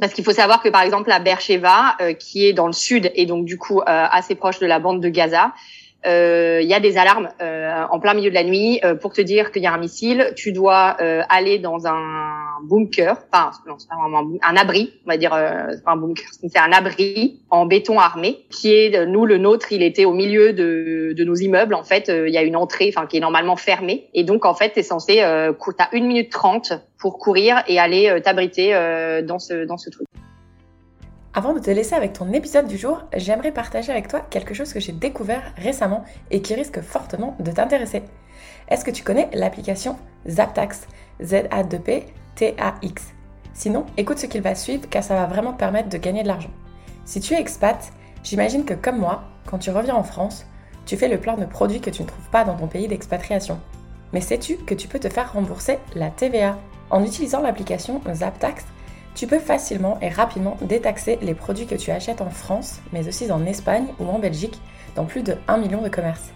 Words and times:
Parce 0.00 0.12
qu'il 0.14 0.24
faut 0.24 0.32
savoir 0.32 0.62
que 0.62 0.68
par 0.68 0.82
exemple 0.82 1.08
la 1.08 1.18
Beersheba, 1.18 1.96
qui 2.18 2.46
est 2.46 2.52
dans 2.52 2.66
le 2.66 2.72
sud 2.72 3.12
et 3.14 3.26
donc 3.26 3.44
du 3.44 3.58
coup 3.58 3.82
assez 3.84 4.34
proche 4.34 4.58
de 4.58 4.66
la 4.66 4.78
bande 4.78 5.00
de 5.00 5.08
Gaza, 5.08 5.52
il 6.04 6.66
y 6.66 6.74
a 6.74 6.80
des 6.80 6.96
alarmes 6.96 7.28
en 7.40 8.00
plein 8.00 8.14
milieu 8.14 8.30
de 8.30 8.34
la 8.34 8.44
nuit 8.44 8.80
pour 9.00 9.12
te 9.12 9.20
dire 9.20 9.52
qu'il 9.52 9.62
y 9.62 9.66
a 9.66 9.72
un 9.72 9.78
missile. 9.78 10.32
Tu 10.36 10.52
dois 10.52 10.96
aller 11.28 11.58
dans 11.58 11.86
un 11.86 12.40
bunker, 12.62 13.16
enfin 13.32 13.50
non, 13.66 13.76
c'est 13.78 13.88
pas 13.88 13.96
vraiment 13.96 14.38
un, 14.42 14.56
abri, 14.56 14.92
on 15.06 15.10
va 15.10 15.16
dire, 15.16 15.32
c'est 15.70 15.84
pas 15.84 15.92
un 15.92 15.96
bunker, 15.96 16.26
c'est 16.48 16.58
un 16.58 16.72
abri 16.72 17.40
en 17.50 17.66
béton 17.66 17.98
armé 17.98 18.44
qui 18.50 18.72
est 18.74 19.06
nous 19.06 19.26
le 19.26 19.38
nôtre, 19.38 19.72
il 19.72 19.82
était 19.82 20.04
au 20.04 20.12
milieu 20.12 20.52
de, 20.52 21.12
de 21.16 21.24
nos 21.24 21.34
immeubles 21.34 21.74
en 21.74 21.84
fait. 21.84 22.08
Il 22.08 22.32
y 22.32 22.38
a 22.38 22.42
une 22.42 22.56
entrée, 22.56 22.92
enfin 22.94 23.06
qui 23.06 23.16
est 23.16 23.20
normalement 23.20 23.56
fermée 23.56 24.08
et 24.14 24.24
donc 24.24 24.44
en 24.44 24.54
fait 24.54 24.70
t'es 24.70 24.82
censé, 24.82 25.22
euh, 25.22 25.52
t'as 25.76 25.88
une 25.92 26.06
minute 26.06 26.30
trente 26.30 26.72
pour 26.98 27.18
courir 27.18 27.62
et 27.66 27.78
aller 27.78 28.20
t'abriter 28.22 28.72
dans 29.24 29.38
ce 29.38 29.64
dans 29.64 29.78
ce 29.78 29.90
truc. 29.90 30.06
Avant 31.32 31.54
de 31.54 31.60
te 31.60 31.70
laisser 31.70 31.94
avec 31.94 32.12
ton 32.12 32.32
épisode 32.32 32.66
du 32.66 32.76
jour, 32.76 33.04
j'aimerais 33.16 33.52
partager 33.52 33.92
avec 33.92 34.08
toi 34.08 34.18
quelque 34.18 34.52
chose 34.52 34.72
que 34.72 34.80
j'ai 34.80 34.90
découvert 34.90 35.54
récemment 35.56 36.04
et 36.32 36.42
qui 36.42 36.54
risque 36.54 36.80
fortement 36.80 37.36
de 37.38 37.52
t'intéresser. 37.52 38.02
Est-ce 38.68 38.84
que 38.84 38.90
tu 38.90 39.04
connais 39.04 39.30
l'application 39.32 39.96
Zaptax? 40.28 40.88
Z-A-2-P-T-A-X 41.22 43.04
Sinon, 43.54 43.86
écoute 43.96 44.18
ce 44.18 44.26
qu'il 44.26 44.42
va 44.42 44.56
suivre 44.56 44.88
car 44.90 45.04
ça 45.04 45.14
va 45.14 45.26
vraiment 45.26 45.52
te 45.52 45.58
permettre 45.58 45.88
de 45.88 45.98
gagner 45.98 46.24
de 46.24 46.28
l'argent. 46.28 46.50
Si 47.04 47.20
tu 47.20 47.34
es 47.34 47.40
expat, 47.40 47.92
j'imagine 48.24 48.64
que 48.64 48.74
comme 48.74 48.98
moi, 48.98 49.22
quand 49.46 49.58
tu 49.58 49.70
reviens 49.70 49.94
en 49.94 50.02
France, 50.02 50.46
tu 50.84 50.96
fais 50.96 51.08
le 51.08 51.20
plein 51.20 51.36
de 51.36 51.44
produits 51.44 51.80
que 51.80 51.90
tu 51.90 52.02
ne 52.02 52.08
trouves 52.08 52.30
pas 52.30 52.42
dans 52.42 52.56
ton 52.56 52.66
pays 52.66 52.88
d'expatriation. 52.88 53.60
Mais 54.12 54.20
sais-tu 54.20 54.56
que 54.56 54.74
tu 54.74 54.88
peux 54.88 54.98
te 54.98 55.08
faire 55.08 55.32
rembourser 55.32 55.78
la 55.94 56.10
TVA 56.10 56.58
En 56.90 57.04
utilisant 57.04 57.40
l'application 57.40 58.00
Zaptax, 58.12 58.64
tu 59.20 59.26
peux 59.26 59.38
facilement 59.38 59.98
et 60.00 60.08
rapidement 60.08 60.56
détaxer 60.62 61.18
les 61.20 61.34
produits 61.34 61.66
que 61.66 61.74
tu 61.74 61.90
achètes 61.90 62.22
en 62.22 62.30
France, 62.30 62.80
mais 62.90 63.06
aussi 63.06 63.30
en 63.30 63.44
Espagne 63.44 63.88
ou 63.98 64.06
en 64.06 64.18
Belgique, 64.18 64.58
dans 64.94 65.04
plus 65.04 65.22
de 65.22 65.36
1 65.46 65.58
million 65.58 65.82
de 65.82 65.90
commerces. 65.90 66.30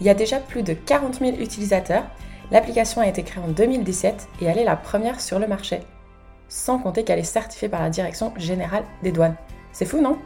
Il 0.00 0.06
y 0.06 0.08
a 0.08 0.14
déjà 0.14 0.38
plus 0.38 0.62
de 0.62 0.72
40 0.72 1.18
000 1.18 1.32
utilisateurs, 1.32 2.06
l'application 2.50 3.02
a 3.02 3.08
été 3.08 3.24
créée 3.24 3.44
en 3.44 3.48
2017 3.48 4.26
et 4.40 4.46
elle 4.46 4.56
est 4.56 4.64
la 4.64 4.76
première 4.76 5.20
sur 5.20 5.38
le 5.38 5.46
marché. 5.46 5.80
Sans 6.48 6.78
compter 6.78 7.04
qu'elle 7.04 7.18
est 7.18 7.24
certifiée 7.24 7.68
par 7.68 7.82
la 7.82 7.90
Direction 7.90 8.32
générale 8.38 8.84
des 9.02 9.12
douanes. 9.12 9.36
C'est 9.72 9.84
fou, 9.84 10.00
non? 10.00 10.16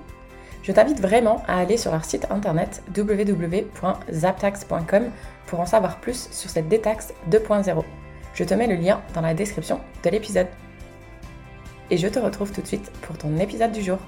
Je 0.62 0.70
t'invite 0.70 1.01
vraiment 1.01 1.42
à 1.48 1.58
aller 1.58 1.78
sur 1.78 1.91
leur 1.91 2.05
site 2.05 2.28
internet 2.30 2.80
www.zaptax.com 2.97 5.11
pour 5.48 5.58
en 5.58 5.67
savoir 5.67 5.98
plus 5.98 6.28
sur 6.30 6.48
cette 6.48 6.69
détaxe 6.69 7.12
2.0. 7.28 7.83
Je 8.34 8.45
te 8.45 8.55
mets 8.55 8.69
le 8.69 8.77
lien 8.77 9.01
dans 9.14 9.20
la 9.20 9.34
description 9.34 9.80
de 10.05 10.11
l'épisode 10.11 10.47
et 11.91 11.97
je 11.97 12.08
te 12.08 12.19
retrouve 12.19 12.53
tout 12.53 12.61
de 12.61 12.67
suite 12.67 12.91
pour 13.03 13.17
ton 13.17 13.36
épisode 13.39 13.72
du 13.72 13.83
jour. 13.83 13.98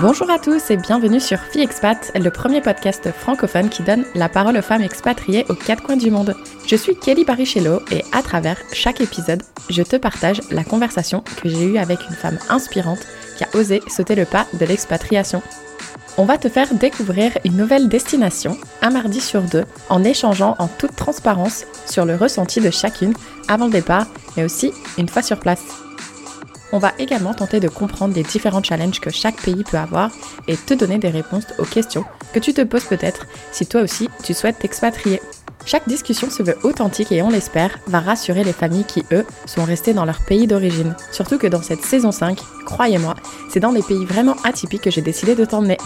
Bonjour 0.00 0.30
à 0.30 0.38
tous 0.38 0.70
et 0.70 0.76
bienvenue 0.76 1.20
sur 1.20 1.38
Fille 1.38 1.62
Expat, 1.62 2.12
le 2.14 2.30
premier 2.30 2.60
podcast 2.60 3.10
francophone 3.10 3.70
qui 3.70 3.82
donne 3.82 4.04
la 4.14 4.28
parole 4.28 4.56
aux 4.56 4.62
femmes 4.62 4.82
expatriées 4.82 5.46
aux 5.48 5.54
quatre 5.54 5.82
coins 5.82 5.96
du 5.96 6.10
monde. 6.10 6.34
Je 6.66 6.76
suis 6.76 6.96
Kelly 6.96 7.24
Barichello 7.24 7.80
et 7.90 8.04
à 8.12 8.22
travers 8.22 8.58
chaque 8.72 9.00
épisode, 9.00 9.42
je 9.70 9.82
te 9.82 9.96
partage 9.96 10.40
la 10.50 10.64
conversation 10.64 11.22
que 11.42 11.48
j'ai 11.48 11.64
eue 11.64 11.78
avec 11.78 12.00
une 12.08 12.16
femme 12.16 12.38
inspirante 12.50 13.06
qui 13.38 13.44
a 13.44 13.48
osé 13.54 13.82
sauter 13.88 14.14
le 14.14 14.26
pas 14.26 14.46
de 14.52 14.66
l'expatriation. 14.66 15.42
On 16.16 16.24
va 16.24 16.38
te 16.38 16.48
faire 16.48 16.72
découvrir 16.74 17.32
une 17.44 17.56
nouvelle 17.56 17.88
destination, 17.88 18.56
un 18.82 18.90
mardi 18.90 19.20
sur 19.20 19.42
deux, 19.42 19.64
en 19.88 20.04
échangeant 20.04 20.54
en 20.58 20.68
toute 20.68 20.94
transparence 20.94 21.64
sur 21.86 22.04
le 22.04 22.14
ressenti 22.14 22.60
de 22.60 22.70
chacune 22.70 23.14
avant 23.48 23.66
le 23.66 23.72
départ, 23.72 24.06
mais 24.36 24.44
aussi 24.44 24.72
une 24.96 25.08
fois 25.08 25.22
sur 25.22 25.40
place. 25.40 25.64
On 26.72 26.78
va 26.78 26.92
également 26.98 27.34
tenter 27.34 27.60
de 27.60 27.68
comprendre 27.68 28.14
les 28.14 28.22
différents 28.22 28.62
challenges 28.62 29.00
que 29.00 29.10
chaque 29.10 29.40
pays 29.40 29.64
peut 29.64 29.76
avoir 29.76 30.10
et 30.48 30.56
te 30.56 30.74
donner 30.74 30.98
des 30.98 31.10
réponses 31.10 31.46
aux 31.58 31.64
questions 31.64 32.04
que 32.32 32.40
tu 32.40 32.52
te 32.52 32.62
poses 32.62 32.84
peut-être 32.84 33.26
si 33.52 33.66
toi 33.66 33.82
aussi 33.82 34.08
tu 34.24 34.34
souhaites 34.34 34.58
t'expatrier. 34.58 35.20
Chaque 35.66 35.88
discussion 35.88 36.30
se 36.30 36.42
veut 36.42 36.58
authentique 36.62 37.10
et 37.10 37.22
on 37.22 37.30
l'espère 37.30 37.78
va 37.86 38.00
rassurer 38.00 38.44
les 38.44 38.52
familles 38.52 38.84
qui, 38.84 39.02
eux, 39.12 39.24
sont 39.46 39.64
restées 39.64 39.94
dans 39.94 40.04
leur 40.04 40.20
pays 40.20 40.46
d'origine. 40.46 40.94
Surtout 41.10 41.38
que 41.38 41.46
dans 41.46 41.62
cette 41.62 41.82
saison 41.82 42.12
5, 42.12 42.38
croyez-moi, 42.66 43.14
c'est 43.48 43.60
dans 43.60 43.72
des 43.72 43.82
pays 43.82 44.04
vraiment 44.04 44.36
atypiques 44.44 44.82
que 44.82 44.90
j'ai 44.90 45.00
décidé 45.00 45.34
de 45.34 45.44
t'emmener. 45.44 45.78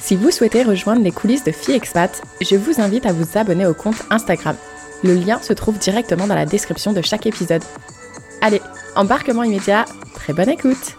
Si 0.00 0.16
vous 0.16 0.30
souhaitez 0.30 0.62
rejoindre 0.62 1.02
les 1.02 1.12
coulisses 1.12 1.44
de 1.44 1.52
Fille 1.52 1.74
Expat, 1.74 2.22
je 2.40 2.56
vous 2.56 2.80
invite 2.80 3.04
à 3.04 3.12
vous 3.12 3.36
abonner 3.36 3.66
au 3.66 3.74
compte 3.74 4.02
Instagram. 4.08 4.56
Le 5.04 5.12
lien 5.12 5.38
se 5.42 5.52
trouve 5.52 5.78
directement 5.78 6.26
dans 6.26 6.34
la 6.34 6.46
description 6.46 6.94
de 6.94 7.02
chaque 7.02 7.26
épisode. 7.26 7.62
Allez, 8.40 8.62
embarquement 8.96 9.42
immédiat, 9.42 9.84
très 10.14 10.32
bonne 10.32 10.48
écoute 10.48 10.96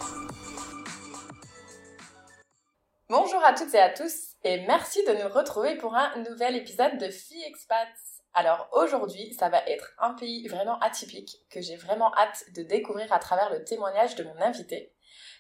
Bonjour 3.12 3.44
à 3.44 3.54
toutes 3.54 3.74
et 3.74 3.80
à 3.80 3.90
tous 3.90 4.36
et 4.44 4.68
merci 4.68 5.04
de 5.04 5.14
nous 5.14 5.34
retrouver 5.34 5.76
pour 5.78 5.96
un 5.96 6.16
nouvel 6.30 6.56
épisode 6.56 7.00
de 7.00 7.10
Fille 7.10 7.44
Expat. 7.44 7.88
Alors 8.36 8.70
aujourd'hui, 8.72 9.34
ça 9.34 9.50
va 9.50 9.66
être 9.66 9.96
un 9.98 10.14
pays 10.14 10.48
vraiment 10.48 10.78
atypique 10.78 11.38
que 11.50 11.60
j'ai 11.60 11.76
vraiment 11.76 12.14
hâte 12.16 12.44
de 12.56 12.62
découvrir 12.62 13.12
à 13.12 13.18
travers 13.18 13.50
le 13.50 13.64
témoignage 13.64 14.14
de 14.14 14.24
mon 14.24 14.40
invité. 14.40 14.94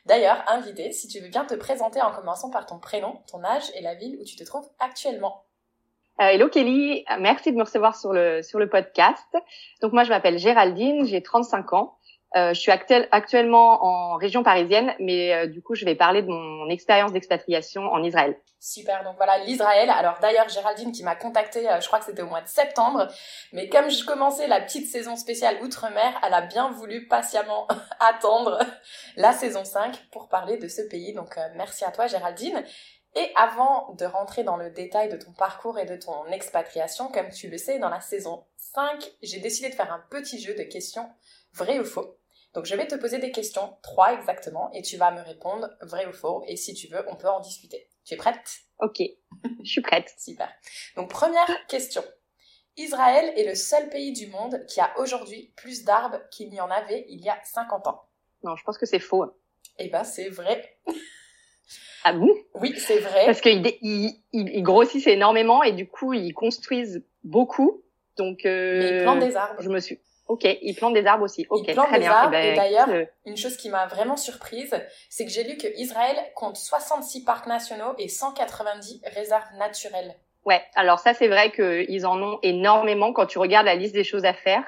D'ailleurs, 0.07 0.43
invité, 0.47 0.91
si 0.91 1.07
tu 1.07 1.19
veux 1.19 1.29
bien 1.29 1.45
te 1.45 1.53
présenter 1.53 2.01
en 2.01 2.11
commençant 2.11 2.49
par 2.49 2.65
ton 2.65 2.79
prénom, 2.79 3.21
ton 3.31 3.43
âge 3.43 3.69
et 3.75 3.83
la 3.83 3.93
ville 3.93 4.17
où 4.19 4.23
tu 4.23 4.35
te 4.35 4.43
trouves 4.43 4.67
actuellement. 4.79 5.45
Euh, 6.21 6.25
hello 6.25 6.49
Kelly, 6.49 7.05
merci 7.19 7.51
de 7.51 7.57
me 7.57 7.63
recevoir 7.63 7.95
sur 7.95 8.13
le 8.13 8.41
sur 8.41 8.57
le 8.57 8.67
podcast. 8.67 9.37
Donc 9.83 9.93
moi 9.93 10.03
je 10.03 10.09
m'appelle 10.09 10.39
Géraldine, 10.39 11.05
j'ai 11.05 11.21
35 11.21 11.73
ans. 11.73 11.98
Euh, 12.35 12.53
je 12.53 12.59
suis 12.59 12.71
actuellement 12.71 13.83
en 13.83 14.15
région 14.17 14.43
parisienne, 14.43 14.93
mais 14.99 15.33
euh, 15.33 15.47
du 15.47 15.63
coup, 15.63 15.73
je 15.73 15.83
vais 15.83 15.95
parler 15.95 16.21
de 16.21 16.27
mon 16.27 16.69
expérience 16.69 17.11
d'expatriation 17.11 17.81
en 17.81 18.03
Israël. 18.03 18.39
Super, 18.59 19.03
donc 19.03 19.15
voilà 19.15 19.39
l'Israël. 19.39 19.89
Alors 19.89 20.17
d'ailleurs, 20.21 20.47
Géraldine 20.47 20.91
qui 20.91 21.03
m'a 21.03 21.15
contactée, 21.15 21.67
euh, 21.67 21.81
je 21.81 21.87
crois 21.87 21.99
que 21.99 22.05
c'était 22.05 22.21
au 22.21 22.27
mois 22.27 22.41
de 22.41 22.47
septembre, 22.47 23.07
mais 23.51 23.67
comme 23.69 23.89
je 23.89 24.05
commençais 24.05 24.47
la 24.47 24.61
petite 24.61 24.85
saison 24.87 25.15
spéciale 25.15 25.57
Outre-mer, 25.63 26.19
elle 26.23 26.33
a 26.33 26.41
bien 26.41 26.69
voulu 26.71 27.07
patiemment 27.07 27.67
attendre 27.99 28.59
la 29.15 29.31
saison 29.31 29.63
5 29.63 30.09
pour 30.11 30.29
parler 30.29 30.57
de 30.57 30.67
ce 30.67 30.81
pays. 30.83 31.13
Donc 31.13 31.35
merci 31.55 31.83
à 31.83 31.91
toi 31.91 32.07
Géraldine. 32.07 32.63
Et 33.15 33.31
avant 33.35 33.95
de 33.97 34.05
rentrer 34.05 34.43
dans 34.43 34.55
le 34.55 34.69
détail 34.69 35.09
de 35.09 35.17
ton 35.17 35.31
parcours 35.31 35.79
et 35.79 35.85
de 35.85 35.95
ton 35.95 36.25
expatriation, 36.27 37.07
comme 37.07 37.29
tu 37.29 37.49
le 37.49 37.57
sais, 37.57 37.79
dans 37.79 37.89
la 37.89 38.01
saison 38.01 38.45
5, 38.57 39.03
j'ai 39.23 39.39
décidé 39.39 39.69
de 39.69 39.73
faire 39.73 39.91
un 39.91 40.03
petit 40.11 40.39
jeu 40.39 40.53
de 40.53 40.61
questions 40.61 41.09
vrai 41.53 41.79
ou 41.79 41.85
faux. 41.85 42.18
Donc 42.59 42.65
je 42.65 42.75
vais 42.75 42.87
te 42.87 42.95
poser 42.95 43.19
des 43.19 43.31
questions, 43.31 43.77
trois 43.83 44.13
exactement, 44.15 44.69
et 44.73 44.81
tu 44.81 44.97
vas 44.97 45.11
me 45.11 45.21
répondre 45.21 45.69
vrai 45.79 46.05
ou 46.07 46.11
faux. 46.11 46.43
Et 46.45 46.57
si 46.57 46.73
tu 46.73 46.87
veux, 46.89 47.05
on 47.07 47.15
peut 47.15 47.29
en 47.29 47.39
discuter. 47.39 47.87
Tu 48.03 48.15
es 48.15 48.17
prête? 48.17 48.35
Ok, 48.79 49.01
je 49.63 49.71
suis 49.71 49.79
prête. 49.79 50.13
Super. 50.17 50.49
Donc 50.97 51.09
première 51.09 51.47
question. 51.69 52.03
Israël 52.75 53.31
est 53.37 53.47
le 53.47 53.55
seul 53.55 53.87
pays 53.87 54.11
du 54.11 54.27
monde 54.27 54.65
qui 54.67 54.81
a 54.81 54.91
aujourd'hui 54.99 55.53
plus 55.55 55.85
d'arbres 55.85 56.19
qu'il 56.31 56.49
n'y 56.49 56.59
en 56.59 56.69
avait 56.69 57.05
il 57.07 57.21
y 57.21 57.29
a 57.29 57.39
50 57.45 57.87
ans. 57.87 58.01
Non, 58.43 58.57
je 58.57 58.63
pense 58.65 58.77
que 58.77 58.85
c'est 58.85 58.99
faux. 58.99 59.23
Eh 59.77 59.87
ben, 59.87 60.03
c'est 60.03 60.27
vrai. 60.27 60.77
Ah 62.03 62.13
bon? 62.13 62.29
Oui, 62.55 62.73
c'est 62.77 62.99
vrai. 62.99 63.25
Parce 63.25 63.41
qu'ils 63.41 64.63
grossissent 64.63 65.07
énormément 65.07 65.63
et 65.63 65.73
du 65.73 65.87
coup, 65.87 66.13
ils 66.13 66.33
construisent 66.33 67.05
beaucoup. 67.23 67.83
Donc, 68.17 68.45
euh, 68.45 68.79
Mais 68.79 68.97
ils 68.97 69.03
plantent 69.03 69.19
des 69.19 69.35
arbres. 69.35 69.61
Je 69.61 69.69
me 69.69 69.79
suis. 69.79 69.99
Ok, 70.29 70.43
ils 70.61 70.75
plantent 70.75 70.93
des 70.93 71.05
arbres 71.07 71.23
aussi. 71.25 71.45
Ok, 71.49 71.65
ils 71.67 71.73
plantent 71.73 71.87
très 71.87 71.97
des 71.97 72.05
bien. 72.05 72.11
arbres. 72.11 72.35
Eh 72.35 72.41
ben, 72.41 72.53
et 72.53 72.55
d'ailleurs, 72.55 72.89
euh, 72.89 73.03
une 73.25 73.35
chose 73.35 73.57
qui 73.57 73.67
m'a 73.67 73.87
vraiment 73.87 74.15
surprise, 74.15 74.73
c'est 75.09 75.25
que 75.25 75.31
j'ai 75.31 75.43
lu 75.43 75.57
que 75.57 75.67
Israël 75.75 76.15
compte 76.35 76.55
66 76.55 77.25
parcs 77.25 77.47
nationaux 77.47 77.95
et 77.97 78.07
190 78.07 79.01
réserves 79.15 79.51
naturelles. 79.57 80.15
Ouais, 80.45 80.61
alors 80.75 80.99
ça 80.99 81.13
c'est 81.13 81.27
vrai 81.27 81.51
qu'ils 81.51 82.05
en 82.05 82.21
ont 82.21 82.39
énormément 82.43 83.11
quand 83.11 83.25
tu 83.25 83.39
regardes 83.39 83.65
la 83.65 83.75
liste 83.75 83.93
des 83.93 84.03
choses 84.03 84.23
à 84.23 84.33
faire. 84.33 84.63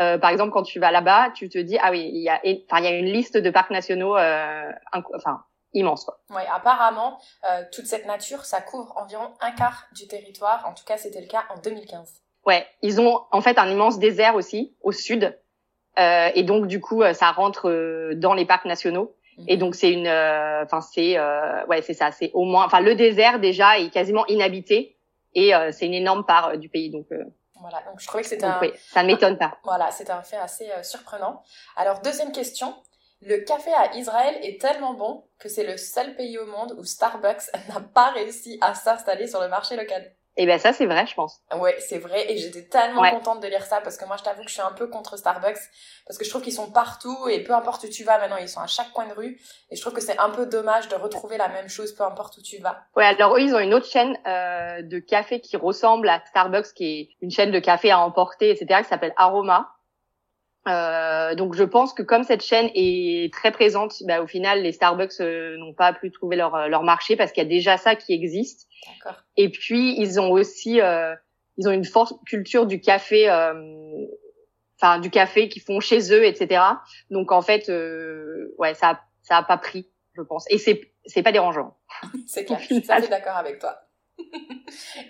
Euh, 0.00 0.18
par 0.18 0.30
exemple, 0.30 0.52
quand 0.52 0.62
tu 0.62 0.78
vas 0.78 0.90
là-bas, 0.90 1.30
tu 1.34 1.48
te 1.48 1.58
dis 1.58 1.78
ah 1.82 1.90
oui, 1.90 2.08
il 2.12 2.22
y 2.22 2.28
a, 2.28 2.40
enfin 2.70 2.78
il 2.78 2.84
y 2.84 2.88
a 2.88 2.96
une 2.96 3.06
liste 3.06 3.36
de 3.36 3.50
parcs 3.50 3.70
nationaux, 3.70 4.16
euh, 4.16 4.70
enfin 4.92 5.44
immense 5.74 6.04
quoi. 6.04 6.20
Ouais, 6.30 6.46
apparemment, 6.52 7.18
euh, 7.50 7.64
toute 7.72 7.86
cette 7.86 8.06
nature, 8.06 8.44
ça 8.44 8.60
couvre 8.60 8.96
environ 8.96 9.32
un 9.40 9.50
quart 9.50 9.86
du 9.92 10.06
territoire. 10.06 10.64
En 10.66 10.74
tout 10.74 10.84
cas, 10.84 10.96
c'était 10.96 11.20
le 11.20 11.26
cas 11.26 11.44
en 11.54 11.58
2015. 11.60 12.22
Ouais, 12.46 12.66
ils 12.82 13.00
ont 13.00 13.20
en 13.30 13.40
fait 13.40 13.58
un 13.58 13.68
immense 13.70 13.98
désert 13.98 14.34
aussi 14.34 14.74
au 14.82 14.92
sud, 14.92 15.38
euh, 15.98 16.28
et 16.34 16.42
donc 16.42 16.66
du 16.66 16.80
coup 16.80 17.02
ça 17.12 17.30
rentre 17.30 17.68
euh, 17.68 18.14
dans 18.16 18.34
les 18.34 18.44
parcs 18.46 18.64
nationaux. 18.64 19.14
Mhm. 19.38 19.44
Et 19.48 19.56
donc 19.56 19.74
c'est 19.74 19.90
une, 19.92 20.06
euh, 20.06 20.62
enfin 20.64 20.80
c'est, 20.80 21.16
euh, 21.16 21.64
ouais 21.66 21.82
c'est 21.82 21.94
ça, 21.94 22.10
c'est 22.10 22.30
au 22.34 22.44
moins, 22.44 22.64
enfin 22.66 22.80
le 22.80 22.94
désert 22.94 23.38
déjà 23.40 23.78
est 23.78 23.90
quasiment 23.90 24.26
inhabité 24.26 24.96
et 25.34 25.54
euh, 25.54 25.70
c'est 25.72 25.86
une 25.86 25.94
énorme 25.94 26.24
part 26.26 26.48
euh, 26.48 26.56
du 26.56 26.68
pays. 26.68 26.90
Donc 26.90 27.06
Voilà, 27.60 27.80
donc 27.88 28.00
je 28.00 28.06
trouvais 28.06 28.22
que 28.22 28.28
c'était 28.28 28.44
un, 28.44 28.58
oui, 28.60 28.72
ça 28.76 29.02
ne 29.02 29.06
m'étonne 29.06 29.38
pas. 29.38 29.56
voilà, 29.64 29.90
c'était 29.90 30.10
un 30.12 30.22
fait 30.22 30.36
assez 30.36 30.68
euh, 30.70 30.82
surprenant. 30.82 31.42
Alors 31.76 32.00
deuxième 32.00 32.32
question, 32.32 32.74
le 33.22 33.38
café 33.38 33.72
à 33.72 33.94
Israël 33.94 34.34
est 34.42 34.60
tellement 34.60 34.94
bon 34.94 35.24
que 35.38 35.48
c'est 35.48 35.64
le 35.64 35.76
seul 35.76 36.14
pays 36.16 36.36
au 36.38 36.46
monde 36.46 36.74
où 36.76 36.84
Starbucks 36.84 37.44
n'a 37.68 37.80
pas 37.80 38.10
réussi 38.10 38.58
à 38.60 38.74
s'installer 38.74 39.28
sur 39.28 39.40
le 39.40 39.48
marché 39.48 39.76
local. 39.76 40.12
Et 40.38 40.44
eh 40.44 40.46
ben 40.46 40.58
ça 40.58 40.72
c'est 40.72 40.86
vrai, 40.86 41.06
je 41.06 41.14
pense. 41.14 41.40
Ouais, 41.58 41.76
c'est 41.78 41.98
vrai 41.98 42.32
et 42.32 42.38
j'étais 42.38 42.62
tellement 42.62 43.02
contente 43.10 43.40
de 43.40 43.48
lire 43.48 43.66
ça 43.66 43.82
parce 43.82 43.98
que 43.98 44.06
moi 44.06 44.16
je 44.16 44.22
t'avoue 44.22 44.42
que 44.42 44.48
je 44.48 44.54
suis 44.54 44.62
un 44.62 44.72
peu 44.72 44.86
contre 44.86 45.18
Starbucks 45.18 45.58
parce 46.06 46.16
que 46.18 46.24
je 46.24 46.30
trouve 46.30 46.40
qu'ils 46.40 46.54
sont 46.54 46.70
partout 46.70 47.28
et 47.28 47.44
peu 47.44 47.52
importe 47.52 47.84
où 47.84 47.88
tu 47.88 48.02
vas 48.02 48.18
maintenant, 48.18 48.38
ils 48.38 48.48
sont 48.48 48.60
à 48.60 48.66
chaque 48.66 48.90
coin 48.92 49.06
de 49.06 49.12
rue 49.12 49.38
et 49.70 49.76
je 49.76 49.80
trouve 49.82 49.92
que 49.92 50.00
c'est 50.00 50.18
un 50.18 50.30
peu 50.30 50.46
dommage 50.46 50.88
de 50.88 50.94
retrouver 50.94 51.36
la 51.36 51.48
même 51.48 51.68
chose 51.68 51.92
peu 51.92 52.04
importe 52.04 52.38
où 52.38 52.42
tu 52.42 52.56
vas. 52.58 52.78
Ouais, 52.96 53.04
alors 53.04 53.36
eux 53.36 53.42
ils 53.42 53.54
ont 53.54 53.58
une 53.58 53.74
autre 53.74 53.86
chaîne 53.86 54.16
euh, 54.26 54.80
de 54.80 54.98
café 55.00 55.40
qui 55.40 55.58
ressemble 55.58 56.08
à 56.08 56.22
Starbucks 56.24 56.72
qui 56.74 56.84
est 56.86 57.08
une 57.20 57.30
chaîne 57.30 57.50
de 57.50 57.58
café 57.58 57.90
à 57.90 57.98
emporter 58.00 58.50
etc 58.50 58.80
qui 58.82 58.88
s'appelle 58.88 59.12
Aroma. 59.18 59.68
Euh, 60.68 61.34
donc 61.34 61.54
je 61.54 61.64
pense 61.64 61.92
que 61.92 62.02
comme 62.02 62.22
cette 62.22 62.42
chaîne 62.42 62.70
est 62.74 63.32
très 63.32 63.50
présente, 63.50 63.94
bah, 64.06 64.22
au 64.22 64.26
final 64.26 64.62
les 64.62 64.72
Starbucks 64.72 65.20
euh, 65.20 65.56
n'ont 65.56 65.74
pas 65.74 65.92
pu 65.92 66.12
trouver 66.12 66.36
leur, 66.36 66.54
euh, 66.54 66.68
leur 66.68 66.84
marché 66.84 67.16
parce 67.16 67.32
qu'il 67.32 67.42
y 67.42 67.46
a 67.46 67.48
déjà 67.48 67.76
ça 67.76 67.96
qui 67.96 68.12
existe. 68.12 68.68
Et 69.36 69.50
puis 69.50 70.00
ils 70.00 70.20
ont 70.20 70.30
aussi 70.30 70.80
euh, 70.80 71.14
ils 71.56 71.68
ont 71.68 71.72
une 71.72 71.84
forte 71.84 72.14
culture 72.26 72.66
du 72.66 72.80
café, 72.80 73.28
enfin 74.80 74.98
du 75.00 75.10
café 75.10 75.48
qu'ils 75.48 75.62
font 75.62 75.80
chez 75.80 76.12
eux, 76.12 76.24
etc. 76.24 76.62
Donc 77.10 77.32
en 77.32 77.42
fait 77.42 77.68
ouais 78.58 78.74
ça 78.74 79.00
ça 79.22 79.38
a 79.38 79.42
pas 79.42 79.58
pris 79.58 79.88
je 80.14 80.22
pense 80.22 80.44
et 80.48 80.58
c'est 80.58 80.92
c'est 81.04 81.22
pas 81.22 81.32
dérangeant. 81.32 81.76
c'est 82.26 82.44
clair, 82.44 82.60
je 82.60 82.66
suis 82.66 82.80
d'accord 82.82 83.36
avec 83.36 83.58
toi. 83.58 83.76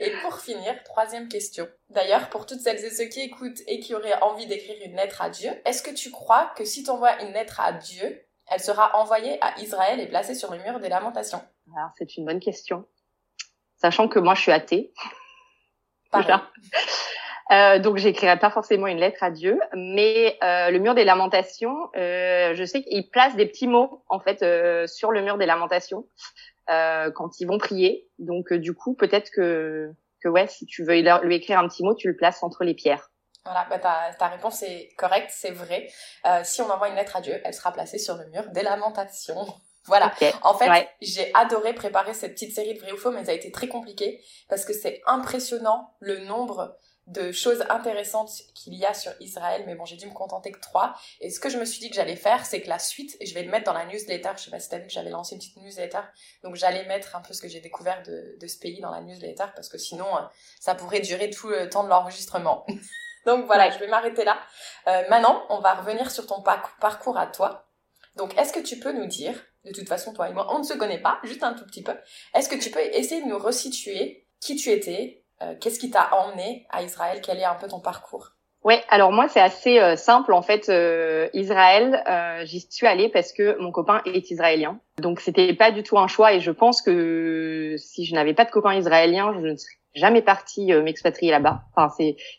Et 0.00 0.11
pour 0.23 0.38
finir, 0.41 0.82
troisième 0.85 1.29
question. 1.29 1.69
D'ailleurs, 1.91 2.29
pour 2.31 2.47
toutes 2.47 2.61
celles 2.61 2.85
et 2.85 2.91
ceux 2.91 3.05
qui 3.05 3.20
écoutent 3.20 3.61
et 3.67 3.81
qui 3.81 3.94
auraient 3.94 4.20
envie 4.23 4.47
d'écrire 4.47 4.76
une 4.85 4.97
lettre 4.97 5.23
à 5.23 5.31
Dieu, 5.31 5.50
est-ce 5.64 5.82
que 5.82 5.94
tu 5.94 6.11
crois 6.11 6.53
que 6.56 6.64
si 6.64 6.82
tu 6.85 6.91
envoies 6.91 7.23
une 7.23 7.32
lettre 7.32 7.61
à 7.61 7.73
Dieu, 7.73 8.25
elle 8.49 8.61
sera 8.61 8.97
envoyée 8.99 9.38
à 9.41 9.59
Israël 9.61 10.00
et 10.00 10.06
placée 10.06 10.35
sur 10.35 10.53
le 10.53 10.59
mur 10.59 10.81
des 10.81 10.88
lamentations? 10.88 11.43
Alors, 11.76 11.91
c'est 11.97 12.17
une 12.17 12.25
bonne 12.25 12.41
question. 12.41 12.85
Sachant 13.76 14.09
que 14.09 14.19
moi, 14.19 14.35
je 14.35 14.43
suis 14.43 14.53
athée. 14.53 14.93
Euh, 17.50 17.79
donc 17.79 17.99
j'écrirai 17.99 18.38
pas 18.38 18.50
forcément 18.50 18.87
une 18.87 18.99
lettre 18.99 19.23
à 19.23 19.31
Dieu, 19.31 19.61
mais 19.75 20.38
euh, 20.43 20.70
le 20.70 20.79
mur 20.79 20.94
des 20.94 21.05
lamentations, 21.05 21.91
euh, 21.97 22.55
je 22.55 22.64
sais 22.64 22.82
qu'il 22.82 23.11
place 23.11 23.37
des 23.37 23.47
petits 23.47 23.67
mots 23.67 24.05
en 24.09 24.20
fait 24.20 24.38
sur 24.88 25.11
le 25.11 25.20
mur 25.23 25.37
des 25.37 25.47
lamentations. 25.47 26.06
Euh, 26.70 27.11
quand 27.11 27.41
ils 27.41 27.47
vont 27.47 27.59
prier. 27.59 28.09
Donc 28.19 28.53
euh, 28.53 28.59
du 28.59 28.73
coup, 28.73 28.94
peut-être 28.94 29.31
que 29.31 29.93
que 30.23 30.29
ouais, 30.29 30.47
si 30.47 30.64
tu 30.67 30.85
veux 30.85 30.94
lui 31.25 31.35
écrire 31.35 31.59
un 31.59 31.67
petit 31.67 31.82
mot, 31.82 31.94
tu 31.94 32.06
le 32.06 32.17
places 32.17 32.44
entre 32.44 32.62
les 32.62 32.75
pierres. 32.75 33.11
Voilà, 33.44 33.67
bah 33.69 33.81
ta, 33.81 34.14
ta 34.17 34.29
réponse 34.29 34.62
est 34.62 34.91
correcte, 34.97 35.31
c'est 35.32 35.50
vrai. 35.50 35.88
Euh, 36.26 36.43
si 36.44 36.62
on 36.62 36.70
envoie 36.70 36.88
une 36.88 36.94
lettre 36.94 37.17
à 37.17 37.20
Dieu, 37.20 37.41
elle 37.43 37.53
sera 37.53 37.73
placée 37.73 37.99
sur 37.99 38.17
le 38.17 38.26
mur 38.26 38.44
des 38.50 38.62
lamentations. 38.62 39.47
Voilà. 39.87 40.12
En 40.43 40.56
fait, 40.56 40.88
j'ai 41.00 41.35
adoré 41.35 41.75
préparer 41.75 42.14
cette 42.14 42.35
petite 42.35 42.55
série 42.55 42.75
de 42.75 42.79
vrai 42.79 42.93
ou 42.93 42.97
faux, 42.97 43.11
mais 43.11 43.25
ça 43.25 43.32
a 43.32 43.35
été 43.35 43.50
très 43.50 43.67
compliqué 43.67 44.25
parce 44.49 44.64
que 44.64 44.73
c'est 44.73 45.03
impressionnant 45.09 45.97
le 45.99 46.19
nombre 46.19 46.79
de 47.08 47.32
choses 47.32 47.64
intéressantes 47.69 48.31
qu'il 48.54 48.75
y 48.75 48.87
a 48.87 48.94
sur 48.94 49.12
Israël, 49.20 49.64
mais 49.66 49.75
bon, 49.75 49.84
j'ai 49.84 49.96
dû 49.96 50.06
me 50.06 50.12
contenter 50.12 50.52
que 50.52 50.60
trois. 50.60 50.94
Et 51.20 51.31
ce 51.31 51.40
que 51.40 51.49
je 51.49 51.58
me 51.58 51.64
suis 51.64 51.81
dit 51.81 51.90
que 51.90 51.96
j'allais 51.96 52.16
faire, 52.16 52.46
c'est 52.46 52.60
que 52.60 52.69
la 52.69 52.78
suite, 52.78 53.16
je 53.20 53.34
vais 53.34 53.43
le 53.43 53.50
mettre 53.50 53.64
dans 53.64 53.72
la 53.72 53.84
newsletter. 53.87 54.31
Je 54.37 54.44
sais 54.44 54.50
pas 54.50 54.60
si 54.60 54.69
t'as 54.69 54.78
vu 54.78 54.87
que 54.87 54.93
j'avais 54.93 55.10
lancé 55.10 55.34
une 55.34 55.40
petite 55.40 55.56
newsletter. 55.56 56.00
Donc 56.43 56.54
j'allais 56.54 56.84
mettre 56.87 57.16
un 57.16 57.20
peu 57.20 57.34
ce 57.34 57.43
que 57.43 57.49
j'ai 57.49 57.60
découvert 57.60 58.02
de, 58.04 58.46
ce 58.46 58.58
pays 58.58 58.81
dans 58.81 58.90
la 58.90 59.00
newsletter, 59.00 59.46
parce 59.54 59.69
que 59.69 59.78
sinon, 59.78 60.16
euh, 60.16 60.20
ça 60.60 60.75
pourrait 60.75 61.00
durer 61.00 61.31
tout 61.31 61.49
le 61.49 61.69
temps 61.69 61.84
de 61.84 61.88
l'enregistrement. 61.88 62.64
Donc 63.26 63.46
voilà, 63.46 63.70
je 63.70 63.78
vais 63.78 63.88
m'arrêter 63.88 64.25
là. 64.25 64.38
Euh, 64.88 65.02
maintenant, 65.08 65.44
on 65.49 65.60
va 65.60 65.75
revenir 65.75 66.10
sur 66.10 66.26
ton 66.26 66.43
parcours 66.43 67.19
à 67.19 67.26
toi. 67.26 67.69
Donc, 68.16 68.37
est-ce 68.38 68.52
que 68.52 68.60
tu 68.60 68.78
peux 68.78 68.93
nous 68.93 69.06
dire, 69.06 69.34
de 69.64 69.72
toute 69.72 69.88
façon, 69.88 70.12
toi 70.12 70.28
et 70.28 70.32
moi, 70.32 70.52
on 70.54 70.58
ne 70.58 70.64
se 70.64 70.75
connaît 70.75 71.00
pas, 71.00 71.19
juste 71.25 71.43
un 71.43 71.54
tout 71.54 71.64
petit 71.64 71.82
peu, 71.82 71.94
est-ce 72.34 72.49
que 72.49 72.56
tu 72.56 72.70
peux 72.70 72.81
essayer 72.81 73.22
de 73.22 73.28
nous 73.28 73.38
resituer 73.38 74.26
qui 74.40 74.56
tu 74.56 74.70
étais, 74.70 75.21
qu'est-ce 75.60 75.78
qui 75.78 75.90
t'a 75.90 76.10
emmené 76.14 76.66
à 76.70 76.82
Israël? 76.82 77.20
Quel 77.22 77.38
est 77.38 77.44
un 77.44 77.54
peu 77.54 77.68
ton 77.68 77.80
parcours? 77.80 78.32
Ouais, 78.64 78.80
alors 78.90 79.10
moi 79.10 79.26
c'est 79.28 79.40
assez 79.40 79.80
euh, 79.80 79.96
simple 79.96 80.32
en 80.32 80.42
fait. 80.42 80.68
Euh, 80.68 81.28
Israël, 81.34 82.02
j'y 82.44 82.60
suis 82.60 82.86
allée 82.86 83.08
parce 83.08 83.32
que 83.32 83.58
mon 83.60 83.72
copain 83.72 84.00
est 84.06 84.30
israélien, 84.30 84.78
donc 84.98 85.20
c'était 85.20 85.52
pas 85.54 85.72
du 85.72 85.82
tout 85.82 85.98
un 85.98 86.06
choix. 86.06 86.32
Et 86.32 86.40
je 86.40 86.52
pense 86.52 86.80
que 86.80 87.74
si 87.78 88.04
je 88.04 88.14
n'avais 88.14 88.34
pas 88.34 88.44
de 88.44 88.50
copain 88.50 88.74
israélien, 88.74 89.32
je 89.34 89.40
ne 89.40 89.56
serais 89.56 89.74
jamais 89.94 90.22
partie 90.22 90.72
m'expatrier 90.72 91.32
là-bas. 91.32 91.62
Enfin, 91.74 91.92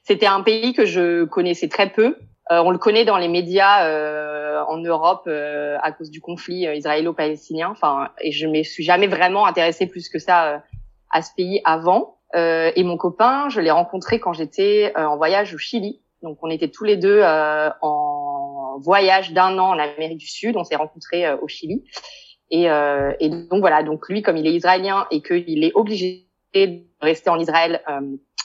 c'était 0.04 0.26
un 0.26 0.42
pays 0.42 0.74
que 0.74 0.86
je 0.86 1.26
connaissais 1.26 1.68
très 1.68 1.90
peu. 1.90 2.16
on 2.50 2.72
le 2.72 2.78
connaît 2.78 3.06
dans 3.06 3.18
les 3.18 3.28
médias 3.28 3.86
en 4.66 4.78
Europe 4.78 5.28
à 5.28 5.92
cause 5.92 6.10
du 6.10 6.22
conflit 6.22 6.66
israélo-palestinien. 6.74 7.70
Enfin, 7.70 8.10
et 8.22 8.32
je 8.32 8.48
me 8.48 8.64
suis 8.64 8.84
jamais 8.84 9.08
vraiment 9.08 9.46
intéressée 9.46 9.88
plus 9.88 10.08
que 10.08 10.20
ça 10.20 10.64
à 11.12 11.22
ce 11.22 11.32
pays 11.36 11.62
avant. 11.66 12.18
Euh, 12.36 12.72
et 12.76 12.84
mon 12.84 12.98
copain, 12.98 13.50
je 13.50 13.60
l'ai 13.60 13.72
rencontré 13.72 14.20
quand 14.20 14.34
j'étais 14.34 14.94
euh, 14.98 15.06
en 15.06 15.18
voyage 15.18 15.54
au 15.54 15.58
Chili. 15.58 16.02
Donc 16.22 16.40
on 16.42 16.50
était 16.50 16.70
tous 16.70 16.84
les 16.84 16.98
deux 16.98 17.20
euh, 17.22 17.70
en 17.82 18.78
voyage 18.80 19.34
d'un 19.34 19.58
an 19.60 19.70
en 19.70 19.80
Amérique 19.80 20.18
du 20.18 20.28
Sud. 20.28 20.58
On 20.58 20.64
s'est 20.64 20.76
rencontrés 20.76 21.32
au 21.34 21.48
Chili. 21.48 21.84
Et, 22.50 22.66
et, 22.66 23.30
donc 23.30 23.62
voilà, 23.62 23.82
donc 23.82 24.08
lui, 24.10 24.22
comme 24.22 24.38
il 24.38 24.46
est 24.46 24.54
israélien 24.54 25.08
et 25.10 25.24
qu'il 25.24 25.64
est 25.64 25.72
obligé 25.74 26.28
de 26.54 26.84
rester 27.02 27.32
en 27.32 27.40
Israël 27.40 27.82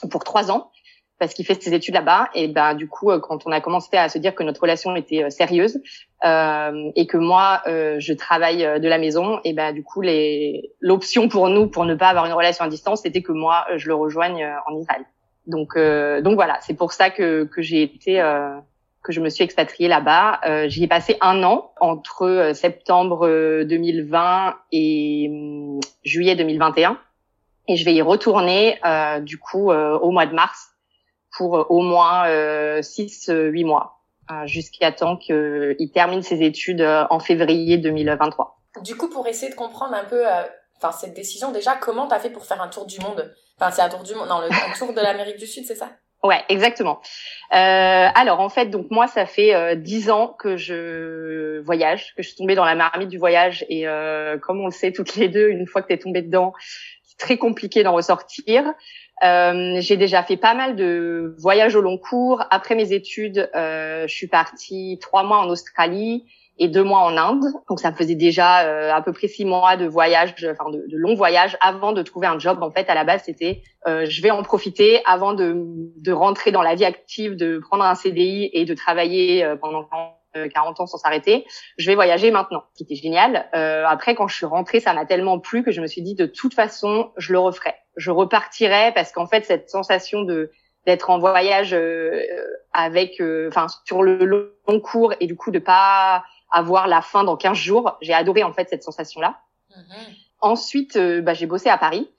pour 0.09 0.23
trois 0.23 0.51
ans, 0.51 0.71
parce 1.19 1.35
qu'il 1.35 1.45
fait 1.45 1.61
ses 1.61 1.73
études 1.75 1.93
là-bas. 1.93 2.29
Et 2.33 2.47
ben 2.47 2.73
du 2.73 2.87
coup, 2.87 3.11
quand 3.19 3.45
on 3.45 3.51
a 3.51 3.61
commencé 3.61 3.97
à 3.97 4.09
se 4.09 4.17
dire 4.17 4.33
que 4.33 4.41
notre 4.41 4.61
relation 4.61 4.95
était 4.95 5.29
sérieuse 5.29 5.79
euh, 6.25 6.91
et 6.95 7.07
que 7.07 7.17
moi 7.17 7.61
euh, 7.67 7.97
je 7.99 8.13
travaille 8.13 8.79
de 8.79 8.87
la 8.87 8.97
maison, 8.97 9.39
et 9.43 9.53
ben 9.53 9.73
du 9.73 9.83
coup 9.83 10.01
les 10.01 10.71
l'option 10.79 11.27
pour 11.29 11.49
nous 11.49 11.67
pour 11.67 11.85
ne 11.85 11.95
pas 11.95 12.07
avoir 12.07 12.25
une 12.25 12.33
relation 12.33 12.65
à 12.65 12.69
distance, 12.69 13.01
c'était 13.01 13.21
que 13.21 13.31
moi 13.31 13.65
je 13.75 13.87
le 13.87 13.95
rejoigne 13.95 14.47
en 14.67 14.75
Israël. 14.77 15.03
Donc 15.47 15.77
donc 15.77 16.35
voilà, 16.35 16.57
c'est 16.61 16.75
pour 16.75 16.91
ça 16.91 17.09
que 17.09 17.45
que 17.45 17.61
j'ai 17.61 17.83
été 17.83 18.21
que 19.01 19.13
je 19.13 19.21
me 19.21 19.29
suis 19.29 19.43
expatriée 19.43 19.87
là-bas. 19.87 20.41
Euh, 20.45 20.67
J'y 20.67 20.83
ai 20.83 20.87
passé 20.87 21.17
un 21.21 21.41
an 21.43 21.71
entre 21.79 22.51
septembre 22.53 23.27
2020 23.63 24.55
et 24.73 25.27
hum, 25.29 25.79
juillet 26.03 26.35
2021. 26.35 26.97
Et 27.67 27.75
je 27.75 27.85
vais 27.85 27.93
y 27.93 28.01
retourner 28.01 28.77
euh, 28.85 29.19
du 29.19 29.37
coup 29.37 29.71
au 29.71 30.11
mois 30.11 30.25
de 30.25 30.33
mars 30.33 30.69
pour 31.35 31.57
euh, 31.57 31.63
au 31.69 31.81
moins 31.81 32.27
6-8 32.27 33.31
euh, 33.31 33.65
mois, 33.65 33.83
euh, 33.83 33.98
jusqu'à 34.45 34.91
temps 34.91 35.17
qu'il 35.17 35.91
termine 35.93 36.21
ses 36.21 36.43
études 36.43 36.81
en 36.81 37.19
février 37.19 37.77
2023. 37.77 38.59
Du 38.83 38.95
coup, 38.95 39.09
pour 39.09 39.27
essayer 39.27 39.51
de 39.51 39.55
comprendre 39.55 39.95
un 39.95 40.05
peu 40.05 40.23
enfin 40.81 40.91
cette 40.97 41.13
décision 41.13 41.51
déjà 41.51 41.75
comment 41.75 42.07
t'as 42.07 42.19
fait 42.19 42.29
pour 42.29 42.45
faire 42.45 42.61
un 42.61 42.69
tour 42.69 42.85
du 42.85 42.99
monde? 42.99 43.33
Enfin 43.59 43.71
c'est 43.71 43.81
un 43.81 43.89
tour 43.89 44.03
du 44.03 44.15
monde 44.15 44.29
non 44.29 44.39
le 44.39 44.47
un 44.47 44.73
tour 44.77 44.93
de 44.93 45.01
l'Amérique 45.01 45.37
du 45.37 45.47
Sud 45.47 45.65
c'est 45.65 45.75
ça? 45.75 45.89
Ouais 46.23 46.41
exactement. 46.49 46.99
Euh, 47.53 47.55
alors 48.13 48.39
en 48.39 48.49
fait 48.49 48.67
donc 48.67 48.87
moi 48.91 49.07
ça 49.07 49.25
fait 49.25 49.75
dix 49.77 50.09
ans 50.09 50.35
que 50.39 50.57
je 50.57 51.59
voyage 51.59 52.13
que 52.15 52.23
je 52.23 52.29
suis 52.29 52.37
tombée 52.37 52.55
dans 52.55 52.65
la 52.65 52.75
marmite 52.75 53.09
du 53.09 53.17
voyage 53.17 53.65
et 53.69 53.87
euh, 53.87 54.37
comme 54.37 54.59
on 54.61 54.65
le 54.65 54.71
sait 54.71 54.91
toutes 54.91 55.15
les 55.15 55.29
deux 55.29 55.49
une 55.49 55.67
fois 55.67 55.81
que 55.81 55.87
t'es 55.87 55.97
tombée 55.97 56.21
dedans 56.21 56.53
c'est 57.03 57.17
très 57.17 57.37
compliqué 57.37 57.83
d'en 57.83 57.93
ressortir 57.93 58.63
euh, 59.23 59.77
j'ai 59.79 59.97
déjà 59.97 60.23
fait 60.23 60.37
pas 60.37 60.53
mal 60.53 60.75
de 60.75 61.35
voyages 61.37 61.75
au 61.75 61.81
long 61.81 61.97
cours. 61.97 62.43
Après 62.51 62.75
mes 62.75 62.93
études, 62.93 63.49
euh, 63.55 64.07
je 64.07 64.13
suis 64.13 64.27
partie 64.27 64.97
trois 65.01 65.23
mois 65.23 65.39
en 65.39 65.49
Australie 65.49 66.25
et 66.57 66.67
deux 66.67 66.83
mois 66.83 66.99
en 66.99 67.17
Inde. 67.17 67.45
Donc 67.69 67.79
ça 67.79 67.91
me 67.91 67.95
faisait 67.95 68.15
déjà 68.15 68.65
euh, 68.65 68.93
à 68.93 69.01
peu 69.01 69.11
près 69.13 69.27
six 69.27 69.45
mois 69.45 69.77
de 69.77 69.85
voyage, 69.85 70.33
enfin 70.51 70.69
de, 70.69 70.85
de 70.87 70.97
longs 70.97 71.15
voyages 71.15 71.57
avant 71.61 71.91
de 71.91 72.01
trouver 72.01 72.27
un 72.27 72.39
job. 72.39 72.59
En 72.61 72.71
fait, 72.71 72.89
à 72.89 72.95
la 72.95 73.03
base, 73.03 73.23
c'était 73.25 73.61
je 73.85 74.21
vais 74.21 74.29
en 74.29 74.43
profiter 74.43 75.01
avant 75.05 75.33
de, 75.33 76.11
rentrer 76.11 76.51
dans 76.51 76.61
la 76.61 76.75
vie 76.75 76.85
active, 76.85 77.35
de 77.35 77.57
prendre 77.59 77.83
un 77.83 77.95
CDI 77.95 78.49
et 78.53 78.65
de 78.65 78.73
travailler 78.75 79.55
pendant 79.59 79.87
40 80.33 80.79
ans 80.79 80.85
sans 80.85 80.97
s'arrêter. 80.97 81.45
Je 81.77 81.89
vais 81.89 81.95
voyager 81.95 82.29
maintenant, 82.29 82.63
ce 82.73 82.77
qui 82.77 82.83
était 82.83 83.01
génial. 83.01 83.49
Après, 83.53 84.13
quand 84.13 84.27
je 84.27 84.35
suis 84.35 84.45
rentrée, 84.45 84.79
ça 84.79 84.93
m'a 84.93 85.05
tellement 85.05 85.39
plu 85.39 85.63
que 85.63 85.71
je 85.71 85.81
me 85.81 85.87
suis 85.87 86.03
dit 86.03 86.13
de 86.13 86.27
toute 86.27 86.53
façon, 86.53 87.11
je 87.17 87.33
le 87.33 87.39
referai. 87.39 87.73
Je 87.99 88.11
repartirai 88.11 88.91
parce 88.93 89.11
qu'en 89.11 89.27
fait, 89.27 89.45
cette 89.45 89.69
sensation 89.69 90.23
de 90.23 90.51
d'être 90.85 91.09
en 91.09 91.19
voyage 91.19 91.73
euh, 91.73 92.23
avec, 92.73 93.19
euh, 93.19 93.49
enfin, 93.49 93.67
sur 93.85 94.01
le 94.01 94.53
long 94.67 94.79
cours 94.79 95.13
et 95.19 95.27
du 95.27 95.35
coup 95.35 95.51
de 95.51 95.59
pas 95.59 96.23
avoir 96.49 96.87
la 96.87 97.01
fin 97.01 97.23
dans 97.23 97.35
15 97.35 97.57
jours, 97.57 97.97
j'ai 98.01 98.13
adoré 98.13 98.43
en 98.43 98.53
fait 98.53 98.69
cette 98.69 98.83
sensation-là. 98.83 99.39
Mm-hmm. 99.71 100.15
Ensuite, 100.41 100.97
bah, 100.97 101.33
j'ai 101.33 101.45
bossé 101.45 101.69
à 101.69 101.77
Paris. 101.77 102.09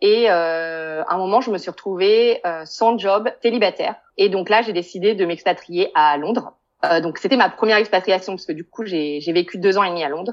Et 0.00 0.30
euh, 0.30 1.02
à 1.04 1.14
un 1.14 1.18
moment, 1.18 1.40
je 1.40 1.50
me 1.50 1.58
suis 1.58 1.70
retrouvée 1.70 2.42
sans 2.64 2.98
job, 2.98 3.30
célibataire. 3.40 3.94
Et 4.16 4.28
donc 4.28 4.48
là, 4.48 4.62
j'ai 4.62 4.72
décidé 4.72 5.14
de 5.14 5.24
m'expatrier 5.24 5.90
à 5.94 6.16
Londres. 6.18 6.58
Euh, 6.84 7.00
donc 7.00 7.18
c'était 7.18 7.36
ma 7.36 7.48
première 7.48 7.76
expatriation 7.76 8.34
parce 8.34 8.46
que 8.46 8.52
du 8.52 8.64
coup 8.64 8.84
j'ai 8.84 9.20
vécu 9.32 9.58
deux 9.58 9.78
ans 9.78 9.82
et 9.82 9.88
demi 9.88 10.04
à 10.04 10.08
Londres. 10.08 10.32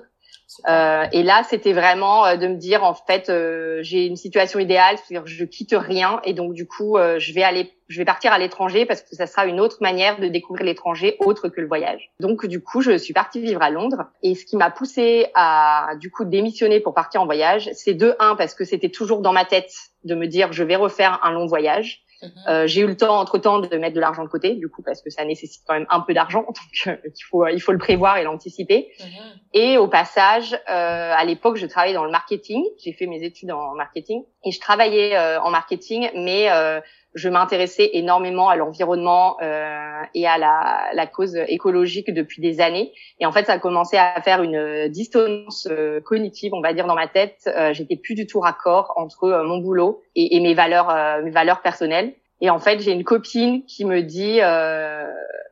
Euh, 0.67 1.05
et 1.11 1.23
là, 1.23 1.43
c'était 1.49 1.73
vraiment 1.73 2.25
euh, 2.25 2.35
de 2.37 2.47
me 2.47 2.55
dire 2.55 2.83
en 2.83 2.93
fait, 2.93 3.29
euh, 3.29 3.79
j'ai 3.81 4.05
une 4.05 4.15
situation 4.15 4.59
idéale, 4.59 4.97
c'est-à-dire 4.97 5.27
je 5.27 5.43
quitte 5.43 5.75
rien 5.77 6.21
et 6.23 6.33
donc 6.33 6.53
du 6.53 6.67
coup, 6.67 6.97
euh, 6.97 7.19
je 7.19 7.33
vais 7.33 7.43
aller, 7.43 7.71
je 7.87 7.97
vais 7.97 8.05
partir 8.05 8.31
à 8.31 8.39
l'étranger 8.39 8.85
parce 8.85 9.01
que 9.01 9.15
ça 9.15 9.27
sera 9.27 9.45
une 9.45 9.59
autre 9.59 9.77
manière 9.81 10.19
de 10.19 10.27
découvrir 10.27 10.65
l'étranger 10.65 11.17
autre 11.19 11.49
que 11.49 11.61
le 11.61 11.67
voyage. 11.67 12.11
Donc 12.19 12.45
du 12.45 12.61
coup, 12.61 12.81
je 12.81 12.97
suis 12.97 13.13
partie 13.13 13.41
vivre 13.41 13.61
à 13.61 13.69
Londres 13.69 14.05
et 14.23 14.35
ce 14.35 14.45
qui 14.45 14.55
m'a 14.55 14.69
poussée 14.69 15.27
à 15.33 15.89
du 15.99 16.11
coup 16.11 16.25
démissionner 16.25 16.79
pour 16.79 16.93
partir 16.93 17.21
en 17.21 17.25
voyage, 17.25 17.69
c'est 17.73 17.93
de 17.93 18.15
un 18.19 18.35
parce 18.35 18.53
que 18.53 18.65
c'était 18.65 18.89
toujours 18.89 19.21
dans 19.21 19.33
ma 19.33 19.45
tête 19.45 19.71
de 20.03 20.15
me 20.15 20.27
dire 20.27 20.53
je 20.53 20.63
vais 20.63 20.75
refaire 20.75 21.19
un 21.23 21.31
long 21.31 21.47
voyage. 21.47 22.04
Mhm. 22.25 22.43
Euh, 22.47 22.67
j'ai 22.67 22.81
eu 22.81 22.87
le 22.87 22.97
temps 22.97 23.19
entre 23.19 23.37
temps 23.37 23.59
de 23.59 23.77
mettre 23.77 23.95
de 23.95 23.99
l'argent 23.99 24.23
de 24.23 24.29
côté, 24.29 24.55
du 24.55 24.69
coup, 24.69 24.81
parce 24.81 25.01
que 25.01 25.09
ça 25.09 25.23
nécessite 25.25 25.63
quand 25.67 25.73
même 25.73 25.87
un 25.89 26.01
peu 26.01 26.13
d'argent, 26.13 26.41
donc 26.47 26.87
euh, 26.87 26.95
il 27.05 27.23
faut 27.23 27.47
il 27.47 27.59
faut 27.59 27.71
le 27.71 27.77
prévoir 27.77 28.17
et 28.17 28.23
l'anticiper. 28.23 28.89
Mhm. 28.99 29.39
Et 29.53 29.77
au 29.77 29.87
passage, 29.87 30.53
euh, 30.53 31.13
à 31.15 31.23
l'époque, 31.23 31.57
je 31.57 31.65
travaillais 31.65 31.93
dans 31.93 32.05
le 32.05 32.11
marketing. 32.11 32.63
J'ai 32.83 32.93
fait 32.93 33.07
mes 33.07 33.23
études 33.23 33.51
en 33.51 33.75
marketing 33.75 34.23
et 34.43 34.51
je 34.51 34.59
travaillais 34.59 35.15
euh, 35.15 35.41
en 35.41 35.49
marketing, 35.49 36.09
mais 36.15 36.51
euh, 36.51 36.81
je 37.15 37.29
m'intéressais 37.29 37.91
énormément 37.93 38.49
à 38.49 38.57
l'environnement 38.57 39.37
euh, 39.41 40.01
et 40.13 40.27
à 40.27 40.37
la, 40.37 40.89
la, 40.93 41.07
cause 41.07 41.37
écologique 41.47 42.13
depuis 42.13 42.41
des 42.41 42.59
années. 42.59 42.91
Et 43.21 43.25
en 43.25 43.31
fait, 43.31 43.45
ça 43.45 43.53
a 43.53 43.59
commencé 43.59 43.95
à 43.95 44.21
faire 44.21 44.43
une 44.43 44.89
distance 44.89 45.67
euh, 45.71 46.01
cognitive, 46.01 46.53
on 46.53 46.61
va 46.61 46.73
dire, 46.73 46.87
dans 46.87 46.95
ma 46.95 47.07
tête. 47.07 47.39
Euh, 47.47 47.73
J'étais 47.73 47.95
plus 47.95 48.15
du 48.15 48.27
tout 48.27 48.41
raccord 48.41 48.93
entre 48.97 49.23
euh, 49.23 49.43
mon 49.43 49.59
boulot 49.59 50.01
et, 50.15 50.39
mes 50.41 50.53
valeurs, 50.53 50.89
euh, 50.89 51.21
mes 51.23 51.31
valeurs 51.31 51.61
personnelles. 51.61 52.13
Et 52.41 52.49
en 52.49 52.59
fait, 52.59 52.79
j'ai 52.79 52.91
une 52.91 53.05
copine 53.05 53.63
qui 53.63 53.85
me 53.85 54.01
dit, 54.01 54.41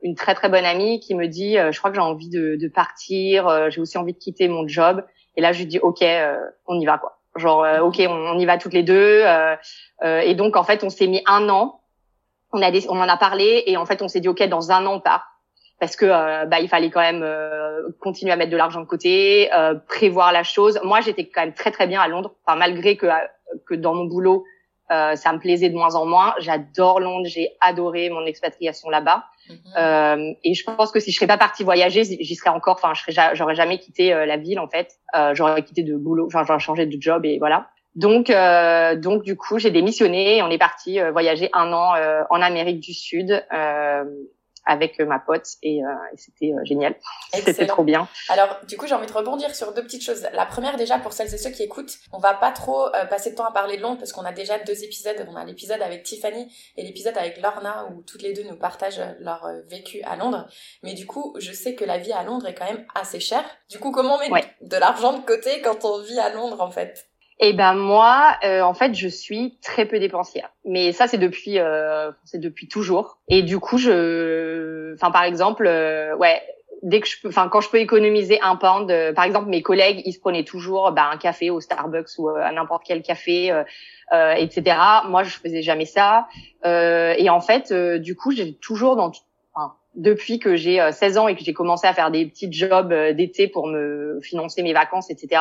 une 0.02 0.14
très 0.14 0.34
très 0.34 0.50
bonne 0.50 0.66
amie, 0.66 1.00
qui 1.00 1.14
me 1.14 1.26
dit, 1.26 1.56
je 1.56 1.78
crois 1.78 1.90
que 1.90 1.96
j'ai 1.96 2.02
envie 2.02 2.28
de, 2.28 2.56
de 2.60 2.68
partir. 2.68 3.70
j'ai 3.70 3.80
aussi 3.80 3.96
envie 3.96 4.12
de 4.12 4.18
quitter 4.18 4.48
mon 4.48 4.68
job. 4.68 5.02
Et 5.36 5.40
là, 5.40 5.52
je 5.52 5.60
lui 5.60 5.66
dis, 5.66 5.78
ok, 5.78 6.04
on 6.66 6.78
y 6.78 6.84
va 6.84 6.98
quoi. 6.98 7.18
Genre, 7.36 7.64
euh, 7.64 7.80
ok, 7.80 8.02
on, 8.08 8.38
y 8.38 8.46
va 8.46 8.58
toutes 8.58 8.74
les 8.74 8.82
deux. 8.82 9.22
Euh, 9.24 9.56
euh, 10.04 10.20
et 10.20 10.34
donc, 10.34 10.56
en 10.56 10.64
fait, 10.64 10.84
on 10.84 10.90
s'est 10.90 11.06
mis 11.06 11.22
un 11.26 11.48
an. 11.48 11.80
On 12.52 12.62
a 12.62 12.70
on 12.88 13.00
en 13.00 13.08
a 13.08 13.16
parlé 13.16 13.64
et 13.66 13.76
en 13.76 13.84
fait, 13.84 14.00
on 14.02 14.08
s'est 14.08 14.20
dit, 14.20 14.28
ok, 14.28 14.42
dans 14.44 14.70
un 14.70 14.86
an, 14.86 14.94
on 14.94 15.00
part. 15.00 15.26
Parce 15.80 15.96
que 15.96 16.06
bah, 16.46 16.60
il 16.60 16.68
fallait 16.68 16.88
quand 16.88 17.00
même 17.00 17.26
continuer 18.00 18.30
à 18.30 18.36
mettre 18.36 18.52
de 18.52 18.56
l'argent 18.56 18.80
de 18.80 18.86
côté, 18.86 19.50
prévoir 19.88 20.30
la 20.30 20.44
chose. 20.44 20.78
Moi, 20.84 21.00
j'étais 21.00 21.26
quand 21.26 21.40
même 21.40 21.52
très 21.52 21.72
très 21.72 21.88
bien 21.88 22.00
à 22.00 22.06
Londres, 22.06 22.32
enfin 22.46 22.56
malgré 22.56 22.96
que 22.96 23.08
que 23.66 23.74
dans 23.74 23.92
mon 23.92 24.04
boulot, 24.04 24.44
euh, 24.90 25.16
ça 25.16 25.32
me 25.32 25.38
plaisait 25.38 25.70
de 25.70 25.74
moins 25.74 25.94
en 25.94 26.04
moins. 26.04 26.34
J'adore 26.38 27.00
Londres, 27.00 27.26
j'ai 27.26 27.50
adoré 27.60 28.10
mon 28.10 28.24
expatriation 28.26 28.90
là-bas. 28.90 29.24
Mhm. 29.48 29.56
Euh, 29.78 30.32
et 30.44 30.54
je 30.54 30.64
pense 30.64 30.90
que 30.90 31.00
si 31.00 31.10
je 31.10 31.16
serais 31.16 31.26
pas 31.26 31.38
partie 31.38 31.64
voyager, 31.64 32.04
j'y 32.04 32.34
serais 32.34 32.50
encore. 32.50 32.76
Enfin, 32.76 32.92
je 32.94 33.12
serais, 33.12 33.34
j'aurais 33.34 33.54
jamais 33.54 33.78
quitté 33.78 34.12
euh, 34.12 34.26
la 34.26 34.36
ville 34.36 34.58
en 34.58 34.68
fait. 34.68 34.92
Euh, 35.16 35.34
j'aurais 35.34 35.62
quitté 35.62 35.82
de 35.82 35.96
boulot, 35.96 36.26
enfin, 36.26 36.44
j'aurais 36.46 36.58
changé 36.58 36.86
de 36.86 37.00
job 37.00 37.24
et 37.24 37.38
voilà. 37.38 37.68
Donc, 37.94 38.28
euh, 38.28 38.96
donc 38.96 39.22
du 39.22 39.36
coup, 39.36 39.58
j'ai 39.58 39.70
démissionné 39.70 40.38
et 40.38 40.42
on 40.42 40.50
est 40.50 40.58
parti 40.58 40.98
voyager 41.12 41.48
un 41.52 41.72
an 41.72 41.94
en 42.28 42.42
Amérique 42.42 42.80
du 42.80 42.92
Sud 42.92 43.44
avec 44.66 45.00
euh, 45.00 45.06
ma 45.06 45.18
pote 45.18 45.46
et, 45.62 45.84
euh, 45.84 45.88
et 46.12 46.16
c'était 46.16 46.52
euh, 46.52 46.64
génial. 46.64 46.94
C'était 47.34 47.66
trop 47.66 47.84
bien. 47.84 48.08
Alors 48.28 48.60
du 48.66 48.76
coup 48.76 48.86
j'ai 48.86 48.94
envie 48.94 49.06
de 49.06 49.12
rebondir 49.12 49.54
sur 49.54 49.72
deux 49.74 49.82
petites 49.82 50.04
choses. 50.04 50.26
La 50.32 50.46
première 50.46 50.76
déjà 50.76 50.98
pour 50.98 51.12
celles 51.12 51.32
et 51.34 51.38
ceux 51.38 51.50
qui 51.50 51.62
écoutent, 51.62 51.98
on 52.12 52.18
va 52.18 52.34
pas 52.34 52.52
trop 52.52 52.88
passer 53.10 53.32
de 53.32 53.36
temps 53.36 53.44
à 53.44 53.52
parler 53.52 53.76
de 53.76 53.82
Londres 53.82 53.98
parce 53.98 54.12
qu'on 54.12 54.24
a 54.24 54.32
déjà 54.32 54.58
deux 54.58 54.84
épisodes. 54.84 55.26
On 55.28 55.36
a 55.36 55.44
l'épisode 55.44 55.82
avec 55.82 56.04
Tiffany 56.04 56.52
et 56.76 56.82
l'épisode 56.82 57.16
avec 57.18 57.40
Lorna 57.40 57.88
où 57.90 58.02
toutes 58.02 58.22
les 58.22 58.32
deux 58.32 58.44
nous 58.44 58.56
partagent 58.56 59.02
leur 59.18 59.48
vécu 59.66 60.02
à 60.02 60.16
Londres. 60.16 60.46
Mais 60.82 60.94
du 60.94 61.06
coup 61.06 61.34
je 61.38 61.52
sais 61.52 61.74
que 61.74 61.84
la 61.84 61.98
vie 61.98 62.12
à 62.12 62.22
Londres 62.22 62.46
est 62.46 62.54
quand 62.54 62.66
même 62.66 62.86
assez 62.94 63.20
chère. 63.20 63.44
Du 63.68 63.78
coup 63.78 63.90
comment 63.90 64.16
on 64.16 64.32
met 64.32 64.44
de 64.60 64.76
l'argent 64.76 65.18
de 65.18 65.24
côté 65.24 65.60
quand 65.60 65.84
on 65.84 66.02
vit 66.02 66.20
à 66.20 66.30
Londres 66.30 66.60
en 66.60 66.70
fait? 66.70 67.08
Eh 67.40 67.52
ben 67.52 67.74
moi, 67.74 68.36
euh, 68.44 68.60
en 68.62 68.74
fait, 68.74 68.94
je 68.94 69.08
suis 69.08 69.58
très 69.62 69.86
peu 69.86 69.98
dépensière. 69.98 70.50
Mais 70.64 70.92
ça, 70.92 71.08
c'est 71.08 71.18
depuis, 71.18 71.58
euh, 71.58 72.10
c'est 72.24 72.40
depuis 72.40 72.68
toujours. 72.68 73.18
Et 73.28 73.42
du 73.42 73.58
coup, 73.58 73.76
je, 73.78 74.94
enfin, 74.94 75.10
par 75.10 75.24
exemple, 75.24 75.66
euh, 75.66 76.14
ouais, 76.16 76.40
dès 76.82 77.00
que 77.00 77.08
je 77.08 77.20
peux, 77.20 77.28
enfin, 77.28 77.48
quand 77.48 77.60
je 77.60 77.70
peux 77.70 77.80
économiser 77.80 78.40
un 78.40 78.56
pound, 78.56 78.92
par 79.14 79.24
exemple, 79.24 79.48
mes 79.48 79.62
collègues, 79.62 80.02
ils 80.04 80.12
se 80.12 80.20
prenaient 80.20 80.44
toujours 80.44 80.92
bah, 80.92 81.08
un 81.12 81.16
café 81.16 81.50
au 81.50 81.60
Starbucks 81.60 82.18
ou 82.18 82.28
à 82.28 82.52
n'importe 82.52 82.84
quel 82.86 83.02
café, 83.02 83.52
etc. 84.12 84.76
Moi, 85.08 85.24
je 85.24 85.36
faisais 85.36 85.62
jamais 85.62 85.86
ça. 85.86 86.28
et 86.64 87.30
en 87.30 87.40
fait, 87.40 87.72
du 87.72 88.14
coup, 88.14 88.32
j'ai 88.32 88.54
toujours 88.54 88.96
dans 88.96 89.10
depuis 89.96 90.38
que 90.38 90.56
j'ai 90.56 90.80
16 90.92 91.18
ans 91.18 91.28
et 91.28 91.36
que 91.36 91.44
j'ai 91.44 91.52
commencé 91.52 91.86
à 91.86 91.92
faire 91.92 92.10
des 92.10 92.26
petits 92.26 92.52
jobs 92.52 92.92
d'été 93.14 93.48
pour 93.48 93.66
me 93.68 94.18
financer 94.22 94.62
mes 94.62 94.72
vacances, 94.72 95.10
etc 95.10 95.40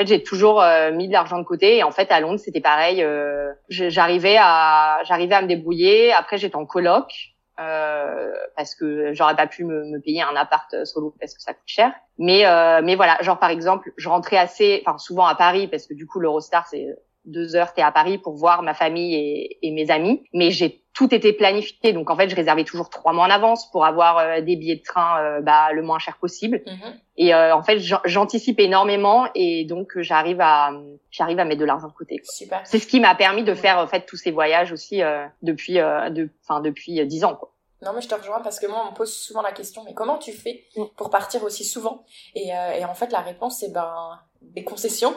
fait, 0.00 0.06
j'ai 0.06 0.22
toujours 0.22 0.62
euh, 0.62 0.92
mis 0.92 1.08
de 1.08 1.12
l'argent 1.12 1.38
de 1.38 1.44
côté. 1.44 1.78
Et 1.78 1.82
en 1.82 1.90
fait, 1.90 2.10
à 2.10 2.20
Londres, 2.20 2.40
c'était 2.40 2.60
pareil. 2.60 3.02
Euh, 3.02 3.52
j'arrivais 3.68 4.36
à, 4.38 5.00
j'arrivais 5.04 5.34
à 5.34 5.42
me 5.42 5.46
débrouiller. 5.46 6.12
Après, 6.12 6.38
j'étais 6.38 6.56
en 6.56 6.66
coloc. 6.66 7.12
Euh, 7.58 8.32
parce 8.56 8.74
que 8.74 9.12
j'aurais 9.12 9.36
pas 9.36 9.46
pu 9.46 9.64
me, 9.64 9.84
me, 9.84 10.00
payer 10.00 10.22
un 10.22 10.34
appart 10.34 10.82
solo 10.86 11.14
parce 11.20 11.34
que 11.34 11.42
ça 11.42 11.52
coûte 11.52 11.62
cher. 11.66 11.92
Mais 12.16 12.46
euh, 12.46 12.80
mais 12.82 12.96
voilà, 12.96 13.18
genre 13.20 13.38
par 13.38 13.50
exemple, 13.50 13.92
je 13.98 14.08
rentrais 14.08 14.38
assez, 14.38 14.82
enfin 14.86 14.96
souvent 14.96 15.26
à 15.26 15.34
Paris 15.34 15.68
parce 15.68 15.86
que 15.86 15.92
du 15.92 16.06
coup 16.06 16.20
l'Eurostar 16.20 16.66
c'est 16.68 16.86
deux 17.30 17.56
heures, 17.56 17.72
t'es 17.72 17.82
à 17.82 17.92
Paris 17.92 18.18
pour 18.18 18.34
voir 18.34 18.62
ma 18.62 18.74
famille 18.74 19.14
et, 19.14 19.58
et 19.62 19.70
mes 19.70 19.90
amis. 19.90 20.22
Mais 20.32 20.50
j'ai 20.50 20.80
tout 21.00 21.14
été 21.14 21.32
planifié, 21.32 21.92
donc 21.92 22.10
en 22.10 22.16
fait, 22.16 22.28
je 22.28 22.36
réservais 22.36 22.64
toujours 22.64 22.90
trois 22.90 23.12
mois 23.12 23.24
en 23.24 23.30
avance 23.30 23.70
pour 23.70 23.84
avoir 23.84 24.18
euh, 24.18 24.40
des 24.40 24.56
billets 24.56 24.76
de 24.76 24.82
train 24.82 25.22
euh, 25.22 25.40
bah, 25.40 25.72
le 25.72 25.82
moins 25.82 25.98
cher 25.98 26.18
possible. 26.18 26.62
Mhm. 26.66 27.00
Et 27.16 27.34
euh, 27.34 27.54
en 27.54 27.62
fait, 27.62 27.78
j'anticipe 28.04 28.60
énormément 28.60 29.26
et 29.34 29.64
donc 29.64 29.98
j'arrive 29.98 30.40
à 30.40 30.72
j'arrive 31.10 31.38
à 31.38 31.44
mettre 31.44 31.60
de 31.60 31.64
l'argent 31.64 31.88
de 31.88 31.92
côté. 31.92 32.20
Super. 32.24 32.60
C'est 32.64 32.78
ce 32.78 32.86
qui 32.86 33.00
m'a 33.00 33.14
permis 33.14 33.44
de 33.44 33.54
faire 33.54 33.78
en 33.78 33.86
fait 33.86 34.06
tous 34.06 34.16
ces 34.16 34.30
voyages 34.30 34.72
aussi 34.72 35.02
depuis 35.42 35.74
de, 35.74 36.30
enfin 36.42 36.60
depuis 36.60 37.04
dix 37.06 37.24
ans. 37.24 37.34
Quoi. 37.34 37.52
Non 37.82 37.92
mais 37.94 38.00
je 38.00 38.08
te 38.08 38.14
rejoins 38.14 38.40
parce 38.40 38.58
que 38.58 38.66
moi 38.66 38.84
on 38.86 38.90
me 38.90 38.96
pose 38.96 39.12
souvent 39.12 39.42
la 39.42 39.52
question 39.52 39.84
mais 39.84 39.92
comment 39.92 40.16
tu 40.16 40.32
fais 40.32 40.64
mm. 40.76 40.84
pour 40.96 41.10
partir 41.10 41.42
aussi 41.44 41.64
souvent? 41.64 42.04
Et, 42.34 42.48
et 42.48 42.84
en 42.86 42.94
fait 42.94 43.12
la 43.12 43.20
réponse 43.20 43.58
c'est 43.60 43.72
ben 43.72 44.18
des 44.42 44.64
concessions 44.64 45.14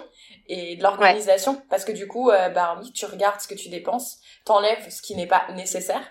et 0.48 0.76
de 0.76 0.84
l'organisation. 0.84 1.62
Parce 1.70 1.86
que 1.86 1.92
du 1.92 2.08
coup 2.08 2.30
euh, 2.30 2.50
bah 2.50 2.78
oui 2.82 2.92
tu 2.92 3.06
regardes 3.06 3.40
ce 3.40 3.48
que 3.48 3.56
tu 3.56 3.70
dépenses 3.70 4.20
t'enlèves 4.46 4.90
ce 4.90 5.02
qui 5.02 5.16
n'est 5.16 5.28
pas 5.28 5.46
nécessaire. 5.56 6.02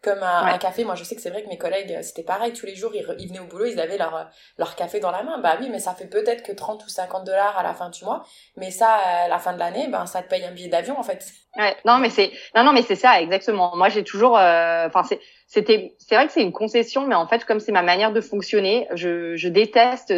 Comme 0.00 0.22
un, 0.22 0.58
café 0.58 0.84
moi 0.84 0.94
je 0.94 1.02
sais 1.02 1.16
que 1.16 1.20
c'est 1.20 1.30
vrai 1.30 1.42
que 1.42 1.48
mes 1.48 1.58
collègues 1.58 1.92
euh, 1.92 2.02
c'était 2.02 2.22
pareil. 2.22 2.52
Tous 2.52 2.66
les 2.66 2.76
jours 2.76 2.92
ils, 2.94 3.04
ils, 3.18 3.28
venaient 3.28 3.40
au 3.40 3.46
boulot 3.46 3.66
ils 3.66 3.80
avaient 3.80 3.98
leur 3.98 4.14
euh, 4.14 4.24
leur 4.56 4.76
café 4.76 5.00
dans 5.00 5.10
la 5.10 5.24
main. 5.24 5.38
Bah 5.38 5.56
oui 5.60 5.68
mais 5.70 5.80
ça 5.80 5.92
fait 5.92 6.06
peut-être 6.06 6.44
que 6.44 6.52
30 6.52 6.84
ou 6.84 6.88
50 6.88 7.24
dollars 7.24 7.58
à 7.58 7.64
la 7.64 7.74
fin 7.74 7.90
du 7.90 8.04
mois. 8.04 8.24
Mais 8.56 8.70
ça 8.70 8.90
à 8.90 9.28
la 9.28 9.38
fin 9.40 9.52
de 9.52 9.58
l'année 9.58 9.88
ben 9.88 10.06
ça 10.06 10.22
te 10.22 10.28
paye 10.28 10.44
un 10.44 10.52
billet 10.52 10.68
d'avion 10.68 10.96
en 10.98 11.02
fait. 11.02 11.24
Ouais. 11.56 11.76
Non 11.84 11.98
mais 11.98 12.10
c'est 12.10 12.30
non 12.54 12.62
non 12.62 12.72
mais 12.72 12.82
c'est 12.82 12.96
ça 12.96 13.20
exactement. 13.20 13.74
Moi 13.74 13.88
j'ai 13.88 14.04
toujours 14.04 14.34
enfin 14.34 15.02
c'est 15.02 15.20
c'était 15.48 15.96
c'est 15.98 16.14
vrai 16.14 16.26
que 16.26 16.32
c'est 16.32 16.42
une 16.42 16.52
concession 16.52 17.04
mais 17.04 17.16
en 17.16 17.26
fait 17.26 17.44
comme 17.44 17.58
c'est 17.58 17.72
ma 17.72 17.82
manière 17.82 18.12
de 18.12 18.20
fonctionner 18.20 18.86
je 18.94 19.34
je 19.34 19.48
déteste 19.48 20.12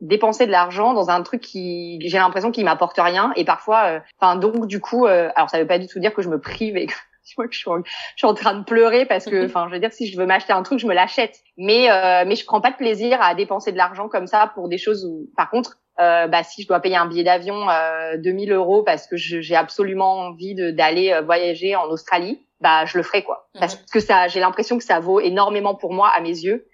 dépenser 0.00 0.46
de 0.46 0.50
l'argent 0.50 0.92
dans 0.92 1.10
un 1.10 1.22
truc 1.22 1.40
qui 1.40 1.98
j'ai 2.02 2.18
l'impression 2.18 2.50
qu'il 2.50 2.64
m'apporte 2.64 2.98
rien. 2.98 3.32
Et 3.36 3.44
parfois 3.44 3.84
euh, 3.84 4.00
enfin 4.20 4.36
donc 4.36 4.66
du 4.66 4.80
coup 4.80 5.06
euh, 5.06 5.30
alors 5.36 5.50
ça 5.50 5.58
veut 5.58 5.66
pas 5.66 5.78
du 5.78 5.86
tout 5.86 5.98
dire 5.98 6.14
que 6.14 6.22
je 6.22 6.28
me 6.28 6.40
prive 6.40 6.76
et 6.76 6.86
que 6.86 6.94
je 7.50 7.58
suis, 7.58 7.70
en, 7.70 7.78
je 7.78 7.90
suis 8.16 8.26
en 8.26 8.34
train 8.34 8.54
de 8.54 8.64
pleurer 8.64 9.06
parce 9.06 9.24
que 9.24 9.46
enfin 9.46 9.66
je 9.68 9.74
veux 9.74 9.80
dire 9.80 9.92
si 9.92 10.06
je 10.06 10.16
veux 10.16 10.26
m'acheter 10.26 10.52
un 10.52 10.62
truc 10.62 10.78
je 10.78 10.86
me 10.86 10.94
l'achète. 10.94 11.40
Mais 11.56 11.90
euh, 11.90 12.24
mais 12.26 12.36
je 12.36 12.44
prends 12.44 12.60
pas 12.60 12.70
de 12.70 12.76
plaisir 12.76 13.18
à 13.20 13.34
dépenser 13.34 13.72
de 13.72 13.76
l'argent 13.76 14.08
comme 14.08 14.26
ça 14.26 14.50
pour 14.54 14.68
des 14.68 14.78
choses 14.78 15.04
où 15.04 15.28
par 15.36 15.50
contre 15.50 15.78
euh, 16.00 16.26
bah 16.26 16.42
si 16.42 16.62
je 16.62 16.68
dois 16.68 16.80
payer 16.80 16.96
un 16.96 17.06
billet 17.06 17.24
d'avion 17.24 17.68
euh, 17.70 18.18
2000 18.18 18.52
euros 18.52 18.82
parce 18.82 19.06
que 19.06 19.16
j'ai 19.16 19.56
absolument 19.56 20.18
envie 20.18 20.54
d'aller 20.54 21.18
voyager 21.24 21.74
en 21.74 21.86
Australie 21.86 22.42
bah 22.60 22.84
je 22.84 22.96
le 22.98 23.02
ferai 23.02 23.22
quoi. 23.22 23.48
Mhm. 23.54 23.60
parce 23.60 23.76
que 23.76 24.00
ça 24.00 24.28
j'ai 24.28 24.40
l'impression 24.40 24.78
que 24.78 24.84
ça 24.84 25.00
vaut 25.00 25.20
énormément 25.20 25.74
pour 25.74 25.92
moi 25.92 26.10
à 26.14 26.20
mes 26.20 26.28
yeux 26.28 26.66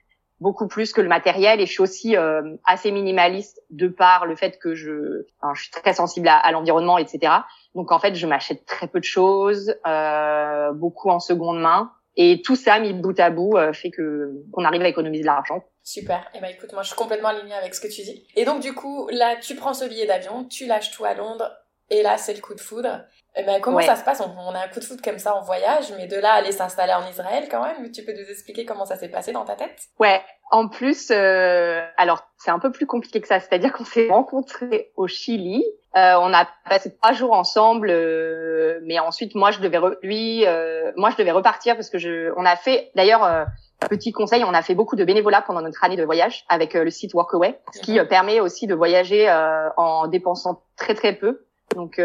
beaucoup 0.43 0.67
plus 0.67 0.93
que 0.93 1.01
le 1.01 1.09
matériel 1.09 1.61
et 1.61 1.67
je 1.67 1.73
suis 1.73 1.81
aussi 1.81 2.17
euh, 2.17 2.57
assez 2.65 2.91
minimaliste 2.91 3.63
de 3.71 3.89
par 3.89 4.27
le 4.27 4.37
fait 4.37 4.59
que 4.59 4.75
je, 4.75 5.25
je 5.55 5.61
suis 5.63 5.71
très 5.71 5.95
sensible 5.95 6.29
à, 6.29 6.51
l'environnement, 6.51 6.99
etc. 6.99 7.33
Donc 7.75 7.93
en 7.93 7.99
fait, 7.99 8.15
je 8.15 8.27
m'achète 8.27 8.67
très 8.67 8.89
peu 8.89 8.99
de 8.99 9.05
choses, 9.05 9.75
euh, 9.87 10.73
beaucoup 10.73 11.09
en 11.09 11.21
seconde 11.21 11.61
main. 11.61 11.93
Et 12.17 12.43
tout 12.43 12.57
ça, 12.57 12.79
mis 12.79 12.93
bout 12.93 13.19
à 13.19 13.31
bout, 13.31 13.57
euh, 13.57 13.73
fait 13.73 13.91
que 13.91 14.35
qu'on 14.53 14.65
arrive 14.65 14.83
à 14.83 14.89
économiser 14.89 15.23
de 15.23 15.27
l'argent. 15.27 15.65
Super. 15.83 16.29
Et 16.35 16.39
eh 16.39 16.41
ben 16.41 16.49
écoute, 16.49 16.73
moi 16.75 16.83
je 16.83 16.89
suis 16.89 16.97
complètement 16.97 17.31
alignée 17.31 17.55
avec 17.55 17.75
ce 17.75 17.81
que 17.81 17.89
tu 17.89 18.03
dis. 18.03 18.27
Et 18.37 18.45
donc 18.45 18.61
du 18.61 18.75
coup, 18.75 19.09
là, 19.11 19.37
tu 19.37 19.55
prends 19.55 19.73
ce 19.73 19.87
billet 19.87 20.07
d'avion, 20.07 20.45
tu 20.45 20.67
lâches 20.67 20.91
tout 20.91 21.05
à 21.05 21.15
Londres, 21.15 21.51
et 21.93 22.03
là, 22.03 22.17
c'est 22.17 22.35
le 22.35 22.41
coup 22.41 22.55
de 22.55 22.61
foudre. 22.61 23.05
Eh 23.35 23.45
ben, 23.45 23.61
comment 23.61 23.81
ça 23.81 23.97
se 23.97 24.05
passe? 24.05 24.21
On, 24.21 24.55
a 24.55 24.59
un 24.59 24.69
coup 24.69 24.81
de 24.81 24.85
foot 24.85 25.01
comme 25.03 25.19
ça 25.19 25.35
en 25.35 25.43
voyage, 25.43 25.93
mais 25.97 26.07
de 26.07 26.17
là 26.17 26.33
aller 26.33 26.53
s'installer 26.53 26.93
en 26.93 27.09
Israël 27.09 27.49
quand 27.51 27.65
même, 27.65 27.91
tu 27.91 28.05
peux 28.05 28.13
nous 28.13 28.31
expliquer 28.31 28.67
comment 28.67 28.85
ça 28.85 28.97
s'est 28.97 29.09
passé 29.09 29.33
dans 29.33 29.45
ta 29.45 29.55
tête? 29.55 29.89
Ouais, 29.99 30.21
en 30.51 30.69
plus, 30.69 31.11
euh, 31.11 31.81
alors 31.97 32.29
c'est 32.37 32.51
un 32.51 32.59
peu 32.59 32.71
plus 32.71 32.87
compliqué 32.87 33.21
que 33.21 33.29
ça, 33.29 33.41
c'est-à-dire 33.41 33.73
qu'on 33.73 33.85
s'est 33.85 34.09
rencontrés 34.11 34.93
au 34.97 35.07
Chili. 35.07 35.65
Euh, 35.95 36.15
on 36.21 36.33
a 36.33 36.49
passé 36.69 36.95
trois 36.97 37.13
jours 37.13 37.33
ensemble, 37.33 37.91
euh, 37.91 38.81
mais 38.85 38.99
ensuite 38.99 39.35
moi 39.35 39.51
je 39.51 39.61
devais 39.61 39.79
lui, 40.03 40.47
euh, 40.47 40.91
moi 40.97 41.11
je 41.11 41.17
devais 41.17 41.33
repartir 41.33 41.75
parce 41.75 41.91
que 41.91 41.99
je, 41.99 42.33
on 42.37 42.47
a 42.47 42.57
fait 42.57 42.91
d'ailleurs 42.95 43.47
petit 43.91 44.13
conseil, 44.13 44.43
on 44.45 44.55
a 44.55 44.63
fait 44.63 44.75
beaucoup 44.75 44.97
de 44.97 45.05
bénévolat 45.05 45.43
pendant 45.43 45.61
notre 45.61 45.85
année 45.85 45.97
de 45.97 46.05
voyage 46.05 46.45
avec 46.49 46.73
le 46.75 46.91
site 46.91 47.13
Workaway, 47.13 47.61
ce 47.75 47.81
qui 47.81 47.99
permet 48.09 48.41
aussi 48.41 48.67
de 48.67 48.75
voyager 48.75 49.31
en 49.77 50.07
dépensant 50.07 50.63
très 50.77 50.95
très 50.95 51.15
peu. 51.15 51.47
Donc 51.75 52.01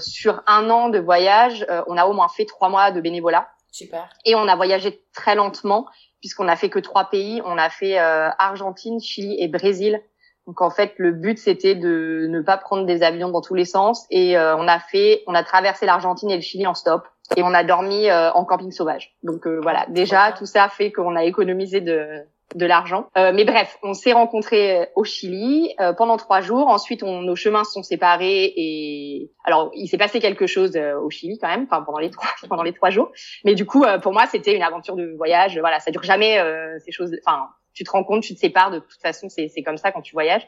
sur 0.00 0.42
un 0.46 0.70
an 0.70 0.88
de 0.88 0.98
voyage, 0.98 1.66
on 1.86 1.96
a 1.96 2.06
au 2.06 2.12
moins 2.12 2.28
fait 2.28 2.44
trois 2.44 2.68
mois 2.68 2.90
de 2.90 3.00
bénévolat. 3.00 3.48
Super. 3.74 4.08
Et 4.24 4.36
on 4.36 4.46
a 4.46 4.54
voyagé 4.54 5.02
très 5.12 5.34
lentement 5.34 5.86
puisqu'on 6.20 6.46
a 6.46 6.56
fait 6.56 6.70
que 6.70 6.78
trois 6.78 7.10
pays. 7.10 7.42
On 7.44 7.58
a 7.58 7.68
fait 7.68 7.98
euh, 7.98 8.30
Argentine, 8.38 8.98
Chili 8.98 9.36
et 9.38 9.48
Brésil. 9.48 10.00
Donc 10.46 10.62
en 10.62 10.70
fait, 10.70 10.94
le 10.96 11.10
but 11.10 11.38
c'était 11.38 11.74
de 11.74 12.28
ne 12.30 12.40
pas 12.40 12.56
prendre 12.56 12.86
des 12.86 13.02
avions 13.02 13.30
dans 13.30 13.42
tous 13.42 13.54
les 13.54 13.64
sens 13.64 14.06
et 14.10 14.38
euh, 14.38 14.56
on 14.56 14.68
a 14.68 14.78
fait, 14.78 15.22
on 15.26 15.34
a 15.34 15.42
traversé 15.42 15.86
l'Argentine 15.86 16.30
et 16.30 16.36
le 16.36 16.40
Chili 16.40 16.66
en 16.66 16.72
stop 16.72 17.06
et 17.36 17.42
on 17.42 17.52
a 17.52 17.64
dormi 17.64 18.08
euh, 18.08 18.30
en 18.32 18.44
camping 18.44 18.70
sauvage. 18.70 19.16
Donc 19.22 19.46
voilà, 19.46 19.86
déjà 19.88 20.32
tout 20.32 20.46
ça 20.46 20.68
fait 20.68 20.92
qu'on 20.92 21.16
a 21.16 21.24
économisé 21.24 21.80
de 21.80 22.24
de 22.54 22.66
l'argent. 22.66 23.08
Euh, 23.16 23.32
mais 23.34 23.44
bref, 23.44 23.78
on 23.82 23.94
s'est 23.94 24.12
rencontrés 24.12 24.78
euh, 24.78 24.86
au 24.94 25.04
Chili 25.04 25.74
euh, 25.80 25.92
pendant 25.92 26.16
trois 26.16 26.40
jours. 26.40 26.68
Ensuite, 26.68 27.02
on, 27.02 27.22
nos 27.22 27.36
chemins 27.36 27.64
se 27.64 27.72
sont 27.72 27.82
séparés 27.82 28.52
et 28.56 29.30
alors 29.44 29.70
il 29.74 29.88
s'est 29.88 29.98
passé 29.98 30.20
quelque 30.20 30.46
chose 30.46 30.76
au 30.76 31.10
Chili 31.10 31.38
quand 31.40 31.48
même, 31.48 31.66
pendant 31.66 31.98
les 31.98 32.10
trois 32.10 32.28
pendant 32.48 32.62
les 32.62 32.72
trois 32.72 32.90
jours. 32.90 33.10
Mais 33.44 33.54
du 33.54 33.66
coup, 33.66 33.84
pour 34.02 34.12
moi, 34.12 34.26
c'était 34.26 34.54
une 34.54 34.62
aventure 34.62 34.96
de 34.96 35.14
voyage. 35.16 35.58
Voilà, 35.58 35.80
ça 35.80 35.90
dure 35.90 36.02
jamais 36.02 36.38
ces 36.84 36.92
choses. 36.92 37.12
Enfin, 37.26 37.48
tu 37.72 37.84
te 37.84 37.90
rends 37.90 38.04
compte, 38.04 38.22
tu 38.22 38.34
te 38.34 38.40
sépares. 38.40 38.70
De 38.70 38.78
toute 38.78 39.00
façon, 39.02 39.28
c'est 39.28 39.48
c'est 39.48 39.62
comme 39.62 39.76
ça 39.76 39.90
quand 39.90 40.02
tu 40.02 40.12
voyages. 40.12 40.46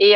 Et, 0.00 0.14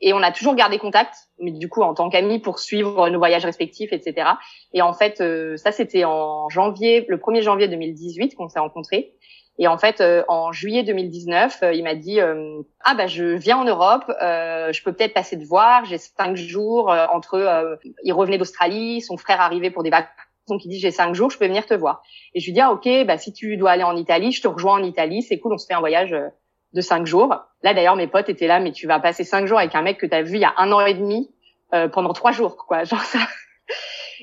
et 0.00 0.12
on 0.12 0.22
a 0.22 0.32
toujours 0.32 0.56
gardé 0.56 0.78
contact, 0.78 1.14
mais 1.38 1.52
du 1.52 1.68
coup 1.68 1.82
en 1.82 1.94
tant 1.94 2.08
qu'amis 2.08 2.40
pour 2.40 2.58
suivre 2.58 3.08
nos 3.08 3.18
voyages 3.18 3.44
respectifs, 3.44 3.92
etc. 3.92 4.30
Et 4.72 4.82
en 4.82 4.92
fait, 4.92 5.22
ça 5.56 5.70
c'était 5.70 6.04
en 6.04 6.48
janvier, 6.48 7.04
le 7.08 7.18
1er 7.18 7.42
janvier 7.42 7.68
2018 7.68 8.34
qu'on 8.34 8.48
s'est 8.48 8.58
rencontrés. 8.58 9.14
Et 9.58 9.68
en 9.68 9.78
fait, 9.78 10.00
euh, 10.00 10.22
en 10.28 10.52
juillet 10.52 10.82
2019, 10.82 11.62
euh, 11.62 11.72
il 11.72 11.82
m'a 11.82 11.94
dit 11.94 12.20
euh, 12.20 12.60
ah 12.84 12.94
bah 12.94 13.06
je 13.06 13.24
viens 13.24 13.56
en 13.56 13.64
Europe, 13.64 14.04
je 14.08 14.82
peux 14.82 14.92
peut-être 14.92 15.14
passer 15.14 15.38
te 15.38 15.44
voir. 15.44 15.84
J'ai 15.86 15.98
cinq 15.98 16.36
jours 16.36 16.94
entre. 17.12 17.78
il 18.02 18.12
revenait 18.12 18.38
d'Australie, 18.38 19.00
son 19.00 19.16
frère 19.16 19.40
arrivait 19.40 19.70
pour 19.70 19.82
des 19.82 19.90
vacances. 19.90 20.10
Donc 20.48 20.64
il 20.64 20.68
dit 20.68 20.78
j'ai 20.78 20.90
cinq 20.90 21.14
jours, 21.14 21.30
je 21.30 21.38
peux 21.38 21.46
venir 21.46 21.66
te 21.66 21.74
voir. 21.74 22.02
Et 22.34 22.40
je 22.40 22.46
lui 22.46 22.52
dis 22.52 22.60
ah 22.60 22.72
ok 22.72 22.88
bah 23.06 23.18
si 23.18 23.32
tu 23.32 23.56
dois 23.56 23.70
aller 23.70 23.82
en 23.82 23.96
Italie, 23.96 24.30
je 24.32 24.42
te 24.42 24.48
rejoins 24.48 24.74
en 24.74 24.82
Italie, 24.82 25.22
c'est 25.22 25.38
cool, 25.38 25.54
on 25.54 25.58
se 25.58 25.66
fait 25.66 25.74
un 25.74 25.80
voyage 25.80 26.14
de 26.72 26.80
cinq 26.80 27.06
jours. 27.06 27.34
Là 27.62 27.74
d'ailleurs 27.74 27.96
mes 27.96 28.06
potes 28.06 28.28
étaient 28.28 28.46
là, 28.46 28.60
mais 28.60 28.72
tu 28.72 28.86
vas 28.86 29.00
passer 29.00 29.24
cinq 29.24 29.46
jours 29.46 29.58
avec 29.58 29.74
un 29.74 29.82
mec 29.82 29.98
que 29.98 30.06
tu 30.06 30.14
as 30.14 30.22
vu 30.22 30.36
il 30.36 30.40
y 30.40 30.44
a 30.44 30.54
un 30.58 30.70
an 30.70 30.84
et 30.84 30.94
demi 30.94 31.30
pendant 31.92 32.12
trois 32.12 32.32
jours 32.32 32.56
quoi, 32.56 32.84
genre 32.84 33.02
ça. 33.02 33.20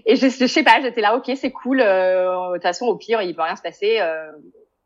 Et 0.06 0.16
je, 0.16 0.28
je 0.28 0.48
sais 0.48 0.64
pas, 0.64 0.80
j'étais 0.82 1.02
là 1.02 1.16
ok 1.18 1.32
c'est 1.36 1.52
cool. 1.52 1.80
De 1.80 2.54
toute 2.54 2.64
façon 2.64 2.86
au 2.86 2.96
pire 2.96 3.22
il 3.22 3.36
peut 3.36 3.42
rien 3.42 3.56
se 3.56 3.64
passer 3.64 4.00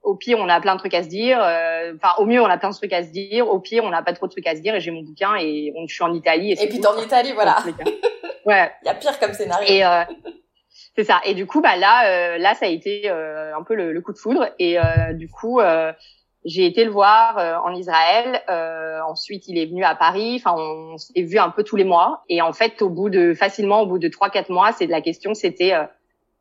au 0.08 0.16
pire, 0.16 0.40
on 0.40 0.48
a 0.48 0.62
plein 0.62 0.76
de 0.76 0.80
trucs 0.80 0.94
à 0.94 1.04
se 1.04 1.10
dire. 1.10 1.40
Euh, 1.42 1.94
enfin, 1.96 2.14
au 2.18 2.26
mieux, 2.26 2.42
on 2.42 2.46
a 2.46 2.58
plein 2.58 2.70
de 2.70 2.76
trucs 2.76 2.94
à 2.94 3.04
se 3.04 3.10
dire. 3.10 3.48
Au 3.48 3.60
pire, 3.60 3.84
on 3.84 3.90
n'a 3.90 4.02
pas 4.02 4.14
trop 4.14 4.26
de 4.28 4.32
trucs 4.32 4.48
à 4.48 4.56
se 4.56 4.62
dire. 4.62 4.74
Et 4.74 4.80
j'ai 4.80 4.92
mon 4.92 5.02
bouquin 5.02 5.36
et 5.36 5.74
on, 5.76 5.86
je 5.86 5.94
suis 5.94 6.04
en 6.04 6.14
Italie. 6.14 6.54
Et, 6.54 6.64
et 6.64 6.70
puis 6.70 6.80
t'es 6.80 6.88
en 6.88 6.98
Italie, 6.98 7.34
voilà. 7.34 7.58
ouais. 8.46 8.72
Il 8.84 8.88
y 8.88 8.90
a 8.90 8.94
pire 8.96 9.20
comme 9.20 9.34
scénario. 9.34 9.68
Et 9.68 9.86
euh, 9.86 10.04
c'est 10.96 11.04
ça. 11.04 11.20
Et 11.26 11.34
du 11.34 11.46
coup, 11.46 11.62
bah 11.62 11.76
là, 11.76 12.08
euh, 12.08 12.38
là, 12.38 12.56
ça 12.56 12.66
a 12.66 12.70
été 12.70 13.04
euh, 13.06 13.56
un 13.56 13.64
peu 13.64 13.76
le, 13.76 13.92
le, 13.92 14.02
coup 14.02 14.14
de 14.14 14.18
foudre. 14.18 14.50
Et 14.60 14.80
euh, 14.80 15.14
du 15.14 15.30
coup, 15.30 15.60
j'ai 16.46 16.66
été 16.66 16.86
le 16.86 16.92
voir 16.92 17.64
en 17.66 17.74
Israël. 17.74 18.42
ensuite, 19.06 19.48
il 19.48 19.58
est 19.58 19.66
venu 19.66 19.84
à 19.84 19.94
Paris. 19.94 20.42
Enfin, 20.44 20.56
on 20.58 20.98
s'est 20.98 21.22
vu 21.22 21.38
un 21.38 21.50
peu 21.50 21.64
tous 21.64 21.76
les 21.76 21.84
mois. 21.84 22.24
Et 22.30 22.42
en 22.42 22.54
fait, 22.54 22.82
au 22.82 22.90
bout 22.90 23.10
de 23.10 23.34
facilement, 23.34 23.82
au 23.82 23.88
bout 23.88 24.00
de 24.00 24.08
trois, 24.08 24.30
quatre 24.30 24.50
mois, 24.50 24.72
c'est 24.72 24.88
de 24.88 24.92
la 24.92 25.02
question, 25.02 25.34
c'était 25.34 25.74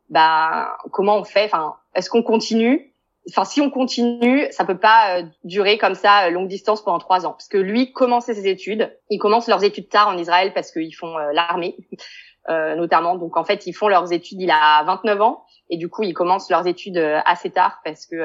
bah 0.09 0.77
comment 0.91 1.17
on 1.17 1.23
fait? 1.25 1.45
Enfin, 1.45 1.75
est-ce 1.93 2.09
qu'on 2.09 2.23
continue? 2.23 2.93
Enfin 3.29 3.45
si 3.45 3.61
on 3.61 3.69
continue, 3.69 4.47
ça 4.51 4.65
peut 4.65 4.77
pas 4.77 5.17
euh, 5.17 5.23
durer 5.43 5.77
comme 5.77 5.95
ça 5.95 6.25
euh, 6.25 6.29
longue 6.29 6.47
distance 6.47 6.83
pendant 6.83 6.99
trois 6.99 7.25
ans, 7.25 7.31
parce 7.31 7.47
que 7.47 7.57
lui 7.57 7.91
commençait 7.91 8.33
ses 8.33 8.47
études, 8.47 8.95
ils 9.09 9.19
commencent 9.19 9.47
leurs 9.47 9.63
études 9.63 9.89
tard 9.89 10.07
en 10.07 10.17
Israël 10.17 10.53
parce 10.53 10.71
qu'ils 10.71 10.95
font 10.95 11.17
euh, 11.17 11.31
l'armée 11.33 11.77
notamment, 12.49 13.17
donc 13.17 13.35
en 13.35 13.43
fait 13.43 13.67
ils 13.67 13.73
font 13.73 13.89
leurs 13.89 14.13
études, 14.13 14.39
il 14.39 14.49
a 14.49 14.81
29 14.85 15.21
ans. 15.21 15.43
Et 15.69 15.75
du 15.75 15.89
coup 15.89 16.03
ils 16.03 16.13
commencent 16.13 16.49
leurs 16.49 16.65
études 16.65 16.97
assez 17.25 17.49
tard 17.49 17.81
parce 17.83 18.05
que 18.05 18.15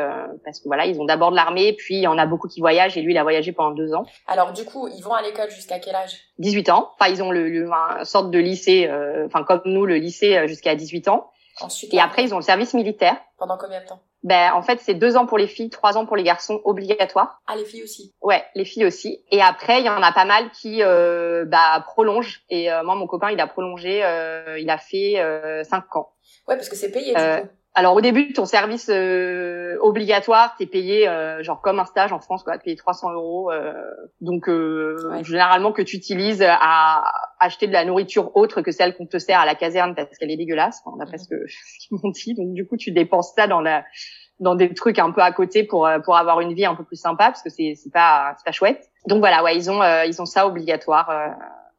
parce 0.44 0.60
que 0.60 0.66
voilà 0.66 0.86
ils 0.86 1.00
ont 1.00 1.04
d'abord 1.04 1.32
de 1.32 1.34
l'armée, 1.34 1.72
puis 1.72 1.96
il 1.96 2.02
y 2.02 2.06
en 2.06 2.16
a 2.16 2.24
beaucoup 2.24 2.46
qui 2.46 2.60
voyagent 2.60 2.96
et 2.96 3.02
lui 3.02 3.14
il 3.14 3.18
a 3.18 3.24
voyagé 3.24 3.50
pendant 3.50 3.72
deux 3.72 3.94
ans. 3.94 4.06
Alors 4.28 4.52
du 4.52 4.64
coup 4.64 4.86
ils 4.86 5.02
vont 5.02 5.12
à 5.12 5.22
l'école 5.22 5.50
jusqu'à 5.50 5.80
quel 5.80 5.96
âge? 5.96 6.20
18 6.38 6.70
ans, 6.70 6.92
enfin 6.94 7.10
ils 7.10 7.20
ont 7.20 7.32
le, 7.32 7.48
le 7.48 7.66
une 7.66 8.04
sorte 8.04 8.30
de 8.30 8.38
lycée, 8.38 8.88
enfin 9.26 9.42
comme 9.42 9.62
nous 9.64 9.86
le 9.86 9.96
lycée 9.96 10.46
jusqu'à 10.46 10.76
18 10.76 11.08
ans. 11.08 11.32
Ensuite, 11.60 11.92
et 11.92 11.98
après 11.98 12.22
ils 12.22 12.32
ont 12.32 12.38
le 12.38 12.44
service 12.44 12.74
militaire. 12.74 13.16
Pendant 13.38 13.58
combien 13.58 13.80
de 13.80 13.86
temps? 13.86 13.98
Ben 14.22 14.52
en 14.52 14.62
fait 14.62 14.78
c'est 14.80 14.94
deux 14.94 15.16
ans 15.16 15.26
pour 15.26 15.38
les 15.38 15.46
filles, 15.46 15.70
trois 15.70 15.96
ans 15.96 16.06
pour 16.06 16.16
les 16.16 16.22
garçons 16.22 16.60
obligatoires. 16.64 17.40
Ah 17.46 17.56
les 17.56 17.64
filles 17.64 17.82
aussi. 17.82 18.14
Ouais, 18.20 18.44
les 18.54 18.64
filles 18.64 18.84
aussi. 18.84 19.24
Et 19.30 19.40
après 19.40 19.80
il 19.80 19.86
y 19.86 19.90
en 19.90 20.02
a 20.02 20.12
pas 20.12 20.24
mal 20.24 20.50
qui 20.50 20.82
euh, 20.82 21.44
bah 21.44 21.82
prolongent. 21.86 22.42
Et 22.48 22.72
euh, 22.72 22.82
moi 22.82 22.94
mon 22.94 23.06
copain 23.06 23.30
il 23.30 23.40
a 23.40 23.46
prolongé, 23.46 24.04
euh, 24.04 24.58
il 24.58 24.70
a 24.70 24.78
fait 24.78 25.18
euh, 25.18 25.64
cinq 25.64 25.96
ans. 25.96 26.12
Ouais 26.48 26.56
parce 26.56 26.68
que 26.68 26.76
c'est 26.76 26.90
payé 26.90 27.14
du 27.14 27.20
euh, 27.20 27.40
coup. 27.40 27.48
Alors 27.74 27.96
au 27.96 28.02
début 28.02 28.34
ton 28.34 28.44
service 28.44 28.90
euh, 28.90 29.78
obligatoire 29.80 30.54
t'es 30.58 30.66
payé 30.66 31.08
genre 31.40 31.62
comme 31.62 31.78
un 31.78 31.86
stage 31.86 32.12
en 32.12 32.20
France 32.20 32.42
quoi, 32.42 32.58
t'es 32.58 32.64
payé 32.64 32.76
300 32.76 33.12
euros. 33.12 33.50
donc 34.20 34.50
généralement 35.22 35.72
que 35.72 35.80
tu 35.80 35.96
utilises 35.96 36.44
à 36.46 37.02
acheter 37.40 37.66
de 37.66 37.72
la 37.72 37.86
nourriture 37.86 38.36
autre 38.36 38.60
que 38.60 38.72
celle 38.72 38.94
qu'on 38.94 39.06
te 39.06 39.18
sert 39.18 39.40
à 39.40 39.46
la 39.46 39.54
caserne 39.54 39.94
parce 39.94 40.18
qu'elle 40.18 40.30
est 40.30 40.36
dégueulasse, 40.36 40.82
enfin, 40.84 40.98
d'après 40.98 41.16
ce 41.16 41.28
que 41.28 41.34
ce 41.46 41.86
qu'ils 41.86 41.98
m'ont 42.02 42.10
dit. 42.10 42.34
Donc 42.34 42.52
du 42.52 42.66
coup 42.66 42.76
tu 42.76 42.92
dépenses 42.92 43.32
ça 43.34 43.46
dans 43.46 43.62
la 43.62 43.84
dans 44.38 44.54
des 44.54 44.74
trucs 44.74 44.98
un 44.98 45.10
peu 45.10 45.22
à 45.22 45.32
côté 45.32 45.64
pour 45.64 45.88
pour 46.04 46.16
avoir 46.16 46.40
une 46.40 46.52
vie 46.52 46.66
un 46.66 46.74
peu 46.74 46.84
plus 46.84 47.00
sympa 47.00 47.26
parce 47.26 47.42
que 47.42 47.50
c'est 47.50 47.72
c'est 47.74 47.92
pas 47.92 48.34
c'est 48.36 48.44
pas 48.44 48.52
chouette. 48.52 48.90
Donc 49.06 49.20
voilà 49.20 49.42
ouais 49.42 49.56
ils 49.56 49.70
ont 49.70 49.80
ils 50.04 50.20
ont 50.20 50.26
ça 50.26 50.46
obligatoire. 50.46 51.10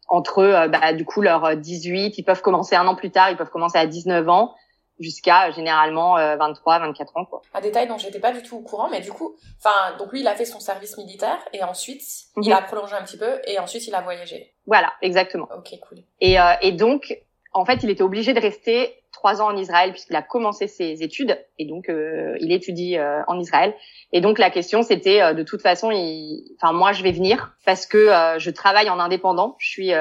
entre 0.10 0.42
eux, 0.42 0.68
bah, 0.68 0.94
du 0.94 1.06
coup, 1.06 1.22
leur 1.22 1.56
18, 1.56 2.18
ils 2.18 2.24
peuvent 2.24 2.42
commencer 2.42 2.76
un 2.76 2.86
an 2.88 2.96
plus 2.96 3.10
tard, 3.10 3.32
ils 3.32 3.38
peuvent 3.38 3.50
commencer 3.50 3.78
à 3.78 3.88
19 3.88 4.28
ans 4.28 4.54
jusqu'à 5.00 5.52
généralement 5.52 6.16
23, 6.16 6.76
euh, 6.76 6.80
24 6.80 7.18
ans. 7.18 7.26
Quoi. 7.26 7.42
Un 7.54 7.62
détail 7.62 7.88
dont 7.88 7.98
j'étais 7.98 8.20
pas 8.20 8.32
du 8.32 8.44
tout 8.44 8.58
au 8.58 8.62
courant, 8.62 8.90
mais 8.90 9.02
du 9.02 9.12
coup, 9.12 9.36
enfin, 9.58 9.98
donc 9.98 10.12
lui, 10.12 10.22
il 10.22 10.28
a 10.28 10.36
fait 10.36 10.46
son 10.46 10.60
service 10.60 10.98
militaire 10.98 11.40
et 11.54 11.64
ensuite, 11.64 12.04
il 12.38 12.50
mhm. 12.50 12.54
a 12.54 12.62
prolongé 12.62 12.94
un 12.96 13.04
petit 13.04 13.18
peu 13.18 13.40
et 13.46 13.60
ensuite, 13.60 13.88
il 13.88 13.96
a 13.96 14.02
voyagé. 14.02 14.54
Voilà, 14.66 14.94
exactement. 15.02 15.48
Ok, 15.58 15.78
cool. 15.88 16.00
Et, 16.22 16.40
euh, 16.40 16.54
et 16.62 16.72
donc, 16.72 17.18
en 17.54 17.66
fait, 17.66 17.84
il 17.84 17.90
était 17.90 18.04
obligé 18.04 18.34
de 18.34 18.40
rester 18.40 19.03
trois 19.24 19.42
ans 19.42 19.48
en 19.48 19.56
Israël 19.56 19.92
puisqu'il 19.92 20.18
a 20.18 20.22
commencé 20.22 20.68
ses 20.68 21.02
études 21.02 21.40
et 21.58 21.66
donc 21.66 21.88
euh, 21.88 22.36
il 22.42 22.52
étudie 22.52 22.98
euh, 22.98 23.22
en 23.28 23.40
Israël. 23.40 23.74
Et 24.12 24.20
donc 24.20 24.38
la 24.38 24.50
question 24.50 24.84
c'était 24.84 25.22
euh, 25.22 25.34
de 25.34 25.44
toute 25.44 25.62
façon, 25.62 25.92
il... 25.92 26.44
enfin 26.58 26.74
moi 26.74 26.92
je 26.92 27.04
vais 27.04 27.14
venir 27.14 27.56
parce 27.66 27.86
que 27.86 28.10
je 28.38 28.50
travaille 28.50 28.90
en 28.90 29.00
indépendant. 29.00 29.56
Je 29.60 29.70
suis 29.70 29.92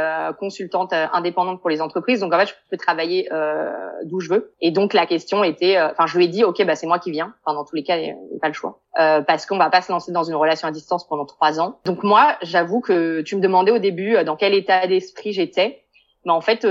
consultante 0.41 0.93
indépendante 0.93 1.61
pour 1.61 1.71
les 1.71 1.81
entreprises, 1.81 2.19
donc 2.19 2.35
en 2.35 2.39
fait 2.41 2.49
je 2.49 2.55
peux 2.69 2.77
travailler 2.77 3.29
d'où 4.05 4.19
je 4.19 4.29
veux. 4.29 4.53
Et 4.61 4.73
donc 4.73 4.93
la 4.93 5.07
question 5.07 5.45
était, 5.45 5.81
enfin 5.81 6.07
je 6.07 6.19
lui 6.19 6.25
ai 6.25 6.29
dit 6.29 6.43
ok 6.43 6.65
bah 6.67 6.75
c'est 6.75 6.89
moi 6.89 6.99
qui 6.99 7.13
viens. 7.13 7.33
Enfin 7.45 7.55
dans 7.55 7.65
tous 7.65 7.77
les 7.77 7.85
cas 7.85 7.99
il 7.99 8.03
n'y 8.03 8.11
a 8.11 8.41
pas 8.41 8.49
le 8.49 8.55
choix 8.55 8.81
parce 8.97 9.47
qu'on 9.47 9.59
va 9.59 9.71
pas 9.71 9.83
se 9.83 9.93
lancer 9.93 10.11
dans 10.11 10.25
une 10.25 10.35
relation 10.35 10.67
à 10.67 10.73
distance 10.73 11.07
pendant 11.07 11.25
trois 11.25 11.61
ans. 11.61 11.79
Donc 11.85 12.03
moi 12.03 12.37
j'avoue 12.43 12.81
que 12.81 13.21
tu 13.21 13.37
me 13.37 13.41
demandais 13.41 13.71
au 13.71 13.79
début 13.79 14.17
dans 14.25 14.35
quel 14.35 14.55
état 14.55 14.89
d'esprit 14.89 15.33
j'étais. 15.33 15.85
Mais 16.25 16.33
en 16.33 16.41
fait, 16.41 16.67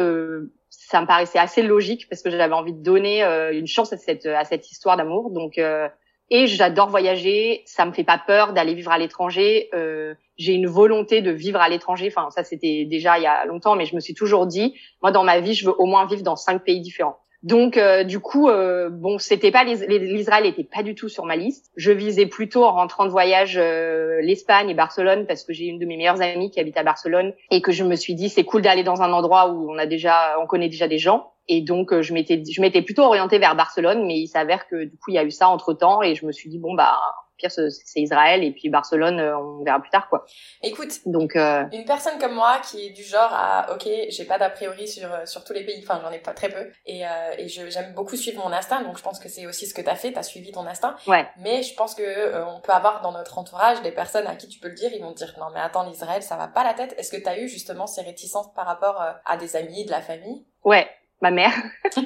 ça 0.91 0.99
me 0.99 1.07
paraissait 1.07 1.39
assez 1.39 1.63
logique 1.63 2.09
parce 2.09 2.21
que 2.21 2.29
j'avais 2.29 2.53
envie 2.53 2.73
de 2.73 2.83
donner 2.83 3.23
euh, 3.23 3.57
une 3.57 3.65
chance 3.65 3.93
à 3.93 3.97
cette 3.97 4.25
à 4.25 4.43
cette 4.43 4.69
histoire 4.69 4.97
d'amour. 4.97 5.31
Donc 5.31 5.57
euh, 5.57 5.87
et 6.29 6.47
j'adore 6.47 6.89
voyager, 6.89 7.63
ça 7.65 7.85
me 7.85 7.93
fait 7.93 8.03
pas 8.03 8.17
peur 8.17 8.51
d'aller 8.51 8.73
vivre 8.73 8.91
à 8.91 8.97
l'étranger. 8.97 9.69
Euh, 9.73 10.15
j'ai 10.37 10.53
une 10.53 10.67
volonté 10.67 11.21
de 11.21 11.31
vivre 11.31 11.61
à 11.61 11.69
l'étranger. 11.69 12.11
Enfin, 12.13 12.29
ça 12.29 12.43
c'était 12.43 12.85
déjà 12.85 13.17
il 13.17 13.23
y 13.23 13.27
a 13.27 13.45
longtemps, 13.45 13.75
mais 13.77 13.85
je 13.85 13.95
me 13.95 14.01
suis 14.01 14.13
toujours 14.13 14.47
dit, 14.47 14.75
moi 15.01 15.11
dans 15.11 15.23
ma 15.23 15.39
vie, 15.39 15.53
je 15.53 15.65
veux 15.65 15.75
au 15.79 15.85
moins 15.85 16.05
vivre 16.05 16.23
dans 16.23 16.35
cinq 16.35 16.63
pays 16.65 16.81
différents. 16.81 17.20
Donc 17.43 17.77
euh, 17.77 18.03
du 18.03 18.19
coup, 18.19 18.49
euh, 18.49 18.89
bon, 18.89 19.17
c'était 19.17 19.51
pas 19.51 19.63
l'Israël 19.63 20.45
était 20.45 20.63
pas 20.63 20.83
du 20.83 20.93
tout 20.93 21.09
sur 21.09 21.25
ma 21.25 21.35
liste. 21.35 21.71
Je 21.75 21.91
visais 21.91 22.27
plutôt 22.27 22.63
en 22.63 22.73
rentrant 22.73 23.05
de 23.05 23.09
voyage 23.09 23.57
euh, 23.57 24.21
l'Espagne 24.21 24.69
et 24.69 24.73
Barcelone 24.75 25.25
parce 25.25 25.43
que 25.43 25.53
j'ai 25.53 25.65
une 25.65 25.79
de 25.79 25.85
mes 25.85 25.97
meilleures 25.97 26.21
amies 26.21 26.51
qui 26.51 26.59
habite 26.59 26.77
à 26.77 26.83
Barcelone 26.83 27.33
et 27.49 27.61
que 27.61 27.71
je 27.71 27.83
me 27.83 27.95
suis 27.95 28.13
dit 28.13 28.29
c'est 28.29 28.43
cool 28.43 28.61
d'aller 28.61 28.83
dans 28.83 29.01
un 29.01 29.11
endroit 29.11 29.51
où 29.51 29.71
on 29.71 29.77
a 29.77 29.87
déjà, 29.87 30.37
on 30.41 30.45
connaît 30.45 30.69
déjà 30.69 30.87
des 30.87 30.99
gens. 30.99 31.31
Et 31.47 31.61
donc 31.61 31.99
je 31.99 32.13
m'étais, 32.13 32.43
je 32.49 32.61
m'étais 32.61 32.83
plutôt 32.83 33.03
orientée 33.03 33.39
vers 33.39 33.55
Barcelone, 33.55 34.05
mais 34.05 34.19
il 34.19 34.27
s'avère 34.27 34.67
que 34.67 34.83
du 34.83 34.97
coup 34.97 35.09
il 35.09 35.15
y 35.15 35.17
a 35.17 35.23
eu 35.23 35.31
ça 35.31 35.49
entre 35.49 35.73
temps 35.73 36.03
et 36.03 36.13
je 36.13 36.25
me 36.27 36.31
suis 36.31 36.49
dit 36.49 36.59
bon 36.59 36.75
bah 36.75 36.99
pire 37.41 37.51
c'est 37.51 37.99
Israël 37.99 38.43
et 38.43 38.51
puis 38.51 38.69
Barcelone, 38.69 39.19
on 39.19 39.63
verra 39.63 39.79
plus 39.79 39.89
tard 39.89 40.07
quoi. 40.09 40.25
Écoute, 40.61 40.99
donc 41.05 41.35
une 41.35 41.85
personne 41.85 42.19
comme 42.19 42.35
moi 42.35 42.59
qui 42.59 42.87
est 42.87 42.89
du 42.91 43.03
genre 43.03 43.31
à 43.33 43.73
ok, 43.73 43.87
j'ai 44.09 44.25
pas 44.25 44.37
d'a 44.37 44.49
priori 44.49 44.87
sur 44.87 45.09
sur 45.25 45.43
tous 45.43 45.53
les 45.53 45.65
pays, 45.65 45.83
enfin 45.83 45.99
j'en 46.03 46.11
ai 46.11 46.19
pas 46.19 46.33
très 46.33 46.49
peu 46.49 46.69
et 46.85 47.03
et 47.37 47.47
j'aime 47.47 47.93
beaucoup 47.93 48.15
suivre 48.15 48.43
mon 48.43 48.53
instinct, 48.53 48.83
donc 48.83 48.97
je 48.97 49.03
pense 49.03 49.19
que 49.19 49.29
c'est 49.29 49.47
aussi 49.47 49.65
ce 49.65 49.73
que 49.73 49.81
t'as 49.81 49.95
fait, 49.95 50.11
t'as 50.11 50.23
suivi 50.23 50.51
ton 50.51 50.65
instinct. 50.65 50.95
Ouais. 51.07 51.27
Mais 51.39 51.63
je 51.63 51.73
pense 51.75 51.95
que 51.95 52.43
on 52.45 52.61
peut 52.61 52.73
avoir 52.73 53.01
dans 53.01 53.11
notre 53.11 53.37
entourage 53.37 53.81
des 53.81 53.91
personnes 53.91 54.27
à 54.27 54.35
qui 54.35 54.47
tu 54.47 54.59
peux 54.59 54.69
le 54.69 54.75
dire, 54.75 54.91
ils 54.93 55.01
vont 55.01 55.13
te 55.13 55.17
dire 55.17 55.33
non 55.39 55.47
mais 55.53 55.59
attends 55.59 55.87
l'Israël 55.87 56.21
ça 56.23 56.35
va 56.35 56.47
pas 56.47 56.63
la 56.63 56.73
tête. 56.73 56.93
Est-ce 56.97 57.11
que 57.11 57.21
t'as 57.21 57.37
eu 57.39 57.47
justement 57.47 57.87
ces 57.87 58.01
réticences 58.01 58.53
par 58.53 58.65
rapport 58.65 59.01
à 59.25 59.37
des 59.37 59.55
amis, 59.55 59.85
de 59.85 59.91
la 59.91 60.01
famille? 60.01 60.45
Ouais, 60.63 60.87
ma 61.21 61.31
mère. 61.31 61.53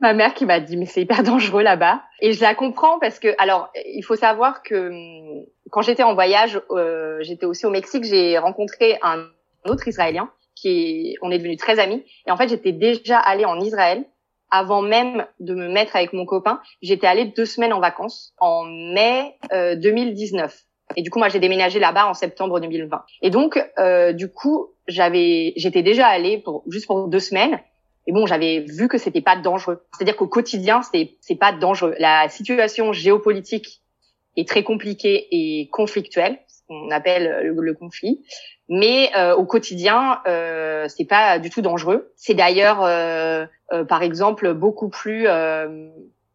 ma 0.00 0.14
mère 0.14 0.34
qui 0.34 0.46
m'a 0.46 0.60
dit 0.60 0.76
mais 0.76 0.86
c'est 0.86 1.02
hyper 1.02 1.22
dangereux 1.24 1.62
là-bas. 1.62 2.02
Et 2.20 2.32
je 2.32 2.40
la 2.40 2.54
comprends 2.54 2.98
parce 2.98 3.18
que 3.18 3.28
alors 3.38 3.70
il 3.86 4.02
faut 4.02 4.16
savoir 4.16 4.62
que 4.62 4.88
hum, 4.88 5.44
quand 5.70 5.82
j'étais 5.82 6.02
en 6.02 6.14
voyage 6.14 6.60
euh, 6.70 7.18
j'étais 7.20 7.46
aussi 7.46 7.66
au 7.66 7.70
Mexique 7.70 8.04
j'ai 8.04 8.38
rencontré 8.38 8.98
un 9.02 9.26
autre 9.64 9.86
Israélien 9.88 10.30
qui 10.56 11.16
on 11.22 11.30
est 11.30 11.38
devenus 11.38 11.58
très 11.58 11.78
amis. 11.78 12.04
Et 12.26 12.30
en 12.30 12.36
fait 12.36 12.48
j'étais 12.48 12.72
déjà 12.72 13.18
allée 13.18 13.44
en 13.44 13.60
Israël 13.60 14.04
avant 14.50 14.82
même 14.82 15.26
de 15.38 15.54
me 15.54 15.68
mettre 15.68 15.94
avec 15.94 16.12
mon 16.12 16.26
copain. 16.26 16.60
J'étais 16.82 17.06
allée 17.06 17.26
deux 17.26 17.44
semaines 17.44 17.72
en 17.72 17.80
vacances 17.80 18.34
en 18.38 18.64
mai 18.64 19.36
2019 19.52 20.52
euh, 20.52 20.94
et 20.96 21.02
du 21.02 21.10
coup 21.10 21.18
moi 21.18 21.28
j'ai 21.28 21.38
déménagé 21.38 21.78
là-bas 21.78 22.06
en 22.06 22.14
septembre 22.14 22.58
2020 22.60 23.02
et 23.22 23.30
donc 23.30 23.64
euh, 23.78 24.12
du 24.12 24.30
coup 24.30 24.70
j'avais 24.88 25.52
j'étais 25.56 25.82
déjà 25.82 26.06
allée 26.06 26.38
pour 26.38 26.64
juste 26.68 26.86
pour 26.86 27.08
deux 27.08 27.20
semaines 27.20 27.60
et 28.10 28.12
bon, 28.12 28.26
j'avais 28.26 28.58
vu 28.58 28.88
que 28.88 28.98
c'était 28.98 29.20
pas 29.20 29.36
dangereux. 29.36 29.84
C'est-à-dire 29.94 30.16
qu'au 30.16 30.26
quotidien, 30.26 30.82
c'est 30.82 31.12
c'est 31.20 31.36
pas 31.36 31.52
dangereux. 31.52 31.94
La 32.00 32.28
situation 32.28 32.92
géopolitique 32.92 33.82
est 34.36 34.48
très 34.48 34.64
compliquée 34.64 35.28
et 35.30 35.68
conflictuelle, 35.68 36.40
ce 36.48 36.62
qu'on 36.66 36.90
appelle 36.90 37.54
le, 37.54 37.72
conflit. 37.72 38.20
Mais 38.68 39.12
euh, 39.16 39.36
au 39.36 39.44
quotidien, 39.44 40.22
euh, 40.26 40.88
c'est 40.88 41.04
pas 41.04 41.38
du 41.38 41.50
tout 41.50 41.62
dangereux. 41.62 42.12
C'est 42.16 42.34
d'ailleurs, 42.34 42.82
euh, 42.82 43.46
euh 43.72 43.84
par 43.84 44.02
exemple, 44.02 44.54
beaucoup 44.54 44.88
plus 44.88 45.28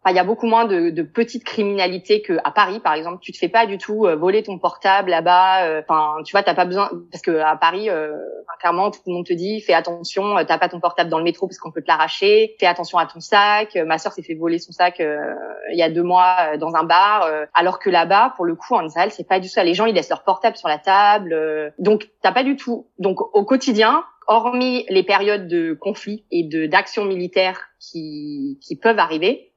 euh, 0.06 0.12
il 0.12 0.16
y 0.16 0.20
a 0.20 0.24
beaucoup 0.24 0.46
moins 0.46 0.66
de, 0.66 0.90
de 0.90 1.02
petites 1.02 1.44
criminalités 1.44 2.22
qu'à 2.22 2.52
Paris, 2.54 2.80
par 2.80 2.94
exemple. 2.94 3.20
Tu 3.22 3.32
te 3.32 3.38
fais 3.38 3.50
pas 3.50 3.66
du 3.66 3.78
tout 3.78 4.06
euh, 4.06 4.16
voler 4.16 4.44
ton 4.44 4.60
portable 4.60 5.10
là-bas. 5.10 5.66
Euh, 5.66 5.82
enfin, 5.88 6.22
tu 6.24 6.32
vois, 6.32 6.44
t'as 6.44 6.54
pas 6.54 6.66
besoin 6.66 6.90
parce 7.12 7.22
que 7.22 7.40
à 7.40 7.56
Paris, 7.56 7.90
euh, 7.90 8.14
clairement, 8.60 8.92
tout 8.92 9.00
le 9.08 9.14
monde 9.14 9.26
te 9.26 9.34
dit 9.34 9.62
fais 9.62 9.74
attention, 9.74 10.36
t'as 10.48 10.58
pas 10.58 10.70
ton 10.70 10.80
portable 10.80 11.10
dans 11.10 11.18
le 11.18 11.24
métro 11.24 11.48
parce 11.48 11.58
qu'on 11.58 11.72
peut 11.72 11.82
te 11.82 11.88
l'arracher. 11.88 12.56
Fais 12.60 12.66
attention 12.66 12.98
à 12.98 13.06
ton 13.06 13.20
sac. 13.20 13.76
Ma 13.76 13.98
sœur 13.98 14.14
s'est 14.14 14.24
fait 14.24 14.36
voler 14.36 14.60
son 14.60 14.72
sac 14.72 15.00
il 15.00 15.78
y 15.78 15.82
a 15.82 15.90
deux 15.90 16.04
mois 16.04 16.58
dans 16.58 16.76
un 16.76 16.84
bar, 16.84 17.28
alors 17.54 17.80
que 17.80 17.90
là-bas, 17.90 18.34
pour 18.36 18.46
le 18.46 18.56
coup, 18.56 18.76
en 18.76 18.86
Israël, 18.86 19.12
c'est 19.12 19.28
pas 19.28 19.40
du 19.40 19.48
tout 19.48 19.54
ça. 19.54 19.64
Les 19.64 19.74
gens 19.74 19.86
ils 19.86 19.96
laissent 19.96 20.10
leur 20.10 20.24
portable 20.24 20.58
sur 20.58 20.68
la 20.68 20.78
table, 20.78 21.74
donc 21.80 22.10
t'as 22.22 22.32
pas 22.32 22.44
du 22.44 22.56
tout. 22.56 22.88
Donc 23.00 23.20
au 23.36 23.44
quotidien, 23.44 24.04
hormis 24.28 24.86
les 24.90 25.04
périodes 25.04 25.48
de 25.48 25.74
conflit 25.74 26.26
et 26.32 26.44
de 26.44 26.66
d'actions 26.66 27.06
militaires 27.06 27.70
qui, 27.80 28.60
qui 28.62 28.76
peuvent 28.76 29.00
arriver. 29.00 29.52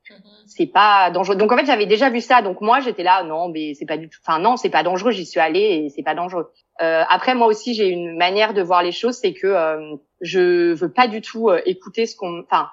C'est 0.47 0.67
pas 0.67 1.11
dangereux. 1.11 1.37
Donc 1.37 1.53
en 1.53 1.57
fait, 1.57 1.67
j'avais 1.67 1.87
déjà 1.87 2.11
vu 2.11 2.21
ça. 2.21 2.43
Donc 2.43 2.61
moi, 2.61 2.81
j'étais 2.81 3.03
là, 3.03 3.23
non, 3.25 3.49
mais 3.49 3.75
c'est 3.75 3.87
pas 3.87 3.97
du 3.97 4.09
tout. 4.09 4.19
Enfin 4.27 4.39
non, 4.39 4.57
c'est 4.57 4.71
pas 4.71 4.83
dangereux. 4.83 5.13
J'y 5.13 5.27
suis 5.27 5.41
allée 5.41 5.61
et 5.61 5.89
c'est 5.91 6.03
pas 6.03 6.15
dangereux. 6.15 6.51
Euh, 6.83 7.05
après, 7.09 7.35
moi 7.35 7.47
aussi, 7.47 7.75
j'ai 7.75 7.89
une 7.89 8.17
manière 8.17 8.55
de 8.55 8.63
voir 8.63 8.83
les 8.83 8.93
choses, 8.93 9.17
c'est 9.17 9.35
que 9.35 9.47
euh, 9.47 9.97
je 10.21 10.73
veux 10.73 10.93
pas 10.93 11.09
du 11.09 11.21
tout 11.21 11.49
euh, 11.49 11.61
écouter 11.67 12.07
ce 12.07 12.17
qu'on, 12.17 12.43
enfin, 12.43 12.69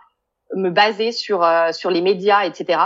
me 0.55 0.69
baser 0.69 1.11
sur 1.11 1.43
euh, 1.43 1.71
sur 1.71 1.91
les 1.91 2.01
médias, 2.01 2.45
etc 2.45 2.79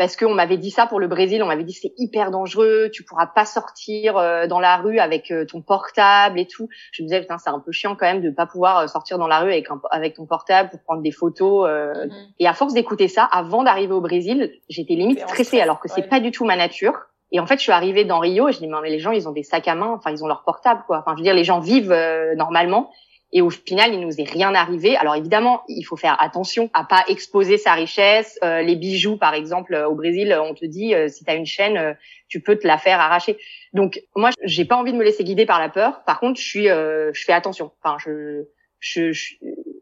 parce 0.00 0.16
qu'on 0.16 0.32
m'avait 0.32 0.56
dit 0.56 0.70
ça 0.70 0.86
pour 0.86 0.98
le 0.98 1.08
Brésil, 1.08 1.42
on 1.42 1.46
m'avait 1.46 1.62
dit 1.62 1.74
c'est 1.74 1.92
hyper 1.98 2.30
dangereux, 2.30 2.88
tu 2.90 3.04
pourras 3.04 3.26
pas 3.26 3.44
sortir 3.44 4.16
euh, 4.16 4.46
dans 4.46 4.58
la 4.58 4.78
rue 4.78 4.98
avec 4.98 5.30
euh, 5.30 5.44
ton 5.44 5.60
portable 5.60 6.40
et 6.40 6.46
tout. 6.46 6.70
Je 6.90 7.02
me 7.02 7.06
disais 7.06 7.20
putain 7.20 7.36
c'est 7.36 7.50
un 7.50 7.58
peu 7.58 7.70
chiant 7.70 7.96
quand 7.96 8.06
même 8.06 8.22
de 8.22 8.30
pas 8.30 8.46
pouvoir 8.46 8.78
euh, 8.78 8.86
sortir 8.86 9.18
dans 9.18 9.26
la 9.26 9.40
rue 9.40 9.52
avec 9.52 9.68
avec 9.90 10.14
ton 10.14 10.24
portable 10.24 10.70
pour 10.70 10.80
prendre 10.80 11.02
des 11.02 11.10
photos. 11.10 11.68
Mhm. 11.68 12.10
Et 12.38 12.48
à 12.48 12.54
force 12.54 12.72
d'écouter 12.72 13.08
ça, 13.08 13.24
avant 13.24 13.62
d'arriver 13.62 13.92
au 13.92 14.00
Brésil, 14.00 14.50
j'étais 14.70 14.94
limite 14.94 15.20
stressée 15.20 15.60
alors 15.60 15.80
que 15.80 15.88
c'est 15.88 16.08
pas 16.08 16.20
du 16.20 16.30
tout 16.30 16.46
ma 16.46 16.56
nature. 16.56 16.94
Et 17.30 17.38
en 17.38 17.44
fait, 17.44 17.58
je 17.58 17.62
suis 17.64 17.72
arrivée 17.72 18.06
dans 18.06 18.20
Rio 18.20 18.48
et 18.48 18.52
je 18.52 18.58
dis 18.58 18.68
mais 18.68 18.88
les 18.88 19.00
gens 19.00 19.10
ils 19.10 19.28
ont 19.28 19.32
des 19.32 19.42
sacs 19.42 19.68
à 19.68 19.74
main, 19.74 19.92
enfin 19.98 20.12
ils 20.12 20.24
ont 20.24 20.28
leur 20.28 20.44
portable 20.44 20.82
quoi. 20.86 21.00
Enfin 21.00 21.12
je 21.12 21.18
veux 21.18 21.24
dire 21.24 21.34
les 21.34 21.44
gens 21.44 21.60
vivent 21.60 21.94
normalement 22.38 22.90
et 23.32 23.42
au 23.42 23.50
final, 23.50 23.94
il 23.94 24.00
nous 24.00 24.20
est 24.20 24.28
rien 24.28 24.54
arrivé. 24.54 24.96
Alors 24.96 25.14
évidemment, 25.14 25.62
il 25.68 25.82
faut 25.82 25.96
faire 25.96 26.20
attention 26.20 26.68
à 26.74 26.84
pas 26.84 27.04
exposer 27.06 27.58
sa 27.58 27.74
richesse. 27.74 28.38
Euh, 28.42 28.62
les 28.62 28.74
bijoux, 28.74 29.16
par 29.16 29.34
exemple, 29.34 29.74
au 29.88 29.94
Brésil, 29.94 30.36
on 30.42 30.54
te 30.54 30.64
dit 30.64 30.94
euh, 30.94 31.06
si 31.06 31.24
tu 31.24 31.30
as 31.30 31.34
une 31.34 31.46
chaîne, 31.46 31.76
euh, 31.76 31.94
tu 32.28 32.40
peux 32.40 32.56
te 32.56 32.66
la 32.66 32.76
faire 32.76 32.98
arracher. 32.98 33.38
Donc 33.72 34.02
moi, 34.16 34.30
j'ai 34.42 34.64
pas 34.64 34.76
envie 34.76 34.92
de 34.92 34.96
me 34.96 35.04
laisser 35.04 35.22
guider 35.22 35.46
par 35.46 35.60
la 35.60 35.68
peur. 35.68 36.02
Par 36.04 36.18
contre, 36.18 36.40
je 36.40 36.44
suis, 36.44 36.66
je 36.66 37.24
fais 37.24 37.32
attention. 37.32 37.70
Enfin, 37.82 37.96
je, 38.04 38.46
je, 38.80 39.12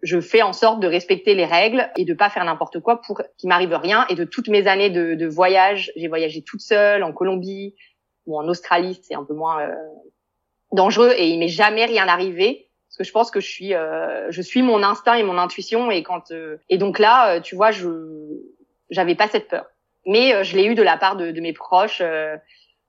je, 0.03 0.21
fais 0.21 0.43
en 0.43 0.53
sorte 0.53 0.81
de 0.81 0.87
respecter 0.87 1.35
les 1.35 1.47
règles 1.47 1.91
et 1.97 2.05
de 2.05 2.15
pas 2.15 2.29
faire 2.29 2.45
n'importe 2.45 2.81
quoi 2.81 3.01
pour 3.01 3.23
qu'il 3.39 3.49
m'arrive 3.49 3.73
rien. 3.73 4.07
Et 4.09 4.15
de 4.15 4.25
toutes 4.25 4.49
mes 4.49 4.67
années 4.67 4.91
de, 4.91 5.15
de 5.15 5.27
voyage, 5.27 5.91
j'ai 5.97 6.09
voyagé 6.09 6.43
toute 6.43 6.61
seule 6.61 7.03
en 7.03 7.13
Colombie 7.13 7.75
ou 8.27 8.39
en 8.39 8.47
Australie, 8.47 9.01
c'est 9.03 9.15
un 9.15 9.25
peu 9.25 9.35
moins 9.35 9.71
dangereux 10.73 11.13
et 11.17 11.29
il 11.29 11.39
m'est 11.39 11.49
jamais 11.49 11.87
rien 11.87 12.09
arrivé 12.09 12.68
que 12.99 13.05
je 13.05 13.13
pense 13.13 13.31
que 13.31 13.41
je 13.41 13.49
suis 13.49 13.75
euh, 13.75 14.31
je 14.31 14.43
suis 14.43 14.63
mon 14.63 14.83
instinct 14.83 15.15
et 15.15 15.23
mon 15.23 15.39
intuition 15.39 15.91
et 15.91 16.03
quand 16.03 16.33
euh, 16.33 16.59
et 16.69 16.77
donc 16.77 16.99
là 16.99 17.37
euh, 17.37 17.41
tu 17.41 17.55
vois 17.55 17.71
je 17.71 17.89
j'avais 18.91 19.15
pas 19.15 19.29
cette 19.29 19.49
peur. 19.49 19.67
Mais 20.07 20.43
je 20.45 20.57
l'ai 20.57 20.65
eu 20.65 20.75
de 20.75 20.83
la 20.83 20.97
part 20.97 21.17
de, 21.17 21.31
de 21.31 21.41
mes 21.41 21.53
proches 21.53 22.03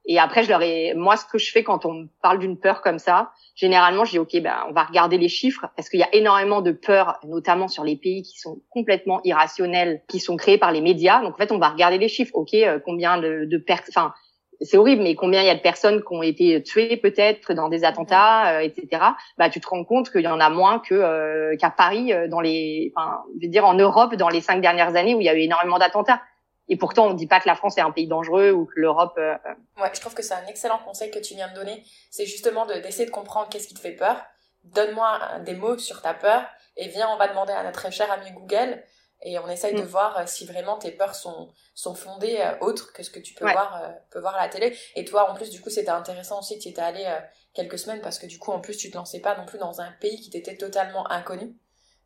et 0.06 0.20
après 0.20 0.44
je 0.44 0.50
leur 0.50 0.62
ai 0.62 0.94
moi 0.94 1.18
ce 1.18 1.26
que 1.26 1.38
je 1.38 1.52
fais 1.52 1.64
quand 1.64 1.86
on 1.86 1.94
me 1.94 2.08
parle 2.22 2.40
d'une 2.40 2.58
peur 2.58 2.82
comme 2.82 3.00
ça 3.00 3.32
généralement 3.56 4.06
je 4.06 4.12
dis 4.12 4.20
ok 4.20 4.40
ben 4.42 4.56
on 4.70 4.72
va 4.72 4.84
regarder 4.84 5.18
les 5.18 5.28
chiffres 5.28 5.66
parce 5.76 5.90
qu'il 5.90 6.00
y 6.00 6.04
a 6.04 6.16
énormément 6.16 6.62
de 6.62 6.72
peurs 6.72 7.20
notamment 7.26 7.68
sur 7.68 7.84
les 7.84 7.98
pays 7.98 8.22
qui 8.22 8.40
sont 8.40 8.62
complètement 8.70 9.20
irrationnels 9.26 10.02
qui 10.08 10.22
sont 10.22 10.38
créés 10.38 10.58
par 10.58 10.72
les 10.72 10.80
médias. 10.80 11.22
Donc 11.22 11.34
en 11.34 11.38
fait 11.38 11.52
on 11.52 11.60
va 11.60 11.70
regarder 11.70 11.98
les 11.98 12.08
chiffres. 12.08 12.32
Ok 12.36 12.56
combien 12.86 13.18
de, 13.18 13.44
de 13.46 13.58
personnes 13.58 13.92
enfin 13.96 14.14
c'est 14.62 14.78
horrible, 14.78 15.04
mais 15.04 15.16
combien 15.16 15.42
il 15.42 15.48
y 15.48 15.50
a 15.50 15.56
de 15.56 15.62
personnes 15.62 16.02
qui 16.02 16.14
ont 16.14 16.22
été 16.22 16.62
tuées 16.64 16.98
peut-être 16.98 17.54
dans 17.54 17.70
des 17.70 17.86
attentats, 17.86 18.58
euh, 18.58 18.60
etc. 18.60 19.04
Bah, 19.38 19.50
tu 19.50 19.62
te 19.62 19.68
rends 19.68 19.86
compte 19.86 20.12
qu'il 20.12 20.22
y 20.22 20.28
en 20.28 20.40
a 20.40 20.50
moins 20.50 20.80
que 20.80 20.96
euh, 20.96 21.56
qu'à 21.58 21.70
Paris 21.70 22.12
euh, 22.12 22.28
dans 22.28 22.42
les, 22.42 22.92
enfin, 22.96 23.24
je 23.40 23.46
veux 23.46 23.52
dire 23.52 23.66
en 23.66 23.74
Europe 23.76 24.16
dans 24.16 24.30
les 24.30 24.42
cinq 24.42 24.62
dernières 24.62 24.96
années 24.96 25.16
où 25.16 25.22
il 25.22 25.26
y 25.26 25.30
a 25.30 25.34
eu 25.34 25.42
énormément 25.42 25.80
d'attentats. 25.80 26.22
Et 26.68 26.76
pourtant, 26.76 27.08
on 27.08 27.14
ne 27.14 27.18
dit 27.18 27.26
pas 27.26 27.40
que 27.40 27.48
la 27.48 27.56
France 27.56 27.78
est 27.78 27.82
un 27.82 27.90
pays 27.90 28.08
dangereux 28.08 28.52
ou 28.52 28.66
que 28.66 28.80
l'Europe. 28.80 29.18
Ouais, 29.18 29.90
je 29.92 30.00
trouve 30.00 30.14
que 30.14 30.22
c'est 30.22 30.36
un 30.36 30.46
excellent 30.48 30.78
conseil 30.86 31.10
que 31.10 31.18
tu 31.18 31.34
viens 31.34 31.50
de 31.50 31.56
donner. 31.56 31.84
C'est 32.12 32.28
justement 32.28 32.68
de 32.68 32.76
d'essayer 32.76 33.06
de 33.06 33.12
comprendre 33.12 33.48
qu'est-ce 33.50 33.68
qui 33.68 33.74
te 33.74 33.80
fait 33.80 33.94
peur. 33.94 34.22
Donne-moi 34.66 35.40
des 35.46 35.56
mots 35.56 35.80
sur 35.80 36.02
ta 36.04 36.14
peur 36.14 36.44
et 36.78 36.88
viens, 36.90 37.10
on 37.12 37.18
va 37.18 37.28
demander 37.28 37.54
à 37.54 37.64
notre 37.64 37.92
cher 37.92 38.12
ami 38.12 38.30
Google 38.32 38.84
et 39.22 39.38
on 39.40 39.48
essaye 39.50 39.76
de 39.76 39.82
mm. 39.82 39.86
voir 39.86 40.18
euh, 40.18 40.24
si 40.26 40.46
vraiment 40.46 40.78
tes 40.78 40.92
peurs 40.92 41.16
sont 41.16 41.50
sont 41.76 41.96
fondées 41.96 42.38
euh, 42.40 42.58
autres 42.62 42.94
que 42.94 43.04
ce 43.04 43.10
que 43.10 43.20
tu 43.20 43.34
peux 43.34 43.50
voir 43.50 43.82
euh, 43.84 43.90
peux 44.12 44.20
voir 44.20 44.36
à 44.36 44.42
la 44.42 44.50
télé. 44.50 44.78
Et 44.96 45.06
toi 45.06 45.30
en 45.30 45.36
plus 45.36 45.50
du 45.50 45.62
coup 45.62 45.70
c'était 45.70 45.90
intéressant 45.90 46.40
aussi 46.40 46.58
que 46.58 46.64
tu 46.64 46.70
étais 46.70 46.82
allé 46.82 47.06
quelques 47.54 47.80
semaines 47.80 48.02
parce 48.02 48.20
que 48.20 48.28
du 48.28 48.40
coup 48.40 48.52
en 48.52 48.60
plus 48.60 48.78
tu 48.78 48.90
te 48.92 48.98
lançais 48.98 49.20
pas 49.20 49.36
non 49.36 49.46
plus 49.46 49.60
dans 49.60 49.82
un 49.82 49.92
pays 50.00 50.20
qui 50.20 50.30
t'était 50.30 50.56
totalement 50.56 51.10
inconnu. 51.12 51.56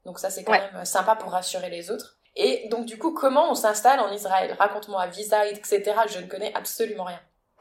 Donc 0.06 0.20
ça 0.20 0.30
c'est 0.30 0.44
quand 0.44 0.54
même 0.54 0.86
sympa 0.86 1.16
pour 1.16 1.32
rassurer 1.32 1.70
les 1.70 1.92
autres. 1.92 2.18
Et 2.36 2.68
donc 2.70 2.86
du 2.86 2.98
coup 2.98 3.14
comment 3.14 3.52
on 3.52 3.56
s'installe 3.56 4.00
en 4.00 4.12
Israël? 4.12 4.56
Raconte-moi 4.58 5.06
visa 5.08 5.46
etc 5.48 5.94
je 6.08 6.20
ne 6.20 6.28
connais 6.28 6.54
absolument 6.56 7.04
rien. 7.04 7.20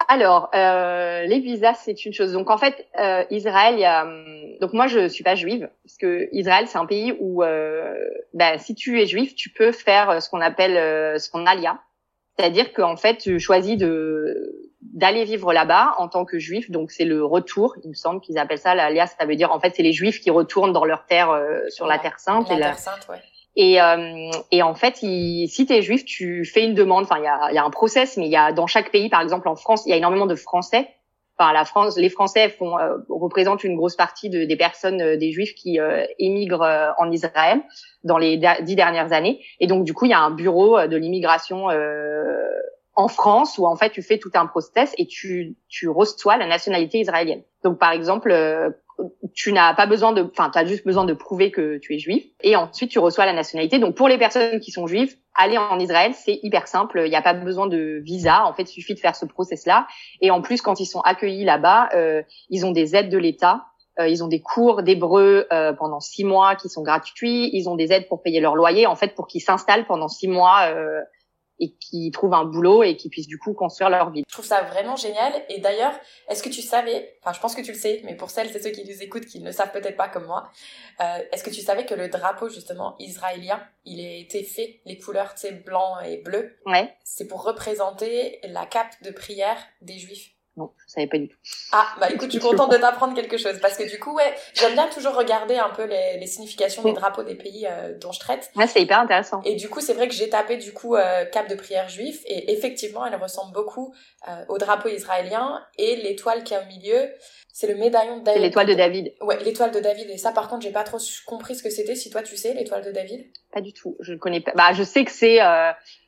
Alors, 0.09 0.51
euh, 0.55 1.23
les 1.25 1.41
visas, 1.41 1.75
c'est 1.75 2.05
une 2.05 2.13
chose. 2.13 2.33
Donc, 2.33 2.51
en 2.51 2.59
fait, 2.59 2.87
euh, 2.99 3.25
Israël, 3.31 3.75
il 3.75 3.81
y 3.81 3.85
a... 3.85 4.05
Donc 4.63 4.75
moi, 4.75 4.87
je 4.87 5.09
suis 5.09 5.25
pas 5.25 5.35
juive, 5.35 5.69
parce 5.83 5.97
que 5.97 6.29
Israël, 6.31 6.69
c'est 6.69 6.79
un 6.79 6.87
pays 6.87 7.17
où, 7.19 7.43
euh, 7.43 7.97
bah, 8.33 8.59
si 8.59 8.77
tu 8.77 9.01
es 9.03 9.07
juif, 9.07 9.35
tu 9.35 9.51
peux 9.51 9.73
faire 9.73 10.09
euh, 10.09 10.21
ce 10.21 10.31
qu'on 10.31 10.41
appelle 10.41 10.77
euh, 10.77 11.19
son 11.19 11.47
alia, 11.47 11.81
c'est-à-dire 12.39 12.73
qu'en 12.73 12.97
fait, 12.97 13.17
tu 13.17 13.41
choisis 13.41 13.77
de 13.77 14.71
d'aller 14.81 15.25
vivre 15.25 15.53
là-bas 15.53 15.95
en 15.99 16.07
tant 16.07 16.25
que 16.25 16.39
juif. 16.39 16.71
Donc, 16.71 16.93
c'est 16.93 17.05
le 17.05 17.25
retour. 17.25 17.75
Il 17.83 17.89
me 17.89 17.95
semble 17.95 18.21
qu'ils 18.21 18.39
appellent 18.39 18.59
ça 18.59 18.77
l'alia. 18.77 19.09
Ça 19.09 19.25
veut 19.27 19.35
dire, 19.35 19.51
en 19.51 19.59
fait, 19.59 19.75
c'est 19.75 19.83
les 19.83 19.93
juifs 19.93 20.21
qui 20.21 20.31
retournent 20.31 20.73
dans 20.73 20.85
leur 20.85 21.07
terre 21.07 21.31
euh, 21.31 21.69
sur 21.69 21.89
la 21.89 21.99
terre 21.99 22.21
sainte. 22.21 22.49
La 22.51 22.57
terre 22.57 22.79
sainte, 22.79 23.09
ouais. 23.09 23.21
Et, 23.57 23.83
euh, 23.83 24.31
et 24.53 24.63
en 24.63 24.75
fait, 24.77 25.03
il, 25.03 25.49
si 25.49 25.67
tu 25.67 25.73
es 25.73 25.83
juif, 25.83 26.05
tu 26.05 26.45
fais 26.45 26.63
une 26.63 26.75
demande. 26.75 27.03
Enfin, 27.05 27.19
il 27.19 27.25
y 27.25 27.27
a, 27.27 27.53
y 27.53 27.59
a 27.59 27.65
un 27.65 27.71
process, 27.71 28.17
mais 28.17 28.27
il 28.27 28.33
y 28.33 28.37
a 28.37 28.53
dans 28.53 28.69
chaque 28.69 28.93
pays, 28.93 29.09
par 29.09 29.23
exemple 29.23 29.49
en 29.49 29.57
France, 29.57 29.83
il 29.87 29.91
y 29.91 29.93
a 29.93 29.97
énormément 29.97 30.27
de 30.27 30.37
Français. 30.37 30.89
La 31.53 31.65
France, 31.65 31.97
les 31.97 32.11
Français 32.11 32.49
font 32.49 32.79
euh, 32.79 32.99
représentent 33.09 33.65
une 33.65 33.77
grosse 33.77 33.97
partie 33.97 34.31
de, 34.31 34.45
des 34.45 34.57
personnes, 34.57 35.01
euh, 35.01 35.17
des 35.17 35.33
Juifs 35.33 35.55
qui 35.55 35.81
euh, 35.81 36.05
émigrent 36.19 36.95
en 36.99 37.11
Israël 37.11 37.61
dans 38.05 38.19
les 38.19 38.41
dix 38.63 38.77
dernières 38.77 39.13
années. 39.13 39.41
Et 39.59 39.67
donc, 39.67 39.85
du 39.85 39.95
coup, 39.95 40.05
il 40.05 40.11
y 40.11 40.15
a 40.15 40.21
un 40.21 40.31
bureau 40.31 40.87
de 40.87 40.97
l'immigration 40.97 41.69
en 42.95 43.09
France 43.09 43.59
où 43.59 43.67
en 43.67 43.77
fait 43.77 43.91
tu 43.91 44.03
fais 44.03 44.19
tout 44.19 44.33
un 44.35 44.47
process 44.47 44.93
et 44.99 45.07
tu 45.07 45.57
tu 45.69 45.89
reçois 45.89 46.37
la 46.37 46.47
nationalité 46.47 46.99
israélienne. 46.99 47.43
Donc, 47.65 47.79
par 47.79 47.93
exemple 47.93 48.33
tu 49.35 49.53
n'as 49.53 49.75
pas 49.75 49.87
besoin 49.87 50.13
de, 50.13 50.23
enfin, 50.23 50.51
tu 50.51 50.59
as 50.59 50.65
juste 50.65 50.85
besoin 50.85 51.05
de 51.05 51.13
prouver 51.13 51.51
que 51.51 51.79
tu 51.79 51.95
es 51.95 51.99
juif. 51.99 52.25
Et 52.43 52.57
ensuite, 52.57 52.91
tu 52.91 52.99
reçois 52.99 53.27
la 53.27 53.33
nationalité. 53.33 53.79
Donc, 53.79 53.95
pour 53.95 54.09
les 54.09 54.19
personnes 54.19 54.61
qui 54.61 54.71
sont 54.71 54.87
juives, 54.87 55.17
aller 55.35 55.59
en 55.59 55.79
Israël, 55.79 56.13
c'est 56.15 56.41
hyper 56.43 56.69
simple. 56.69 57.03
Il 57.05 57.11
n'y 57.11 57.17
a 57.17 57.23
pas 57.23 57.35
besoin 57.35 57.67
de 57.67 58.01
visa. 58.05 58.47
En 58.47 58.53
fait, 58.55 58.65
il 58.65 58.73
suffit 58.73 58.95
de 58.95 59.01
faire 59.01 59.17
ce 59.17 59.25
process-là. 59.27 59.87
Et 60.21 60.31
en 60.31 60.43
plus, 60.43 60.61
quand 60.63 60.81
ils 60.81 60.87
sont 60.87 61.01
accueillis 61.01 61.45
là-bas, 61.45 61.89
euh, 61.95 62.23
ils 62.51 62.67
ont 62.67 62.73
des 62.73 62.97
aides 62.97 63.11
de 63.11 63.19
l'État. 63.19 63.67
Euh, 64.01 64.09
ils 64.09 64.25
ont 64.25 64.29
des 64.29 64.41
cours 64.41 64.83
d'hébreu 64.83 65.47
euh, 65.53 65.73
pendant 65.73 66.01
six 66.01 66.25
mois 66.25 66.57
qui 66.57 66.69
sont 66.69 66.83
gratuits. 66.83 67.51
Ils 67.53 67.69
ont 67.69 67.77
des 67.77 67.93
aides 67.93 68.09
pour 68.09 68.23
payer 68.23 68.41
leur 68.41 68.57
loyer, 68.57 68.87
en 68.87 68.97
fait, 68.97 69.15
pour 69.15 69.27
qu'ils 69.27 69.43
s'installent 69.43 69.87
pendant 69.87 70.09
six 70.09 70.29
mois 70.29 70.63
euh, 70.69 71.01
et 71.59 71.75
qui 71.75 72.11
trouvent 72.11 72.35
un 72.35 72.45
boulot 72.45 72.83
et 72.83 72.97
qui 72.97 73.09
puissent 73.09 73.27
du 73.29 73.39
coup 73.39 73.55
construire 73.55 73.91
leur 73.91 74.11
vie. 74.11 74.25
Je 74.27 74.33
trouve 74.33 74.45
ça 74.45 74.63
vraiment 74.63 74.97
génial. 74.97 75.33
Et 75.49 75.61
d'ailleurs, 75.61 75.95
est-ce 76.29 76.43
que 76.43 76.49
tu 76.49 76.63
savais, 76.63 77.17
enfin 77.21 77.33
je 77.33 77.41
pense 77.41 77.55
que 77.55 77.61
tu 77.61 77.73
le 77.73 77.79
sais, 77.79 78.01
mais 78.05 78.17
pour 78.17 78.31
celles 78.31 78.55
et 78.55 78.61
ceux 78.61 78.71
qui 78.71 78.85
nous 78.85 79.03
écoutent 79.03 79.27
qui 79.27 79.41
ne 79.41 79.47
le 79.47 79.53
savent 79.53 79.73
peut-être 79.73 79.97
pas 79.97 80.09
comme 80.09 80.27
moi, 80.27 80.51
euh, 81.01 81.19
est-ce 81.33 81.45
que 81.45 81.51
tu 81.51 81.61
savais 81.61 81.87
que 81.87 81.95
le 81.95 82.09
drapeau 82.09 82.49
justement 82.49 82.97
israélien, 82.99 83.63
il 83.85 84.05
a 84.05 84.17
été 84.17 84.43
fait, 84.43 84.81
les 84.85 84.99
couleurs, 84.99 85.35
tu 85.35 85.43
sais, 85.43 85.53
blanc 85.53 86.01
et 86.01 86.19
bleu, 86.19 86.57
ouais. 86.67 86.93
c'est 87.05 87.27
pour 87.27 87.43
représenter 87.45 88.41
la 88.45 88.67
cape 88.67 88.95
de 89.03 89.11
prière 89.11 89.59
des 89.81 89.99
juifs 89.99 90.33
non, 90.57 90.71
je 90.87 90.93
savais 90.93 91.07
pas 91.07 91.17
du 91.17 91.29
tout. 91.29 91.37
Ah, 91.73 91.87
bah 91.99 92.11
écoute, 92.11 92.27
je 92.31 92.39
suis 92.39 92.41
contente 92.47 92.71
de 92.71 92.77
t'apprendre 92.77 93.15
quelque 93.15 93.39
chose 93.39 93.59
parce 93.63 93.79
que 93.79 93.89
du 93.89 93.99
coup, 93.99 94.15
ouais, 94.15 94.35
j'aime 94.53 94.75
bien 94.75 94.87
toujours 94.89 95.15
regarder 95.15 95.57
un 95.57 95.71
peu 95.71 95.85
les, 95.85 96.19
les 96.19 96.27
significations 96.27 96.83
des 96.83 96.93
drapeaux 96.93 97.23
des 97.23 97.37
pays 97.37 97.67
euh, 97.67 97.97
dont 97.99 98.13
je 98.13 98.21
traite. 98.21 98.51
Ouais, 98.55 98.67
c'est 98.67 98.83
hyper 98.83 98.99
intéressant. 98.99 99.41
Et 99.47 99.55
du 99.55 99.71
coup, 99.71 99.81
c'est 99.81 99.95
vrai 99.95 100.09
que 100.09 100.15
j'ai 100.15 100.29
tapé 100.29 100.59
du 100.59 100.75
coup 100.75 100.95
euh, 100.95 101.25
cap 101.25 101.49
de 101.49 101.55
prière 101.55 101.89
juif 101.89 102.21
et 102.27 102.53
effectivement, 102.53 103.07
elle 103.07 103.17
ressemble 103.17 103.55
beaucoup 103.55 103.95
euh, 104.29 104.45
au 104.51 104.59
drapeau 104.59 104.91
israélien 104.91 105.65
et 105.79 105.97
l'étoile 105.97 106.45
qui 106.45 106.53
est 106.53 106.59
au 106.59 106.67
milieu, 106.67 107.09
c'est 107.51 107.67
le 107.67 107.77
médaillon 107.77 108.19
de 108.19 108.25
David. 108.25 108.43
L'étoile 108.43 108.67
de 108.67 108.75
David. 108.75 109.15
Ouais, 109.23 109.43
l'étoile 109.45 109.71
de 109.71 109.81
David. 109.81 110.11
Et 110.11 110.19
ça, 110.19 110.33
par 110.33 110.49
contre, 110.49 110.63
j'ai 110.63 110.73
pas 110.73 110.85
trop 110.85 110.99
compris 111.25 111.55
ce 111.55 111.63
que 111.63 111.71
c'était. 111.71 111.95
Si 111.95 112.11
toi, 112.11 112.23
tu 112.23 112.37
sais, 112.37 112.53
l'étoile 112.53 112.85
de 112.85 112.93
David? 112.93 113.25
Pas 113.53 113.63
du 113.63 113.73
tout. 113.73 113.97
Je 114.01 114.13
ne 114.13 114.19
connais 114.19 114.41
pas. 114.41 114.53
Bah, 114.55 114.75
je 114.75 114.83
sais 114.83 115.05
que 115.07 115.13
c'est 115.13 115.39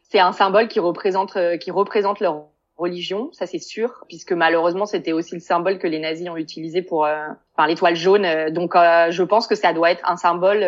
c'est 0.03 0.21
un 0.21 0.33
symbole 0.33 0.69
qui 0.69 0.81
représente 0.81 1.39
qui 1.59 1.71
représente 1.71 2.21
leur 2.21 2.54
religion, 2.77 3.31
ça 3.33 3.47
c'est 3.47 3.61
sûr, 3.61 4.05
puisque 4.09 4.33
malheureusement 4.33 4.87
c'était 4.87 5.13
aussi 5.13 5.35
le 5.35 5.41
symbole 5.41 5.79
que 5.79 5.87
les 5.87 5.99
nazis 5.99 6.29
ont 6.29 6.37
utilisé 6.37 6.83
pour, 6.83 7.05
euh, 7.05 7.27
enfin 7.57 7.69
l'étoile 7.69 7.95
jaune. 7.95 8.25
Euh, 8.25 8.51
donc 8.51 8.75
euh, 8.75 9.11
je 9.11 9.23
pense 9.23 9.47
que 9.47 9.55
ça 9.55 9.73
doit 9.73 9.91
être 9.91 10.09
un 10.09 10.17
symbole, 10.17 10.65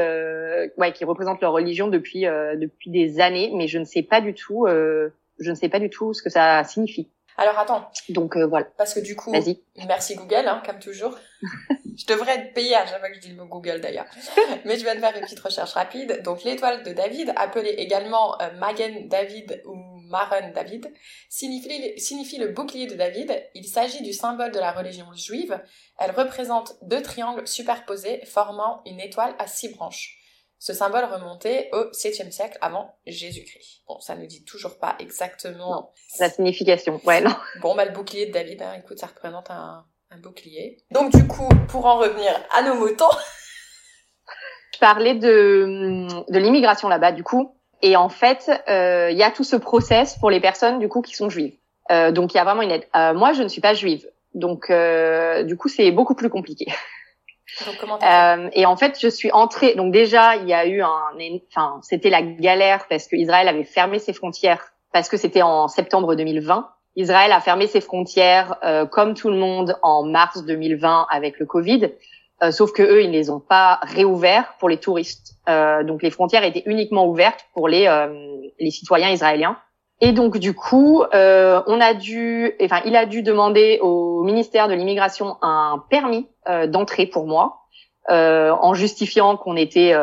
ouais, 0.77 0.93
qui 0.93 1.05
représente 1.05 1.41
leur 1.41 1.53
religion 1.53 1.89
depuis 1.89 2.23
depuis 2.23 2.91
des 2.91 3.21
années, 3.21 3.53
mais 3.55 3.67
je 3.67 3.79
ne 3.79 3.85
sais 3.85 4.03
pas 4.03 4.21
du 4.21 4.35
tout, 4.35 4.67
je 4.69 5.51
ne 5.51 5.55
sais 5.55 5.69
pas 5.69 5.81
du 5.81 5.91
tout 5.91 6.15
ce 6.15 6.23
que 6.23 6.31
ça 6.31 6.63
signifie. 6.65 7.11
Alors 7.39 7.59
attends. 7.59 7.91
Donc 8.09 8.37
voilà. 8.37 8.67
Parce 8.79 8.95
que 8.95 9.01
du 9.01 9.15
coup, 9.15 9.31
merci 9.87 10.15
Google, 10.15 10.47
hein, 10.47 10.63
comme 10.65 10.79
toujours. 10.79 11.19
je 11.99 12.07
devrais 12.07 12.37
être 12.37 12.55
payée 12.55 12.75
à 12.75 12.87
chaque 12.87 12.99
fois 12.99 13.11
que 13.11 13.17
je 13.17 13.21
dis 13.21 13.29
le 13.29 13.37
mot 13.37 13.47
Google 13.47 13.81
d'ailleurs. 13.81 14.07
Mais 14.65 14.77
je 14.77 14.85
viens 14.85 14.95
de 14.95 15.01
faire 15.01 15.15
une 15.15 15.23
petite 15.23 15.41
recherche 15.41 15.75
rapide. 15.75 16.23
Donc 16.25 16.45
l'étoile 16.45 16.83
de 16.83 16.93
David, 16.93 17.35
appelée 17.37 17.75
également 17.77 18.39
Magen 18.59 19.09
David 19.09 19.63
ou 19.67 19.96
Maron 20.09 20.53
David, 20.55 20.93
signifie, 21.29 21.99
signifie 21.99 22.39
le 22.39 22.49
bouclier 22.49 22.87
de 22.87 22.95
David. 22.95 23.43
Il 23.55 23.67
s'agit 23.67 24.03
du 24.03 24.13
symbole 24.13 24.53
de 24.53 24.59
la 24.59 24.73
religion 24.73 25.13
juive. 25.15 25.61
Elle 25.99 26.11
représente 26.11 26.77
deux 26.83 27.03
triangles 27.03 27.47
superposés 27.47 28.25
formant 28.25 28.83
une 28.87 29.01
étoile 29.01 29.35
à 29.39 29.47
six 29.47 29.69
branches. 29.69 30.19
Ce 30.59 30.73
symbole 30.73 31.05
remontait 31.05 31.69
au 31.73 31.91
7e 31.91 32.31
siècle 32.31 32.57
avant 32.63 32.97
Jésus-Christ. 33.07 33.83
Bon, 33.87 34.01
ça 34.01 34.17
ne 34.17 34.25
dit 34.25 34.43
toujours 34.45 34.79
pas 34.79 34.97
exactement 34.99 35.93
la 36.19 36.31
signification. 36.31 37.01
Ouais, 37.05 37.21
non. 37.21 37.35
Bon, 37.61 37.75
bah, 37.75 37.85
le 37.85 37.93
bouclier 37.93 38.27
de 38.27 38.33
David, 38.33 38.63
hein, 38.63 38.73
écoute, 38.79 38.99
ça 38.99 39.07
représente 39.07 39.51
un, 39.51 39.85
un 40.11 40.19
bouclier. 40.19 40.79
Donc, 40.91 41.15
du 41.15 41.27
coup, 41.27 41.49
pour 41.69 41.85
en 41.85 41.99
revenir 41.99 42.33
à 42.53 42.63
nos 42.63 42.75
moutons. 42.75 43.05
Je 44.73 44.79
parlais 44.79 45.15
de, 45.15 46.07
de 46.31 46.39
l'immigration 46.39 46.89
là-bas, 46.89 47.13
du 47.13 47.23
coup. 47.23 47.56
Et 47.83 47.97
en 47.97 48.09
fait, 48.09 48.51
euh, 48.69 49.09
il 49.11 49.17
y 49.17 49.23
a 49.23 49.31
tout 49.31 49.45
ce 49.45 49.57
process 49.57 50.17
pour 50.19 50.31
les 50.31 50.41
personnes 50.41 50.79
du 50.79 50.89
coup 50.89 51.03
qui 51.03 51.15
sont 51.15 51.29
juives. 51.29 51.55
Euh, 51.91 52.11
donc 52.11 52.35
il 52.35 52.37
y 52.37 52.41
a 52.41 52.45
vraiment 52.45 52.63
une 52.63 52.71
aide. 52.71 52.87
Euh, 52.97 53.15
moi, 53.15 53.33
je 53.33 53.43
ne 53.43 53.49
suis 53.49 53.61
pas 53.61 53.75
juive, 53.75 54.09
donc 54.35 54.71
euh, 54.71 55.43
du 55.43 55.57
coup 55.57 55.69
c'est 55.69 55.91
beaucoup 55.91 56.15
plus 56.15 56.31
compliqué. 56.31 56.67
Donc, 57.65 58.03
euh, 58.03 58.51
et 58.53 58.67
en 58.67 58.77
fait, 58.77 58.99
je 59.01 59.09
suis 59.09 59.31
entrée. 59.31 59.75
Donc 59.75 59.93
déjà, 59.93 60.37
il 60.37 60.49
y 60.49 60.53
a 60.53 60.67
eu 60.67 60.83
un, 60.83 61.13
enfin, 61.49 61.79
c'était 61.83 62.11
la 62.11 62.23
galère 62.23 62.87
parce 62.89 63.07
que 63.07 63.17
Israël 63.17 63.49
avait 63.49 63.65
fermé 63.65 63.99
ses 63.99 64.13
frontières 64.13 64.73
parce 64.93 65.09
que 65.09 65.17
c'était 65.17 65.43
en 65.43 65.69
septembre 65.69 66.15
2020. 66.17 66.69
Israël 66.97 67.31
a 67.33 67.41
fermé 67.41 67.67
ses 67.67 67.81
frontières 67.81 68.57
euh, 68.65 68.87
comme 68.87 69.15
tout 69.15 69.29
le 69.29 69.37
monde 69.37 69.79
en 69.83 70.03
mars 70.03 70.45
2020 70.45 71.07
avec 71.11 71.39
le 71.39 71.47
Covid. 71.47 71.93
Euh, 72.43 72.51
sauf 72.51 72.73
que 72.73 72.83
eux, 72.83 73.03
ils 73.03 73.11
les 73.11 73.31
ont 73.31 73.41
pas 73.41 73.81
réouverts 73.83 74.55
pour 74.59 74.69
les 74.69 74.77
touristes. 74.77 75.37
Euh, 75.49 75.83
donc 75.85 76.03
les 76.03 76.11
frontières 76.11 76.45
étaient 76.45 76.65
uniquement 76.67 77.07
ouvertes 77.07 77.47
pour 77.55 77.69
les 77.69 77.87
euh, 77.87 78.09
les 78.59 78.71
citoyens 78.71 79.11
israéliens. 79.11 79.57
Et 80.03 80.13
donc 80.13 80.37
du 80.37 80.55
coup, 80.55 81.03
euh, 81.15 81.63
on 81.67 81.81
a 81.81 81.95
dû, 81.95 82.53
enfin, 82.63 82.81
il 82.85 82.95
a 82.97 83.07
dû 83.07 83.23
demander 83.23 83.79
au 83.81 84.23
ministère 84.25 84.69
de 84.69 84.75
l'immigration 84.75 85.37
un 85.41 85.83
permis 85.89 86.29
d'entrée 86.69 87.07
pour 87.07 87.27
moi, 87.27 87.63
en 88.09 88.75
justifiant 88.75 89.39
qu'on 89.39 89.57
était 89.57 89.97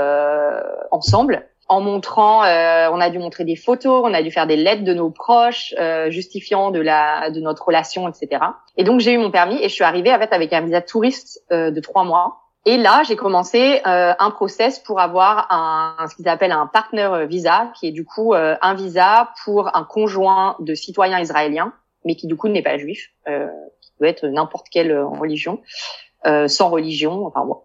ensemble 0.90 1.48
en 1.74 1.82
montrant, 1.82 2.44
euh, 2.44 2.88
on 2.92 3.02
a 3.02 3.10
dû 3.10 3.18
montrer 3.18 3.46
des 3.46 3.56
photos, 3.56 4.04
on 4.06 4.14
a 4.14 4.22
dû 4.22 4.30
faire 4.30 4.46
des 4.46 4.56
lettres 4.56 4.84
de 4.84 4.94
nos 4.94 5.10
proches 5.10 5.74
euh, 5.80 6.12
justifiant 6.12 6.70
de 6.70 6.80
la 6.80 7.32
de 7.32 7.42
notre 7.42 7.66
relation, 7.66 8.08
etc. 8.08 8.44
Et 8.78 8.84
donc 8.84 9.00
j'ai 9.00 9.14
eu 9.14 9.18
mon 9.18 9.32
permis 9.32 9.56
et 9.56 9.70
je 9.70 9.74
suis 9.74 9.84
arrivée 9.84 10.12
avec 10.12 10.32
avec 10.32 10.54
un 10.54 10.62
visa 10.62 10.82
touriste 10.82 11.42
euh, 11.52 11.72
de 11.72 11.80
trois 11.82 12.04
mois. 12.04 12.42
Et 12.66 12.78
là, 12.78 13.04
j'ai 13.06 13.18
commencé 13.18 13.82
un 13.84 14.32
process 14.32 14.80
pour 14.80 15.02
avoir 15.02 15.48
un, 15.52 16.08
ce 16.08 16.16
qu'ils 16.16 16.30
appellent 16.30 16.54
un 16.54 16.66
partner 16.66 17.26
visa, 17.28 17.74
qui 17.78 17.88
est 17.88 17.92
du 17.92 18.06
coup 18.06 18.34
un 18.34 18.74
visa 18.74 19.32
pour 19.44 19.76
un 19.76 19.84
conjoint 19.84 20.56
de 20.62 20.74
citoyen 20.74 21.20
israélien, 21.20 21.74
mais 22.06 22.16
qui 22.16 22.26
du 22.26 22.38
coup 22.38 22.48
n'est 22.48 22.62
pas 22.62 22.78
juif, 22.78 23.12
qui 23.26 23.92
peut 24.00 24.06
être 24.06 24.28
n'importe 24.28 24.68
quelle 24.72 24.98
religion. 24.98 25.60
Euh, 26.26 26.48
sans 26.48 26.70
religion, 26.70 27.26
enfin 27.26 27.44
bon. 27.44 27.58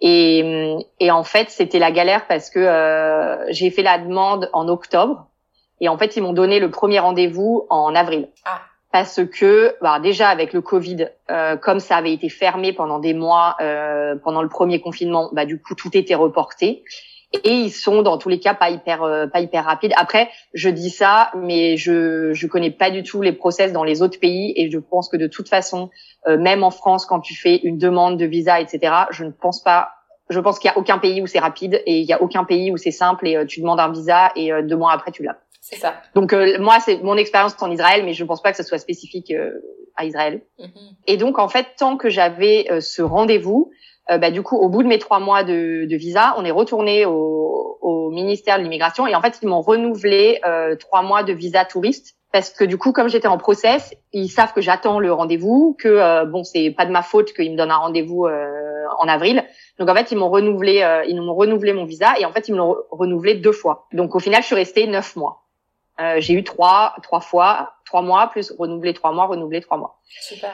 Et, 0.00 0.74
et 1.00 1.10
en 1.10 1.22
fait, 1.22 1.50
c'était 1.50 1.78
la 1.78 1.90
galère 1.90 2.26
parce 2.26 2.48
que 2.48 2.58
euh, 2.58 3.44
j'ai 3.50 3.70
fait 3.70 3.82
la 3.82 3.98
demande 3.98 4.48
en 4.54 4.68
octobre 4.68 5.26
et 5.80 5.88
en 5.88 5.98
fait, 5.98 6.16
ils 6.16 6.22
m'ont 6.22 6.32
donné 6.32 6.58
le 6.58 6.70
premier 6.70 6.98
rendez-vous 6.98 7.66
en 7.68 7.94
avril. 7.94 8.28
Ah. 8.46 8.60
Parce 8.92 9.20
que 9.26 9.76
bah, 9.82 10.00
déjà 10.00 10.30
avec 10.30 10.54
le 10.54 10.62
Covid, 10.62 11.08
euh, 11.30 11.56
comme 11.56 11.80
ça 11.80 11.96
avait 11.96 12.14
été 12.14 12.30
fermé 12.30 12.72
pendant 12.72 12.98
des 12.98 13.12
mois 13.12 13.56
euh, 13.60 14.16
pendant 14.16 14.42
le 14.42 14.48
premier 14.48 14.80
confinement, 14.80 15.28
bah 15.32 15.44
du 15.44 15.60
coup 15.60 15.74
tout 15.74 15.94
était 15.94 16.14
reporté 16.14 16.82
et 17.32 17.50
ils 17.50 17.70
sont 17.70 18.02
dans 18.02 18.18
tous 18.18 18.28
les 18.28 18.38
cas 18.38 18.54
pas 18.54 18.70
hyper 18.70 19.02
euh, 19.02 19.26
pas 19.26 19.40
hyper 19.40 19.64
rapides. 19.64 19.92
Après, 19.96 20.30
je 20.54 20.68
dis 20.68 20.90
ça, 20.90 21.30
mais 21.34 21.76
je 21.76 22.32
je 22.32 22.46
connais 22.46 22.70
pas 22.70 22.90
du 22.90 23.02
tout 23.02 23.22
les 23.22 23.32
process 23.32 23.72
dans 23.72 23.84
les 23.84 24.02
autres 24.02 24.20
pays 24.20 24.52
et 24.56 24.70
je 24.70 24.78
pense 24.78 25.08
que 25.08 25.16
de 25.16 25.26
toute 25.26 25.48
façon, 25.48 25.90
euh, 26.28 26.38
même 26.38 26.62
en 26.62 26.70
France, 26.70 27.04
quand 27.04 27.20
tu 27.20 27.34
fais 27.34 27.56
une 27.56 27.78
demande 27.78 28.18
de 28.18 28.26
visa, 28.26 28.60
etc., 28.60 28.92
je 29.10 29.24
ne 29.24 29.30
pense 29.30 29.62
pas. 29.62 29.90
Je 30.28 30.40
pense 30.40 30.58
qu'il 30.58 30.68
y 30.68 30.74
a 30.74 30.76
aucun 30.76 30.98
pays 30.98 31.22
où 31.22 31.28
c'est 31.28 31.38
rapide 31.38 31.80
et 31.86 32.00
il 32.00 32.04
y 32.04 32.12
a 32.12 32.20
aucun 32.20 32.42
pays 32.42 32.72
où 32.72 32.76
c'est 32.76 32.90
simple 32.90 33.28
et 33.28 33.36
euh, 33.36 33.44
tu 33.44 33.60
demandes 33.60 33.78
un 33.78 33.92
visa 33.92 34.32
et 34.34 34.50
deux 34.62 34.76
mois 34.76 34.92
après 34.92 35.12
tu 35.12 35.22
l'as. 35.22 35.36
C'est 35.60 35.76
ça. 35.76 35.94
Donc 36.14 36.32
moi, 36.60 36.78
c'est 36.80 37.02
mon 37.02 37.16
expérience 37.16 37.60
en 37.60 37.70
Israël, 37.72 38.04
mais 38.04 38.12
je 38.12 38.22
ne 38.22 38.28
pense 38.28 38.40
pas 38.40 38.50
que 38.52 38.56
ce 38.56 38.62
soit 38.62 38.78
spécifique 38.78 39.32
à 39.96 40.04
Israël. 40.04 40.42
Mm-hmm. 40.60 40.94
Et 41.08 41.16
donc 41.16 41.38
en 41.40 41.48
fait, 41.48 41.66
tant 41.76 41.96
que 41.96 42.08
j'avais 42.08 42.66
ce 42.80 43.02
rendez-vous, 43.02 43.70
euh, 44.10 44.18
bah, 44.18 44.30
du 44.30 44.42
coup, 44.42 44.56
au 44.56 44.68
bout 44.68 44.82
de 44.82 44.88
mes 44.88 44.98
trois 44.98 45.18
mois 45.18 45.42
de, 45.44 45.84
de 45.84 45.96
visa, 45.96 46.34
on 46.38 46.44
est 46.44 46.50
retourné 46.50 47.04
au, 47.06 47.78
au, 47.80 48.10
ministère 48.10 48.58
de 48.58 48.62
l'immigration 48.62 49.06
et 49.06 49.14
en 49.14 49.20
fait, 49.20 49.38
ils 49.42 49.48
m'ont 49.48 49.60
renouvelé 49.60 50.40
euh, 50.46 50.76
trois 50.76 51.02
mois 51.02 51.22
de 51.22 51.32
visa 51.32 51.64
touriste 51.64 52.16
parce 52.36 52.50
que 52.50 52.64
du 52.64 52.76
coup, 52.76 52.92
comme 52.92 53.08
j'étais 53.08 53.28
en 53.28 53.38
process, 53.38 53.94
ils 54.12 54.28
savent 54.28 54.52
que 54.52 54.60
j'attends 54.60 54.98
le 54.98 55.10
rendez-vous, 55.12 55.76
que 55.78 55.88
euh, 55.88 56.26
bon, 56.26 56.44
c'est 56.44 56.70
pas 56.70 56.84
de 56.84 56.90
ma 56.90 57.00
faute 57.00 57.32
qu'ils 57.32 57.52
me 57.52 57.56
donnent 57.56 57.70
un 57.70 57.76
rendez-vous 57.76 58.26
euh, 58.26 58.84
en 58.98 59.08
avril. 59.08 59.42
Donc 59.78 59.88
en 59.88 59.94
fait, 59.94 60.12
ils 60.12 60.18
m'ont 60.18 60.28
renouvelé, 60.28 60.82
euh, 60.82 61.02
ils 61.06 61.20
m'ont 61.20 61.34
renouvelé 61.34 61.72
mon 61.72 61.86
visa 61.86 62.12
et 62.18 62.26
en 62.26 62.32
fait, 62.32 62.48
ils 62.48 62.52
me 62.52 62.58
l'ont 62.58 62.76
renouvelé 62.90 63.36
deux 63.36 63.52
fois. 63.52 63.86
Donc 63.92 64.14
au 64.14 64.18
final, 64.18 64.42
je 64.42 64.48
suis 64.48 64.54
restée 64.54 64.86
neuf 64.86 65.16
mois. 65.16 65.44
j'ai 66.18 66.34
eu 66.34 66.44
trois, 66.44 66.94
trois 67.02 67.20
fois, 67.20 67.72
trois 67.86 68.02
mois 68.02 68.26
plus 68.28 68.52
renouvelé 68.58 68.92
trois 68.92 69.12
mois, 69.12 69.26
renouvelé 69.26 69.62
trois 69.62 69.78
mois. 69.78 69.98
Super. 70.20 70.50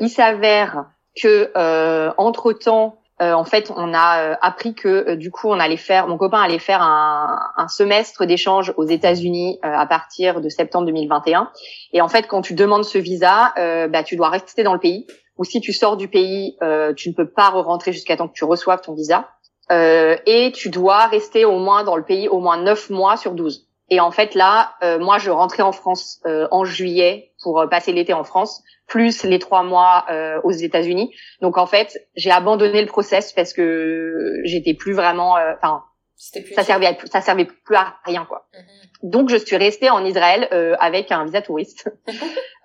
il 0.00 0.10
s'avère 0.10 0.84
que 1.14 1.50
euh, 1.56 2.12
entre 2.16 2.52
temps 2.52 2.98
euh, 3.22 3.34
en 3.34 3.44
fait, 3.44 3.70
on 3.76 3.94
a 3.94 4.22
euh, 4.22 4.34
appris 4.40 4.74
que 4.74 4.88
euh, 4.88 5.16
du 5.16 5.30
coup, 5.30 5.48
on 5.48 5.60
allait 5.60 5.76
faire, 5.76 6.08
mon 6.08 6.18
copain 6.18 6.40
allait 6.40 6.58
faire 6.58 6.82
un, 6.82 7.38
un 7.56 7.68
semestre 7.68 8.24
d'échange 8.24 8.72
aux 8.76 8.84
États-Unis 8.84 9.60
à 9.62 9.86
partir 9.86 10.40
de 10.40 10.48
septembre 10.48 10.86
2021. 10.86 11.50
Et 11.92 12.00
en 12.00 12.08
fait, 12.08 12.26
quand 12.26 12.42
tu 12.42 12.54
demandes 12.54 12.84
ce 12.84 12.98
visa, 12.98 13.52
bah, 13.56 14.02
tu 14.02 14.16
dois 14.16 14.28
rester 14.28 14.62
dans 14.62 14.72
le 14.72 14.80
pays. 14.80 15.06
Ou 15.38 15.44
si 15.44 15.60
tu 15.60 15.72
sors 15.72 15.96
du 15.96 16.08
pays, 16.08 16.56
tu 16.96 17.08
ne 17.08 17.14
peux 17.14 17.28
pas 17.28 17.50
rentrer 17.50 17.92
jusqu'à 17.92 18.16
temps 18.16 18.28
que 18.28 18.34
tu 18.34 18.44
reçoives 18.44 18.80
ton 18.80 18.94
visa. 18.94 19.28
et 19.70 20.52
tu 20.54 20.70
dois 20.70 21.06
rester 21.06 21.44
au 21.44 21.58
moins 21.58 21.84
dans 21.84 21.96
le 21.96 22.04
pays 22.04 22.28
au 22.28 22.40
moins 22.40 22.56
9 22.56 22.90
mois 22.90 23.16
sur 23.16 23.32
12. 23.32 23.66
Et 23.90 24.00
en 24.00 24.10
fait 24.10 24.34
là, 24.34 24.74
moi 25.00 25.18
je 25.18 25.30
rentrais 25.30 25.62
en 25.62 25.72
France 25.72 26.20
en 26.50 26.64
juillet 26.64 27.31
pour 27.42 27.66
passer 27.70 27.92
l'été 27.92 28.12
en 28.12 28.24
France, 28.24 28.62
plus 28.86 29.24
les 29.24 29.38
trois 29.38 29.62
mois 29.62 30.06
aux 30.44 30.52
États-Unis. 30.52 31.14
Donc 31.40 31.58
en 31.58 31.66
fait, 31.66 31.98
j'ai 32.14 32.30
abandonné 32.30 32.80
le 32.80 32.86
process 32.86 33.32
parce 33.32 33.52
que 33.52 34.40
j'étais 34.44 34.74
plus 34.74 34.92
vraiment, 34.92 35.36
enfin, 35.56 35.82
ça 36.16 36.62
servait 36.62 36.96
ça 37.10 37.20
servait 37.20 37.46
plus 37.46 37.76
à 37.76 37.94
rien 38.04 38.24
quoi. 38.24 38.46
Mhm. 38.54 39.10
Donc 39.10 39.30
je 39.30 39.36
suis 39.36 39.56
restée 39.56 39.90
en 39.90 40.04
Israël 40.04 40.48
avec 40.78 41.10
un 41.10 41.24
visa 41.24 41.42
touriste. 41.42 41.90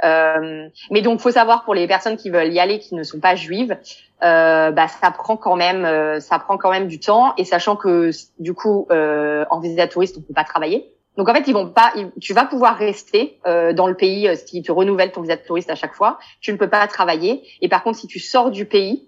Euh, 0.03 0.67
mais 0.91 1.01
donc, 1.01 1.19
faut 1.19 1.31
savoir 1.31 1.63
pour 1.63 1.73
les 1.73 1.87
personnes 1.87 2.17
qui 2.17 2.29
veulent 2.29 2.53
y 2.53 2.59
aller, 2.59 2.79
qui 2.79 2.95
ne 2.95 3.03
sont 3.03 3.19
pas 3.19 3.35
juives, 3.35 3.77
euh, 4.23 4.71
bah, 4.71 4.87
ça 4.87 5.11
prend 5.11 5.37
quand 5.37 5.55
même, 5.55 5.85
euh, 5.85 6.19
ça 6.19 6.39
prend 6.39 6.57
quand 6.57 6.71
même 6.71 6.87
du 6.87 6.99
temps. 6.99 7.33
Et 7.37 7.45
sachant 7.45 7.75
que 7.75 8.11
du 8.39 8.53
coup, 8.53 8.87
euh, 8.91 9.45
en 9.49 9.59
visa 9.59 9.87
touriste, 9.87 10.17
on 10.17 10.21
peut 10.21 10.33
pas 10.33 10.43
travailler. 10.43 10.93
Donc 11.17 11.27
en 11.29 11.33
fait, 11.33 11.47
ils 11.47 11.53
vont 11.53 11.69
pas. 11.69 11.93
tu 12.21 12.33
vas 12.33 12.45
pouvoir 12.45 12.77
rester 12.77 13.39
euh, 13.45 13.73
dans 13.73 13.87
le 13.87 13.95
pays 13.95 14.29
si 14.45 14.61
tu 14.61 14.71
renouvelles 14.71 15.11
ton 15.11 15.21
visa 15.21 15.35
de 15.35 15.41
touriste 15.41 15.69
à 15.69 15.75
chaque 15.75 15.93
fois. 15.93 16.19
Tu 16.41 16.51
ne 16.51 16.57
peux 16.57 16.69
pas 16.69 16.85
travailler. 16.87 17.43
Et 17.61 17.67
par 17.69 17.83
contre, 17.83 17.97
si 17.97 18.07
tu 18.07 18.19
sors 18.19 18.51
du 18.51 18.65
pays, 18.65 19.07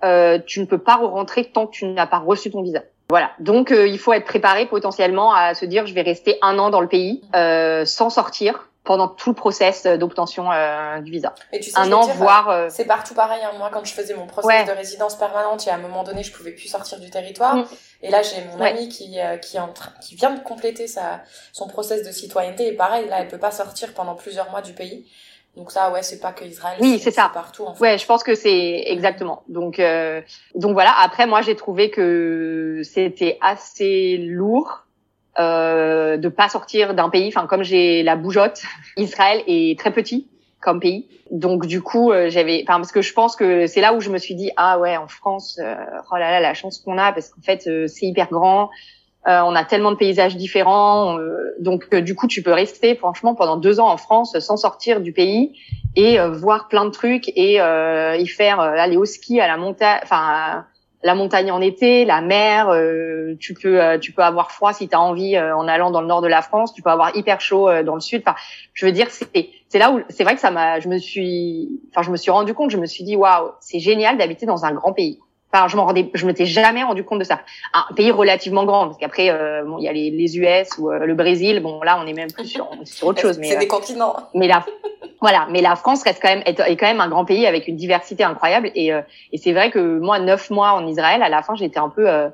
tu 0.00 0.60
ne 0.60 0.64
peux 0.64 0.78
pas 0.78 0.96
rentrer 0.96 1.44
tant 1.44 1.66
que 1.66 1.72
tu 1.72 1.86
n'as 1.86 2.06
pas 2.06 2.18
reçu 2.18 2.50
ton 2.50 2.62
visa. 2.62 2.82
Voilà. 3.10 3.32
Donc 3.40 3.70
il 3.70 3.98
faut 3.98 4.12
être 4.12 4.26
préparé 4.26 4.66
potentiellement 4.66 5.32
à 5.32 5.54
se 5.54 5.64
dire 5.64 5.86
je 5.86 5.94
vais 5.94 6.02
rester 6.02 6.38
un 6.40 6.58
an 6.58 6.70
dans 6.70 6.80
le 6.80 6.88
pays 6.88 7.22
sans 7.32 8.10
sortir 8.10 8.67
pendant 8.88 9.08
tout 9.08 9.28
le 9.28 9.34
process 9.34 9.84
d'obtention 9.84 10.50
euh, 10.50 11.00
du 11.00 11.12
visa. 11.12 11.34
Et 11.52 11.60
tu 11.60 11.68
sais, 11.68 11.78
un 11.78 11.92
an, 11.92 12.06
voire. 12.06 12.48
Euh, 12.48 12.68
c'est 12.70 12.86
partout 12.86 13.12
pareil. 13.12 13.42
Hein. 13.44 13.50
Moi, 13.58 13.68
quand 13.70 13.84
je 13.84 13.92
faisais 13.92 14.14
mon 14.14 14.26
process 14.26 14.66
de 14.66 14.72
résidence 14.72 15.14
permanente, 15.14 15.66
il 15.66 15.68
y 15.68 15.70
a 15.70 15.74
un 15.74 15.78
moment 15.78 16.04
donné, 16.04 16.22
je 16.22 16.32
pouvais 16.32 16.52
plus 16.52 16.68
sortir 16.68 16.98
du 16.98 17.10
territoire. 17.10 17.56
Mm. 17.56 17.66
Et 18.00 18.10
là, 18.10 18.22
j'ai 18.22 18.42
mon 18.46 18.64
amie 18.64 18.88
qui 18.88 19.20
euh, 19.20 19.36
qui, 19.36 19.58
qui 20.00 20.14
vient 20.14 20.30
de 20.30 20.40
compléter 20.40 20.86
sa 20.86 21.20
son 21.52 21.68
process 21.68 22.02
de 22.02 22.10
citoyenneté. 22.10 22.68
Et 22.68 22.72
pareil, 22.72 23.06
là, 23.10 23.20
elle 23.20 23.28
peut 23.28 23.36
pas 23.36 23.50
sortir 23.50 23.92
pendant 23.92 24.14
plusieurs 24.14 24.50
mois 24.50 24.62
du 24.62 24.72
pays. 24.72 25.06
Donc 25.54 25.70
ça, 25.70 25.90
ouais, 25.90 26.02
c'est 26.02 26.20
pas 26.20 26.32
que 26.32 26.46
Israël. 26.46 26.78
Oui, 26.80 26.98
c'est 26.98 27.10
ça. 27.10 27.30
Partout. 27.34 27.66
En 27.66 27.74
fait. 27.74 27.82
Ouais, 27.82 27.98
je 27.98 28.06
pense 28.06 28.22
que 28.22 28.34
c'est 28.34 28.84
exactement. 28.86 29.42
Donc 29.48 29.82
donc 30.54 30.72
voilà. 30.72 30.94
Après, 30.98 31.26
moi, 31.26 31.42
j'ai 31.42 31.56
trouvé 31.56 31.90
que 31.90 32.80
c'était 32.84 33.36
assez 33.42 34.16
lourd 34.16 34.87
euh, 35.38 36.16
de 36.16 36.28
pas 36.28 36.48
sortir 36.48 36.94
d'un 36.94 37.10
pays. 37.10 37.28
Enfin, 37.28 37.46
comme 37.46 37.62
j'ai 37.62 38.02
la 38.02 38.16
bougeotte, 38.16 38.62
Israël 38.96 39.42
est 39.46 39.78
très 39.78 39.92
petit 39.92 40.28
comme 40.60 40.80
pays. 40.80 41.06
Donc 41.30 41.66
du 41.66 41.82
coup, 41.82 42.10
euh, 42.10 42.30
j'avais, 42.30 42.64
enfin 42.66 42.78
parce 42.78 42.92
que 42.92 43.02
je 43.02 43.12
pense 43.12 43.36
que 43.36 43.66
c'est 43.66 43.80
là 43.80 43.94
où 43.94 44.00
je 44.00 44.10
me 44.10 44.18
suis 44.18 44.34
dit 44.34 44.50
ah 44.56 44.78
ouais 44.78 44.96
en 44.96 45.08
France, 45.08 45.58
euh, 45.62 45.74
oh 46.10 46.16
là 46.16 46.30
là 46.30 46.40
la 46.40 46.54
chance 46.54 46.78
qu'on 46.78 46.98
a 46.98 47.12
parce 47.12 47.28
qu'en 47.28 47.42
fait 47.42 47.66
euh, 47.66 47.86
c'est 47.86 48.06
hyper 48.06 48.28
grand, 48.30 48.70
on 49.26 49.54
a 49.54 49.62
tellement 49.62 49.90
de 49.90 49.96
paysages 49.96 50.38
différents, 50.38 51.18
donc 51.60 51.94
du 51.94 52.14
coup 52.14 52.26
tu 52.28 52.42
peux 52.42 52.52
rester 52.52 52.94
franchement 52.94 53.34
pendant 53.34 53.58
deux 53.58 53.78
ans 53.78 53.88
en 53.90 53.98
France 53.98 54.38
sans 54.38 54.56
sortir 54.56 55.02
du 55.02 55.12
pays 55.12 55.52
et 55.96 56.18
voir 56.18 56.68
plein 56.68 56.86
de 56.86 56.90
trucs 56.90 57.28
et 57.36 57.56
y 57.56 58.26
faire 58.26 58.60
aller 58.60 58.96
au 58.96 59.04
ski 59.04 59.38
à 59.38 59.46
la 59.46 59.58
montagne, 59.58 60.00
enfin 60.02 60.64
la 61.02 61.14
montagne 61.14 61.52
en 61.52 61.60
été, 61.60 62.04
la 62.04 62.20
mer, 62.20 62.68
euh, 62.70 63.36
tu 63.38 63.54
peux 63.54 63.80
euh, 63.80 63.98
tu 63.98 64.12
peux 64.12 64.22
avoir 64.22 64.50
froid 64.50 64.72
si 64.72 64.88
tu 64.88 64.96
as 64.96 65.00
envie 65.00 65.36
euh, 65.36 65.56
en 65.56 65.68
allant 65.68 65.90
dans 65.90 66.00
le 66.00 66.08
nord 66.08 66.22
de 66.22 66.26
la 66.26 66.42
France, 66.42 66.74
tu 66.74 66.82
peux 66.82 66.90
avoir 66.90 67.16
hyper 67.16 67.40
chaud 67.40 67.70
dans 67.84 67.94
le 67.94 68.00
sud. 68.00 68.22
Enfin, 68.26 68.36
je 68.74 68.84
veux 68.84 68.92
dire 68.92 69.08
c'est 69.10 69.50
c'est 69.68 69.78
là 69.78 69.92
où 69.92 70.00
c'est 70.08 70.24
vrai 70.24 70.34
que 70.34 70.40
ça 70.40 70.50
m'a 70.50 70.80
je 70.80 70.88
me 70.88 70.98
suis 70.98 71.80
enfin 71.90 72.02
je 72.02 72.10
me 72.10 72.16
suis 72.16 72.30
rendu 72.30 72.52
compte, 72.52 72.70
je 72.70 72.78
me 72.78 72.86
suis 72.86 73.04
dit 73.04 73.16
waouh, 73.16 73.52
c'est 73.60 73.78
génial 73.78 74.18
d'habiter 74.18 74.46
dans 74.46 74.64
un 74.64 74.72
grand 74.72 74.92
pays. 74.92 75.20
Enfin, 75.52 75.66
je 75.68 75.76
m'en 75.76 75.86
rendais 75.86 76.10
je 76.12 76.26
m'étais 76.26 76.46
jamais 76.46 76.82
rendu 76.82 77.04
compte 77.04 77.20
de 77.20 77.24
ça. 77.24 77.40
Un 77.72 77.94
pays 77.94 78.10
relativement 78.10 78.64
grand 78.64 78.86
parce 78.86 78.98
qu'après 78.98 79.30
bon, 79.64 79.78
il 79.78 79.84
y 79.84 79.88
a 79.88 79.92
les, 79.92 80.10
les 80.10 80.38
US 80.38 80.76
ou 80.78 80.90
le 80.90 81.14
Brésil, 81.14 81.60
bon 81.60 81.80
là 81.82 81.98
on 82.02 82.06
est 82.06 82.12
même 82.12 82.30
plus 82.30 82.46
sur, 82.46 82.68
sur 82.84 83.06
autre 83.06 83.20
chose 83.22 83.38
mais 83.38 83.48
C'est 83.48 83.58
des 83.58 83.66
continents. 83.66 84.14
Mais 84.34 84.46
là 84.46 84.64
voilà, 85.20 85.48
mais 85.50 85.60
la 85.60 85.74
France 85.74 86.02
reste 86.04 86.22
quand 86.22 86.28
même 86.28 86.42
est, 86.46 86.76
quand 86.76 86.86
même 86.86 87.00
un 87.00 87.08
grand 87.08 87.24
pays 87.24 87.46
avec 87.46 87.66
une 87.66 87.76
diversité 87.76 88.22
incroyable 88.22 88.70
et, 88.74 88.92
euh, 88.92 89.02
et 89.32 89.38
c'est 89.38 89.52
vrai 89.52 89.70
que 89.70 89.98
moi 89.98 90.18
neuf 90.18 90.50
mois 90.50 90.72
en 90.72 90.86
Israël 90.86 91.22
à 91.22 91.28
la 91.28 91.42
fin 91.42 91.54
j'étais 91.56 91.78
un 91.78 91.88
peu 91.88 92.08
euh, 92.08 92.28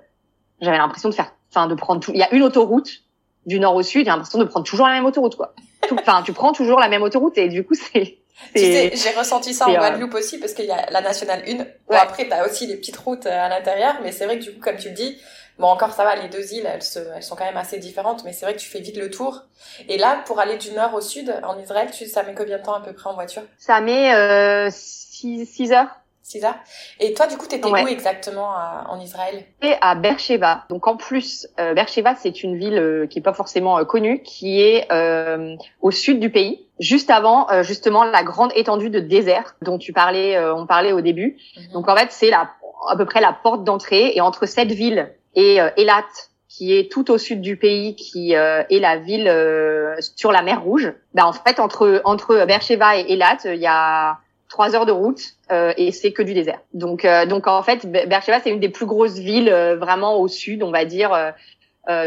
j'avais 0.61 0.77
l'impression 0.77 1.09
de 1.09 1.15
faire 1.15 1.33
enfin 1.51 1.67
de 1.67 1.75
prendre 1.75 2.01
tout 2.01 2.13
il 2.13 2.19
y 2.19 2.23
a 2.23 2.33
une 2.35 2.43
autoroute 2.43 3.03
du 3.47 3.59
nord 3.59 3.75
au 3.75 3.83
sud 3.83 4.05
j'ai 4.05 4.11
l'impression 4.11 4.39
de 4.39 4.45
prendre 4.45 4.67
toujours 4.67 4.87
la 4.87 4.93
même 4.93 5.07
autoroute 5.07 5.37
quoi 5.37 5.55
enfin 5.93 6.23
tu 6.25 6.33
prends 6.33 6.53
toujours 6.53 6.79
la 6.79 6.89
même 6.89 7.03
autoroute 7.03 7.39
et 7.39 7.49
du 7.49 7.65
coup 7.65 7.75
c'est 7.75 8.19
tu 8.55 8.61
sais, 8.61 8.93
j'ai 8.95 9.11
ressenti 9.11 9.55
ça 9.55 9.67
en 9.69 9.75
euh, 9.75 9.77
Guadeloupe 9.77 10.15
aussi 10.15 10.39
parce 10.39 10.55
qu'il 10.55 10.67
y 10.67 10.71
a 10.71 10.91
la 10.91 11.01
nationale 11.01 11.43
1. 11.47 11.57
Bon, 11.57 11.97
après, 11.97 12.29
t'as 12.29 12.47
aussi 12.47 12.67
des 12.67 12.77
petites 12.77 12.97
routes 12.97 13.27
à 13.27 13.49
l'intérieur, 13.49 13.97
mais 14.03 14.13
c'est 14.13 14.25
vrai 14.25 14.39
que 14.39 14.45
du 14.45 14.53
coup, 14.53 14.61
comme 14.61 14.77
tu 14.77 14.89
le 14.89 14.95
dis, 14.95 15.19
Bon, 15.59 15.69
encore 15.69 15.93
ça 15.93 16.03
va, 16.03 16.17
les 16.17 16.29
deux 16.29 16.53
îles, 16.53 16.67
elles, 16.67 16.83
se, 16.83 16.99
elles 16.99 17.23
sont 17.23 17.37
quand 17.37 17.45
même 17.45 17.57
assez 17.57 17.79
différentes, 17.79 18.25
mais 18.25 18.33
c'est 18.33 18.45
vrai 18.45 18.55
que 18.55 18.61
tu 18.61 18.69
fais 18.69 18.81
vite 18.81 18.97
le 18.97 19.09
tour. 19.09 19.45
Et 19.89 19.99
là, 19.99 20.23
pour 20.27 20.41
aller 20.41 20.57
du 20.57 20.73
nord 20.73 20.95
au 20.95 21.01
sud, 21.01 21.33
en 21.45 21.59
Israël, 21.61 21.91
tu, 21.93 22.07
ça 22.07 22.25
met 22.25 22.35
combien 22.35 22.59
de 22.59 22.63
temps 22.63 22.75
à 22.75 22.81
peu 22.81 22.93
près 22.93 23.09
en 23.09 23.15
voiture? 23.15 23.43
Ça 23.57 23.81
met 23.81 24.71
6 24.71 25.73
euh, 25.73 25.75
heures. 25.77 26.01
6 26.25 26.45
heures. 26.45 26.57
Et 26.99 27.15
toi, 27.15 27.29
du 27.29 27.37
coup, 27.37 27.47
t'étais 27.47 27.69
où 27.69 27.77
exactement 27.77 28.51
en 28.89 28.99
Israël? 28.99 29.45
Et 29.63 29.75
à 29.81 29.95
Beersheba. 29.95 30.65
Donc 30.69 30.89
en 30.89 30.97
plus, 30.97 31.47
euh, 31.61 31.75
Beersheba, 31.75 32.17
c'est 32.17 32.43
une 32.43 32.57
ville 32.57 32.79
euh, 32.79 33.07
qui 33.07 33.21
est 33.21 33.23
pas 33.23 33.33
forcément 33.33 33.79
euh, 33.79 33.85
connue, 33.85 34.23
qui 34.23 34.61
est 34.61 34.91
euh, 34.91 35.55
au 35.81 35.93
sud 35.93 36.19
du 36.19 36.31
pays, 36.31 36.67
juste 36.81 37.11
avant 37.11 37.47
justement 37.63 38.03
la 38.03 38.25
grande 38.25 38.51
étendue 38.57 38.91
de 38.91 38.99
désert 38.99 39.55
dont 39.63 39.79
tu 39.79 39.93
parlais, 39.93 40.37
on 40.51 40.67
parlait 40.67 40.91
au 40.91 41.01
début. 41.01 41.37
Mhm. 41.57 41.73
Donc 41.73 41.89
en 41.89 41.95
fait, 41.95 42.09
c'est 42.11 42.31
la 42.31 42.51
à 42.89 42.97
peu 42.97 43.05
près 43.05 43.21
la 43.21 43.33
porte 43.33 43.65
d'entrée. 43.65 44.13
Et 44.15 44.21
entre 44.21 44.47
cette 44.47 44.73
ville 44.73 45.13
et 45.35 45.61
euh, 45.61 45.71
Elat, 45.77 46.05
qui 46.49 46.77
est 46.77 46.91
tout 46.91 47.11
au 47.11 47.19
sud 47.19 47.41
du 47.41 47.57
pays, 47.57 47.97
qui 47.97 48.37
euh, 48.37 48.63
est 48.71 48.79
la 48.79 48.97
ville 48.97 49.29
euh, 49.29 49.97
sur 50.17 50.33
la 50.33 50.43
mer 50.43 50.63
Rouge. 50.63 50.93
Ben, 51.15 51.25
en 51.25 51.33
fait, 51.33 51.59
entre 51.59 52.01
entre 52.05 52.45
Beersheba 52.47 52.97
et 52.99 53.13
Elat, 53.13 53.39
il 53.45 53.57
y 53.57 53.67
a 53.67 54.19
trois 54.55 54.77
heures 54.77 54.87
de 54.87 54.93
route 54.93 55.21
et 55.51 55.91
c'est 55.93 56.13
que 56.13 56.23
du 56.23 56.33
désert. 56.33 56.61
Donc 56.73 57.07
donc 57.29 57.47
en 57.47 57.63
fait, 57.63 57.87
Beersheba 57.87 58.41
c'est 58.41 58.51
une 58.51 58.61
des 58.61 58.69
plus 58.69 58.87
grosses 58.87 59.19
villes 59.19 59.51
vraiment 59.79 60.17
au 60.21 60.29
sud, 60.29 60.63
on 60.63 60.71
va 60.71 60.85
dire. 60.85 61.11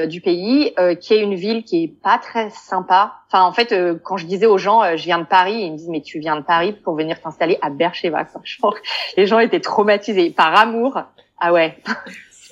du 0.07 0.21
pays, 0.21 0.73
qui 1.01 1.13
est 1.13 1.21
une 1.21 1.35
ville 1.35 1.63
qui 1.63 1.83
est 1.83 1.93
pas 2.01 2.17
très 2.17 2.49
sympa. 2.49 3.13
Enfin, 3.27 3.43
en 3.43 3.51
fait, 3.51 3.75
quand 4.03 4.17
je 4.17 4.25
disais 4.25 4.47
aux 4.47 4.57
gens, 4.57 4.81
je 4.97 5.03
viens 5.03 5.19
de 5.19 5.25
Paris, 5.25 5.55
ils 5.55 5.71
me 5.71 5.77
disent 5.77 5.89
mais 5.89 6.01
tu 6.01 6.19
viens 6.19 6.37
de 6.37 6.43
Paris 6.43 6.71
pour 6.71 6.95
venir 6.95 7.21
t'installer 7.21 7.59
à 7.61 7.69
Beersheba. 7.69 8.25
les 9.17 9.27
gens 9.27 9.39
étaient 9.39 9.59
traumatisés 9.59 10.31
par 10.31 10.57
amour. 10.57 10.97
Ah 11.39 11.53
ouais. 11.53 11.77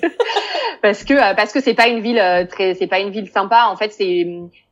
parce 0.81 1.03
que 1.03 1.13
euh, 1.13 1.33
parce 1.33 1.51
que 1.51 1.61
c'est 1.61 1.73
pas 1.73 1.87
une 1.87 2.01
ville 2.01 2.19
euh, 2.19 2.45
très 2.45 2.73
c'est 2.73 2.87
pas 2.87 2.99
une 2.99 3.09
ville 3.09 3.29
sympa 3.29 3.67
en 3.69 3.75
fait 3.75 3.91
c'est 3.91 4.27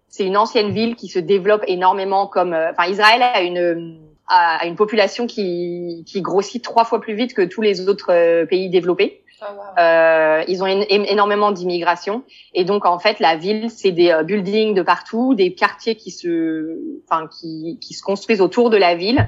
c'est 0.08 0.26
une 0.26 0.38
ancienne 0.38 0.72
ville 0.72 0.96
qui 0.96 1.08
se 1.08 1.20
développe 1.20 1.64
énormément 1.68 2.28
comme 2.28 2.54
euh, 2.54 2.72
enfin 2.72 2.90
Israël 2.90 3.22
a 3.22 3.42
une 3.42 4.00
a 4.28 4.66
une 4.66 4.76
population 4.76 5.28
qui 5.28 6.04
qui 6.06 6.22
grossit 6.22 6.64
trois 6.64 6.86
fois 6.86 7.02
plus 7.02 7.16
vite 7.16 7.34
que 7.34 7.42
tous 7.42 7.62
les 7.62 7.88
autres 7.88 8.46
pays 8.46 8.70
développés. 8.70 9.22
Oh, 9.42 9.46
euh, 9.78 10.44
ils 10.48 10.64
ont 10.64 10.68
énormément 10.68 11.52
d'immigration 11.52 12.24
et 12.54 12.64
donc 12.64 12.86
en 12.86 12.98
fait 12.98 13.20
la 13.20 13.36
ville 13.36 13.70
c'est 13.70 13.92
des 13.92 14.16
buildings 14.24 14.74
de 14.74 14.82
partout, 14.82 15.34
des 15.34 15.54
quartiers 15.54 15.96
qui 15.96 16.12
se 16.12 16.78
enfin 17.06 17.28
qui 17.28 17.78
qui 17.82 17.94
se 17.94 18.02
construisent 18.02 18.40
autour 18.40 18.70
de 18.70 18.78
la 18.78 18.96
ville 18.96 19.28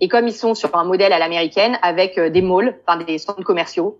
et 0.00 0.06
comme 0.06 0.28
ils 0.28 0.34
sont 0.34 0.54
sur 0.54 0.76
un 0.76 0.84
modèle 0.84 1.12
à 1.12 1.18
l'américaine 1.18 1.78
avec 1.82 2.20
des 2.20 2.42
malls, 2.42 2.78
enfin 2.86 3.02
des 3.02 3.18
centres 3.18 3.42
commerciaux, 3.42 3.98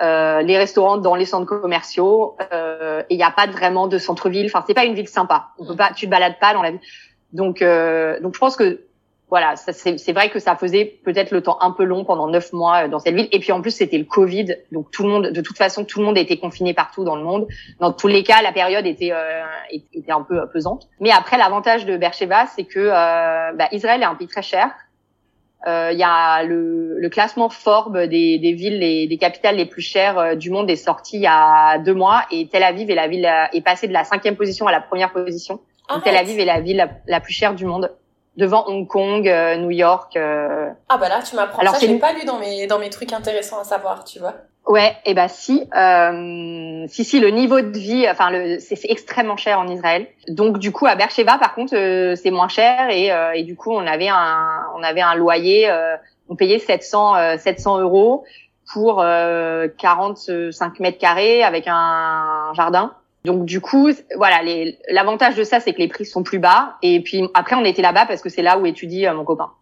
euh, 0.00 0.42
les 0.42 0.56
restaurants 0.56 0.96
dans 0.96 1.16
les 1.16 1.24
centres 1.24 1.46
commerciaux 1.46 2.36
euh, 2.52 3.00
et 3.10 3.14
il 3.14 3.16
n'y 3.16 3.24
a 3.24 3.32
pas 3.32 3.48
vraiment 3.48 3.88
de 3.88 3.98
centre-ville. 3.98 4.46
Enfin, 4.46 4.62
c'est 4.64 4.74
pas 4.74 4.84
une 4.84 4.94
ville 4.94 5.08
sympa. 5.08 5.48
On 5.58 5.66
peut 5.66 5.74
pas, 5.74 5.90
tu 5.92 6.06
te 6.06 6.10
balades 6.10 6.38
pas 6.38 6.54
dans 6.54 6.62
la 6.62 6.70
ville. 6.70 6.80
Donc, 7.32 7.62
euh, 7.62 8.20
donc 8.20 8.34
je 8.34 8.38
pense 8.38 8.54
que 8.54 8.82
voilà, 9.30 9.56
c'est 9.56 10.12
vrai 10.12 10.30
que 10.30 10.38
ça 10.38 10.56
faisait 10.56 10.84
peut-être 11.04 11.32
le 11.32 11.42
temps 11.42 11.58
un 11.60 11.70
peu 11.70 11.84
long 11.84 12.04
pendant 12.04 12.28
neuf 12.28 12.52
mois 12.52 12.84
euh, 12.84 12.88
dans 12.88 12.98
cette 12.98 13.14
ville. 13.14 13.28
Et 13.30 13.40
puis 13.40 13.52
en 13.52 13.60
plus, 13.60 13.72
c'était 13.72 13.98
le 13.98 14.04
Covid, 14.04 14.56
donc 14.72 14.90
tout 14.90 15.02
le 15.02 15.10
monde, 15.10 15.26
de 15.28 15.40
toute 15.40 15.58
façon, 15.58 15.84
tout 15.84 15.98
le 16.00 16.06
monde 16.06 16.16
était 16.16 16.38
confiné 16.38 16.74
partout 16.74 17.04
dans 17.04 17.16
le 17.16 17.22
monde. 17.22 17.46
Dans 17.78 17.92
tous 17.92 18.08
les 18.08 18.22
cas, 18.22 18.40
la 18.42 18.52
période 18.52 18.86
était 18.86 19.12
euh, 19.12 19.44
était 19.70 20.12
un 20.12 20.22
peu 20.22 20.48
pesante. 20.52 20.88
Mais 21.00 21.10
après, 21.10 21.36
l'avantage 21.36 21.84
de 21.84 21.96
Beersheba, 21.96 22.46
c'est 22.46 22.64
que 22.64 22.78
euh, 22.78 23.52
bah, 23.54 23.68
Israël 23.72 24.02
est 24.02 24.06
un 24.06 24.14
pays 24.14 24.28
très 24.28 24.42
cher. 24.42 24.70
Euh, 25.66 25.90
il 25.92 25.98
y 25.98 26.04
a 26.04 26.44
le, 26.44 27.00
le, 27.00 27.08
classement 27.08 27.48
Forbes 27.48 27.98
des, 27.98 28.38
des 28.38 28.52
villes 28.52 28.80
et 28.80 29.08
des 29.08 29.18
capitales 29.18 29.56
les 29.56 29.66
plus 29.66 29.82
chères 29.82 30.16
euh, 30.16 30.34
du 30.36 30.50
monde 30.50 30.70
est 30.70 30.76
sorti 30.76 31.16
il 31.16 31.22
y 31.22 31.26
a 31.26 31.78
deux 31.78 31.94
mois 31.94 32.22
et 32.30 32.46
Tel 32.46 32.62
Aviv 32.62 32.88
est 32.88 32.94
la 32.94 33.08
ville 33.08 33.26
euh, 33.26 33.46
est 33.52 33.60
passée 33.60 33.88
de 33.88 33.92
la 33.92 34.04
cinquième 34.04 34.36
position 34.36 34.68
à 34.68 34.72
la 34.72 34.80
première 34.80 35.12
position. 35.12 35.60
Tel 36.04 36.14
Aviv 36.14 36.38
est 36.38 36.44
la 36.44 36.60
ville 36.60 36.88
la, 37.08 37.20
plus 37.20 37.32
chère 37.32 37.54
du 37.54 37.64
monde 37.64 37.90
devant 38.36 38.64
Hong 38.66 38.86
Kong, 38.86 39.24
New 39.58 39.70
York. 39.70 40.16
Ah 40.16 40.98
bah 40.98 41.08
là 41.08 41.20
tu 41.22 41.36
m'apprends 41.36 41.60
Alors, 41.60 41.76
ça, 41.76 41.86
je 41.86 41.92
pas 41.94 42.12
lu 42.12 42.24
dans 42.24 42.38
mes 42.38 42.66
dans 42.66 42.78
mes 42.78 42.90
trucs 42.90 43.12
intéressants 43.12 43.58
à 43.58 43.64
savoir, 43.64 44.04
tu 44.04 44.18
vois. 44.18 44.34
Ouais, 44.68 44.90
et 45.06 45.12
eh 45.12 45.14
ben 45.14 45.28
si, 45.28 45.66
euh, 45.74 46.84
si 46.88 47.02
si 47.02 47.20
le 47.20 47.30
niveau 47.30 47.62
de 47.62 47.78
vie, 47.78 48.06
enfin 48.06 48.30
le, 48.30 48.58
c'est 48.60 48.78
extrêmement 48.84 49.38
cher 49.38 49.58
en 49.58 49.66
Israël. 49.66 50.06
Donc 50.28 50.58
du 50.58 50.72
coup 50.72 50.86
à 50.86 50.94
Beersheba 50.94 51.38
par 51.38 51.54
contre 51.54 51.74
euh, 51.74 52.14
c'est 52.16 52.30
moins 52.30 52.48
cher 52.48 52.90
et, 52.90 53.10
euh, 53.10 53.32
et 53.32 53.44
du 53.44 53.56
coup 53.56 53.72
on 53.72 53.86
avait 53.86 54.08
un 54.08 54.66
on 54.76 54.82
avait 54.82 55.00
un 55.00 55.14
loyer, 55.14 55.70
euh, 55.70 55.96
on 56.28 56.36
payait 56.36 56.58
700 56.58 57.38
700 57.38 57.80
euros 57.80 58.26
pour 58.70 58.96
45 58.98 60.80
mètres 60.80 60.98
carrés 60.98 61.42
avec 61.42 61.64
un 61.66 62.52
jardin. 62.52 62.92
Donc 63.24 63.44
du 63.44 63.60
coup, 63.60 63.90
voilà, 64.16 64.40
l'avantage 64.88 65.34
de 65.34 65.44
ça, 65.44 65.60
c'est 65.60 65.72
que 65.72 65.78
les 65.78 65.88
prix 65.88 66.06
sont 66.06 66.22
plus 66.22 66.38
bas. 66.38 66.76
Et 66.82 67.02
puis 67.02 67.28
après, 67.34 67.56
on 67.56 67.64
était 67.64 67.82
là-bas 67.82 68.06
parce 68.06 68.22
que 68.22 68.28
c'est 68.28 68.42
là 68.42 68.58
où 68.58 68.66
étudie 68.66 69.06
mon 69.08 69.24
copain. 69.24 69.52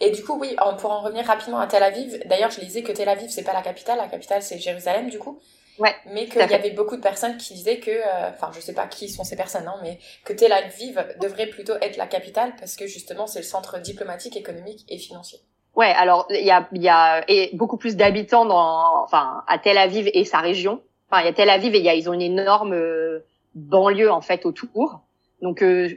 Et 0.00 0.10
du 0.10 0.24
coup, 0.24 0.36
oui, 0.40 0.56
pour 0.78 0.90
en 0.90 1.00
revenir 1.00 1.24
rapidement 1.24 1.60
à 1.60 1.68
Tel 1.68 1.82
Aviv, 1.82 2.20
d'ailleurs, 2.26 2.50
je 2.50 2.60
lisais 2.60 2.82
que 2.82 2.90
Tel 2.90 3.08
Aviv, 3.08 3.28
c'est 3.30 3.44
pas 3.44 3.52
la 3.52 3.62
capitale, 3.62 3.98
la 3.98 4.08
capitale, 4.08 4.42
c'est 4.42 4.58
Jérusalem, 4.58 5.08
du 5.08 5.18
coup. 5.20 5.38
Ouais. 5.78 5.94
Mais 6.06 6.26
qu'il 6.26 6.40
y 6.40 6.54
avait 6.54 6.70
beaucoup 6.70 6.96
de 6.96 7.00
personnes 7.00 7.36
qui 7.36 7.54
disaient 7.54 7.78
que, 7.78 7.90
euh, 7.90 8.30
enfin, 8.30 8.50
je 8.52 8.60
sais 8.60 8.74
pas 8.74 8.86
qui 8.86 9.08
sont 9.08 9.24
ces 9.24 9.36
personnes, 9.36 9.66
hein, 9.66 9.76
mais 9.82 9.98
que 10.24 10.32
Tel 10.32 10.52
Aviv 10.52 11.02
devrait 11.20 11.46
plutôt 11.46 11.74
être 11.80 11.96
la 11.96 12.06
capitale 12.06 12.52
parce 12.58 12.76
que 12.76 12.86
justement, 12.86 13.26
c'est 13.26 13.38
le 13.38 13.44
centre 13.44 13.80
diplomatique, 13.80 14.36
économique 14.36 14.84
et 14.88 14.98
financier. 14.98 15.38
Ouais, 15.74 15.92
alors 15.96 16.26
il 16.28 16.44
y 16.44 16.50
a, 16.50 16.68
y 16.72 16.88
a 16.88 17.24
et 17.28 17.50
beaucoup 17.54 17.78
plus 17.78 17.96
d'habitants 17.96 18.44
dans, 18.44 19.02
enfin, 19.04 19.42
à 19.48 19.58
Tel 19.58 19.78
Aviv 19.78 20.10
et 20.12 20.24
sa 20.24 20.38
région. 20.38 20.82
Il 21.20 21.26
y 21.26 21.28
a 21.28 21.32
Tel 21.32 21.50
Aviv 21.50 21.74
et 21.74 21.80
y 21.80 21.88
a, 21.88 21.94
ils 21.94 22.08
ont 22.08 22.12
une 22.12 22.22
énorme 22.22 22.72
euh, 22.72 23.20
banlieue 23.54 24.10
en 24.10 24.20
fait 24.20 24.46
autour. 24.46 25.00
Donc 25.40 25.62
euh, 25.62 25.88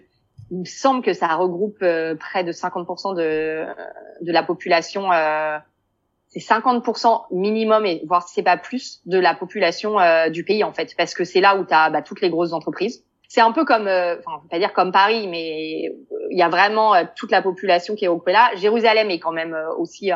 il 0.51 0.59
me 0.59 0.65
semble 0.65 1.01
que 1.01 1.13
ça 1.13 1.27
regroupe 1.35 1.81
euh, 1.81 2.15
près 2.15 2.43
de 2.43 2.51
50% 2.51 3.15
de, 3.15 3.65
de 4.21 4.31
la 4.31 4.43
population. 4.43 5.11
Euh, 5.11 5.57
c'est 6.27 6.39
50% 6.39 7.25
minimum, 7.31 7.85
et 7.85 8.01
voire 8.05 8.27
si 8.27 8.35
c'est 8.35 8.43
pas 8.43 8.57
plus, 8.57 9.01
de 9.05 9.17
la 9.17 9.35
population 9.35 9.99
euh, 9.99 10.29
du 10.29 10.43
pays 10.43 10.63
en 10.63 10.73
fait, 10.73 10.93
parce 10.97 11.13
que 11.13 11.23
c'est 11.23 11.39
là 11.39 11.55
où 11.55 11.65
tu 11.65 11.73
as 11.73 11.89
bah, 11.89 12.01
toutes 12.01 12.21
les 12.21 12.29
grosses 12.29 12.53
entreprises. 12.53 13.03
C'est 13.27 13.41
un 13.41 13.51
peu 13.51 13.65
comme, 13.65 13.87
enfin, 13.87 14.41
pas 14.49 14.59
dire 14.59 14.71
comme 14.73 14.91
Paris, 14.91 15.27
mais 15.27 15.91
il 16.29 16.37
y 16.37 16.43
a 16.43 16.47
vraiment 16.47 16.93
toute 17.15 17.31
la 17.31 17.41
population 17.41 17.95
qui 17.95 18.05
est 18.05 18.07
au 18.07 18.23
là. 18.27 18.51
Jérusalem 18.55 19.09
est 19.09 19.19
quand 19.19 19.31
même 19.31 19.57
aussi 19.77 20.11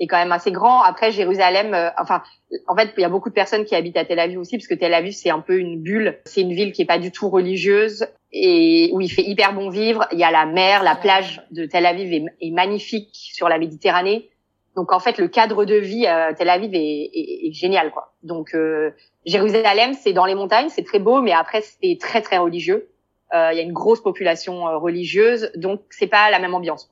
est 0.00 0.06
quand 0.06 0.16
même 0.16 0.32
assez 0.32 0.50
grand. 0.50 0.82
Après, 0.82 1.12
Jérusalem, 1.12 1.76
enfin, 1.98 2.22
en 2.66 2.74
fait, 2.74 2.90
il 2.96 3.02
y 3.02 3.04
a 3.04 3.08
beaucoup 3.08 3.28
de 3.28 3.34
personnes 3.34 3.64
qui 3.64 3.74
habitent 3.76 3.96
à 3.96 4.04
Tel 4.04 4.18
Aviv 4.18 4.40
aussi, 4.40 4.56
parce 4.56 4.66
que 4.66 4.74
Tel 4.74 4.94
Aviv, 4.94 5.12
c'est 5.12 5.30
un 5.30 5.40
peu 5.40 5.58
une 5.58 5.80
bulle. 5.80 6.18
C'est 6.24 6.40
une 6.40 6.52
ville 6.52 6.72
qui 6.72 6.82
est 6.82 6.86
pas 6.86 6.98
du 6.98 7.12
tout 7.12 7.28
religieuse 7.28 8.06
et 8.32 8.90
où 8.92 9.00
il 9.00 9.10
fait 9.10 9.22
hyper 9.22 9.52
bon 9.52 9.68
vivre. 9.68 10.06
Il 10.12 10.18
y 10.18 10.24
a 10.24 10.30
la 10.30 10.46
mer, 10.46 10.82
la 10.82 10.96
plage 10.96 11.42
de 11.50 11.66
Tel 11.66 11.86
Aviv 11.86 12.12
est, 12.12 12.24
est 12.40 12.50
magnifique 12.50 13.10
sur 13.12 13.48
la 13.48 13.58
Méditerranée. 13.58 14.30
Donc 14.76 14.92
en 14.92 15.00
fait, 15.00 15.18
le 15.18 15.28
cadre 15.28 15.64
de 15.64 15.74
vie 15.74 16.06
à 16.06 16.32
Tel 16.32 16.48
Aviv 16.48 16.74
est, 16.74 16.78
est, 16.78 17.48
est 17.48 17.52
génial, 17.52 17.90
quoi. 17.90 18.14
Donc 18.22 18.54
euh, 18.54 18.90
Jérusalem, 19.26 19.94
c'est 19.94 20.12
dans 20.12 20.24
les 20.24 20.34
montagnes, 20.34 20.68
c'est 20.68 20.84
très 20.84 20.98
beau, 20.98 21.20
mais 21.20 21.32
après 21.32 21.60
c'est 21.60 21.98
très 22.00 22.22
très 22.22 22.38
religieux. 22.38 22.88
Euh, 23.34 23.50
il 23.52 23.56
y 23.56 23.60
a 23.60 23.62
une 23.62 23.72
grosse 23.72 24.02
population 24.02 24.68
euh, 24.68 24.78
religieuse, 24.78 25.52
donc 25.56 25.82
c'est 25.90 26.06
pas 26.06 26.30
la 26.30 26.38
même 26.38 26.54
ambiance. 26.54 26.90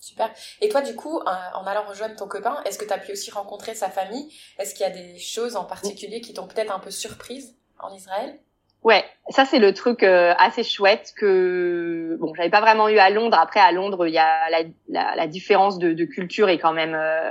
Super. 0.00 0.30
Et 0.60 0.68
toi, 0.68 0.80
du 0.80 0.94
coup, 0.96 1.20
en 1.20 1.66
allant 1.66 1.84
rejoindre 1.84 2.16
ton 2.16 2.26
copain, 2.26 2.62
est-ce 2.64 2.78
que 2.78 2.84
tu 2.84 2.92
as 2.92 2.98
pu 2.98 3.12
aussi 3.12 3.30
rencontrer 3.30 3.74
sa 3.74 3.90
famille? 3.90 4.32
Est-ce 4.58 4.74
qu'il 4.74 4.86
y 4.86 4.88
a 4.88 4.92
des 4.92 5.18
choses 5.18 5.56
en 5.56 5.64
particulier 5.64 6.20
qui 6.20 6.32
t'ont 6.32 6.46
peut-être 6.46 6.74
un 6.74 6.78
peu 6.78 6.90
surprise 6.90 7.54
en 7.78 7.92
Israël? 7.92 8.38
Ouais, 8.82 9.04
ça 9.28 9.44
c'est 9.44 9.58
le 9.58 9.74
truc 9.74 10.02
euh, 10.02 10.32
assez 10.38 10.64
chouette 10.64 11.12
que 11.14 12.16
bon, 12.18 12.32
j'avais 12.34 12.48
pas 12.48 12.62
vraiment 12.62 12.88
eu 12.88 12.96
à 12.96 13.10
Londres. 13.10 13.36
Après 13.38 13.60
à 13.60 13.72
Londres, 13.72 14.06
il 14.06 14.14
y 14.14 14.18
a 14.18 14.48
la, 14.88 15.26
différence 15.26 15.78
de, 15.78 16.04
culture 16.04 16.48
est 16.48 16.58
quand 16.58 16.72
même 16.72 16.94
euh, 16.94 17.30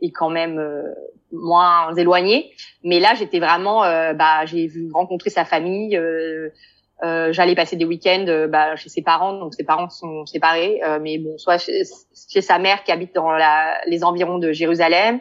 est 0.00 0.10
quand 0.10 0.30
même 0.30 0.58
euh, 0.58 0.92
moins 1.30 1.94
éloignée. 1.94 2.52
Mais 2.82 2.98
là, 2.98 3.14
j'étais 3.14 3.38
vraiment, 3.38 3.82
bah, 4.14 4.44
j'ai 4.44 4.66
vu 4.66 4.90
rencontrer 4.92 5.30
sa 5.30 5.44
famille. 5.44 5.98
J'allais 7.02 7.56
passer 7.56 7.74
des 7.76 7.84
week-ends 7.84 8.46
bah, 8.48 8.76
chez 8.76 8.88
ses 8.88 9.02
parents, 9.02 9.32
donc 9.32 9.54
ses 9.54 9.64
parents 9.64 9.90
sont 9.90 10.24
séparés. 10.24 10.80
mais 11.00 11.18
bon, 11.18 11.36
soit 11.36 11.58
chez, 11.58 11.82
chez, 12.30 12.40
sa 12.40 12.58
mère 12.58 12.84
qui 12.84 12.92
habite 12.92 13.14
dans 13.14 13.32
la, 13.32 13.80
les 13.86 14.04
environs 14.04 14.38
de 14.38 14.52
Jérusalem, 14.52 15.20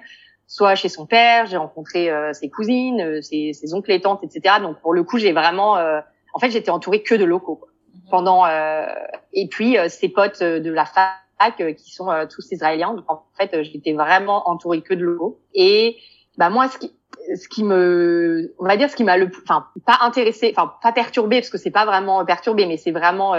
soit 0.51 0.75
chez 0.75 0.89
son 0.89 1.05
père, 1.05 1.45
j'ai 1.45 1.55
rencontré 1.55 2.09
euh, 2.09 2.33
ses 2.33 2.49
cousines, 2.49 2.99
euh, 2.99 3.21
ses, 3.21 3.53
ses, 3.53 3.73
oncles 3.73 3.93
et 3.93 4.01
tantes, 4.01 4.21
etc. 4.21 4.55
Donc 4.61 4.81
pour 4.81 4.93
le 4.93 5.03
coup, 5.05 5.17
j'ai 5.17 5.31
vraiment, 5.31 5.77
euh, 5.77 6.01
en 6.33 6.39
fait, 6.39 6.51
j'étais 6.51 6.71
entourée 6.71 7.03
que 7.03 7.15
de 7.15 7.23
locaux 7.23 7.55
quoi. 7.55 7.69
Mhm. 7.93 8.09
pendant. 8.09 8.45
et 9.31 9.47
puis 9.47 9.77
ses 9.87 10.09
potes 10.09 10.43
de 10.43 10.71
la 10.71 10.85
fac 10.85 11.75
qui 11.77 11.91
sont 11.91 12.09
tous 12.29 12.51
israéliens. 12.51 12.93
Donc 12.93 13.09
en 13.09 13.23
fait, 13.37 13.63
j'étais 13.63 13.93
vraiment 13.93 14.49
entourée 14.49 14.81
que 14.81 14.93
de 14.93 15.05
locaux. 15.05 15.39
Et 15.53 15.95
bah 16.37 16.49
moi, 16.49 16.67
ce 16.67 16.77
qui, 16.77 16.91
ce 17.35 17.47
qui 17.47 17.63
me, 17.63 18.53
on 18.59 18.65
va 18.65 18.77
dire, 18.77 18.89
ce 18.89 18.95
qui 18.95 19.03
m'a 19.03 19.17
le, 19.17 19.29
enfin 19.43 19.67
pas 19.85 19.99
intéressé, 20.01 20.53
enfin 20.55 20.73
pas 20.81 20.91
perturbé 20.91 21.39
parce 21.39 21.49
que 21.49 21.57
c'est 21.57 21.71
pas 21.71 21.85
vraiment 21.85 22.23
perturbé, 22.25 22.65
mais 22.65 22.77
c'est 22.77 22.91
vraiment 22.91 23.35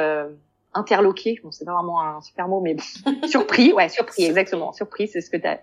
interloqué. 0.74 1.40
Bon, 1.42 1.50
c'est 1.50 1.64
pas 1.64 1.74
vraiment 1.74 2.00
un 2.00 2.20
super 2.20 2.48
mot, 2.48 2.60
mais 2.60 2.76
surpris. 3.26 3.72
Ouais, 3.72 3.88
surpris, 3.88 4.24
exactement. 4.24 4.72
Surpris, 4.72 5.08
c'est 5.08 5.20
ce 5.20 5.30
que 5.30 5.36
t'as, 5.36 5.58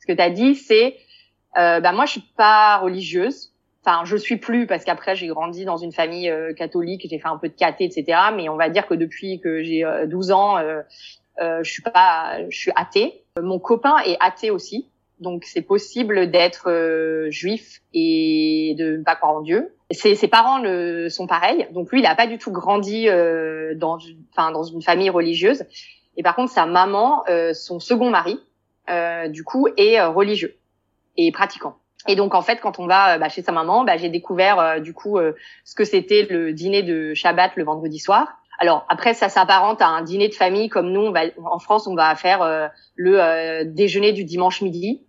ce 0.00 0.06
que 0.06 0.12
t'as 0.12 0.30
dit. 0.30 0.54
C'est, 0.54 0.96
euh, 1.58 1.80
bah 1.80 1.92
moi, 1.92 2.06
je 2.06 2.12
suis 2.12 2.24
pas 2.36 2.78
religieuse. 2.78 3.52
Enfin, 3.84 4.04
je 4.04 4.16
suis 4.16 4.38
plus 4.38 4.66
parce 4.66 4.82
qu'après 4.82 5.14
j'ai 5.14 5.26
grandi 5.26 5.66
dans 5.66 5.76
une 5.76 5.92
famille 5.92 6.30
euh, 6.30 6.54
catholique, 6.54 7.06
j'ai 7.08 7.18
fait 7.18 7.28
un 7.28 7.36
peu 7.36 7.50
de 7.50 7.54
caté, 7.54 7.84
etc. 7.84 8.18
Mais 8.34 8.48
on 8.48 8.56
va 8.56 8.70
dire 8.70 8.86
que 8.86 8.94
depuis 8.94 9.40
que 9.40 9.62
j'ai 9.62 9.84
12 10.06 10.30
euh, 10.30 10.34
ans, 10.34 10.56
euh, 10.56 10.80
euh, 11.42 11.62
je 11.62 11.70
suis 11.70 11.82
pas, 11.82 12.38
je 12.48 12.56
suis 12.56 12.72
athée. 12.76 13.24
Mon 13.40 13.58
copain 13.58 13.98
est 14.06 14.16
athée 14.20 14.50
aussi, 14.50 14.88
donc 15.24 15.42
c'est 15.44 15.62
possible 15.62 16.30
d'être 16.30 17.28
juif 17.30 17.80
et 17.92 18.76
de 18.78 18.98
ne 18.98 19.02
pas 19.02 19.16
croire 19.16 19.34
en 19.34 19.40
Dieu. 19.40 19.74
Ses, 19.90 20.14
ses 20.14 20.28
parents 20.28 20.58
le, 20.58 21.08
sont 21.08 21.26
pareils, 21.26 21.66
donc 21.72 21.90
lui 21.90 22.00
il 22.00 22.06
a 22.06 22.14
pas 22.14 22.28
du 22.28 22.38
tout 22.38 22.52
grandi 22.52 23.06
dans, 23.76 23.98
enfin 24.30 24.52
dans 24.52 24.62
une 24.62 24.82
famille 24.82 25.10
religieuse. 25.10 25.64
Et 26.16 26.22
par 26.22 26.36
contre 26.36 26.52
sa 26.52 26.66
maman, 26.66 27.24
son 27.52 27.80
second 27.80 28.10
mari, 28.10 28.38
du 29.30 29.42
coup 29.42 29.66
est 29.76 30.00
religieux 30.02 30.56
et 31.16 31.32
pratiquant. 31.32 31.76
Et 32.06 32.16
donc 32.16 32.34
en 32.34 32.42
fait, 32.42 32.60
quand 32.60 32.78
on 32.78 32.86
va 32.86 33.18
bah, 33.18 33.28
chez 33.28 33.42
sa 33.42 33.52
maman, 33.52 33.84
bah, 33.84 33.96
j'ai 33.96 34.08
découvert 34.08 34.58
euh, 34.58 34.78
du 34.78 34.92
coup 34.92 35.18
euh, 35.18 35.32
ce 35.64 35.74
que 35.74 35.84
c'était 35.84 36.26
le 36.28 36.52
dîner 36.52 36.82
de 36.82 37.14
Shabbat 37.14 37.52
le 37.56 37.64
vendredi 37.64 37.98
soir. 37.98 38.28
Alors 38.58 38.86
après, 38.88 39.14
ça 39.14 39.28
s'apparente 39.28 39.82
à 39.82 39.88
un 39.88 40.02
dîner 40.02 40.28
de 40.28 40.34
famille 40.34 40.68
comme 40.68 40.92
nous. 40.92 41.00
On 41.00 41.12
va, 41.12 41.22
en 41.44 41.58
France, 41.58 41.86
on 41.86 41.94
va 41.94 42.14
faire 42.14 42.42
euh, 42.42 42.68
le 42.94 43.64
déjeuner 43.64 44.12
du 44.12 44.24
dimanche 44.24 44.60
midi, 44.60 45.02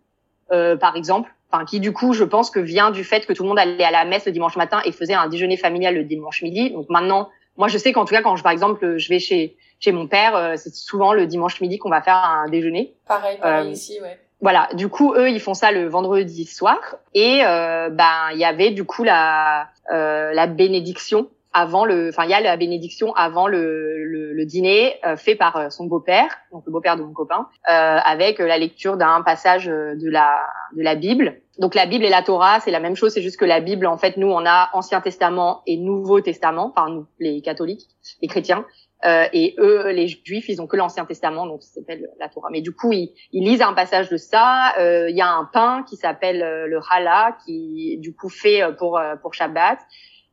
par 0.49 0.95
exemple. 0.95 1.31
Enfin, 1.51 1.63
qui 1.63 1.79
du 1.79 1.93
coup, 1.93 2.13
je 2.13 2.23
pense 2.23 2.49
que 2.49 2.59
vient 2.59 2.91
du 2.91 3.03
fait 3.03 3.25
que 3.25 3.33
tout 3.33 3.43
le 3.43 3.49
monde 3.49 3.59
allait 3.59 3.83
à 3.83 3.91
la 3.91 4.03
messe 4.03 4.25
le 4.25 4.31
dimanche 4.31 4.57
matin 4.57 4.81
et 4.83 4.91
faisait 4.91 5.13
un 5.13 5.27
déjeuner 5.27 5.57
familial 5.57 5.95
le 5.95 6.03
dimanche 6.03 6.41
midi. 6.41 6.71
Donc 6.71 6.89
maintenant, 6.89 7.29
moi, 7.55 7.67
je 7.67 7.77
sais 7.77 7.93
qu'en 7.93 8.03
tout 8.03 8.13
cas, 8.13 8.21
quand 8.21 8.35
je, 8.35 8.43
par 8.43 8.51
exemple, 8.51 8.97
je 8.97 9.09
vais 9.09 9.19
chez 9.19 9.55
chez 9.79 9.91
mon 9.91 10.07
père, 10.07 10.53
c'est 10.57 10.73
souvent 10.73 11.13
le 11.13 11.27
dimanche 11.27 11.61
midi 11.61 11.77
qu'on 11.77 11.89
va 11.89 12.01
faire 12.01 12.15
un 12.15 12.49
déjeuner. 12.49 12.93
Pareil, 13.07 13.37
pareil 13.39 13.71
ici, 13.71 13.99
ouais 14.01 14.17
voilà, 14.41 14.69
du 14.73 14.89
coup, 14.89 15.13
eux, 15.15 15.29
ils 15.29 15.39
font 15.39 15.53
ça 15.53 15.71
le 15.71 15.87
vendredi 15.87 16.45
soir. 16.45 16.77
Et 17.13 17.41
euh, 17.43 17.89
ben, 17.89 18.29
il 18.33 18.37
y 18.37 18.45
avait 18.45 18.71
du 18.71 18.83
coup 18.83 19.03
la 19.03 19.69
euh, 19.91 20.33
la 20.33 20.47
bénédiction 20.47 21.29
avant 21.55 21.85
le, 21.85 22.09
enfin, 22.09 22.25
il 22.25 22.31
y 22.31 22.33
a 22.33 22.41
la 22.41 22.57
bénédiction 22.57 23.13
avant 23.13 23.47
le, 23.47 24.03
le, 24.03 24.45
dîner 24.45 24.95
euh, 25.05 25.15
fait 25.15 25.35
par 25.35 25.55
euh, 25.55 25.69
son 25.69 25.85
beau-père, 25.85 26.29
donc 26.51 26.63
le 26.67 26.71
beau-père 26.71 26.97
de 26.97 27.01
mon 27.01 27.13
copain, 27.13 27.47
euh, 27.69 27.71
avec 27.71 28.39
la 28.39 28.57
lecture 28.57 28.97
d'un 28.97 29.21
passage 29.23 29.65
de 29.65 30.09
la 30.09 30.37
de 30.75 30.83
la 30.83 30.95
Bible. 30.95 31.41
Donc 31.57 31.73
la 31.73 31.85
Bible 31.85 32.03
et 32.03 32.09
la 32.09 32.21
Torah, 32.21 32.59
c'est 32.59 32.71
la 32.71 32.81
même 32.81 32.95
chose, 32.95 33.13
c'est 33.13 33.21
juste 33.21 33.39
que 33.39 33.45
la 33.45 33.61
Bible, 33.61 33.87
en 33.87 33.97
fait, 33.97 34.17
nous, 34.17 34.27
on 34.27 34.45
a 34.45 34.69
Ancien 34.73 34.99
Testament 34.99 35.61
et 35.65 35.77
Nouveau 35.77 36.19
Testament, 36.19 36.73
enfin 36.75 36.91
nous, 36.91 37.07
les 37.19 37.41
catholiques, 37.41 37.87
les 38.21 38.27
chrétiens, 38.27 38.65
euh, 39.05 39.25
et 39.31 39.55
eux, 39.59 39.91
les 39.91 40.07
Juifs, 40.07 40.49
ils 40.49 40.61
ont 40.61 40.67
que 40.67 40.75
l'Ancien 40.75 41.05
Testament, 41.05 41.45
donc 41.47 41.63
ça 41.63 41.75
s'appelle 41.75 42.09
la 42.19 42.27
Torah. 42.27 42.49
Mais 42.51 42.61
du 42.61 42.73
coup, 42.73 42.91
ils, 42.91 43.13
ils 43.31 43.45
lisent 43.45 43.61
un 43.61 43.73
passage 43.73 44.09
de 44.09 44.17
ça. 44.17 44.73
Euh, 44.79 45.09
il 45.09 45.15
y 45.15 45.21
a 45.21 45.31
un 45.31 45.45
pain 45.45 45.83
qui 45.87 45.95
s'appelle 45.95 46.41
euh, 46.41 46.67
le 46.67 46.79
challah, 46.81 47.37
qui 47.45 47.97
du 47.99 48.13
coup 48.13 48.29
fait 48.29 48.61
pour 48.77 48.99
pour 49.21 49.33
Shabbat. 49.33 49.79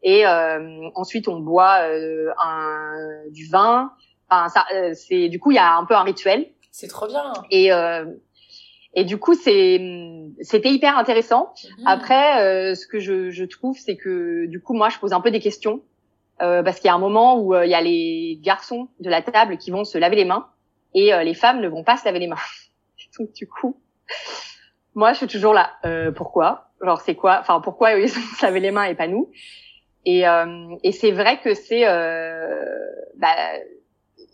Et 0.03 0.26
ensuite, 0.94 1.28
on 1.28 1.38
boit 1.38 1.78
un, 2.42 3.28
du 3.30 3.48
vin. 3.48 3.92
Enfin, 4.28 4.48
ça, 4.48 4.66
c'est 4.94 5.28
du 5.28 5.38
coup, 5.38 5.53
il 5.53 5.55
y 5.55 5.59
a 5.59 5.76
un 5.76 5.84
peu 5.84 5.94
un 5.94 6.03
rituel. 6.03 6.48
C'est 6.72 6.88
trop 6.88 7.07
bien. 7.07 7.32
Et 7.50 7.70
et 8.94 9.05
du 9.05 9.16
coup, 9.18 9.34
c'est 9.34 9.80
c'était 10.40 10.70
hyper 10.70 10.98
intéressant. 10.98 11.55
Mhm. 11.78 11.86
Après, 11.86 12.74
ce 12.74 12.86
que 12.86 12.98
je, 12.98 13.30
je 13.30 13.44
trouve, 13.44 13.78
c'est 13.78 13.96
que 13.96 14.46
du 14.46 14.61
coup, 14.61 14.74
moi, 14.74 14.88
je 14.88 14.98
pose 14.98 15.12
un 15.12 15.20
peu 15.20 15.30
des 15.30 15.40
questions 15.40 15.82
euh, 16.42 16.62
parce 16.62 16.80
qu'il 16.80 16.86
y 16.88 16.90
a 16.90 16.94
un 16.94 16.98
moment 16.98 17.38
où 17.38 17.55
euh, 17.55 17.64
il 17.64 17.70
y 17.70 17.74
a 17.74 17.80
les 17.80 18.38
garçons 18.42 18.88
de 18.98 19.09
la 19.09 19.22
table 19.22 19.59
qui 19.59 19.70
vont 19.70 19.84
se 19.84 19.96
laver 19.96 20.16
les 20.16 20.24
mains 20.24 20.48
et 20.92 21.14
euh, 21.14 21.22
les 21.22 21.34
femmes 21.34 21.61
ne 21.61 21.68
vont 21.68 21.84
pas 21.84 21.96
se 21.96 22.05
laver 22.05 22.18
les 22.18 22.26
mains. 22.26 22.36
Donc 23.18 23.32
du 23.32 23.46
coup, 23.46 23.78
moi 24.94 25.12
je 25.12 25.18
suis 25.18 25.26
toujours 25.28 25.55
là. 25.55 25.70
pourquoi? 26.16 26.70
Genre 26.80 27.00
c'est 27.00 27.14
quoi? 27.14 27.38
Enfin 27.40 27.61
pourquoi 27.61 27.92
ils 27.92 28.09
se 28.09 28.42
laver 28.44 28.61
les 28.61 28.70
mains 28.72 28.84
et 28.84 28.94
pas 28.94 29.07
nous? 29.07 29.30
Et, 30.05 30.24
et 30.82 30.92
c'est 30.92 31.12
vrai 31.12 31.40
que 31.40 31.55
c'est 31.55 31.84
bah 31.84 33.36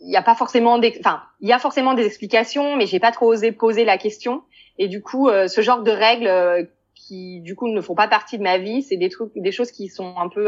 il 0.01 0.09
y 0.09 0.15
a 0.15 0.21
pas 0.23 0.33
forcément 0.33 0.79
des 0.79 0.95
enfin 0.99 1.21
il 1.41 1.49
y 1.49 1.53
a 1.53 1.59
forcément 1.59 1.93
des 1.93 2.05
explications 2.05 2.75
mais 2.75 2.87
j'ai 2.87 2.99
pas 2.99 3.11
trop 3.11 3.27
osé 3.27 3.51
poser 3.51 3.85
la 3.85 3.97
question. 3.97 4.41
Et 4.77 4.87
du 4.87 5.01
coup 5.01 5.29
ce 5.29 5.61
genre 5.61 5.83
de 5.83 5.91
règles 5.91 6.69
qui 6.95 7.41
du 7.41 7.55
coup 7.55 7.67
ne 7.67 7.81
font 7.81 7.95
pas 7.95 8.07
partie 8.07 8.37
de 8.37 8.43
ma 8.43 8.57
vie 8.57 8.81
c'est 8.81 8.97
des 8.97 9.09
trucs 9.09 9.31
des 9.35 9.51
choses 9.51 9.71
qui 9.71 9.89
sont 9.89 10.15
un 10.17 10.29
peu 10.29 10.47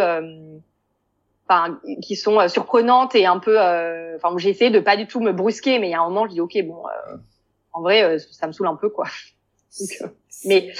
qui 2.01 2.15
sont 2.15 2.39
euh, 2.39 2.47
surprenantes 2.47 3.15
et 3.15 3.26
un 3.26 3.39
peu 3.39 3.59
euh, 3.59 4.15
enfin 4.15 4.36
j'ai 4.38 4.49
essayé 4.49 4.69
de 4.69 4.80
pas 4.80 4.97
du 4.97 5.07
tout 5.07 5.19
me 5.19 5.32
brusquer 5.32 5.80
mais 5.80 5.88
il 5.88 5.91
y 5.91 5.95
a 5.95 6.01
un 6.01 6.07
moment 6.07 6.26
je 6.26 6.32
dis 6.32 6.41
ok 6.41 6.57
bon 6.65 6.84
euh, 6.88 7.17
en 7.74 7.82
vrai 7.82 8.19
ça 8.19 8.47
me 8.47 8.51
saoule 8.51 8.67
un 8.67 8.76
peu 8.76 8.89
quoi. 8.89 9.07
Mais 10.45 10.74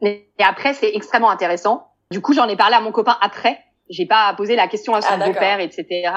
mais 0.00 0.26
après 0.38 0.74
c'est 0.74 0.94
extrêmement 0.94 1.30
intéressant. 1.30 1.88
Du 2.10 2.20
coup 2.20 2.32
j'en 2.32 2.48
ai 2.48 2.56
parlé 2.56 2.74
à 2.76 2.80
mon 2.80 2.92
copain 2.92 3.16
après 3.20 3.58
j'ai 3.88 4.06
pas 4.06 4.32
posé 4.36 4.56
la 4.56 4.68
question 4.68 4.94
à 4.94 5.00
son 5.00 5.20
ah, 5.20 5.26
beau-père, 5.26 5.60
etc. 5.60 6.10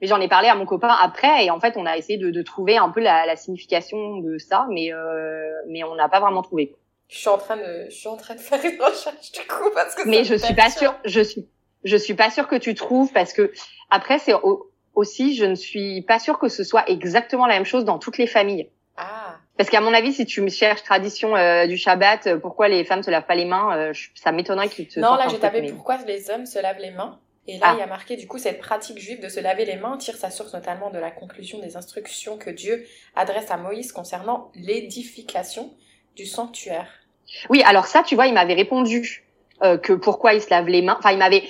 Mais 0.00 0.06
j'en 0.06 0.20
ai 0.20 0.28
parlé 0.28 0.48
à 0.48 0.54
mon 0.54 0.66
copain 0.66 0.94
après, 1.02 1.44
et 1.44 1.50
en 1.50 1.60
fait, 1.60 1.76
on 1.76 1.86
a 1.86 1.96
essayé 1.96 2.18
de, 2.18 2.30
de 2.30 2.42
trouver 2.42 2.78
un 2.78 2.88
peu 2.88 3.00
la, 3.00 3.26
la, 3.26 3.36
signification 3.36 4.18
de 4.18 4.38
ça, 4.38 4.66
mais 4.70 4.92
euh, 4.92 5.50
mais 5.68 5.84
on 5.84 5.94
n'a 5.94 6.08
pas 6.08 6.20
vraiment 6.20 6.42
trouvé. 6.42 6.74
Je 7.08 7.18
suis 7.18 7.28
en 7.28 7.38
train 7.38 7.56
de, 7.56 7.86
je 7.88 7.94
suis 7.94 8.08
en 8.08 8.16
train 8.16 8.34
de 8.34 8.40
faire 8.40 8.64
une 8.64 8.80
recherche 8.80 9.32
du 9.32 9.40
coup 9.40 9.70
parce 9.74 9.94
que. 9.94 10.08
Mais 10.08 10.24
je 10.24 10.34
suis 10.34 10.54
pas 10.54 10.70
sûre, 10.70 10.94
je 11.04 11.20
suis, 11.20 11.46
je 11.84 11.96
suis 11.96 12.14
pas 12.14 12.30
sûre 12.30 12.48
que 12.48 12.56
tu 12.56 12.74
trouves 12.74 13.12
parce 13.12 13.32
que 13.32 13.52
après 13.90 14.18
c'est 14.18 14.34
aussi, 14.94 15.34
je 15.34 15.44
ne 15.44 15.54
suis 15.54 16.02
pas 16.02 16.18
sûre 16.18 16.38
que 16.38 16.48
ce 16.48 16.64
soit 16.64 16.88
exactement 16.88 17.46
la 17.46 17.54
même 17.54 17.64
chose 17.64 17.84
dans 17.84 17.98
toutes 17.98 18.18
les 18.18 18.26
familles. 18.26 18.70
Ah. 18.96 19.36
Parce 19.60 19.68
qu'à 19.68 19.82
mon 19.82 19.92
avis, 19.92 20.14
si 20.14 20.24
tu 20.24 20.40
me 20.40 20.48
cherches 20.48 20.82
tradition 20.84 21.36
euh, 21.36 21.66
du 21.66 21.76
Shabbat, 21.76 22.26
euh, 22.26 22.38
pourquoi 22.38 22.68
les 22.68 22.82
femmes 22.82 23.02
se 23.02 23.10
lavent 23.10 23.26
pas 23.26 23.34
les 23.34 23.44
mains, 23.44 23.76
euh, 23.76 23.92
ça 24.14 24.32
m'étonnerait 24.32 24.70
qu'ils 24.70 24.88
te. 24.88 24.98
Non, 24.98 25.16
là 25.16 25.26
j'ai 25.30 25.38
tapé 25.38 25.60
pourquoi 25.70 25.98
les 26.06 26.30
hommes 26.30 26.46
se 26.46 26.58
lavent 26.58 26.78
les 26.78 26.92
mains. 26.92 27.18
Et 27.46 27.58
là, 27.58 27.66
ah. 27.66 27.72
il 27.76 27.80
y 27.80 27.82
a 27.82 27.86
marqué, 27.86 28.16
du 28.16 28.26
coup, 28.26 28.38
cette 28.38 28.58
pratique 28.58 28.98
juive 28.98 29.20
de 29.20 29.28
se 29.28 29.38
laver 29.38 29.66
les 29.66 29.76
mains 29.76 29.98
tire 29.98 30.16
sa 30.16 30.30
source 30.30 30.54
notamment 30.54 30.88
de 30.88 30.98
la 30.98 31.10
conclusion 31.10 31.58
des 31.58 31.76
instructions 31.76 32.38
que 32.38 32.48
Dieu 32.48 32.86
adresse 33.14 33.50
à 33.50 33.58
Moïse 33.58 33.92
concernant 33.92 34.50
l'édification 34.54 35.74
du 36.16 36.24
sanctuaire. 36.24 36.88
Oui, 37.50 37.62
alors 37.66 37.84
ça, 37.84 38.02
tu 38.02 38.14
vois, 38.14 38.28
il 38.28 38.32
m'avait 38.32 38.54
répondu 38.54 39.26
que 39.60 39.92
pourquoi 39.92 40.32
il 40.32 40.40
se 40.40 40.48
lave 40.48 40.68
les 40.68 40.80
mains. 40.80 40.96
Enfin, 40.98 41.12
il 41.12 41.18
m'avait. 41.18 41.42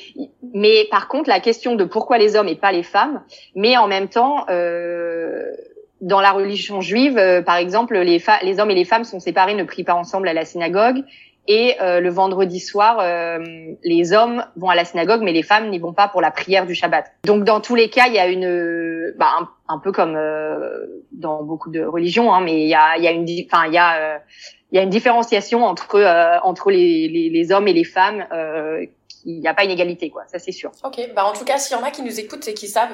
Mais 0.53 0.89
par 0.91 1.07
contre, 1.07 1.29
la 1.29 1.39
question 1.39 1.77
de 1.77 1.85
pourquoi 1.85 2.19
les 2.19 2.35
hommes 2.35 2.49
et 2.49 2.57
pas 2.57 2.73
les 2.73 2.83
femmes. 2.83 3.23
Mais 3.55 3.77
en 3.77 3.87
même 3.87 4.09
temps, 4.09 4.47
euh, 4.49 5.53
dans 6.01 6.21
la 6.21 6.33
religion 6.33 6.81
juive, 6.81 7.19
euh, 7.19 7.43
par 7.43 7.57
exemple, 7.57 7.99
les, 7.99 8.23
les 8.43 8.61
hommes 8.61 8.71
et 8.71 8.75
les 8.75 8.85
femmes 8.85 9.05
sont 9.05 9.21
séparés, 9.21 9.55
ne 9.55 9.65
prient 9.65 9.85
pas 9.85 9.95
ensemble 9.95 10.29
à 10.29 10.33
la 10.33 10.45
synagogue. 10.45 11.03
Et 11.49 11.77
euh, 11.81 12.01
le 12.01 12.11
vendredi 12.11 12.61
soir, 12.61 12.99
euh, 13.01 13.39
les 13.83 14.13
hommes 14.13 14.45
vont 14.57 14.69
à 14.69 14.75
la 14.75 14.85
synagogue, 14.85 15.23
mais 15.23 15.33
les 15.33 15.43
femmes 15.43 15.71
n'y 15.71 15.79
vont 15.79 15.93
pas 15.93 16.07
pour 16.07 16.21
la 16.21 16.31
prière 16.31 16.67
du 16.67 16.75
Shabbat. 16.75 17.07
Donc 17.25 17.45
dans 17.45 17.61
tous 17.61 17.75
les 17.75 17.89
cas, 17.89 18.07
il 18.07 18.15
y 18.15 18.19
a 18.19 18.29
une, 18.29 19.13
bah, 19.19 19.49
un, 19.69 19.79
peu 19.79 19.91
comme 19.91 20.19
dans 21.13 21.43
beaucoup 21.43 21.71
de 21.71 21.83
religions, 21.83 22.33
hein, 22.33 22.41
mais 22.41 22.63
il 22.63 22.69
y 22.69 22.75
a, 22.75 22.99
y 22.99 23.09
a 23.09 23.11
une, 23.11 23.27
enfin 23.47 23.67
il 23.67 23.73
y 23.73 23.79
a 23.79 24.21
il 24.73 24.77
y 24.77 24.79
a 24.79 24.83
une 24.83 24.91
différenciation 24.91 25.65
entre 25.65 25.97
euh, 25.97 26.39
entre 26.43 26.71
les, 26.71 27.09
les, 27.09 27.53
hommes 27.53 27.69
et 27.69 27.73
les 27.73 27.85
femmes. 27.85 28.27
Euh, 28.33 28.85
il 29.25 29.41
n'y 29.41 29.49
a 29.49 29.55
pas 29.55 29.65
une 29.65 29.71
égalité, 29.71 30.09
quoi. 30.11 30.23
Ça, 30.29 30.39
c'est 30.39 30.53
sûr. 30.53 30.71
Ok. 30.83 30.99
Bah, 31.15 31.27
en 31.27 31.33
tout 31.33 31.45
cas, 31.45 31.59
s'il 31.59 31.77
y 31.77 31.81
en 31.81 31.83
a 31.83 31.91
qui 31.91 32.03
nous 32.03 32.21
écoutent 32.21 32.49
et 32.49 32.55
qui 32.55 32.69
savent 32.69 32.89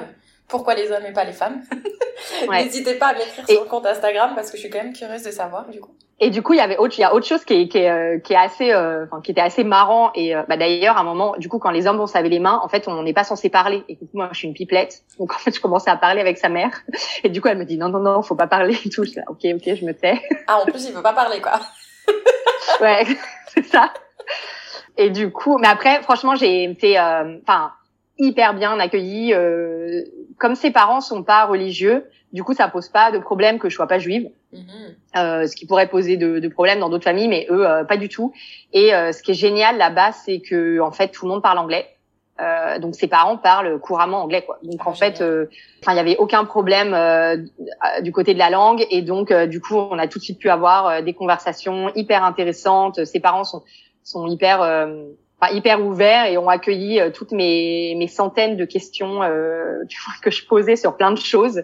pourquoi 0.49 0.75
les 0.75 0.91
hommes 0.91 1.07
et 1.07 1.13
pas 1.13 1.25
les 1.25 1.33
femmes, 1.33 1.63
n'hésitez 2.51 2.95
pas 2.95 3.09
à 3.09 3.15
m'écrire 3.15 3.47
sur 3.49 3.63
le 3.63 3.69
compte 3.69 3.87
Instagram 3.87 4.33
parce 4.35 4.51
que 4.51 4.57
je 4.57 4.63
suis 4.63 4.71
quand 4.71 4.83
même 4.83 4.93
curieuse 4.93 5.23
de 5.23 5.31
savoir, 5.31 5.69
du 5.69 5.81
coup. 5.81 5.95
Et 6.19 6.31
du 6.31 6.43
coup, 6.43 6.55
il 6.55 6.57
y 6.57 6.61
avait 6.61 6.79
autre, 6.79 6.95
il 6.97 7.03
y 7.03 7.05
a 7.05 7.13
autre 7.13 7.27
chose 7.27 7.45
qui 7.45 7.53
est, 7.53 7.69
qui 7.69 7.77
est, 7.77 7.91
euh, 7.91 8.19
qui 8.19 8.33
est 8.33 8.37
assez, 8.37 8.73
euh, 8.73 9.05
enfin, 9.05 9.21
qui 9.21 9.33
était 9.33 9.43
assez 9.43 9.65
marrant. 9.65 10.13
Et 10.15 10.35
euh, 10.35 10.45
bah, 10.49 10.57
d'ailleurs, 10.57 10.97
à 10.97 11.01
un 11.01 11.05
moment, 11.05 11.35
du 11.37 11.51
coup, 11.51 11.59
quand 11.59 11.71
les 11.71 11.87
hommes 11.87 11.99
vont 11.99 12.07
se 12.07 12.15
laver 12.15 12.31
les 12.31 12.39
mains, 12.39 12.59
en 12.63 12.69
fait, 12.69 12.89
on 12.89 13.03
n'est 13.03 13.13
pas 13.13 13.25
censé 13.25 13.51
parler. 13.51 13.85
Et 13.91 13.97
du 13.97 14.07
coup, 14.07 14.17
moi, 14.17 14.31
je 14.33 14.39
suis 14.39 14.49
une 14.49 14.55
pipelette, 14.55 15.03
donc 15.19 15.35
en 15.35 15.39
fait, 15.39 15.55
je 15.55 15.61
commençais 15.61 15.91
à 15.91 15.97
parler 15.97 16.23
avec 16.23 16.39
sa 16.39 16.49
mère. 16.49 16.71
Et 17.25 17.29
du 17.29 17.43
coup, 17.43 17.49
elle 17.49 17.59
me 17.59 17.67
dit 17.67 17.77
non, 17.77 17.91
non, 17.91 18.01
non, 18.01 18.23
faut 18.23 18.35
pas 18.35 18.47
parler 18.47 18.79
et 18.83 18.89
tout. 18.89 19.05
Je 19.05 19.11
dis, 19.11 19.19
ok, 19.29 19.41
ok, 19.57 19.75
je 19.75 19.85
me 19.85 19.93
tais. 19.93 20.23
Ah, 20.47 20.59
en 20.63 20.65
plus, 20.65 20.87
il 20.89 20.95
veut 20.95 21.03
pas 21.03 21.13
parler, 21.13 21.41
quoi. 21.43 21.61
ouais, 22.81 23.05
c'est 23.49 23.65
ça. 23.65 23.93
Et 24.97 25.11
du 25.11 25.31
coup, 25.31 25.59
mais 25.59 25.69
après, 25.69 26.01
franchement, 26.03 26.35
j'ai 26.35 26.65
été, 26.65 26.99
enfin, 26.99 27.73
hyper 28.19 28.55
bien 28.55 28.81
accueillie. 28.81 29.35
Comme 30.39 30.55
ses 30.55 30.71
parents 30.71 31.01
sont 31.01 31.23
pas 31.23 31.45
religieux, 31.47 32.05
du 32.33 32.45
coup, 32.45 32.55
ça 32.55 32.69
pose 32.69 32.89
pas 32.89 33.11
de 33.13 33.19
problème 33.19 33.59
que 33.59 33.69
je 33.69 33.75
sois 33.75 33.87
pas 33.87 33.99
juive, 33.99 34.29
mhm. 34.53 34.61
euh, 35.17 35.47
ce 35.47 35.57
qui 35.57 35.67
pourrait 35.67 35.89
poser 35.89 36.17
de, 36.17 36.39
de 36.39 36.49
problèmes 36.49 36.81
dans 36.81 36.91
d'autres 36.91 37.05
familles, 37.05 37.29
mais 37.29 37.47
eux, 37.51 37.67
euh, 37.67 37.85
pas 37.85 37.97
du 37.97 38.09
tout. 38.09 38.33
Et 38.73 38.95
euh, 38.95 39.13
ce 39.13 39.23
qui 39.23 39.31
est 39.31 39.35
génial 39.35 39.79
là-bas, 39.79 40.13
c'est 40.13 40.41
que 40.41 40.81
en 40.81 40.91
fait, 40.91 41.09
tout 41.09 41.25
le 41.25 41.33
monde 41.33 41.43
parle 41.43 41.59
anglais. 41.59 41.87
Euh, 42.39 42.79
donc 42.79 42.95
ses 42.95 43.07
parents 43.07 43.39
parlent 43.39 43.79
couramment 43.79 44.23
anglais, 44.23 44.43
quoi. 44.43 44.59
Donc 44.63 44.87
en 44.87 44.93
fait, 44.93 45.23
enfin, 45.83 45.93
il 45.93 45.97
y 45.97 46.01
avait 46.01 46.19
aucun 46.19 46.45
problème 46.45 46.95
du 48.03 48.13
côté 48.13 48.35
de 48.35 48.39
la 48.39 48.51
langue, 48.51 48.85
et 48.91 49.01
donc 49.01 49.33
du 49.33 49.63
coup, 49.63 49.77
on 49.77 49.99
a 49.99 50.07
tout 50.07 50.19
de 50.19 50.25
suite 50.25 50.39
pu 50.39 50.51
avoir 50.51 51.03
des 51.03 51.15
conversations 51.15 51.91
hyper 51.95 52.23
intéressantes. 52.23 53.07
Ses 53.07 53.21
parents 53.21 53.45
sont 53.45 53.63
sont 54.03 54.27
hyper 54.29 54.61
Hyper 55.43 55.85
ouverts 55.85 56.27
et 56.27 56.39
ont 56.39 56.49
accueilli 56.49 57.01
toutes 57.13 57.33
mes, 57.33 57.95
mes 57.97 58.09
centaines 58.09 58.57
de 58.57 58.65
questions 58.65 59.23
euh, 59.23 59.85
tu 59.89 59.99
vois, 60.05 60.15
que 60.23 60.31
je 60.31 60.47
posais 60.47 60.77
sur 60.77 60.97
plein 60.97 61.13
de 61.13 61.19
choses. 61.19 61.63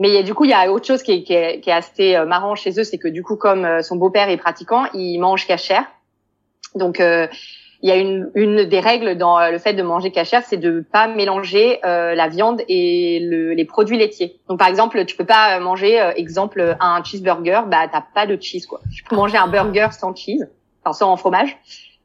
Mais 0.00 0.22
du 0.22 0.32
coup, 0.32 0.44
il 0.44 0.50
y 0.50 0.54
a 0.54 0.72
autre 0.72 0.86
chose 0.86 1.02
qui 1.02 1.12
est, 1.12 1.22
qui 1.22 1.34
est, 1.34 1.60
qui 1.60 1.68
est 1.68 1.74
assez 1.74 2.16
euh, 2.16 2.24
marrant 2.24 2.54
chez 2.54 2.70
eux, 2.80 2.84
c'est 2.84 2.96
que 2.96 3.06
du 3.06 3.22
coup, 3.22 3.36
comme 3.36 3.66
euh, 3.66 3.82
son 3.82 3.96
beau-père 3.96 4.30
est 4.30 4.38
pratiquant, 4.38 4.86
il 4.94 5.18
mange 5.18 5.46
cachère. 5.46 5.84
Donc, 6.74 7.00
euh, 7.00 7.28
il 7.82 7.88
y 7.90 7.92
a 7.92 7.96
une, 7.96 8.30
une 8.34 8.64
des 8.64 8.80
règles 8.80 9.18
dans 9.18 9.50
le 9.50 9.58
fait 9.58 9.74
de 9.74 9.82
manger 9.82 10.10
cachère, 10.10 10.42
c'est 10.44 10.56
de 10.56 10.80
pas 10.80 11.06
mélanger 11.06 11.80
euh, 11.84 12.14
la 12.14 12.28
viande 12.28 12.62
et 12.68 13.20
le, 13.20 13.52
les 13.52 13.64
produits 13.66 13.98
laitiers. 13.98 14.38
Donc, 14.48 14.58
par 14.58 14.68
exemple, 14.68 15.04
tu 15.04 15.16
peux 15.16 15.24
pas 15.24 15.58
manger, 15.60 15.98
exemple, 16.16 16.76
un 16.80 17.02
cheeseburger, 17.02 17.62
bah 17.68 17.88
t'as 17.90 18.04
pas 18.14 18.26
de 18.26 18.40
cheese 18.40 18.66
quoi. 18.66 18.80
Tu 18.94 19.02
peux 19.02 19.16
manger 19.16 19.38
un 19.38 19.48
burger 19.48 19.88
sans 19.98 20.14
cheese, 20.14 20.46
enfin 20.84 20.92
sans 20.92 21.16
fromage, 21.16 21.56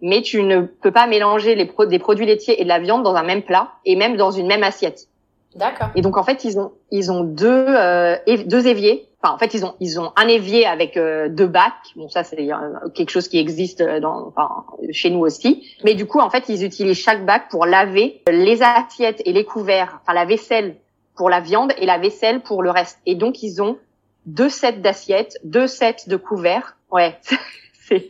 mais 0.02 0.22
tu 0.22 0.44
ne 0.44 0.62
peux 0.62 0.92
pas 0.92 1.08
mélanger 1.08 1.56
les 1.56 1.70
des 1.88 2.00
produits 2.00 2.26
laitiers 2.26 2.60
et 2.60 2.64
de 2.64 2.70
la 2.70 2.80
viande 2.80 3.04
dans 3.04 3.16
un 3.16 3.24
même 3.24 3.44
plat 3.44 3.72
et 3.86 3.96
même 3.96 4.18
dans 4.18 4.32
une 4.32 4.48
même 4.48 4.64
assiette. 4.64 5.08
D'accord. 5.56 5.88
Et 5.96 6.02
donc 6.02 6.18
en 6.18 6.24
fait 6.24 6.44
ils 6.44 6.60
ont 6.60 6.74
ils 6.92 7.12
ont 7.12 7.24
deux 7.24 7.66
euh, 7.70 8.18
deux 8.46 8.68
éviers. 8.68 9.08
Enfin 9.22 9.34
en 9.34 9.38
fait 9.38 9.54
ils 9.54 9.66
ont 9.66 9.74
ils 9.80 10.00
ont 10.00 10.12
un 10.18 10.28
évier 10.28 10.66
avec 10.66 10.98
euh, 10.98 11.30
deux 11.30 11.48
bacs. 11.48 11.74
Bon 11.96 12.10
ça 12.10 12.24
c'est 12.24 12.52
euh, 12.52 12.90
quelque 12.94 13.10
chose 13.10 13.30
qui 13.30 13.40
existe 13.40 13.82
dans 13.82 14.28
enfin 14.28 14.66
chez 14.92 15.10
nous 15.10 15.20
aussi. 15.20 15.66
Mais 15.86 15.96
du 15.96 16.06
coup 16.06 16.20
en 16.20 16.30
fait 16.30 16.50
ils 16.50 16.64
utilisent 16.66 17.00
chaque 17.00 17.26
bac 17.26 17.44
pour 17.50 17.66
laver 17.66 18.22
les 18.30 18.62
assiettes 18.62 19.22
et 19.26 19.32
les 19.32 19.46
couverts, 19.46 20.00
enfin 20.02 20.14
la 20.14 20.26
vaisselle 20.26 20.76
pour 21.16 21.30
la 21.30 21.40
viande 21.40 21.72
et 21.78 21.86
la 21.86 21.98
vaisselle 21.98 22.42
pour 22.42 22.62
le 22.62 22.70
reste. 22.70 23.00
Et 23.06 23.16
donc 23.16 23.42
ils 23.42 23.62
ont 23.62 23.78
deux 24.26 24.50
sets 24.50 24.80
d'assiettes, 24.80 25.38
deux 25.46 25.68
sets 25.68 26.08
de 26.08 26.18
couverts. 26.18 26.76
Ouais. 26.92 27.18
c'est 27.88 28.10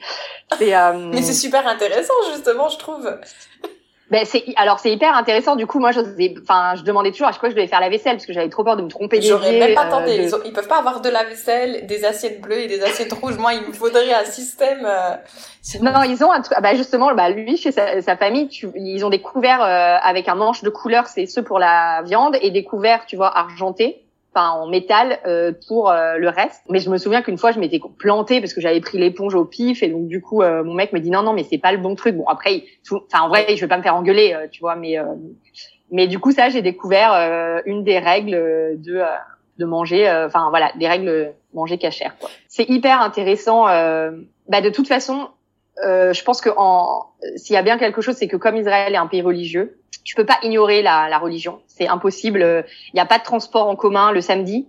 c'est 0.57 0.75
euh... 0.75 0.93
Mais 1.13 1.21
c'est 1.21 1.33
super 1.33 1.67
intéressant 1.67 2.13
justement 2.33 2.69
je 2.69 2.77
trouve. 2.77 3.09
Ben 4.11 4.23
c'est 4.23 4.43
alors 4.55 4.77
c'est 4.77 4.91
hyper 4.91 5.15
intéressant. 5.15 5.55
Du 5.55 5.65
coup 5.65 5.79
moi 5.79 5.91
je 5.91 5.99
enfin 6.43 6.75
je 6.75 6.83
demandais 6.83 7.11
toujours 7.11 7.27
à 7.27 7.31
chaque 7.31 7.39
fois 7.39 7.49
que 7.49 7.55
je 7.55 7.57
devais 7.57 7.67
faire 7.67 7.79
la 7.79 7.89
vaisselle 7.89 8.17
parce 8.17 8.27
que 8.27 8.33
j'avais 8.33 8.49
trop 8.49 8.63
peur 8.63 8.77
de 8.77 8.83
me 8.83 8.87
tromper 8.87 9.19
J'aurais 9.19 9.57
même 9.57 9.73
pas 9.73 9.85
tenté. 9.85 10.31
euh, 10.31 10.37
ils, 10.45 10.53
peuvent 10.53 10.67
pas 10.67 10.77
avoir 10.77 11.01
de 11.01 11.09
la 11.09 11.23
vaisselle 11.23 11.87
des 11.87 12.05
assiettes 12.05 12.39
bleues 12.39 12.59
et 12.59 12.67
des 12.67 12.83
assiettes 12.83 13.13
rouges. 13.13 13.37
Moi 13.37 13.55
il 13.55 13.67
me 13.67 13.73
faudrait 13.73 14.13
un 14.13 14.25
système 14.25 14.85
euh... 14.85 15.15
Non 15.81 16.03
ils 16.03 16.23
ont 16.23 16.31
un 16.31 16.41
truc 16.41 16.55
bah 16.61 16.75
justement 16.75 17.15
bah 17.15 17.29
lui 17.29 17.57
chez 17.57 17.71
sa, 17.71 17.99
sa 18.03 18.15
famille 18.15 18.47
tu... 18.47 18.69
ils 18.75 19.03
ont 19.03 19.09
des 19.09 19.21
couverts 19.21 19.63
euh, 19.63 19.97
avec 20.03 20.27
un 20.27 20.35
manche 20.35 20.61
de 20.61 20.69
couleur 20.69 21.07
c'est 21.07 21.25
ceux 21.25 21.43
pour 21.43 21.57
la 21.57 22.03
viande 22.03 22.37
et 22.41 22.51
des 22.51 22.63
couverts 22.63 23.07
tu 23.07 23.15
vois 23.15 23.35
argentés 23.35 24.04
en 24.43 24.67
métal 24.67 25.19
euh, 25.25 25.51
pour 25.67 25.89
euh, 25.89 26.17
le 26.17 26.29
reste. 26.29 26.63
Mais 26.69 26.79
je 26.79 26.89
me 26.89 26.97
souviens 26.97 27.21
qu'une 27.21 27.37
fois, 27.37 27.51
je 27.51 27.59
m'étais 27.59 27.79
plantée 27.97 28.39
parce 28.39 28.53
que 28.53 28.61
j'avais 28.61 28.81
pris 28.81 28.97
l'éponge 28.97 29.35
au 29.35 29.45
pif 29.45 29.83
et 29.83 29.87
donc 29.87 30.07
du 30.07 30.21
coup, 30.21 30.41
euh, 30.41 30.63
mon 30.63 30.73
mec 30.73 30.93
me 30.93 30.99
dit 30.99 31.09
non 31.09 31.23
non 31.23 31.33
mais 31.33 31.43
c'est 31.43 31.57
pas 31.57 31.71
le 31.71 31.77
bon 31.77 31.95
truc. 31.95 32.15
Bon 32.15 32.25
après, 32.27 32.63
enfin 32.91 33.21
en 33.21 33.29
vrai, 33.29 33.45
je 33.55 33.61
vais 33.61 33.67
pas 33.67 33.77
me 33.77 33.83
faire 33.83 33.95
engueuler, 33.95 34.35
tu 34.51 34.61
vois, 34.61 34.75
mais 34.75 34.97
mais 35.91 36.07
du 36.07 36.19
coup 36.19 36.31
ça, 36.31 36.49
j'ai 36.49 36.61
découvert 36.61 37.61
une 37.65 37.83
des 37.83 37.99
règles 37.99 38.31
de 38.81 39.01
de 39.57 39.65
manger, 39.65 40.09
enfin 40.25 40.49
voilà, 40.49 40.71
des 40.77 40.87
règles 40.87 41.33
manger 41.53 41.77
cachère. 41.77 42.13
C'est 42.47 42.69
hyper 42.69 43.01
intéressant. 43.01 43.65
bah 43.65 44.61
de 44.61 44.69
toute 44.69 44.87
façon, 44.87 45.29
je 45.83 46.23
pense 46.23 46.41
que 46.41 46.49
en 46.57 47.07
s'il 47.35 47.53
y 47.53 47.57
a 47.57 47.61
bien 47.63 47.77
quelque 47.77 48.01
chose, 48.01 48.15
c'est 48.15 48.27
que 48.27 48.37
comme 48.37 48.55
Israël 48.55 48.93
est 48.93 48.97
un 48.97 49.07
pays 49.07 49.21
religieux, 49.21 49.79
tu 50.03 50.15
peux 50.15 50.25
pas 50.25 50.37
ignorer 50.43 50.81
la, 50.81 51.09
la 51.09 51.17
religion. 51.17 51.59
C'est 51.67 51.87
impossible. 51.87 52.65
Il 52.93 52.95
n'y 52.95 53.01
a 53.01 53.05
pas 53.05 53.17
de 53.17 53.23
transport 53.23 53.67
en 53.67 53.75
commun 53.75 54.11
le 54.11 54.21
samedi 54.21 54.67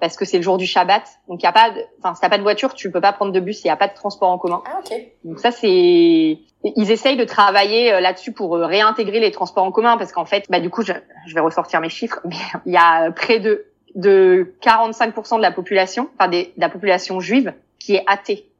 parce 0.00 0.16
que 0.16 0.24
c'est 0.24 0.36
le 0.36 0.42
jour 0.42 0.58
du 0.58 0.66
Shabbat. 0.66 1.02
Donc 1.28 1.42
il 1.42 1.44
y 1.44 1.48
a 1.48 1.52
pas, 1.52 1.70
enfin 1.98 2.14
si 2.14 2.20
t'as 2.20 2.28
pas 2.28 2.36
de 2.36 2.42
voiture, 2.42 2.74
tu 2.74 2.90
peux 2.90 3.00
pas 3.00 3.12
prendre 3.12 3.32
de 3.32 3.40
bus. 3.40 3.64
Il 3.64 3.68
y 3.68 3.70
a 3.70 3.76
pas 3.76 3.88
de 3.88 3.94
transport 3.94 4.30
en 4.30 4.38
commun. 4.38 4.62
Ah 4.66 4.80
ok. 4.80 4.94
Donc 5.24 5.40
ça 5.40 5.50
c'est, 5.50 5.68
ils 5.68 6.90
essayent 6.90 7.16
de 7.16 7.24
travailler 7.24 7.92
euh, 7.92 8.00
là-dessus 8.00 8.32
pour 8.32 8.56
euh, 8.56 8.66
réintégrer 8.66 9.20
les 9.20 9.30
transports 9.30 9.64
en 9.64 9.72
commun 9.72 9.96
parce 9.96 10.12
qu'en 10.12 10.26
fait, 10.26 10.44
bah 10.50 10.60
du 10.60 10.70
coup 10.70 10.82
je, 10.82 10.92
je 11.26 11.34
vais 11.34 11.40
ressortir 11.40 11.80
mes 11.80 11.88
chiffres, 11.88 12.20
mais 12.24 12.36
il 12.66 12.72
y 12.72 12.76
a 12.76 13.10
près 13.12 13.40
de 13.40 13.66
de 13.94 14.54
45% 14.60 15.36
de 15.36 15.42
la 15.42 15.52
population, 15.52 16.10
enfin 16.18 16.28
des, 16.28 16.52
de 16.56 16.60
la 16.60 16.68
population 16.68 17.20
juive 17.20 17.54
qui 17.78 17.94
est 17.94 18.04
athée, 18.08 18.50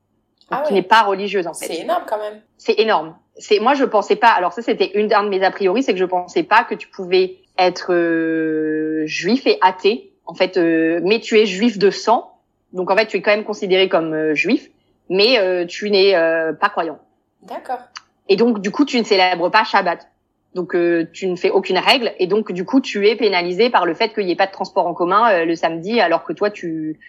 ah 0.62 0.66
qui 0.66 0.74
n'est 0.74 0.82
pas 0.82 1.02
religieuse 1.02 1.46
en 1.46 1.54
fait. 1.54 1.66
C'est 1.66 1.80
énorme 1.80 2.04
quand 2.06 2.18
même. 2.18 2.40
C'est 2.58 2.78
énorme 2.78 3.14
c'est 3.36 3.60
moi 3.60 3.74
je 3.74 3.84
pensais 3.84 4.16
pas. 4.16 4.28
Alors 4.28 4.52
ça 4.52 4.62
c'était 4.62 4.92
une 4.94 5.08
de 5.08 5.28
mes 5.28 5.44
a 5.44 5.50
priori, 5.50 5.82
c'est 5.82 5.92
que 5.92 5.98
je 5.98 6.04
pensais 6.04 6.42
pas 6.42 6.64
que 6.64 6.74
tu 6.74 6.88
pouvais 6.88 7.36
être 7.58 7.92
euh, 7.92 9.06
juif 9.06 9.46
et 9.46 9.58
athée. 9.60 10.12
En 10.26 10.34
fait, 10.34 10.56
euh, 10.56 11.00
mais 11.02 11.20
tu 11.20 11.38
es 11.38 11.44
juif 11.46 11.78
de 11.78 11.90
sang, 11.90 12.38
donc 12.72 12.90
en 12.90 12.96
fait 12.96 13.06
tu 13.06 13.18
es 13.18 13.22
quand 13.22 13.32
même 13.32 13.44
considéré 13.44 13.88
comme 13.88 14.14
euh, 14.14 14.34
juif, 14.34 14.70
mais 15.10 15.66
tu 15.66 15.90
n'es 15.90 16.12
pas 16.60 16.68
croyant. 16.70 16.98
D'accord. 17.42 17.80
Et 18.28 18.36
donc 18.36 18.60
du 18.60 18.70
coup 18.70 18.84
tu 18.84 18.98
ne 18.98 19.04
célèbres 19.04 19.50
pas 19.50 19.64
Shabbat. 19.64 20.08
Donc 20.54 20.76
tu 21.12 21.26
ne 21.26 21.34
fais 21.34 21.50
aucune 21.50 21.78
règle 21.78 22.12
et 22.20 22.28
donc 22.28 22.52
du 22.52 22.64
coup 22.64 22.80
tu 22.80 23.08
es 23.08 23.16
pénalisé 23.16 23.70
par 23.70 23.84
le 23.84 23.92
fait 23.92 24.14
qu'il 24.14 24.24
n'y 24.24 24.32
ait 24.32 24.36
pas 24.36 24.46
de 24.46 24.52
transport 24.52 24.86
en 24.86 24.94
commun 24.94 25.44
le 25.44 25.56
samedi 25.56 26.00
alors 26.00 26.22
que 26.22 26.32
toi 26.32 26.48
tu 26.48 27.00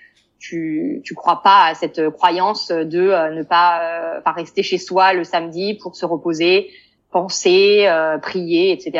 tu 0.45 1.01
tu 1.03 1.15
crois 1.15 1.41
pas 1.41 1.65
à 1.65 1.75
cette 1.75 2.09
croyance 2.11 2.69
de 2.69 2.99
euh, 2.99 3.31
ne 3.31 3.43
pas 3.43 3.81
euh, 3.81 4.21
pas 4.21 4.31
rester 4.31 4.61
chez 4.61 4.77
soi 4.77 5.13
le 5.13 5.23
samedi 5.23 5.73
pour 5.73 5.95
se 5.95 6.05
reposer, 6.05 6.71
penser, 7.11 7.85
euh, 7.87 8.17
prier, 8.19 8.71
etc. 8.71 8.91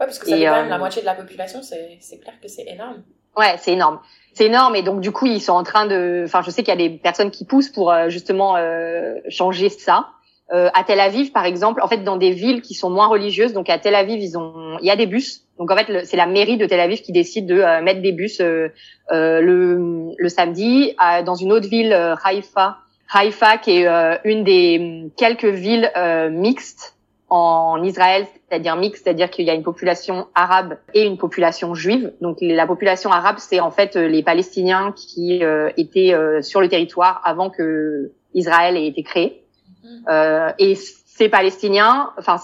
Ouais, 0.00 0.06
parce 0.06 0.18
que 0.18 0.26
ça 0.26 0.36
fait 0.36 0.44
quand 0.44 0.52
même 0.52 0.68
la 0.68 0.78
moitié 0.78 1.02
de 1.02 1.06
la 1.06 1.14
population, 1.14 1.60
c'est 1.62 2.18
clair 2.20 2.34
que 2.42 2.48
c'est 2.48 2.66
énorme. 2.66 3.02
Ouais, 3.36 3.54
c'est 3.58 3.72
énorme. 3.72 4.00
C'est 4.34 4.46
énorme 4.46 4.74
et 4.74 4.82
donc 4.82 5.00
du 5.00 5.12
coup 5.12 5.26
ils 5.26 5.40
sont 5.40 5.52
en 5.52 5.62
train 5.62 5.86
de. 5.86 6.22
Enfin, 6.24 6.42
je 6.42 6.50
sais 6.50 6.62
qu'il 6.62 6.72
y 6.72 6.84
a 6.84 6.88
des 6.88 6.96
personnes 6.96 7.30
qui 7.30 7.44
poussent 7.44 7.70
pour 7.70 7.94
justement 8.08 8.56
changer 9.28 9.68
ça. 9.68 10.08
Euh, 10.50 10.70
à 10.72 10.82
Tel 10.82 10.98
Aviv, 10.98 11.30
par 11.32 11.44
exemple, 11.44 11.82
en 11.82 11.88
fait, 11.88 12.04
dans 12.04 12.16
des 12.16 12.30
villes 12.30 12.62
qui 12.62 12.72
sont 12.72 12.88
moins 12.88 13.06
religieuses, 13.06 13.52
donc 13.52 13.68
à 13.68 13.78
Tel 13.78 13.94
Aviv, 13.94 14.18
ils 14.18 14.38
ont, 14.38 14.78
il 14.80 14.86
y 14.86 14.90
a 14.90 14.96
des 14.96 15.06
bus. 15.06 15.44
Donc 15.58 15.70
en 15.70 15.76
fait, 15.76 16.06
c'est 16.06 16.16
la 16.16 16.26
mairie 16.26 16.56
de 16.56 16.64
Tel 16.64 16.80
Aviv 16.80 17.02
qui 17.02 17.12
décide 17.12 17.46
de 17.46 17.60
euh, 17.60 17.82
mettre 17.82 18.00
des 18.00 18.12
bus 18.12 18.40
euh, 18.40 18.68
euh 19.12 19.42
le, 19.42 20.14
le, 20.16 20.28
samedi. 20.28 20.94
dans 21.26 21.34
une 21.34 21.52
autre 21.52 21.68
ville, 21.68 21.92
Haïfa, 22.24 22.78
Haïfa, 23.12 23.58
qui 23.58 23.82
est 23.82 23.86
une 24.24 24.44
des 24.44 25.10
quelques 25.16 25.44
villes 25.44 25.90
mixtes 26.30 26.94
en 27.30 27.82
Israël, 27.82 28.26
c'est-à-dire 28.48 28.76
mixte, 28.76 29.04
c'est-à-dire 29.04 29.28
qu'il 29.28 29.44
y 29.44 29.50
a 29.50 29.54
une 29.54 29.62
population 29.62 30.28
arabe 30.34 30.78
et 30.94 31.02
une 31.04 31.18
population 31.18 31.74
juive. 31.74 32.12
Donc 32.22 32.38
la 32.40 32.66
population 32.66 33.10
arabe, 33.10 33.36
c'est 33.38 33.60
en 33.60 33.70
fait 33.70 33.96
les 33.96 34.22
Palestiniens 34.22 34.92
qui 34.92 35.42
étaient 35.76 36.14
sur 36.42 36.60
le 36.60 36.68
territoire 36.68 37.20
avant 37.24 37.50
que 37.50 38.12
Israël 38.34 38.76
ait 38.76 38.86
été 38.86 39.02
créé. 39.02 39.42
Euh, 40.08 40.50
et 40.58 40.74
ces 40.74 41.28
Palestiniens, 41.28 42.10
enfin 42.18 42.36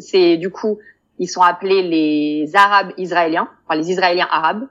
c'est 0.00 0.36
du 0.36 0.50
coup, 0.50 0.78
ils 1.18 1.28
sont 1.28 1.42
appelés 1.42 1.82
les 1.82 2.50
Arabes 2.54 2.92
israéliens, 2.96 3.48
enfin 3.66 3.78
les 3.78 3.90
Israéliens 3.90 4.28
arabes, 4.30 4.66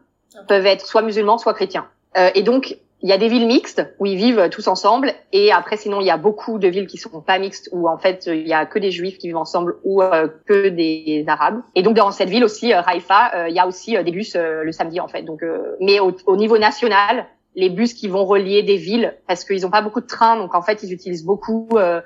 peuvent 0.47 0.65
être 0.65 0.85
soit 0.85 1.01
musulmans, 1.01 1.37
soit 1.37 1.53
chrétiens. 1.53 1.87
Euh, 2.17 2.29
et 2.35 2.43
donc 2.43 2.77
il 3.01 3.09
y 3.09 3.13
a 3.13 3.17
des 3.17 3.27
villes 3.27 3.45
mixtes 3.45 3.83
où 3.99 4.07
ils 4.07 4.15
vivent 4.15 4.49
tous 4.49 4.67
ensemble, 4.67 5.13
et 5.31 5.51
après 5.51 5.77
sinon 5.77 6.01
il 6.01 6.07
y 6.07 6.11
a 6.11 6.17
beaucoup 6.17 6.57
de 6.57 6.67
villes 6.67 6.87
qui 6.87 6.97
sont 6.97 7.21
pas 7.21 7.37
mixtes 7.37 7.69
où 7.71 7.87
en 7.87 7.97
fait 7.97 8.27
il 8.27 8.47
y 8.47 8.53
a 8.53 8.65
que 8.65 8.79
des 8.79 8.91
juifs 8.91 9.17
qui 9.17 9.27
vivent 9.27 9.37
ensemble 9.37 9.75
ou 9.83 10.01
euh, 10.01 10.27
que 10.47 10.69
des 10.69 11.25
arabes. 11.27 11.61
Et 11.75 11.83
donc 11.83 11.95
dans 11.95 12.11
cette 12.11 12.29
ville 12.29 12.43
aussi, 12.43 12.73
Haïfa, 12.73 13.49
il 13.49 13.55
y 13.55 13.59
a 13.59 13.67
aussi 13.67 14.01
des 14.03 14.11
bus 14.11 14.35
le 14.35 14.71
samedi 14.71 14.99
en 14.99 15.07
fait. 15.07 15.23
Donc 15.23 15.43
mais 15.79 15.99
au, 15.99 16.15
au 16.25 16.37
niveau 16.37 16.57
national, 16.57 17.27
les 17.57 17.69
bus 17.71 17.93
qui 17.95 18.07
vont 18.07 18.23
relier 18.23 18.61
des 18.61 18.77
villes 18.77 19.15
parce 19.27 19.43
qu'ils 19.43 19.63
n'ont 19.63 19.71
pas 19.71 19.81
beaucoup 19.81 19.99
de 19.99 20.05
trains, 20.05 20.37
donc 20.37 20.53
en 20.53 20.61
fait 20.61 20.83
ils 20.83 20.93
utilisent 20.93 21.25
beaucoup. 21.25 21.67
Euh, 21.73 22.01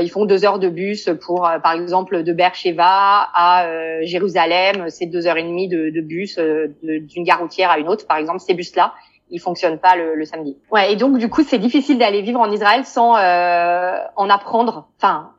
ils 0.00 0.08
font 0.08 0.24
deux 0.24 0.46
heures 0.46 0.60
de 0.60 0.70
bus 0.70 1.10
pour, 1.20 1.46
euh, 1.46 1.58
par 1.58 1.72
exemple, 1.72 2.22
de 2.22 2.32
Beersheba 2.32 3.28
à 3.34 3.66
euh, 3.66 3.98
Jérusalem, 4.04 4.86
c'est 4.88 5.04
deux 5.04 5.26
heures 5.26 5.36
et 5.36 5.42
demie 5.42 5.68
de, 5.68 5.90
de 5.90 6.00
bus 6.00 6.38
d'une 6.38 7.24
gare 7.24 7.40
routière 7.40 7.70
à 7.70 7.78
une 7.78 7.88
autre, 7.88 8.06
par 8.06 8.16
exemple. 8.16 8.40
Ces 8.40 8.54
bus-là, 8.54 8.94
ils 9.28 9.40
fonctionnent 9.40 9.78
pas 9.78 9.96
le, 9.96 10.14
le, 10.14 10.24
samedi. 10.24 10.56
Ouais, 10.70 10.92
et 10.92 10.96
donc 10.96 11.18
du 11.18 11.28
coup 11.28 11.42
c'est 11.42 11.58
difficile 11.58 11.98
d'aller 11.98 12.22
vivre 12.22 12.40
en 12.40 12.50
Israël 12.50 12.84
sans 12.84 13.14
en 13.14 14.30
apprendre, 14.30 14.88
enfin 14.98 15.32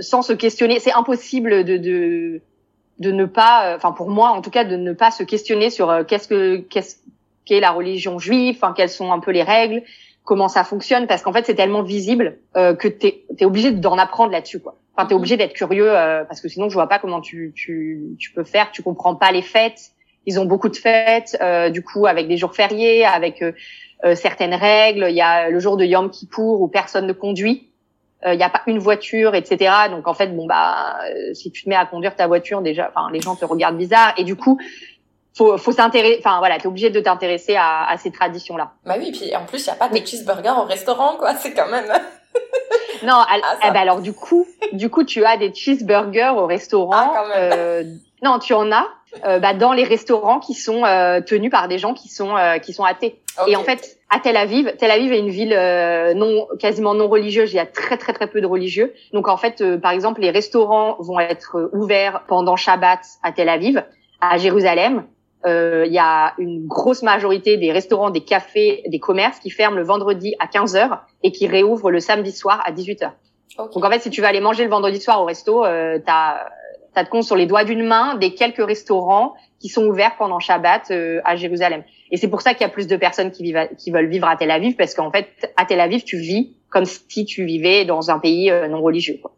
sans 0.00 0.22
se 0.22 0.32
questionner. 0.32 0.78
C'est 0.78 0.92
impossible 0.92 1.64
de, 1.64 1.76
de 1.76 2.40
de 3.00 3.12
ne 3.12 3.26
pas, 3.26 3.74
enfin 3.76 3.92
pour 3.92 4.10
moi 4.10 4.30
en 4.30 4.42
tout 4.42 4.50
cas, 4.50 4.64
de 4.64 4.76
ne 4.76 4.92
pas 4.92 5.10
se 5.10 5.22
questionner 5.22 5.70
sur 5.70 6.06
qu'est-ce 6.06 6.28
que 6.28 6.56
qu'est-ce 6.56 6.96
qu'est 7.48 7.60
la 7.60 7.70
religion 7.70 8.18
juive, 8.18 8.56
enfin 8.60 8.74
quelles 8.76 8.90
sont 8.90 9.10
un 9.10 9.20
peu 9.20 9.30
les 9.30 9.42
règles, 9.42 9.82
comment 10.24 10.48
ça 10.48 10.62
fonctionne, 10.62 11.06
parce 11.06 11.22
qu'en 11.22 11.32
fait 11.32 11.46
c'est 11.46 11.54
tellement 11.54 11.82
visible 11.82 12.38
euh, 12.56 12.74
que 12.74 12.86
t'es 12.86 13.24
es 13.38 13.44
obligé 13.46 13.72
d'en 13.72 13.96
apprendre 13.96 14.30
là-dessus 14.30 14.60
quoi. 14.60 14.76
Enfin 14.94 15.08
t'es 15.08 15.14
mhm. 15.14 15.18
obligé 15.18 15.36
d'être 15.38 15.54
curieux 15.54 15.90
euh, 15.90 16.24
parce 16.24 16.42
que 16.42 16.48
sinon 16.48 16.68
je 16.68 16.74
vois 16.74 16.88
pas 16.88 16.98
comment 16.98 17.20
tu 17.20 17.52
tu 17.56 18.16
tu 18.18 18.32
peux 18.32 18.44
faire. 18.44 18.70
Tu 18.70 18.82
comprends 18.82 19.14
pas 19.14 19.32
les 19.32 19.42
fêtes. 19.42 19.92
Ils 20.26 20.38
ont 20.38 20.44
beaucoup 20.44 20.68
de 20.68 20.76
fêtes, 20.76 21.38
euh, 21.40 21.70
du 21.70 21.82
coup 21.82 22.06
avec 22.06 22.28
des 22.28 22.36
jours 22.36 22.54
fériés, 22.54 23.06
avec 23.06 23.42
certaines 24.14 24.54
règles. 24.54 25.06
Il 25.08 25.16
y 25.16 25.22
a 25.22 25.48
le 25.48 25.58
jour 25.58 25.76
de 25.76 25.84
Yom 25.84 26.10
Kippour 26.10 26.60
où 26.60 26.68
personne 26.68 27.06
ne 27.06 27.12
conduit. 27.12 27.70
Il 28.26 28.36
n'y 28.36 28.42
a 28.42 28.50
pas 28.50 28.62
une 28.66 28.78
voiture, 28.78 29.34
etc. 29.36 29.72
Donc 29.90 30.06
en 30.06 30.14
fait, 30.14 30.28
bon 30.36 30.46
bah, 30.46 30.98
si 31.34 31.50
tu 31.50 31.64
te 31.64 31.68
mets 31.68 31.76
à 31.76 31.86
conduire 31.86 32.14
ta 32.14 32.26
voiture, 32.26 32.62
déjà, 32.62 32.92
enfin 32.94 33.10
les 33.12 33.20
gens 33.20 33.36
te 33.36 33.44
regardent 33.44 33.78
bizarre. 33.78 34.12
Et 34.18 34.24
du 34.24 34.36
coup, 34.36 34.58
faut, 35.38 35.56
faut 35.56 35.72
s'intéresser. 35.72 36.16
Enfin 36.18 36.38
voilà, 36.40 36.58
t'es 36.58 36.66
obligé 36.66 36.90
de 36.90 37.00
t'intéresser 37.00 37.56
à, 37.56 37.88
à, 37.88 37.96
ces 37.96 38.10
traditions-là. 38.10 38.72
Bah 38.84 38.96
oui, 38.98 39.12
puis 39.12 39.34
en 39.34 39.46
plus 39.46 39.64
il 39.64 39.68
y 39.68 39.70
a 39.70 39.76
pas 39.76 39.88
de 39.88 39.96
cheeseburger 39.96 40.58
au 40.58 40.64
restaurant, 40.64 41.16
quoi. 41.16 41.34
C'est 41.36 41.54
quand 41.54 41.68
même. 41.68 41.86
non, 43.04 43.14
ah, 43.16 43.36
eh 43.64 43.70
ben 43.70 43.80
alors 43.80 44.00
du 44.00 44.12
coup, 44.12 44.46
du 44.72 44.90
coup 44.90 45.04
tu 45.04 45.24
as 45.24 45.36
des 45.36 45.54
cheeseburgers 45.54 46.34
au 46.36 46.46
restaurant. 46.46 47.12
Ah, 47.14 47.24
euh, 47.36 47.84
non, 48.22 48.40
tu 48.40 48.52
en 48.52 48.72
as 48.72 48.86
euh, 49.24 49.38
bah, 49.38 49.54
dans 49.54 49.72
les 49.72 49.84
restaurants 49.84 50.40
qui 50.40 50.54
sont 50.54 50.84
euh, 50.84 51.20
tenus 51.20 51.50
par 51.50 51.68
des 51.68 51.78
gens 51.78 51.94
qui 51.94 52.08
sont 52.08 52.36
euh, 52.36 52.58
qui 52.58 52.72
sont 52.72 52.84
athées. 52.84 53.20
Et 53.46 53.54
en 53.54 53.62
fait, 53.62 53.96
à 54.10 54.18
Tel 54.18 54.36
Aviv, 54.36 54.74
Tel 54.78 54.90
Aviv 54.90 55.12
est 55.12 55.20
une 55.20 55.30
ville 55.30 55.54
euh, 55.54 56.12
non 56.14 56.48
quasiment 56.58 56.94
non 56.94 57.08
religieuse. 57.08 57.52
Il 57.52 57.56
y 57.56 57.60
a 57.60 57.66
très 57.66 57.96
très 57.96 58.12
très 58.12 58.26
peu 58.26 58.40
de 58.40 58.46
religieux. 58.46 58.92
Donc 59.12 59.28
en 59.28 59.36
fait, 59.36 59.62
par 59.78 59.92
exemple, 59.92 60.20
les 60.20 60.30
restaurants 60.30 60.96
vont 60.98 61.20
être 61.20 61.70
ouverts 61.72 62.24
pendant 62.26 62.56
Shabbat 62.56 63.00
à 63.22 63.30
Tel 63.30 63.48
Aviv. 63.48 63.84
À 64.20 64.36
Jérusalem, 64.36 65.04
il 65.44 65.92
y 65.92 65.98
a 65.98 66.34
une 66.38 66.66
grosse 66.66 67.02
majorité 67.02 67.56
des 67.56 67.72
restaurants, 67.72 68.10
des 68.10 68.24
cafés, 68.24 68.82
des 68.86 68.98
commerces 68.98 69.38
qui 69.38 69.50
ferment 69.50 69.76
le 69.76 69.84
vendredi 69.84 70.34
à 70.38 70.46
15 70.46 70.74
h 70.76 70.98
et 71.22 71.32
qui 71.32 71.46
réouvrent 71.46 71.90
le 71.90 72.00
samedi 72.00 72.32
soir 72.32 72.62
à 72.64 72.72
18 72.72 73.02
h 73.02 73.12
Donc 73.72 73.84
en 73.84 73.90
fait, 73.90 74.00
si 74.00 74.10
tu 74.10 74.20
vas 74.20 74.28
aller 74.28 74.40
manger 74.40 74.64
le 74.64 74.70
vendredi 74.70 75.00
soir 75.00 75.20
au 75.22 75.24
resto, 75.24 75.64
euh, 75.64 75.98
t'as 76.04 76.46
as 76.94 77.04
de 77.04 77.08
compte 77.08 77.22
sur 77.22 77.36
les 77.36 77.46
doigts 77.46 77.64
d'une 77.64 77.84
main 77.84 78.16
des 78.16 78.34
quelques 78.34 78.64
restaurants 78.64 79.34
qui 79.60 79.68
sont 79.68 79.86
ouverts 79.86 80.16
pendant 80.18 80.40
Shabbat 80.40 80.90
euh, 80.90 81.20
à 81.24 81.36
Jérusalem. 81.36 81.84
Et 82.10 82.16
c'est 82.16 82.28
pour 82.28 82.42
ça 82.42 82.54
qu'il 82.54 82.62
y 82.62 82.64
a 82.64 82.68
plus 82.68 82.86
de 82.86 82.96
personnes 82.96 83.30
qui, 83.30 83.42
vivent 83.42 83.68
qui 83.78 83.90
veulent 83.90 84.08
vivre 84.08 84.26
à 84.26 84.36
Tel 84.36 84.50
Aviv, 84.50 84.74
parce 84.76 84.94
qu'en 84.94 85.10
fait, 85.10 85.28
à 85.56 85.64
Tel 85.64 85.80
Aviv, 85.80 86.02
tu 86.04 86.18
vis 86.18 86.56
comme 86.70 86.84
si 86.84 87.24
tu 87.24 87.44
vivais 87.44 87.84
dans 87.84 88.10
un 88.10 88.18
pays 88.18 88.50
euh, 88.50 88.68
non 88.68 88.82
religieux. 88.82 89.18
Quoi. 89.22 89.32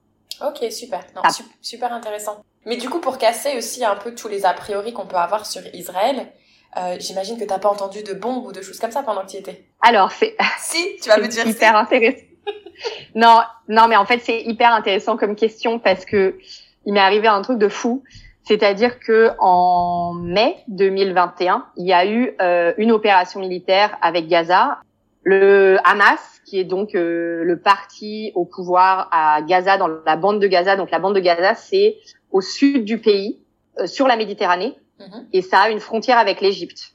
Ok, 0.47 0.71
super. 0.73 1.01
Non, 1.15 1.23
super 1.61 1.93
intéressant. 1.93 2.43
Mais 2.67 2.77
du 2.77 2.89
coup, 2.89 3.01
pour 3.01 3.19
casser 3.19 3.57
aussi 3.57 3.85
un 3.85 3.97
peu 3.97 4.15
tous 4.15 4.29
les 4.29 4.45
a 4.45 4.53
priori 4.53 4.93
qu'on 4.93 5.07
peut 5.07 5.17
avoir 5.17 5.47
sur 5.47 5.63
Israël, 5.73 6.27
euh, 6.77 6.97
j'imagine 7.01 7.39
que 7.39 7.45
t'as 7.45 7.59
pas 7.59 7.69
entendu 7.69 8.03
de 8.03 8.13
bombes 8.13 8.45
ou 8.47 8.53
de 8.53 8.63
choses 8.63 8.79
comme 8.79 8.93
ça 8.93 9.03
pendant 9.03 9.23
que 9.23 9.31
tu 9.31 9.37
y 9.37 9.39
étais. 9.41 9.65
Alors, 9.81 10.13
c'est... 10.13 10.37
Si, 10.59 10.99
tu 11.03 11.09
vas 11.09 11.19
me 11.19 11.27
dire 11.27 11.47
hyper 11.47 11.77
intéressant. 11.77 12.25
non, 13.15 13.41
non, 13.69 13.89
mais 13.89 13.97
en 13.97 14.05
fait, 14.05 14.21
c'est 14.21 14.43
hyper 14.43 14.73
intéressant 14.73 15.17
comme 15.17 15.37
question 15.37 15.79
parce 15.79 16.05
que 16.05 16.39
il 16.87 16.93
m'est 16.93 17.01
arrivé 17.01 17.29
un 17.29 17.43
truc 17.43 17.59
de 17.59 17.69
fou. 17.69 18.03
C'est-à-dire 18.45 18.99
que 19.01 19.31
en 19.39 20.15
mai 20.15 20.57
2021, 20.69 21.67
il 21.77 21.87
y 21.87 21.93
a 21.93 22.07
eu 22.07 22.35
euh, 22.41 22.73
une 22.79 22.91
opération 22.91 23.41
militaire 23.41 23.97
avec 24.03 24.29
Gaza. 24.29 24.79
Le 25.23 25.77
Hamas 25.85 26.31
qui 26.51 26.59
est 26.59 26.65
donc 26.65 26.97
euh, 26.97 27.45
le 27.45 27.61
parti 27.61 28.33
au 28.35 28.45
pouvoir 28.45 29.09
à 29.13 29.41
Gaza, 29.43 29.79
dans 29.79 29.87
la 29.87 30.17
bande 30.17 30.41
de 30.41 30.49
Gaza. 30.49 30.75
Donc 30.77 30.91
la 30.91 30.99
bande 30.99 31.15
de 31.15 31.21
Gaza, 31.21 31.55
c'est 31.55 31.97
au 32.33 32.41
sud 32.41 32.85
du 32.85 32.99
pays, 32.99 33.39
euh, 33.79 33.87
sur 33.87 34.09
la 34.09 34.17
Méditerranée, 34.17 34.75
mhm. 34.99 35.27
et 35.33 35.43
ça 35.43 35.61
a 35.61 35.71
une 35.71 35.79
frontière 35.79 36.19
avec 36.19 36.41
l'Égypte. 36.41 36.95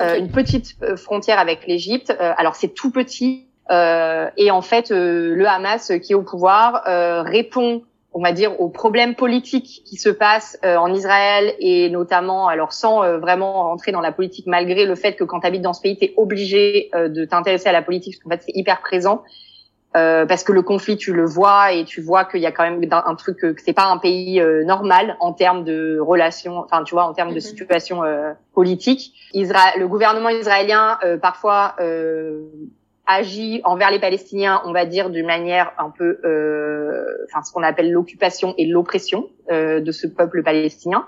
Euh, 0.00 0.16
une 0.16 0.30
petite 0.30 0.76
frontière 0.96 1.38
avec 1.38 1.66
l'Égypte. 1.66 2.16
alors 2.18 2.54
c'est 2.54 2.72
tout 2.72 2.90
petit, 2.90 3.48
et 3.70 4.50
en 4.50 4.60
fait, 4.60 4.90
le 4.90 5.46
Hamas 5.46 5.92
qui 6.02 6.12
est 6.12 6.14
au 6.14 6.22
pouvoir 6.22 6.82
répond 7.24 7.82
on 8.14 8.22
va 8.22 8.32
dire, 8.32 8.60
aux 8.60 8.68
problèmes 8.68 9.14
politiques 9.14 9.82
qui 9.84 9.96
se 9.96 10.08
passent 10.08 10.58
euh, 10.64 10.76
en 10.76 10.92
Israël 10.92 11.54
et 11.58 11.88
notamment, 11.88 12.48
alors 12.48 12.72
sans 12.72 13.02
euh, 13.02 13.18
vraiment 13.18 13.64
rentrer 13.64 13.92
dans 13.92 14.00
la 14.00 14.12
politique, 14.12 14.46
malgré 14.46 14.84
le 14.84 14.94
fait 14.94 15.14
que 15.14 15.24
quand 15.24 15.40
tu 15.40 15.46
habites 15.46 15.62
dans 15.62 15.72
ce 15.72 15.80
pays, 15.80 15.96
tu 15.96 16.06
es 16.06 16.14
obligé 16.16 16.90
euh, 16.94 17.08
de 17.08 17.24
t'intéresser 17.24 17.68
à 17.68 17.72
la 17.72 17.82
politique, 17.82 18.14
parce 18.14 18.22
qu'en 18.22 18.30
fait, 18.30 18.42
c'est 18.46 18.58
hyper 18.58 18.80
présent. 18.80 19.22
parce 19.94 20.42
que 20.42 20.52
le 20.52 20.62
conflit, 20.62 20.96
tu 20.96 21.12
le 21.12 21.26
vois 21.26 21.72
et 21.72 21.84
tu 21.84 22.00
vois 22.00 22.24
qu'il 22.24 22.40
y 22.40 22.46
a 22.46 22.52
quand 22.52 22.62
même 22.62 22.82
un 22.90 23.14
truc 23.14 23.38
que 23.38 23.54
c'est 23.62 23.74
pas 23.74 23.88
un 23.90 23.98
pays 23.98 24.42
normal 24.64 25.16
en 25.20 25.34
termes 25.34 25.64
de 25.64 25.98
relations, 26.00 26.56
enfin 26.60 26.82
tu 26.82 26.94
vois, 26.94 27.04
en 27.04 27.12
termes 27.12 27.34
de 27.34 27.40
mm-hmm. 27.40 27.50
situation 27.50 28.00
politique. 28.54 29.12
Israël, 29.34 29.74
le 29.78 29.88
gouvernement 29.88 30.30
israélien 30.30 30.98
parfois 31.20 31.76
agit 33.06 33.60
envers 33.64 33.90
les 33.90 33.98
Palestiniens, 33.98 34.62
on 34.64 34.72
va 34.72 34.86
dire, 34.86 35.10
d'une 35.10 35.26
manière 35.26 35.72
un 35.78 35.90
peu, 35.90 36.18
euh, 36.24 37.04
enfin, 37.28 37.42
ce 37.42 37.52
qu'on 37.52 37.62
appelle 37.62 37.90
l'occupation 37.90 38.54
et 38.58 38.66
l'oppression 38.66 39.28
euh, 39.50 39.80
de 39.80 39.92
ce 39.92 40.06
peuple 40.06 40.42
palestinien. 40.42 41.06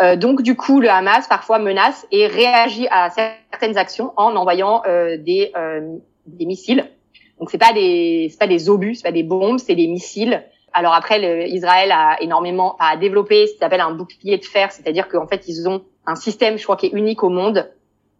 Euh, 0.00 0.16
donc, 0.16 0.42
du 0.42 0.56
coup, 0.56 0.80
le 0.80 0.88
Hamas 0.88 1.28
parfois 1.28 1.58
menace 1.58 2.06
et 2.10 2.26
réagit 2.26 2.88
à 2.90 3.10
certaines 3.10 3.76
actions 3.76 4.12
en 4.16 4.34
envoyant 4.34 4.82
euh, 4.86 5.16
des, 5.18 5.52
euh, 5.56 5.96
des 6.26 6.46
missiles. 6.46 6.90
Donc, 7.38 7.50
c'est 7.50 7.58
pas 7.58 7.72
des, 7.72 8.28
c'est 8.30 8.38
pas 8.38 8.46
des 8.46 8.68
obus, 8.68 8.96
c'est 8.96 9.02
pas 9.02 9.12
des 9.12 9.22
bombes, 9.22 9.58
c'est 9.58 9.74
des 9.74 9.86
missiles. 9.86 10.42
Alors 10.72 10.94
après, 10.94 11.48
Israël 11.48 11.90
a 11.90 12.16
énormément, 12.20 12.76
a 12.78 12.96
développé 12.96 13.48
ce 13.48 13.52
qui 13.54 13.58
s'appelle 13.58 13.80
un 13.80 13.90
bouclier 13.90 14.38
de 14.38 14.44
fer, 14.44 14.70
c'est-à-dire 14.70 15.08
qu'en 15.08 15.26
fait, 15.26 15.48
ils 15.48 15.68
ont 15.68 15.82
un 16.06 16.14
système, 16.14 16.58
je 16.58 16.62
crois, 16.62 16.76
qui 16.76 16.86
est 16.86 16.92
unique 16.92 17.24
au 17.24 17.28
monde, 17.28 17.68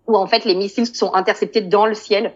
où 0.08 0.16
en 0.16 0.26
fait 0.26 0.44
les 0.44 0.56
missiles 0.56 0.86
sont 0.86 1.14
interceptés 1.14 1.60
dans 1.60 1.86
le 1.86 1.94
ciel 1.94 2.34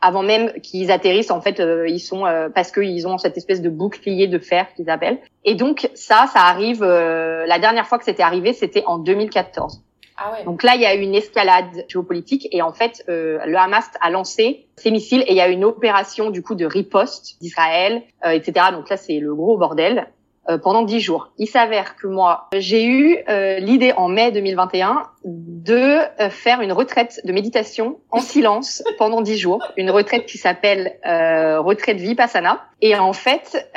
avant 0.00 0.22
même 0.22 0.52
qu'ils 0.60 0.90
atterrissent, 0.90 1.30
en 1.30 1.40
fait, 1.40 1.60
euh, 1.60 1.88
ils 1.88 2.00
sont 2.00 2.26
euh, 2.26 2.48
parce 2.48 2.70
qu'ils 2.70 3.06
ont 3.08 3.18
cette 3.18 3.36
espèce 3.36 3.62
de 3.62 3.70
bouclier 3.70 4.26
de 4.26 4.38
fer 4.38 4.66
qu'ils 4.74 4.90
appellent. 4.90 5.18
Et 5.44 5.54
donc 5.54 5.90
ça, 5.94 6.26
ça 6.32 6.40
arrive. 6.40 6.82
Euh, 6.82 7.46
la 7.46 7.58
dernière 7.58 7.86
fois 7.86 7.98
que 7.98 8.04
c'était 8.04 8.22
arrivé, 8.22 8.52
c'était 8.52 8.84
en 8.86 8.98
2014. 8.98 9.82
Ah 10.18 10.32
ouais. 10.32 10.44
Donc 10.44 10.62
là, 10.62 10.74
il 10.74 10.80
y 10.80 10.86
a 10.86 10.94
eu 10.94 11.00
une 11.00 11.14
escalade 11.14 11.84
géopolitique 11.88 12.48
et 12.50 12.62
en 12.62 12.72
fait, 12.72 13.04
le 13.06 13.54
Hamas 13.54 13.84
a 14.00 14.08
lancé 14.08 14.66
ses 14.76 14.90
missiles 14.90 15.22
et 15.26 15.32
il 15.32 15.36
y 15.36 15.42
a 15.42 15.48
eu 15.50 15.52
une 15.52 15.64
opération 15.64 16.30
du 16.30 16.42
coup 16.42 16.54
de 16.54 16.64
riposte 16.64 17.36
d'Israël, 17.42 18.02
etc. 18.24 18.68
Donc 18.72 18.88
là, 18.88 18.96
c'est 18.96 19.18
le 19.18 19.34
gros 19.34 19.58
bordel. 19.58 20.08
Euh, 20.48 20.58
pendant 20.58 20.82
dix 20.82 21.00
jours. 21.00 21.32
Il 21.38 21.48
s'avère 21.48 21.96
que 21.96 22.06
moi, 22.06 22.48
j'ai 22.54 22.84
eu 22.84 23.18
euh, 23.28 23.58
l'idée 23.58 23.92
en 23.96 24.08
mai 24.08 24.30
2021 24.30 25.02
de 25.24 25.98
euh, 26.20 26.30
faire 26.30 26.60
une 26.60 26.72
retraite 26.72 27.20
de 27.24 27.32
méditation 27.32 27.98
en 28.12 28.20
silence 28.20 28.84
pendant 28.98 29.22
dix 29.22 29.38
jours, 29.38 29.60
une 29.76 29.90
retraite 29.90 30.24
qui 30.26 30.38
s'appelle 30.38 30.98
retraite 31.02 31.96
Vipassana. 31.96 32.64
Et 32.80 32.94
en 32.94 33.12
fait, 33.12 33.70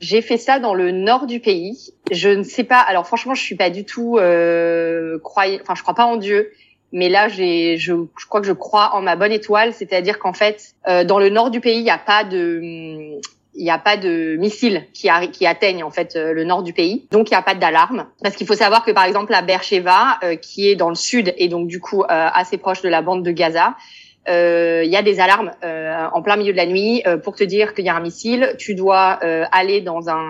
j'ai 0.00 0.20
fait 0.20 0.36
ça 0.36 0.58
dans 0.58 0.74
le 0.74 0.90
nord 0.90 1.26
du 1.26 1.40
pays. 1.40 1.94
Je 2.10 2.28
ne 2.28 2.42
sais 2.42 2.64
pas. 2.64 2.80
Alors 2.80 3.06
franchement, 3.06 3.34
je 3.34 3.42
suis 3.42 3.56
pas 3.56 3.70
du 3.70 3.84
tout 3.84 4.18
croyant. 5.22 5.58
Enfin, 5.62 5.74
je 5.74 5.82
crois 5.82 5.94
pas 5.94 6.04
en 6.04 6.16
Dieu. 6.16 6.52
Mais 6.92 7.08
là, 7.08 7.28
j'ai, 7.28 7.78
je, 7.78 7.94
je 8.18 8.26
crois 8.26 8.40
que 8.40 8.46
je 8.46 8.52
crois 8.52 8.94
en 8.94 9.02
ma 9.02 9.16
bonne 9.16 9.32
étoile, 9.32 9.72
c'est-à-dire 9.72 10.18
qu'en 10.18 10.32
fait, 10.32 10.74
dans 10.86 11.18
le 11.18 11.30
nord 11.30 11.50
du 11.50 11.60
pays, 11.60 11.78
il 11.78 11.84
n'y 11.84 11.90
a 11.90 11.98
pas 11.98 12.24
de, 12.24 13.18
il 13.56 13.64
n'y 13.64 13.70
a 13.70 13.78
pas 13.78 13.96
de 13.96 14.36
missiles 14.36 14.86
qui, 14.92 15.08
atteignent 15.08 15.82
en 15.82 15.90
fait 15.90 16.16
euh, 16.16 16.32
le 16.32 16.44
nord 16.44 16.62
du 16.62 16.72
pays, 16.72 17.06
donc 17.10 17.30
il 17.30 17.32
n'y 17.32 17.38
a 17.38 17.42
pas 17.42 17.54
d'alarme. 17.54 18.06
Parce 18.22 18.36
qu'il 18.36 18.46
faut 18.46 18.54
savoir 18.54 18.84
que 18.84 18.90
par 18.90 19.04
exemple 19.04 19.32
la 19.32 19.42
Beersheba, 19.42 20.18
euh, 20.22 20.36
qui 20.36 20.68
est 20.68 20.76
dans 20.76 20.88
le 20.88 20.94
sud 20.94 21.34
et 21.36 21.48
donc 21.48 21.66
du 21.66 21.80
coup 21.80 22.02
euh, 22.02 22.06
assez 22.08 22.58
proche 22.58 22.82
de 22.82 22.88
la 22.88 23.02
bande 23.02 23.22
de 23.22 23.30
Gaza, 23.30 23.76
euh, 24.28 24.82
il 24.84 24.90
y 24.90 24.96
a 24.96 25.02
des 25.02 25.20
alarmes 25.20 25.52
euh, 25.64 26.06
en 26.12 26.22
plein 26.22 26.36
milieu 26.36 26.52
de 26.52 26.56
la 26.56 26.66
nuit 26.66 27.02
euh, 27.06 27.16
pour 27.16 27.36
te 27.36 27.44
dire 27.44 27.74
qu'il 27.74 27.84
y 27.84 27.88
a 27.88 27.94
un 27.94 28.00
missile. 28.00 28.54
Tu 28.58 28.74
dois 28.74 29.18
aller 29.52 29.80
dans 29.80 30.08
un 30.08 30.22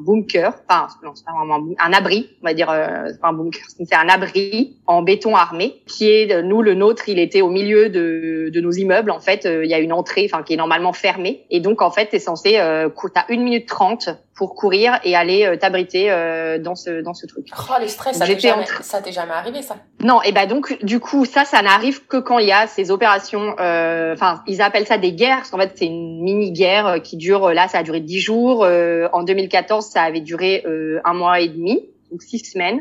bunker, 0.00 0.54
enfin 0.68 0.88
non, 1.02 1.12
c'est 1.14 1.24
pas 1.24 1.32
vraiment 1.32 1.56
un, 1.56 1.90
un, 1.90 1.92
abri, 1.92 2.30
on 2.42 2.46
va 2.46 2.54
dire, 2.54 2.68
c'est 3.06 3.20
pas 3.20 3.28
un 3.28 3.32
bunker, 3.32 3.62
c'est 3.84 3.94
un 3.94 4.08
abri 4.08 4.76
en 4.86 5.02
béton 5.02 5.34
armé 5.34 5.82
qui 5.86 6.10
est 6.10 6.42
nous 6.42 6.62
le 6.62 6.74
nôtre. 6.74 7.08
Il 7.08 7.18
était 7.18 7.42
au 7.42 7.50
milieu 7.50 7.88
de, 7.88 8.50
de 8.52 8.60
nos 8.60 8.72
immeubles. 8.72 9.10
En 9.10 9.20
fait, 9.20 9.46
il 9.46 9.68
y 9.68 9.74
a 9.74 9.78
une 9.78 9.92
entrée, 9.92 10.28
enfin 10.30 10.42
qui 10.42 10.54
est 10.54 10.56
normalement 10.56 10.92
fermée, 10.92 11.44
et 11.50 11.60
donc 11.60 11.82
en 11.82 11.90
fait, 11.90 12.06
t'es 12.06 12.18
censé, 12.18 12.58
euh, 12.58 12.88
t'as 13.14 13.24
une 13.28 13.42
minute 13.42 13.66
trente 13.66 14.08
pour 14.40 14.54
courir 14.54 14.98
et 15.04 15.14
aller 15.14 15.44
euh, 15.44 15.58
t'abriter 15.58 16.10
euh, 16.10 16.58
dans 16.58 16.74
ce 16.74 17.02
dans 17.02 17.12
ce 17.12 17.26
truc. 17.26 17.48
Oh 17.54 17.74
le 17.78 17.86
stress, 17.88 18.16
ça 18.16 18.24
t'est 18.24 18.38
jamais, 18.38 18.64
ça 18.80 19.02
t'est 19.02 19.12
jamais 19.12 19.34
arrivé 19.34 19.60
ça 19.60 19.76
Non, 20.02 20.22
et 20.22 20.32
ben 20.32 20.48
donc 20.48 20.82
du 20.82 20.98
coup 20.98 21.26
ça 21.26 21.44
ça 21.44 21.60
n'arrive 21.60 22.06
que 22.06 22.16
quand 22.16 22.38
il 22.38 22.46
y 22.46 22.52
a 22.52 22.66
ces 22.66 22.90
opérations. 22.90 23.54
Euh, 23.60 24.14
enfin, 24.14 24.42
ils 24.46 24.62
appellent 24.62 24.86
ça 24.86 24.96
des 24.96 25.12
guerres 25.12 25.36
parce 25.36 25.50
qu'en 25.50 25.58
fait 25.58 25.72
c'est 25.74 25.84
une 25.84 26.22
mini 26.22 26.52
guerre 26.52 27.02
qui 27.02 27.18
dure 27.18 27.50
là 27.50 27.68
ça 27.68 27.80
a 27.80 27.82
duré 27.82 28.00
dix 28.00 28.18
jours. 28.18 28.60
en 28.62 29.22
2014 29.24 29.84
ça 29.84 30.04
avait 30.04 30.22
duré 30.22 30.64
un 31.04 31.12
mois 31.12 31.40
et 31.40 31.48
demi, 31.48 31.84
donc 32.10 32.22
six 32.22 32.38
semaines. 32.38 32.80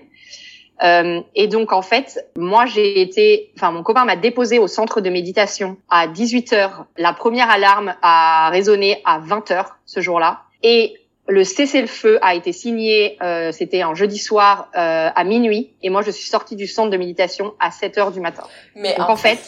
Euh, 0.82 1.20
et 1.36 1.48
donc 1.48 1.74
en 1.74 1.82
fait, 1.82 2.26
moi 2.38 2.66
j'ai 2.66 3.02
été, 3.02 3.52
enfin 3.58 3.72
mon 3.72 3.84
copain 3.84 4.06
m'a 4.06 4.16
déposé 4.16 4.60
au 4.60 4.68
centre 4.68 5.02
de 5.02 5.10
méditation 5.10 5.76
à 5.90 6.08
18 6.08 6.54
h 6.54 6.70
La 6.98 7.12
première 7.12 7.50
alarme 7.50 7.96
a 8.02 8.50
résonné 8.50 9.02
à 9.04 9.20
20 9.20 9.52
h 9.52 9.66
ce 9.86 10.00
jour-là. 10.00 10.44
Et 10.64 10.99
le 11.30 11.44
cessez-le-feu 11.44 12.18
a 12.22 12.34
été 12.34 12.52
signé, 12.52 13.18
euh, 13.22 13.52
c'était 13.52 13.82
un 13.82 13.94
jeudi 13.94 14.18
soir 14.18 14.70
euh, 14.76 15.10
à 15.14 15.24
minuit, 15.24 15.74
et 15.84 15.90
moi 15.90 16.02
je 16.02 16.12
suis 16.12 16.30
sortie 16.30 16.56
du 16.56 16.68
centre 16.68 16.90
de 16.90 16.98
méditation 16.98 17.54
à 17.60 17.72
7 17.72 17.98
heures 18.00 18.12
du 18.12 18.20
matin. 18.20 18.44
Mais 18.76 18.96
Donc 18.98 19.10
en 19.10 19.16
fait, 19.16 19.40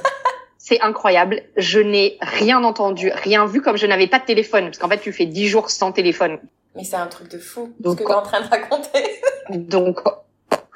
c'est 0.58 0.80
incroyable. 0.80 1.42
Je 1.56 1.80
n'ai 1.80 2.16
rien 2.20 2.62
entendu, 2.62 3.10
rien 3.12 3.44
vu, 3.44 3.60
comme 3.60 3.76
je 3.76 3.86
n'avais 3.86 4.06
pas 4.06 4.20
de 4.20 4.24
téléphone, 4.24 4.66
parce 4.66 4.78
qu'en 4.78 4.88
fait 4.88 5.00
tu 5.00 5.12
fais 5.12 5.26
10 5.26 5.48
jours 5.48 5.70
sans 5.70 5.92
téléphone. 5.92 6.38
Mais 6.76 6.84
c'est 6.84 6.96
un 6.96 7.06
truc 7.06 7.28
de 7.30 7.38
fou, 7.38 7.72
Donc, 7.80 7.98
ce 7.98 8.04
que 8.04 8.06
tu 8.06 8.12
es 8.12 8.14
en 8.14 8.22
train 8.22 8.40
de 8.42 8.48
raconter. 8.48 9.20
Donc 9.50 10.00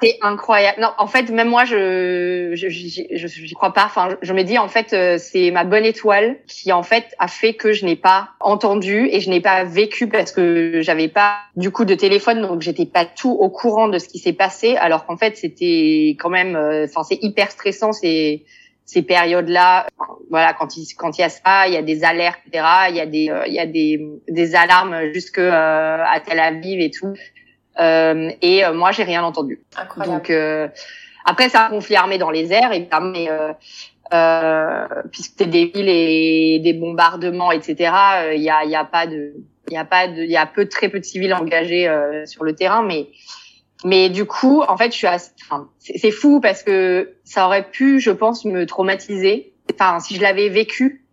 c'est 0.01 0.17
incroyable. 0.21 0.81
Non, 0.81 0.89
en 0.97 1.07
fait, 1.07 1.29
même 1.29 1.49
moi, 1.49 1.65
je 1.65 2.51
je 2.53 2.69
je 2.69 3.53
crois 3.53 3.73
pas. 3.73 3.85
Enfin, 3.85 4.17
je, 4.21 4.33
me 4.33 4.43
dis 4.43 4.57
en 4.57 4.67
fait, 4.67 4.93
euh, 4.93 5.17
c'est 5.19 5.51
ma 5.51 5.63
bonne 5.63 5.85
étoile 5.85 6.37
qui 6.47 6.71
en 6.71 6.83
fait 6.83 7.13
a 7.19 7.27
fait 7.27 7.53
que 7.53 7.71
je 7.71 7.85
n'ai 7.85 7.95
pas 7.95 8.29
entendu 8.39 9.07
et 9.11 9.19
je 9.19 9.29
n'ai 9.29 9.41
pas 9.41 9.63
vécu 9.63 10.07
parce 10.07 10.31
que 10.31 10.81
j'avais 10.81 11.07
pas 11.07 11.37
du 11.55 11.71
coup 11.71 11.85
de 11.85 11.93
téléphone, 11.93 12.41
donc 12.41 12.61
j'étais 12.61 12.85
pas 12.85 13.05
tout 13.05 13.31
au 13.31 13.49
courant 13.49 13.87
de 13.87 13.99
ce 13.99 14.07
qui 14.07 14.17
s'est 14.17 14.33
passé. 14.33 14.75
Alors 14.77 15.05
qu'en 15.05 15.17
fait, 15.17 15.37
c'était 15.37 16.17
quand 16.19 16.29
même, 16.29 16.55
euh, 16.55 16.85
enfin, 16.85 17.03
c'est 17.03 17.19
hyper 17.21 17.51
stressant 17.51 17.93
ces 17.93 18.43
ces 18.85 19.03
périodes-là. 19.03 19.87
Voilà, 20.31 20.53
quand 20.53 20.75
il 20.77 20.87
quand 20.95 21.17
il 21.17 21.21
y 21.21 21.23
a 21.23 21.29
ça, 21.29 21.67
il 21.67 21.73
y 21.73 21.77
a 21.77 21.83
des 21.83 22.03
alertes, 22.03 22.39
etc. 22.47 22.65
Il 22.89 22.95
y 22.95 23.01
a 23.01 23.05
des 23.05 23.29
euh, 23.29 23.45
il 23.45 23.53
y 23.53 23.59
a 23.59 23.67
des 23.67 24.01
des 24.27 24.55
alarmes 24.55 25.13
jusque 25.13 25.37
à 25.37 26.19
Tel 26.25 26.39
Aviv 26.39 26.79
et 26.81 26.89
tout. 26.89 27.13
Euh, 27.79 28.31
et 28.41 28.65
euh, 28.65 28.73
moi, 28.73 28.91
j'ai 28.91 29.03
rien 29.03 29.23
entendu. 29.23 29.61
Incroyable. 29.75 30.17
Donc 30.17 30.29
euh, 30.29 30.67
après, 31.25 31.49
c'est 31.49 31.57
un 31.57 31.69
conflit 31.69 31.95
armé 31.95 32.17
dans 32.17 32.31
les 32.31 32.51
airs, 32.51 32.73
évidemment, 32.73 33.11
mais 33.11 33.29
euh, 34.13 34.85
puisque 35.11 35.33
c'est 35.37 35.49
des 35.49 35.65
villes 35.65 35.89
et 35.89 36.59
des 36.59 36.73
bombardements, 36.73 37.51
etc. 37.51 37.91
Il 38.35 38.41
y 38.41 38.49
a, 38.49 38.65
y 38.65 38.75
a 38.75 38.85
pas 38.85 39.07
de, 39.07 39.33
il 39.69 39.73
y 39.73 39.77
a 39.77 39.85
pas 39.85 40.07
de, 40.07 40.23
il 40.23 40.31
y 40.31 40.37
a 40.37 40.45
peu 40.45 40.67
très 40.67 40.89
peu 40.89 40.99
de 40.99 41.05
civils 41.05 41.33
engagés 41.33 41.89
sur 42.25 42.43
le 42.43 42.53
terrain, 42.53 42.81
mais 42.81 43.07
mais 43.83 44.09
du 44.09 44.25
coup, 44.25 44.61
en 44.61 44.77
fait, 44.77 44.91
je 44.91 44.97
suis, 44.97 45.07
enfin, 45.07 45.69
c'est 45.79 46.11
fou 46.11 46.39
parce 46.39 46.61
que 46.61 47.15
ça 47.23 47.47
aurait 47.47 47.67
pu, 47.69 47.99
je 47.99 48.11
pense, 48.11 48.45
me 48.45 48.65
traumatiser. 48.65 49.53
Enfin, 49.73 49.99
si 49.99 50.15
je 50.15 50.21
l'avais 50.21 50.49
vécu. 50.49 51.05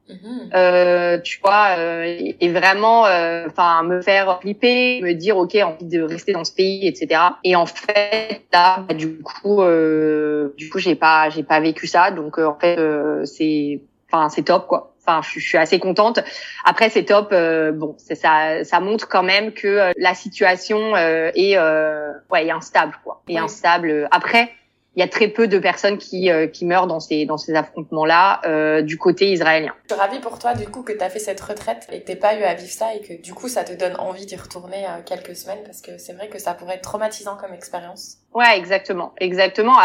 Euh, 0.54 1.18
tu 1.18 1.38
vois, 1.40 1.76
euh, 1.78 2.32
et 2.40 2.48
vraiment, 2.48 3.06
euh, 3.06 3.46
enfin, 3.46 3.82
me 3.82 4.00
faire 4.00 4.40
flipper, 4.40 5.00
me 5.02 5.12
dire 5.12 5.36
ok, 5.36 5.56
envie 5.56 5.86
de 5.86 6.02
rester 6.02 6.32
dans 6.32 6.44
ce 6.44 6.52
pays, 6.52 6.86
etc. 6.86 7.20
Et 7.44 7.56
en 7.56 7.66
fait, 7.66 8.42
là, 8.52 8.84
bah, 8.88 8.94
du 8.94 9.18
coup, 9.18 9.62
euh, 9.62 10.54
du 10.56 10.70
coup, 10.70 10.78
j'ai 10.78 10.94
pas, 10.94 11.28
j'ai 11.30 11.42
pas 11.42 11.60
vécu 11.60 11.86
ça, 11.86 12.10
donc 12.10 12.38
en 12.38 12.56
fait, 12.58 12.78
c'est, 13.24 13.82
enfin, 14.10 14.28
c'est 14.28 14.42
top 14.42 14.66
quoi. 14.66 14.94
Enfin, 15.06 15.20
je, 15.22 15.40
suis 15.40 15.56
assez 15.56 15.78
contente. 15.78 16.20
Après, 16.64 16.90
c'est 16.90 17.04
top. 17.04 17.30
bon, 17.74 17.96
ça, 17.98 18.64
ça 18.64 18.80
montre 18.80 19.08
quand 19.08 19.22
même 19.22 19.52
que 19.52 19.92
la 19.96 20.14
situation 20.14 20.96
est, 20.96 21.58
ouais, 21.58 22.46
est 22.46 22.50
instable 22.50 22.98
quoi, 23.04 23.22
est 23.28 23.38
instable. 23.38 24.08
Après 24.10 24.50
il 24.98 25.00
y 25.00 25.04
a 25.04 25.08
très 25.08 25.28
peu 25.28 25.46
de 25.46 25.60
personnes 25.60 25.96
qui, 25.96 26.28
euh, 26.28 26.48
qui 26.48 26.66
meurent 26.66 26.88
dans 26.88 26.98
ces, 26.98 27.24
dans 27.24 27.38
ces 27.38 27.54
affrontements-là 27.54 28.40
euh, 28.44 28.82
du 28.82 28.98
côté 28.98 29.30
israélien. 29.30 29.72
Je 29.88 29.94
suis 29.94 30.00
ravie 30.00 30.18
pour 30.18 30.40
toi 30.40 30.54
du 30.54 30.66
coup 30.66 30.82
que 30.82 30.92
tu 30.92 31.00
as 31.00 31.08
fait 31.08 31.20
cette 31.20 31.40
retraite 31.40 31.86
et 31.92 32.00
que 32.00 32.10
tu 32.10 32.18
pas 32.18 32.34
eu 32.34 32.42
à 32.42 32.54
vivre 32.54 32.72
ça 32.72 32.92
et 32.96 33.00
que 33.00 33.22
du 33.22 33.32
coup 33.32 33.46
ça 33.46 33.62
te 33.62 33.72
donne 33.72 33.94
envie 34.00 34.26
d'y 34.26 34.34
retourner 34.34 34.84
euh, 34.86 35.00
quelques 35.06 35.36
semaines 35.36 35.62
parce 35.64 35.82
que 35.82 35.98
c'est 35.98 36.14
vrai 36.14 36.26
que 36.26 36.40
ça 36.40 36.52
pourrait 36.52 36.74
être 36.74 36.82
traumatisant 36.82 37.36
comme 37.36 37.54
expérience. 37.54 38.16
Ouais, 38.34 38.58
exactement, 38.58 39.14
exactement. 39.20 39.76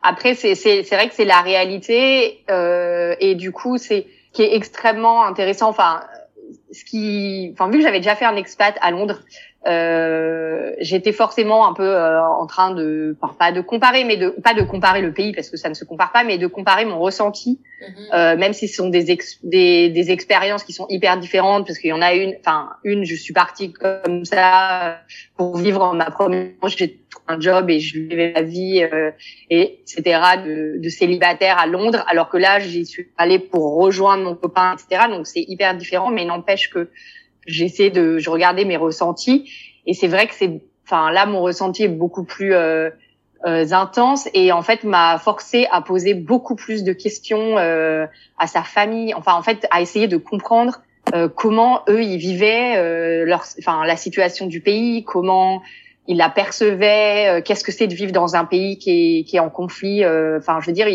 Après, 0.00 0.36
c'est 0.36 0.54
vrai 0.92 1.08
que 1.08 1.14
c'est 1.14 1.24
la 1.24 1.40
réalité 1.40 2.44
euh, 2.48 3.16
et 3.18 3.34
du 3.34 3.50
coup 3.50 3.78
c'est 3.78 4.06
qui 4.32 4.42
est 4.42 4.54
extrêmement 4.54 5.24
intéressant. 5.24 5.70
Enfin, 5.70 6.04
ce 6.70 6.84
qui, 6.84 7.50
enfin 7.52 7.68
vu 7.68 7.78
que 7.78 7.82
j'avais 7.82 7.98
déjà 7.98 8.14
fait 8.14 8.26
un 8.26 8.36
expat 8.36 8.76
à 8.80 8.92
Londres, 8.92 9.22
euh, 9.66 10.72
j'étais 10.80 11.12
forcément 11.12 11.68
un 11.68 11.72
peu 11.72 11.86
euh, 11.86 12.20
en 12.20 12.46
train 12.46 12.74
de, 12.74 13.16
enfin, 13.20 13.34
pas 13.38 13.52
de 13.52 13.60
comparer, 13.60 14.02
mais 14.02 14.16
de 14.16 14.30
pas 14.30 14.54
de 14.54 14.62
comparer 14.62 15.02
le 15.02 15.12
pays 15.12 15.32
parce 15.32 15.50
que 15.50 15.56
ça 15.56 15.68
ne 15.68 15.74
se 15.74 15.84
compare 15.84 16.10
pas, 16.10 16.24
mais 16.24 16.36
de 16.36 16.48
comparer 16.48 16.84
mon 16.84 16.98
ressenti, 16.98 17.60
mhm. 17.80 17.94
euh, 18.12 18.36
même 18.36 18.52
si 18.54 18.66
ce 18.66 18.76
sont 18.76 18.88
des, 18.88 19.16
des, 19.44 19.88
des 19.88 20.10
expériences 20.10 20.64
qui 20.64 20.72
sont 20.72 20.86
hyper 20.88 21.16
différentes, 21.18 21.66
parce 21.66 21.78
qu'il 21.78 21.90
y 21.90 21.92
en 21.92 22.02
a 22.02 22.14
une, 22.14 22.34
enfin 22.40 22.70
une, 22.82 23.04
je 23.04 23.14
suis 23.14 23.32
partie 23.32 23.72
comme 23.72 24.24
ça 24.24 24.98
pour 25.36 25.56
vivre 25.56 25.94
ma 25.94 26.10
première, 26.10 26.48
j'ai 26.66 26.98
trouvé 27.08 27.26
un 27.28 27.40
job 27.40 27.70
et 27.70 27.78
je 27.78 28.00
vivais 28.00 28.32
ma 28.32 28.42
vie, 28.42 28.82
euh, 28.82 29.12
et 29.48 29.80
etc. 29.82 30.20
De, 30.44 30.78
de 30.78 30.88
célibataire 30.88 31.58
à 31.58 31.66
Londres, 31.66 32.04
alors 32.08 32.28
que 32.28 32.36
là 32.36 32.58
j'y 32.58 32.84
suis 32.84 33.08
allée 33.16 33.38
pour 33.38 33.76
rejoindre 33.76 34.24
mon 34.24 34.34
copain, 34.34 34.74
etc. 34.74 35.04
Donc 35.08 35.28
c'est 35.28 35.44
hyper 35.46 35.76
différent, 35.76 36.10
mais 36.10 36.24
n'empêche 36.24 36.68
que 36.68 36.90
j'essaie 37.46 37.90
de, 37.90 38.18
je 38.18 38.30
regardais 38.30 38.64
mes 38.64 38.76
ressentis 38.76 39.50
et 39.86 39.94
c'est 39.94 40.08
vrai 40.08 40.26
que 40.26 40.34
c'est, 40.34 40.60
enfin 40.86 41.10
là 41.10 41.26
mon 41.26 41.40
ressenti 41.40 41.84
est 41.84 41.88
beaucoup 41.88 42.24
plus 42.24 42.54
euh, 42.54 42.90
euh, 43.46 43.72
intense 43.72 44.28
et 44.34 44.52
en 44.52 44.62
fait 44.62 44.84
m'a 44.84 45.18
forcé 45.18 45.66
à 45.72 45.82
poser 45.82 46.14
beaucoup 46.14 46.54
plus 46.54 46.84
de 46.84 46.92
questions 46.92 47.58
euh, 47.58 48.06
à 48.38 48.46
sa 48.46 48.62
famille, 48.62 49.14
enfin 49.14 49.34
en 49.34 49.42
fait 49.42 49.66
à 49.70 49.80
essayer 49.80 50.08
de 50.08 50.16
comprendre 50.16 50.80
euh, 51.14 51.28
comment 51.28 51.82
eux 51.88 52.02
ils 52.02 52.16
vivaient 52.16 52.76
euh, 52.76 53.24
leur, 53.24 53.44
enfin 53.58 53.84
la 53.84 53.96
situation 53.96 54.46
du 54.46 54.60
pays, 54.60 55.04
comment 55.04 55.62
ils 56.06 56.16
la 56.16 56.30
percevaient, 56.30 57.28
euh, 57.28 57.42
qu'est-ce 57.42 57.64
que 57.64 57.72
c'est 57.72 57.88
de 57.88 57.94
vivre 57.94 58.12
dans 58.12 58.36
un 58.36 58.44
pays 58.44 58.78
qui 58.78 58.90
est, 59.18 59.24
qui 59.24 59.36
est 59.36 59.40
en 59.40 59.50
conflit, 59.50 60.04
enfin 60.06 60.60
je 60.60 60.66
veux 60.66 60.72
dire, 60.72 60.86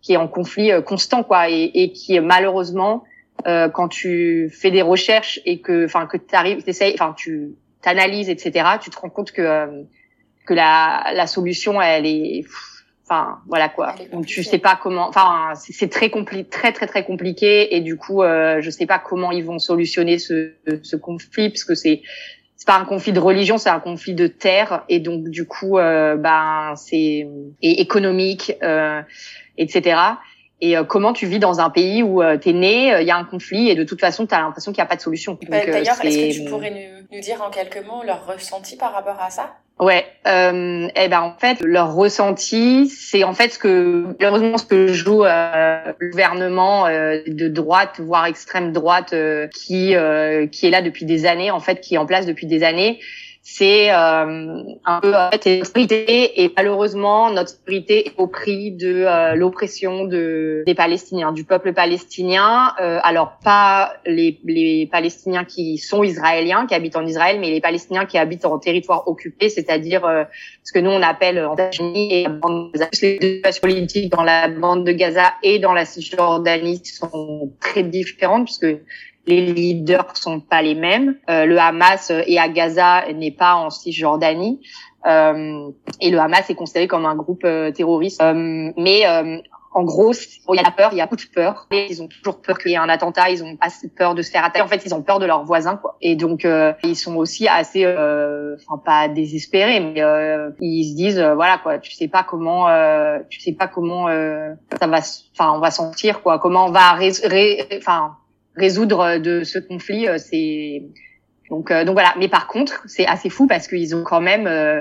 qui 0.00 0.12
est 0.14 0.16
en 0.16 0.28
conflit 0.28 0.70
constant 0.86 1.22
quoi 1.22 1.50
et, 1.50 1.70
et 1.74 1.92
qui 1.92 2.18
malheureusement 2.20 3.04
euh, 3.46 3.68
quand 3.68 3.88
tu 3.88 4.50
fais 4.50 4.70
des 4.70 4.82
recherches 4.82 5.40
et 5.44 5.60
que, 5.60 5.84
enfin, 5.84 6.06
que 6.06 6.16
tu 6.16 6.34
arrives, 6.34 6.64
enfin, 6.94 7.14
tu 7.16 7.54
t'analyses, 7.82 8.28
etc. 8.28 8.66
Tu 8.80 8.90
te 8.90 8.98
rends 8.98 9.10
compte 9.10 9.32
que 9.32 9.42
euh, 9.42 9.82
que 10.46 10.54
la 10.54 11.12
la 11.14 11.26
solution, 11.26 11.80
elle 11.80 12.06
est, 12.06 12.44
enfin, 13.04 13.38
voilà 13.48 13.68
quoi. 13.68 13.94
Donc 14.12 14.26
tu 14.26 14.42
sais 14.42 14.58
pas 14.58 14.78
comment, 14.80 15.08
enfin, 15.08 15.52
c'est 15.54 15.90
très 15.90 16.10
compliqué, 16.10 16.48
très 16.48 16.72
très 16.72 16.86
très 16.86 17.04
compliqué 17.04 17.74
et 17.76 17.80
du 17.80 17.96
coup, 17.96 18.22
euh, 18.22 18.60
je 18.60 18.70
sais 18.70 18.86
pas 18.86 18.98
comment 18.98 19.32
ils 19.32 19.44
vont 19.44 19.58
solutionner 19.58 20.18
ce 20.18 20.52
ce 20.82 20.96
conflit 20.96 21.50
parce 21.50 21.64
que 21.64 21.74
c'est 21.74 22.02
c'est 22.62 22.66
pas 22.66 22.78
un 22.78 22.84
conflit 22.84 23.12
de 23.12 23.18
religion, 23.18 23.58
c'est 23.58 23.70
un 23.70 23.80
conflit 23.80 24.14
de 24.14 24.28
terre 24.28 24.84
et 24.88 25.00
donc 25.00 25.28
du 25.28 25.46
coup, 25.46 25.78
euh, 25.78 26.16
ben 26.16 26.74
c'est 26.76 27.26
et 27.60 27.80
économique, 27.80 28.52
euh, 28.62 29.02
etc. 29.58 29.96
et 30.64 30.76
comment 30.88 31.12
tu 31.12 31.26
vis 31.26 31.40
dans 31.40 31.60
un 31.60 31.70
pays 31.70 32.02
où 32.02 32.22
tu 32.40 32.50
es 32.50 32.52
né, 32.52 32.96
il 33.00 33.06
y 33.06 33.10
a 33.10 33.16
un 33.16 33.24
conflit 33.24 33.68
et 33.68 33.74
de 33.74 33.82
toute 33.82 34.00
façon 34.00 34.26
tu 34.26 34.34
as 34.34 34.40
l'impression 34.40 34.72
qu'il 34.72 34.80
n'y 34.80 34.86
a 34.86 34.88
pas 34.88 34.96
de 34.96 35.00
solution. 35.00 35.36
D'ailleurs, 35.48 35.76
est-ce 35.76 36.00
que 36.00 36.32
tu 36.32 36.44
pourrais 36.48 36.70
nous, 36.70 37.06
nous, 37.16 37.20
dire 37.20 37.42
en 37.42 37.50
quelques 37.50 37.84
mots 37.84 38.02
leur 38.04 38.24
ressenti 38.26 38.76
par 38.76 38.92
rapport 38.92 39.20
à 39.20 39.28
ça? 39.30 39.56
Ouais, 39.80 40.06
euh, 40.28 40.86
eh 40.94 41.08
ben 41.08 41.20
en 41.20 41.34
fait 41.36 41.60
leur 41.60 41.94
ressenti, 41.94 42.86
c'est 42.88 43.24
en 43.24 43.32
fait 43.32 43.54
ce 43.54 43.58
que 43.58 44.14
malheureusement 44.20 44.58
ce 44.58 44.64
que 44.64 44.86
joue 44.88 45.24
euh, 45.24 45.92
le 45.98 46.10
gouvernement 46.10 46.86
euh, 46.86 47.20
de 47.26 47.48
droite, 47.48 47.98
voire 47.98 48.26
extrême 48.26 48.72
droite, 48.72 49.12
euh, 49.12 49.48
qui 49.48 49.96
euh, 49.96 50.46
qui 50.46 50.66
est 50.66 50.70
là 50.70 50.82
depuis 50.82 51.04
des 51.04 51.26
années, 51.26 51.50
en 51.50 51.58
fait, 51.58 51.80
qui 51.80 51.94
est 51.94 51.98
en 51.98 52.06
place 52.06 52.26
depuis 52.26 52.46
des 52.46 52.62
années, 52.62 53.00
c'est 53.44 53.90
euh, 53.90 54.62
un 54.84 55.00
peu 55.00 55.12
en 55.16 55.30
fait, 55.32 55.62
autorité 55.62 56.44
et 56.44 56.52
malheureusement 56.56 57.28
notre 57.32 57.54
autorité 57.54 58.06
est 58.06 58.12
au 58.16 58.28
prix 58.28 58.70
de 58.70 59.04
euh, 59.04 59.34
l'oppression 59.34 60.04
de 60.04 60.62
des 60.64 60.76
Palestiniens, 60.76 61.32
du 61.32 61.42
peuple 61.42 61.72
palestinien. 61.72 62.72
Euh, 62.80 63.00
alors 63.02 63.38
pas 63.42 63.94
les, 64.06 64.38
les 64.44 64.88
Palestiniens 64.90 65.44
qui 65.44 65.78
sont 65.78 66.04
israéliens, 66.04 66.66
qui 66.66 66.76
habitent 66.76 66.94
en 66.94 67.04
Israël, 67.04 67.38
mais 67.40 67.50
les 67.50 67.60
Palestiniens 67.60 68.06
qui 68.06 68.16
habitent 68.16 68.44
en 68.44 68.60
territoire 68.60 69.08
occupé, 69.08 69.48
c'est-à-dire 69.48 70.02
ce 70.62 70.72
que 70.72 70.78
nous 70.78 70.90
on 70.90 71.02
appelle 71.02 71.44
en 71.44 71.56
et 71.82 72.26
les 73.02 73.18
deux 73.18 73.42
politiques 73.60 74.12
dans 74.12 74.22
la 74.22 74.46
bande 74.46 74.86
de 74.86 74.92
Gaza 74.92 75.34
et 75.42 75.58
dans 75.58 75.72
la 75.72 75.84
Cisjordanie 75.84 76.80
sont 76.84 77.50
très 77.60 77.82
différentes 77.82 78.44
puisque 78.44 78.76
les 79.26 79.40
leaders 79.40 80.16
sont 80.16 80.40
pas 80.40 80.62
les 80.62 80.74
mêmes. 80.74 81.16
Euh, 81.30 81.44
le 81.44 81.58
Hamas 81.58 82.10
et 82.26 82.38
à 82.38 82.48
Gaza 82.48 83.04
n'est 83.12 83.30
pas 83.30 83.54
en 83.54 83.70
Cisjordanie. 83.70 84.60
Euh, 85.06 85.70
et 86.00 86.10
le 86.10 86.18
Hamas 86.18 86.48
est 86.48 86.54
considéré 86.54 86.86
comme 86.86 87.06
un 87.06 87.16
groupe 87.16 87.44
euh, 87.44 87.70
terroriste. 87.72 88.22
Euh, 88.22 88.70
mais 88.76 89.06
euh, 89.06 89.38
en 89.74 89.84
gros, 89.84 90.12
il 90.12 90.56
y 90.56 90.58
a 90.58 90.62
la 90.62 90.70
peur, 90.70 90.90
il 90.92 90.98
y 90.98 91.00
a 91.00 91.06
beaucoup 91.06 91.24
de 91.24 91.30
peur. 91.34 91.66
Ils 91.72 92.02
ont 92.02 92.08
toujours 92.08 92.42
peur 92.42 92.58
qu'il 92.58 92.72
y 92.72 92.74
ait 92.74 92.78
un 92.78 92.90
attentat, 92.90 93.30
ils 93.30 93.42
ont 93.42 93.56
pas 93.56 93.68
peur 93.96 94.14
de 94.14 94.20
se 94.20 94.30
faire 94.30 94.44
attaquer. 94.44 94.62
En 94.62 94.68
fait, 94.68 94.82
ils 94.84 94.94
ont 94.94 95.02
peur 95.02 95.18
de 95.18 95.24
leurs 95.24 95.44
voisins, 95.44 95.76
quoi. 95.76 95.96
Et 96.02 96.14
donc, 96.14 96.46
ils 96.84 96.94
sont 96.94 97.16
aussi 97.16 97.48
assez, 97.48 97.86
enfin 97.86 98.82
pas 98.84 99.08
désespérés, 99.08 99.80
mais 99.80 100.02
ils 100.60 100.90
se 100.90 100.94
disent, 100.94 101.18
voilà, 101.18 101.56
quoi, 101.56 101.78
tu 101.78 101.90
sais 101.92 102.08
pas 102.08 102.22
comment, 102.22 102.66
tu 103.30 103.40
sais 103.40 103.52
pas 103.52 103.66
comment 103.66 104.08
ça 104.08 104.86
va, 104.86 104.98
enfin, 104.98 105.52
on 105.54 105.58
va 105.58 105.70
sentir, 105.70 106.20
quoi, 106.20 106.38
comment 106.38 106.66
on 106.66 106.70
va, 106.70 106.98
enfin 107.78 108.18
résoudre 108.56 109.18
de 109.18 109.44
ce 109.44 109.58
conflit. 109.58 110.08
Euh, 110.08 110.18
c'est 110.18 110.82
donc 111.50 111.70
euh, 111.70 111.84
donc 111.84 111.94
voilà. 111.94 112.14
Mais 112.18 112.28
par 112.28 112.46
contre, 112.46 112.82
c'est 112.86 113.06
assez 113.06 113.28
fou 113.28 113.46
parce 113.46 113.68
qu'ils 113.68 113.94
ont 113.94 114.04
quand 114.04 114.20
même, 114.20 114.46
euh, 114.46 114.80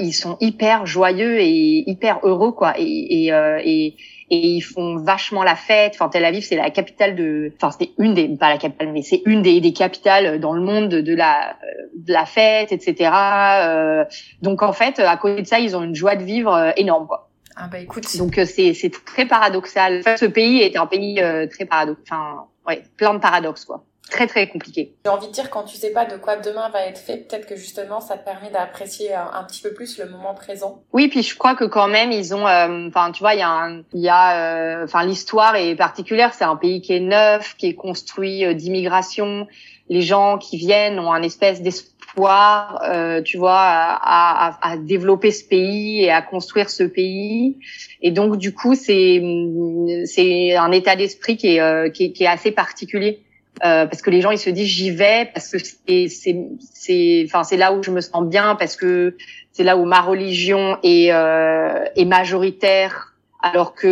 ils 0.00 0.12
sont 0.12 0.36
hyper 0.40 0.86
joyeux 0.86 1.38
et 1.40 1.84
hyper 1.88 2.20
heureux 2.22 2.52
quoi. 2.52 2.74
Et 2.78 3.26
et, 3.26 3.32
et 3.64 3.96
et 4.30 4.46
ils 4.46 4.60
font 4.60 4.96
vachement 4.96 5.42
la 5.42 5.56
fête. 5.56 5.92
Enfin, 5.94 6.08
Tel 6.08 6.24
Aviv, 6.24 6.42
c'est 6.42 6.56
la 6.56 6.70
capitale 6.70 7.16
de, 7.16 7.52
enfin, 7.56 7.74
c'est 7.78 7.90
une 7.98 8.14
des, 8.14 8.28
pas 8.28 8.50
la 8.50 8.58
capitale, 8.58 8.92
mais 8.92 9.02
c'est 9.02 9.22
une 9.24 9.42
des, 9.42 9.60
des 9.60 9.72
capitales 9.72 10.38
dans 10.38 10.52
le 10.52 10.60
monde 10.60 10.88
de, 10.88 11.00
de 11.00 11.14
la, 11.14 11.56
de 11.96 12.12
la 12.12 12.26
fête, 12.26 12.72
etc. 12.72 13.10
Euh, 13.62 14.04
donc, 14.42 14.62
en 14.62 14.72
fait, 14.72 14.98
à 14.98 15.16
côté 15.16 15.42
de 15.42 15.46
ça, 15.46 15.58
ils 15.58 15.76
ont 15.76 15.82
une 15.82 15.94
joie 15.94 16.16
de 16.16 16.24
vivre 16.24 16.72
énorme, 16.76 17.06
quoi. 17.06 17.30
Ah 17.56 17.68
bah 17.72 17.80
écoute. 17.80 18.04
Donc, 18.18 18.38
c'est, 18.44 18.74
c'est 18.74 18.92
très 19.04 19.26
paradoxal. 19.26 20.02
ce 20.16 20.26
pays 20.26 20.60
est 20.60 20.76
un 20.76 20.86
pays 20.86 21.22
très 21.50 21.64
paradoxal. 21.64 22.04
Enfin, 22.06 22.44
ouais, 22.68 22.84
plein 22.96 23.14
de 23.14 23.18
paradoxes, 23.18 23.64
quoi. 23.64 23.84
Très, 24.10 24.26
très 24.26 24.48
compliqué. 24.48 24.94
J'ai 25.04 25.10
envie 25.10 25.26
de 25.26 25.32
dire, 25.32 25.50
quand 25.50 25.64
tu 25.64 25.76
sais 25.76 25.90
pas 25.90 26.06
de 26.06 26.16
quoi 26.16 26.36
demain 26.36 26.70
va 26.70 26.86
être 26.86 26.98
fait, 26.98 27.28
peut-être 27.28 27.46
que 27.46 27.56
justement, 27.56 28.00
ça 28.00 28.16
te 28.16 28.24
permet 28.24 28.50
d'apprécier 28.50 29.12
un, 29.14 29.44
petit 29.44 29.60
peu 29.60 29.74
plus 29.74 29.98
le 29.98 30.08
moment 30.08 30.32
présent. 30.32 30.82
Oui, 30.94 31.08
puis 31.08 31.22
je 31.22 31.36
crois 31.36 31.54
que 31.54 31.64
quand 31.64 31.88
même, 31.88 32.10
ils 32.10 32.34
ont, 32.34 32.46
euh, 32.46 32.88
enfin, 32.88 33.12
tu 33.12 33.20
vois, 33.20 33.34
il 33.34 33.40
y 33.40 33.42
a 33.42 33.68
il 33.92 34.00
y 34.00 34.08
a, 34.08 34.80
euh, 34.80 34.84
enfin, 34.84 35.04
l'histoire 35.04 35.56
est 35.56 35.74
particulière. 35.76 36.32
C'est 36.32 36.44
un 36.44 36.56
pays 36.56 36.80
qui 36.80 36.94
est 36.94 37.00
neuf, 37.00 37.54
qui 37.58 37.66
est 37.66 37.74
construit 37.74 38.46
euh, 38.46 38.54
d'immigration. 38.54 39.46
Les 39.90 40.00
gens 40.00 40.38
qui 40.38 40.56
viennent 40.56 40.98
ont 40.98 41.12
un 41.12 41.22
espèce 41.22 41.60
d'espoir, 41.60 41.97
euh, 42.18 43.22
tu 43.22 43.36
vois, 43.36 43.58
à, 43.60 44.76
développer 44.78 45.30
ce 45.30 45.44
pays 45.44 46.04
et 46.04 46.10
à 46.10 46.22
construire 46.22 46.70
ce 46.70 46.82
pays. 46.82 47.58
Et 48.02 48.10
donc, 48.10 48.36
du 48.36 48.54
coup, 48.54 48.74
c'est 48.74 49.22
c'est 50.04 50.56
un 50.56 50.72
état 50.72 50.96
d'esprit 50.96 51.36
qui 51.36 51.54
est, 51.54 51.60
euh, 51.60 51.90
qui 51.90 52.06
est, 52.06 52.12
qui 52.12 52.24
est 52.24 52.28
assez 52.28 52.50
particulier. 52.50 53.20
Euh, 53.64 53.86
parce 53.86 54.02
que 54.02 54.10
les 54.10 54.20
gens 54.20 54.30
ils 54.30 54.38
se 54.38 54.50
disent 54.50 54.68
j'y 54.68 54.92
vais 54.92 55.30
parce 55.34 55.50
que 55.50 55.58
c'est 55.58 56.06
c'est 56.08 57.22
enfin 57.24 57.42
c'est 57.42 57.56
là 57.56 57.72
où 57.72 57.82
je 57.82 57.90
me 57.90 58.00
sens 58.00 58.24
bien 58.24 58.54
parce 58.54 58.76
que 58.76 59.16
c'est 59.50 59.64
là 59.64 59.76
où 59.76 59.84
ma 59.84 60.00
religion 60.00 60.78
est 60.84 61.10
euh, 61.10 61.84
est 61.96 62.04
majoritaire 62.04 63.16
alors 63.42 63.74
que 63.74 63.88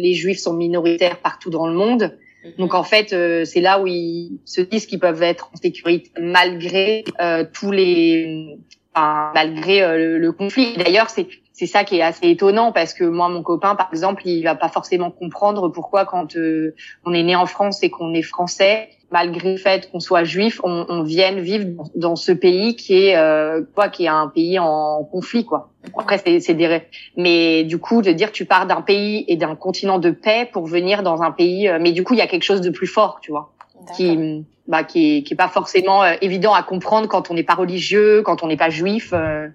les 0.00 0.14
juifs 0.14 0.40
sont 0.40 0.54
minoritaires 0.54 1.18
partout 1.18 1.50
dans 1.50 1.68
le 1.68 1.74
monde. 1.74 2.18
Donc 2.58 2.74
en 2.74 2.82
fait 2.82 3.12
euh, 3.12 3.44
c'est 3.44 3.60
là 3.60 3.80
où 3.80 3.86
ils 3.86 4.38
se 4.44 4.60
disent 4.60 4.86
qu'ils 4.86 4.98
peuvent 4.98 5.22
être 5.22 5.50
en 5.52 5.56
sécurité 5.56 6.10
malgré 6.20 7.04
euh, 7.20 7.44
tous 7.52 7.70
les 7.70 8.58
enfin, 8.94 9.30
malgré 9.34 9.80
le, 9.96 10.18
le 10.18 10.32
conflit. 10.32 10.76
D'ailleurs 10.76 11.10
c'est 11.10 11.28
c'est 11.52 11.66
ça 11.66 11.84
qui 11.84 11.98
est 11.98 12.02
assez 12.02 12.28
étonnant 12.28 12.72
parce 12.72 12.94
que 12.94 13.04
moi, 13.04 13.28
mon 13.28 13.42
copain, 13.42 13.74
par 13.74 13.88
exemple, 13.92 14.22
il 14.26 14.42
va 14.42 14.54
pas 14.54 14.68
forcément 14.68 15.10
comprendre 15.10 15.68
pourquoi 15.68 16.04
quand 16.04 16.34
euh, 16.36 16.74
on 17.04 17.12
est 17.12 17.22
né 17.22 17.36
en 17.36 17.46
France 17.46 17.82
et 17.82 17.90
qu'on 17.90 18.14
est 18.14 18.22
français, 18.22 18.88
malgré 19.12 19.52
le 19.52 19.58
fait 19.58 19.90
qu'on 19.90 20.00
soit 20.00 20.24
juif, 20.24 20.60
on, 20.64 20.86
on 20.88 21.02
vienne 21.02 21.40
vivre 21.40 21.84
dans 21.94 22.16
ce 22.16 22.32
pays 22.32 22.74
qui 22.74 23.06
est 23.06 23.16
euh, 23.16 23.62
quoi, 23.74 23.88
qui 23.88 24.04
est 24.04 24.08
un 24.08 24.28
pays 24.28 24.58
en 24.58 25.04
conflit, 25.04 25.44
quoi. 25.44 25.70
Après, 25.98 26.18
c'est, 26.18 26.40
c'est 26.40 26.54
des, 26.54 26.82
mais 27.16 27.64
du 27.64 27.78
coup, 27.78 28.02
de 28.02 28.12
dire 28.12 28.32
tu 28.32 28.44
pars 28.44 28.66
d'un 28.66 28.80
pays 28.80 29.24
et 29.28 29.36
d'un 29.36 29.54
continent 29.54 29.98
de 29.98 30.10
paix 30.10 30.48
pour 30.52 30.66
venir 30.66 31.02
dans 31.02 31.22
un 31.22 31.30
pays, 31.30 31.68
euh, 31.68 31.78
mais 31.80 31.92
du 31.92 32.02
coup, 32.04 32.14
il 32.14 32.18
y 32.18 32.22
a 32.22 32.26
quelque 32.26 32.44
chose 32.44 32.60
de 32.60 32.70
plus 32.70 32.86
fort, 32.86 33.18
tu 33.20 33.30
vois, 33.30 33.52
qui, 33.96 34.44
bah, 34.66 34.84
qui 34.84 35.18
est, 35.18 35.22
qui 35.22 35.34
est 35.34 35.36
pas 35.36 35.48
forcément 35.48 36.02
euh, 36.02 36.14
évident 36.22 36.54
à 36.54 36.62
comprendre 36.62 37.08
quand 37.08 37.30
on 37.30 37.34
n'est 37.34 37.42
pas 37.42 37.54
religieux, 37.54 38.22
quand 38.22 38.42
on 38.42 38.46
n'est 38.46 38.56
pas 38.56 38.70
juif. 38.70 39.10
Euh, 39.12 39.48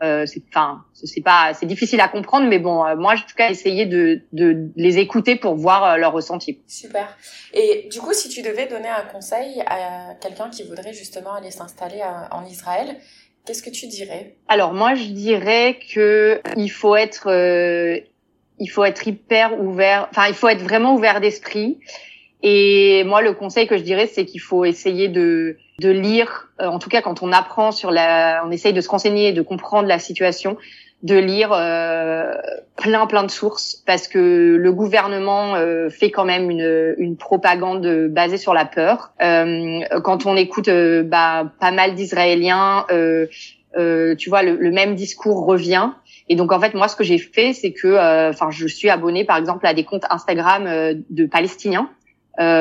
c'est 0.00 0.42
enfin 0.48 0.84
c'est 0.92 1.22
pas 1.22 1.52
c'est 1.54 1.66
difficile 1.66 2.00
à 2.00 2.08
comprendre 2.08 2.46
mais 2.48 2.58
bon 2.58 2.84
euh, 2.84 2.96
moi 2.96 3.14
en 3.14 3.16
tout 3.16 3.34
cas 3.36 3.50
essayer 3.50 3.86
de, 3.86 4.22
de 4.32 4.70
les 4.76 4.98
écouter 4.98 5.36
pour 5.36 5.54
voir 5.54 5.84
euh, 5.84 5.96
leur 5.96 6.12
ressenti. 6.12 6.60
Super. 6.66 7.16
Et 7.52 7.88
du 7.90 8.00
coup 8.00 8.12
si 8.12 8.28
tu 8.28 8.42
devais 8.42 8.66
donner 8.66 8.88
un 8.88 9.02
conseil 9.02 9.62
à 9.66 10.14
quelqu'un 10.20 10.50
qui 10.50 10.62
voudrait 10.64 10.92
justement 10.92 11.34
aller 11.34 11.50
s'installer 11.50 12.00
euh, 12.00 12.36
en 12.36 12.44
Israël 12.44 12.96
qu'est-ce 13.46 13.62
que 13.62 13.70
tu 13.70 13.86
dirais? 13.86 14.36
Alors 14.48 14.72
moi 14.72 14.94
je 14.94 15.04
dirais 15.04 15.78
que 15.94 16.40
il 16.56 16.68
faut 16.68 16.96
être 16.96 17.30
il 18.58 18.68
faut 18.68 18.84
être 18.84 19.06
hyper 19.06 19.60
ouvert 19.60 20.08
enfin 20.10 20.26
il 20.28 20.34
faut 20.34 20.48
être 20.48 20.62
vraiment 20.62 20.94
ouvert 20.94 21.20
d'esprit 21.20 21.78
et 22.42 23.04
moi 23.04 23.22
le 23.22 23.32
conseil 23.32 23.66
que 23.66 23.76
je 23.76 23.82
dirais 23.82 24.06
c'est 24.06 24.24
qu'il 24.24 24.40
faut 24.40 24.64
essayer 24.64 25.08
de 25.08 25.56
de 25.78 25.90
lire, 25.90 26.48
euh, 26.60 26.66
en 26.66 26.78
tout 26.78 26.88
cas 26.88 27.02
quand 27.02 27.22
on 27.22 27.32
apprend 27.32 27.70
sur 27.70 27.90
la, 27.90 28.42
on 28.46 28.50
essaye 28.50 28.72
de 28.72 28.80
se 28.80 28.88
renseigner, 28.88 29.32
de 29.32 29.42
comprendre 29.42 29.88
la 29.88 29.98
situation, 29.98 30.56
de 31.02 31.16
lire 31.16 31.52
euh, 31.52 32.32
plein 32.76 33.06
plein 33.06 33.24
de 33.24 33.30
sources 33.30 33.82
parce 33.86 34.08
que 34.08 34.56
le 34.58 34.72
gouvernement 34.72 35.54
euh, 35.54 35.90
fait 35.90 36.10
quand 36.10 36.24
même 36.24 36.50
une, 36.50 36.94
une 36.96 37.16
propagande 37.16 38.08
basée 38.08 38.38
sur 38.38 38.54
la 38.54 38.64
peur. 38.64 39.12
Euh, 39.22 39.80
quand 40.02 40.24
on 40.24 40.36
écoute 40.36 40.70
bah, 40.70 41.52
pas 41.60 41.72
mal 41.72 41.94
d'Israéliens, 41.94 42.86
tu 42.88 44.30
vois, 44.30 44.42
le, 44.42 44.56
le, 44.56 44.70
même 44.70 44.94
discours 44.94 45.44
revient. 45.44 45.90
Et 46.30 46.36
donc 46.36 46.50
en 46.50 46.58
fait, 46.58 46.72
moi, 46.72 46.88
ce 46.88 46.96
que 46.96 47.04
j'ai 47.04 47.18
fait, 47.18 47.52
c'est 47.52 47.72
que, 47.72 48.30
enfin, 48.30 48.50
je 48.50 48.66
suis 48.66 48.88
abonnée 48.88 49.24
par 49.24 49.36
exemple 49.36 49.66
à 49.66 49.74
des 49.74 49.84
comptes 49.84 50.06
Instagram 50.10 50.94
de 51.10 51.26
Palestiniens 51.26 51.90
euh, 51.90 52.05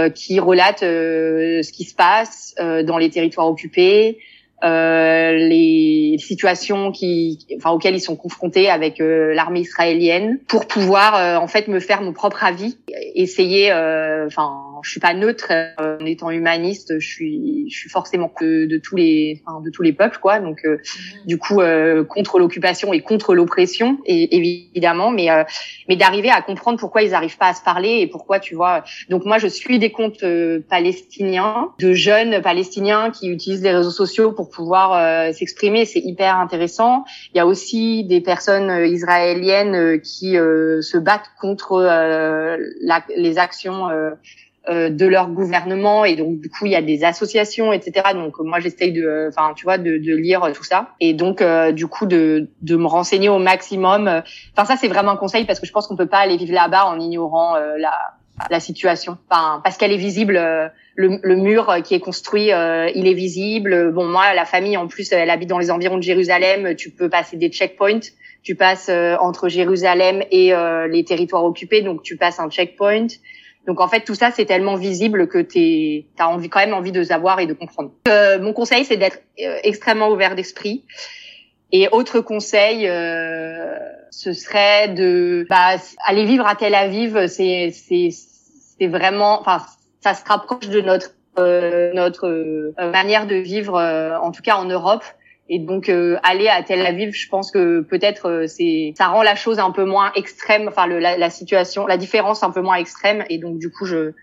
qui 0.10 0.40
relate 0.40 0.84
euh, 0.84 1.62
ce 1.62 1.72
qui 1.72 1.84
se 1.84 1.96
passe 1.96 2.56
euh, 2.60 2.84
dans 2.84 2.98
les 2.98 3.10
territoires 3.10 3.48
occupés, 3.48 4.20
les 4.64 6.16
situations 6.18 6.92
qui, 6.92 7.46
enfin, 7.58 7.70
auxquelles 7.70 7.96
ils 7.96 8.02
sont 8.02 8.16
confrontés 8.16 8.68
avec 8.68 8.96
l'armée 9.00 9.60
israélienne, 9.60 10.40
pour 10.48 10.66
pouvoir 10.66 11.40
en 11.40 11.46
fait 11.46 11.68
me 11.68 11.80
faire 11.80 12.02
mon 12.02 12.14
propre 12.14 12.44
avis, 12.44 12.80
essayer, 13.14 13.72
enfin 14.26 14.65
je 14.86 14.92
suis 14.92 15.00
pas 15.00 15.14
neutre 15.14 15.48
euh, 15.52 15.98
en 16.00 16.06
étant 16.06 16.30
humaniste. 16.30 17.00
Je 17.00 17.08
suis, 17.08 17.70
je 17.70 17.78
suis 17.78 17.90
forcément 17.90 18.30
que 18.30 18.66
de 18.66 18.78
tous 18.78 18.96
les, 18.96 19.42
enfin, 19.46 19.62
de 19.62 19.70
tous 19.72 19.82
les 19.82 19.94
peuples, 19.94 20.20
quoi. 20.22 20.40
Donc, 20.40 20.64
euh, 20.64 20.76
mmh. 20.76 21.28
du 21.28 21.38
coup, 21.38 21.62
euh, 21.62 22.04
contre 22.04 22.38
l'occupation 22.40 22.94
et 22.94 23.02
contre 23.02 23.34
l'oppression, 23.34 23.98
et 24.06 24.36
évidemment, 24.36 25.12
mais 25.12 25.28
mais 25.90 25.96
d'arriver 25.96 26.30
à 26.30 26.42
comprendre 26.42 26.80
pourquoi 26.80 27.02
ils 27.02 27.12
n'arrivent 27.12 27.38
pas 27.38 27.50
à 27.50 27.54
se 27.54 27.64
parler 27.64 28.00
et 28.02 28.08
pourquoi, 28.08 28.40
tu 28.40 28.56
vois. 28.56 28.84
Donc 29.10 29.26
moi, 29.26 29.38
je 29.40 29.48
suis 29.48 29.80
des 29.80 29.92
comptes 29.92 30.24
palestiniens, 30.70 31.72
de 31.80 31.94
jeunes 31.94 32.42
palestiniens 32.42 33.10
qui 33.12 33.30
utilisent 33.30 33.64
les 33.64 33.72
réseaux 33.72 33.92
sociaux 33.92 34.32
pour 34.32 34.50
pouvoir 34.50 35.34
s'exprimer. 35.34 35.86
C'est 35.86 36.00
hyper 36.00 36.38
intéressant. 36.38 37.06
Il 37.34 37.38
y 37.38 37.40
a 37.40 37.48
aussi 37.48 38.04
des 38.04 38.22
personnes 38.22 38.86
israéliennes 38.86 40.00
qui 40.02 40.34
se 40.34 40.98
battent 40.98 41.32
contre 41.40 41.82
la, 41.82 43.04
les 43.16 43.38
actions 43.38 43.90
euh, 43.90 44.12
de 44.70 45.06
leur 45.06 45.30
gouvernement. 45.30 46.06
Et 46.06 46.16
donc 46.16 46.40
du 46.40 46.50
coup 46.50 46.66
il 46.66 46.72
y 46.72 46.76
a 46.76 46.82
des 46.82 47.04
associations 47.04 47.72
etc 47.74 47.96
donc 48.14 48.40
moi 48.40 48.60
j'essaye 48.60 48.92
de 48.92 49.28
enfin 49.30 49.54
tu 49.56 49.64
vois 49.64 49.78
de, 49.78 49.98
de, 49.98 50.16
lire 50.16 50.52
tout 50.54 50.64
ça. 50.64 50.90
Et 51.00 51.14
donc 51.14 51.42
euh, 51.42 51.72
du 51.72 51.88
coup 51.88 52.06
de, 52.06 52.50
de 52.62 52.76
me 52.76 52.88
renseigner 52.88 53.30
au 53.30 53.40
maximum. 53.40 54.24
Enfin 54.54 54.66
ça 54.66 54.76
c'est 54.78 54.88
vraiment 54.88 55.12
un 55.12 55.18
conseil 55.18 55.46
parce 55.46 55.60
que 55.60 55.66
je 55.66 55.72
pense 55.72 55.88
qu'on 55.88 55.96
peut 55.96 56.08
pas 56.08 56.20
aller 56.20 56.38
vivre 56.38 56.54
là-bas 56.54 56.86
en 56.86 57.00
ignorant 57.00 57.56
la 57.56 57.94
la 58.50 58.60
situation. 58.60 59.18
Enfin 59.30 59.62
parce 59.64 59.78
qu'elle 59.78 59.94
est 59.94 59.98
visible 59.98 60.34
le, 60.96 61.20
le, 61.22 61.36
mur 61.36 61.74
qui 61.84 61.94
est 61.94 62.00
construit 62.00 62.50
il 62.50 63.08
est 63.08 63.14
visible. 63.14 63.92
Bon 63.94 64.06
moi 64.06 64.34
la 64.34 64.46
famille 64.46 64.78
en 64.78 64.88
plus 64.88 65.12
elle 65.12 65.30
habite 65.30 65.50
dans 65.50 65.60
les 65.60 65.72
environs 65.72 65.98
de 65.98 66.04
Jérusalem. 66.04 66.76
Tu 66.76 66.90
peux 66.90 67.10
passer 67.10 67.38
des 67.38 67.50
checkpoints. 67.50 68.12
Tu 68.44 68.56
passes 68.56 68.90
entre 69.20 69.48
Jérusalem 69.48 70.22
et 70.32 70.54
les 70.90 71.04
territoires 71.06 71.46
occupés. 71.46 71.82
Donc 71.82 72.04
tu 72.04 72.18
passes 72.18 72.40
un 72.40 72.50
checkpoint 72.50 73.08
donc 73.68 73.82
en 73.82 73.88
fait 73.88 74.02
tout 74.02 74.16
ça 74.16 74.32
c'est 74.32 74.46
tellement 74.46 74.76
visible 74.76 75.28
que 75.28 75.40
tu 75.40 76.06
as 76.20 76.30
envie 76.30 76.50
quand 76.50 76.60
même 76.60 76.74
envie 76.74 76.92
de 76.92 77.04
savoir 77.04 77.40
et 77.40 77.48
de 77.48 77.54
comprendre. 77.54 77.92
Euh, 78.08 78.40
mon 78.40 78.54
conseil 78.54 78.86
c'est 78.86 78.98
d'être 78.98 79.22
euh, 79.42 79.58
extrêmement 79.64 80.10
ouvert 80.10 80.36
d'esprit. 80.36 80.84
Et 81.72 81.90
autre 81.92 82.22
conseil, 82.22 82.88
euh, 82.88 83.76
ce 84.12 84.34
serait 84.34 84.90
de 84.90 85.46
bah, 85.50 85.76
aller 86.06 86.26
vivre 86.26 86.48
à 86.48 86.56
Tel 86.56 86.76
Aviv. 86.76 87.28
C'est 87.28 87.72
c'est 87.74 88.10
c'est 88.12 88.88
vraiment, 88.88 89.42
enfin 89.42 89.62
ça 90.02 90.14
se 90.14 90.24
rapproche 90.26 90.70
de 90.70 90.82
notre 90.82 91.12
euh, 91.38 91.92
notre 91.94 92.28
euh, 92.28 92.74
manière 92.92 93.26
de 93.28 93.36
vivre, 93.36 93.78
en 94.22 94.32
tout 94.32 94.42
cas 94.42 94.56
en 94.56 94.66
Europe. 94.66 95.04
Et 95.48 95.60
donc 95.60 95.90
euh, 95.90 96.18
aller 96.24 96.48
à 96.48 96.64
Tel 96.64 96.86
Aviv, 96.86 97.14
je 97.14 97.30
pense 97.30 97.52
que 97.52 97.82
peut-être 97.82 98.30
euh, 98.30 98.48
c'est 98.48 98.94
ça 98.98 99.08
rend 99.08 99.22
la 99.22 99.36
chose 99.36 99.60
un 99.60 99.72
peu 99.72 99.86
moins 99.86 100.12
extrême, 100.16 100.68
enfin 100.68 100.88
le, 100.88 100.98
la, 101.00 101.18
la, 101.18 101.30
situation, 101.30 101.86
la 101.86 101.98
différence 101.98 102.42
un 102.42 102.50
peu 102.50 102.62
moins 102.62 102.78
extrême. 102.78 103.24
Et 103.30 103.38
donc 103.38 103.60
du 103.60 103.70
coup 103.70 103.86
je 103.86 104.14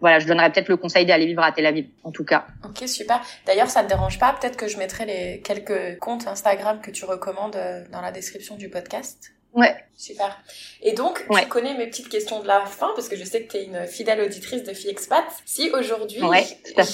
voilà, 0.00 0.18
je 0.18 0.26
donnerais 0.26 0.52
peut-être 0.52 0.68
le 0.68 0.76
conseil 0.76 1.06
d'aller 1.06 1.26
vivre 1.26 1.42
à 1.42 1.52
Tel 1.52 1.66
Aviv, 1.66 1.86
en 2.04 2.10
tout 2.10 2.24
cas. 2.24 2.46
Ok, 2.64 2.86
super. 2.86 3.20
D'ailleurs, 3.46 3.70
ça 3.70 3.82
ne 3.82 3.88
dérange 3.88 4.18
pas? 4.18 4.34
Peut-être 4.38 4.56
que 4.56 4.68
je 4.68 4.76
mettrai 4.76 5.06
les 5.06 5.40
quelques 5.40 5.98
comptes 5.98 6.26
Instagram 6.26 6.80
que 6.82 6.90
tu 6.90 7.04
recommandes 7.04 7.56
euh, 7.56 7.82
dans 7.90 8.00
la 8.00 8.12
description 8.12 8.56
du 8.56 8.68
podcast. 8.68 9.35
Ouais. 9.56 9.74
Super. 9.96 10.38
Et 10.82 10.92
donc, 10.92 11.24
tu 11.30 11.46
connais 11.46 11.74
mes 11.74 11.86
petites 11.86 12.10
questions 12.10 12.40
de 12.40 12.46
la 12.46 12.66
fin, 12.66 12.92
parce 12.94 13.08
que 13.08 13.16
je 13.16 13.24
sais 13.24 13.42
que 13.42 13.52
tu 13.52 13.56
es 13.56 13.64
une 13.64 13.86
fidèle 13.86 14.20
auditrice 14.20 14.62
de 14.62 14.74
Fille 14.74 14.90
Expat. 14.90 15.24
Si 15.46 15.70
aujourd'hui, 15.70 16.22
ouais, 16.22 16.46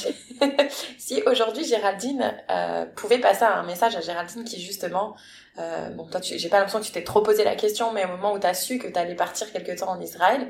si 0.99 1.23
aujourd'hui 1.27 1.65
Géraldine 1.65 2.33
euh, 2.49 2.87
pouvait 2.95 3.19
passer 3.19 3.43
un 3.43 3.65
message 3.65 3.97
à 3.97 4.01
Géraldine 4.01 4.45
qui 4.45 4.61
justement, 4.61 5.17
euh, 5.59 5.91
bon 5.91 6.07
toi, 6.07 6.21
j'ai 6.23 6.49
pas 6.49 6.59
l'impression 6.59 6.79
que 6.79 6.87
tu 6.87 6.93
t'es 6.93 7.03
trop 7.03 7.23
posé 7.23 7.43
la 7.43 7.57
question, 7.57 7.93
mais 7.93 8.05
au 8.05 8.09
moment 8.09 8.33
où 8.33 8.39
tu 8.39 8.47
as 8.47 8.55
su 8.55 8.79
que 8.79 8.87
tu 8.87 8.99
allais 8.99 9.17
partir 9.17 9.51
quelque 9.53 9.77
temps 9.77 9.91
en 9.91 10.01
Israël, 10.01 10.49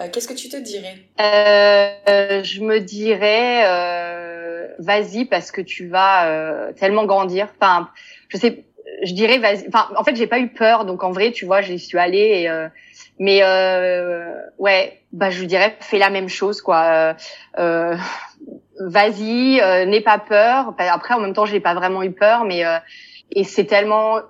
euh, 0.00 0.06
qu'est-ce 0.12 0.28
que 0.28 0.34
tu 0.34 0.48
te 0.48 0.56
dirais? 0.56 0.94
Euh, 1.20 2.42
Je 2.44 2.60
me 2.60 2.78
dirais, 2.78 3.64
euh, 3.66 4.68
vas-y 4.78 5.24
parce 5.24 5.50
que 5.50 5.60
tu 5.60 5.88
vas 5.88 6.72
tellement 6.74 7.06
grandir. 7.06 7.48
Enfin, 7.60 7.90
je 8.28 8.36
sais 8.36 8.64
je 9.02 9.12
dirais 9.14 9.38
vas-y. 9.38 9.66
Enfin, 9.68 9.88
en 9.96 10.04
fait, 10.04 10.16
j'ai 10.16 10.26
pas 10.26 10.38
eu 10.38 10.48
peur, 10.48 10.84
donc 10.84 11.02
en 11.02 11.12
vrai, 11.12 11.32
tu 11.32 11.44
vois, 11.44 11.60
j'y 11.60 11.78
suis 11.78 11.98
allée. 11.98 12.42
Et, 12.42 12.48
euh, 12.48 12.68
mais 13.18 13.40
euh, 13.42 14.32
ouais, 14.58 15.00
bah 15.12 15.30
je 15.30 15.44
dirais 15.44 15.76
fais 15.80 15.98
la 15.98 16.10
même 16.10 16.28
chose, 16.28 16.60
quoi. 16.60 17.16
Euh, 17.58 17.96
vas-y, 18.80 19.60
n'aie 19.86 20.00
pas 20.00 20.18
peur. 20.18 20.74
Après, 20.78 21.14
en 21.14 21.20
même 21.20 21.34
temps, 21.34 21.46
j'ai 21.46 21.60
pas 21.60 21.74
vraiment 21.74 22.02
eu 22.02 22.12
peur, 22.12 22.44
mais 22.44 22.62
et 23.32 23.44
c'est 23.44 23.64
tellement 23.64 24.20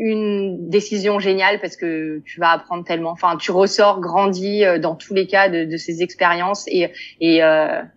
une 0.00 0.68
décision 0.68 1.18
géniale 1.18 1.60
parce 1.60 1.76
que 1.76 2.20
tu 2.24 2.38
vas 2.38 2.50
apprendre 2.50 2.84
tellement. 2.84 3.10
Enfin, 3.10 3.36
tu 3.36 3.50
ressors 3.50 4.00
grandi 4.00 4.62
dans 4.80 4.94
tous 4.94 5.14
les 5.14 5.26
cas 5.26 5.48
de, 5.48 5.64
de 5.64 5.76
ces 5.76 6.02
expériences 6.02 6.64
et 6.68 6.92
et, 7.20 7.40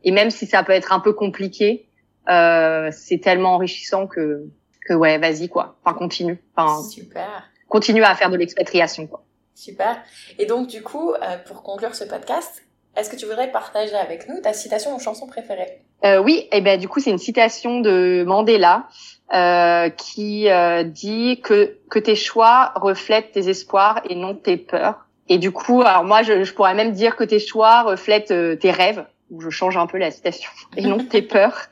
et 0.04 0.12
même 0.12 0.30
si 0.30 0.46
ça 0.46 0.64
peut 0.64 0.74
être 0.74 0.94
un 0.94 1.00
peu 1.00 1.14
compliqué, 1.14 1.88
c'est 2.28 3.20
tellement 3.22 3.56
enrichissant 3.56 4.08
que 4.08 4.46
que 4.86 4.94
ouais, 4.94 5.18
vas-y 5.18 5.50
quoi. 5.50 5.76
Enfin, 5.84 5.98
continue. 5.98 6.42
Enfin, 6.56 6.84
Super. 6.84 7.50
Continue 7.68 8.04
à 8.04 8.16
faire 8.16 8.30
de 8.30 8.38
l'expatriation 8.38 9.08
quoi. 9.08 9.24
Super. 9.56 10.02
Et 10.40 10.46
donc 10.46 10.68
du 10.68 10.82
coup, 10.82 11.14
euh, 11.14 11.38
pour 11.46 11.64
conclure 11.64 11.96
ce 11.96 12.04
podcast, 12.04 12.64
est-ce 12.98 13.10
que 13.10 13.16
tu 13.16 13.26
voudrais 13.26 13.52
partager 13.52 13.96
avec 13.96 14.28
nous 14.28 14.42
ta 14.42 14.54
citation 14.54 14.96
ou 14.96 15.00
chanson 15.00 15.28
préférée? 15.28 15.82
Euh, 16.04 16.22
Oui, 16.22 16.48
et 16.52 16.58
eh 16.58 16.62
ben 16.62 16.80
du 16.80 16.88
coup 16.88 17.00
c'est 17.00 17.12
une 17.12 17.18
citation 17.18 17.80
de 17.80 18.24
Mandela 18.28 18.88
euh, 19.34 19.90
qui 19.90 20.50
euh, 20.50 20.84
dit 20.84 21.40
que 21.42 21.78
que 21.90 22.00
tes 22.00 22.16
choix 22.16 22.74
reflètent 22.76 23.32
tes 23.32 23.50
espoirs 23.50 24.02
et 24.10 24.16
non 24.16 24.36
tes 24.36 24.58
peurs. 24.58 25.06
Et 25.30 25.38
du 25.38 25.52
coup, 25.52 25.82
alors 25.82 26.04
moi 26.04 26.24
je, 26.24 26.44
je 26.44 26.54
pourrais 26.54 26.74
même 26.74 26.92
dire 26.92 27.16
que 27.16 27.24
tes 27.24 27.40
choix 27.40 27.84
reflètent 27.84 28.32
euh, 28.32 28.58
tes 28.58 28.72
rêves. 28.72 29.06
Je 29.40 29.50
change 29.50 29.78
un 29.78 29.88
peu 29.88 29.98
la 29.98 30.12
citation 30.12 30.52
et 30.76 30.82
non 30.82 30.98
tes 30.98 31.22
peurs 31.22 31.70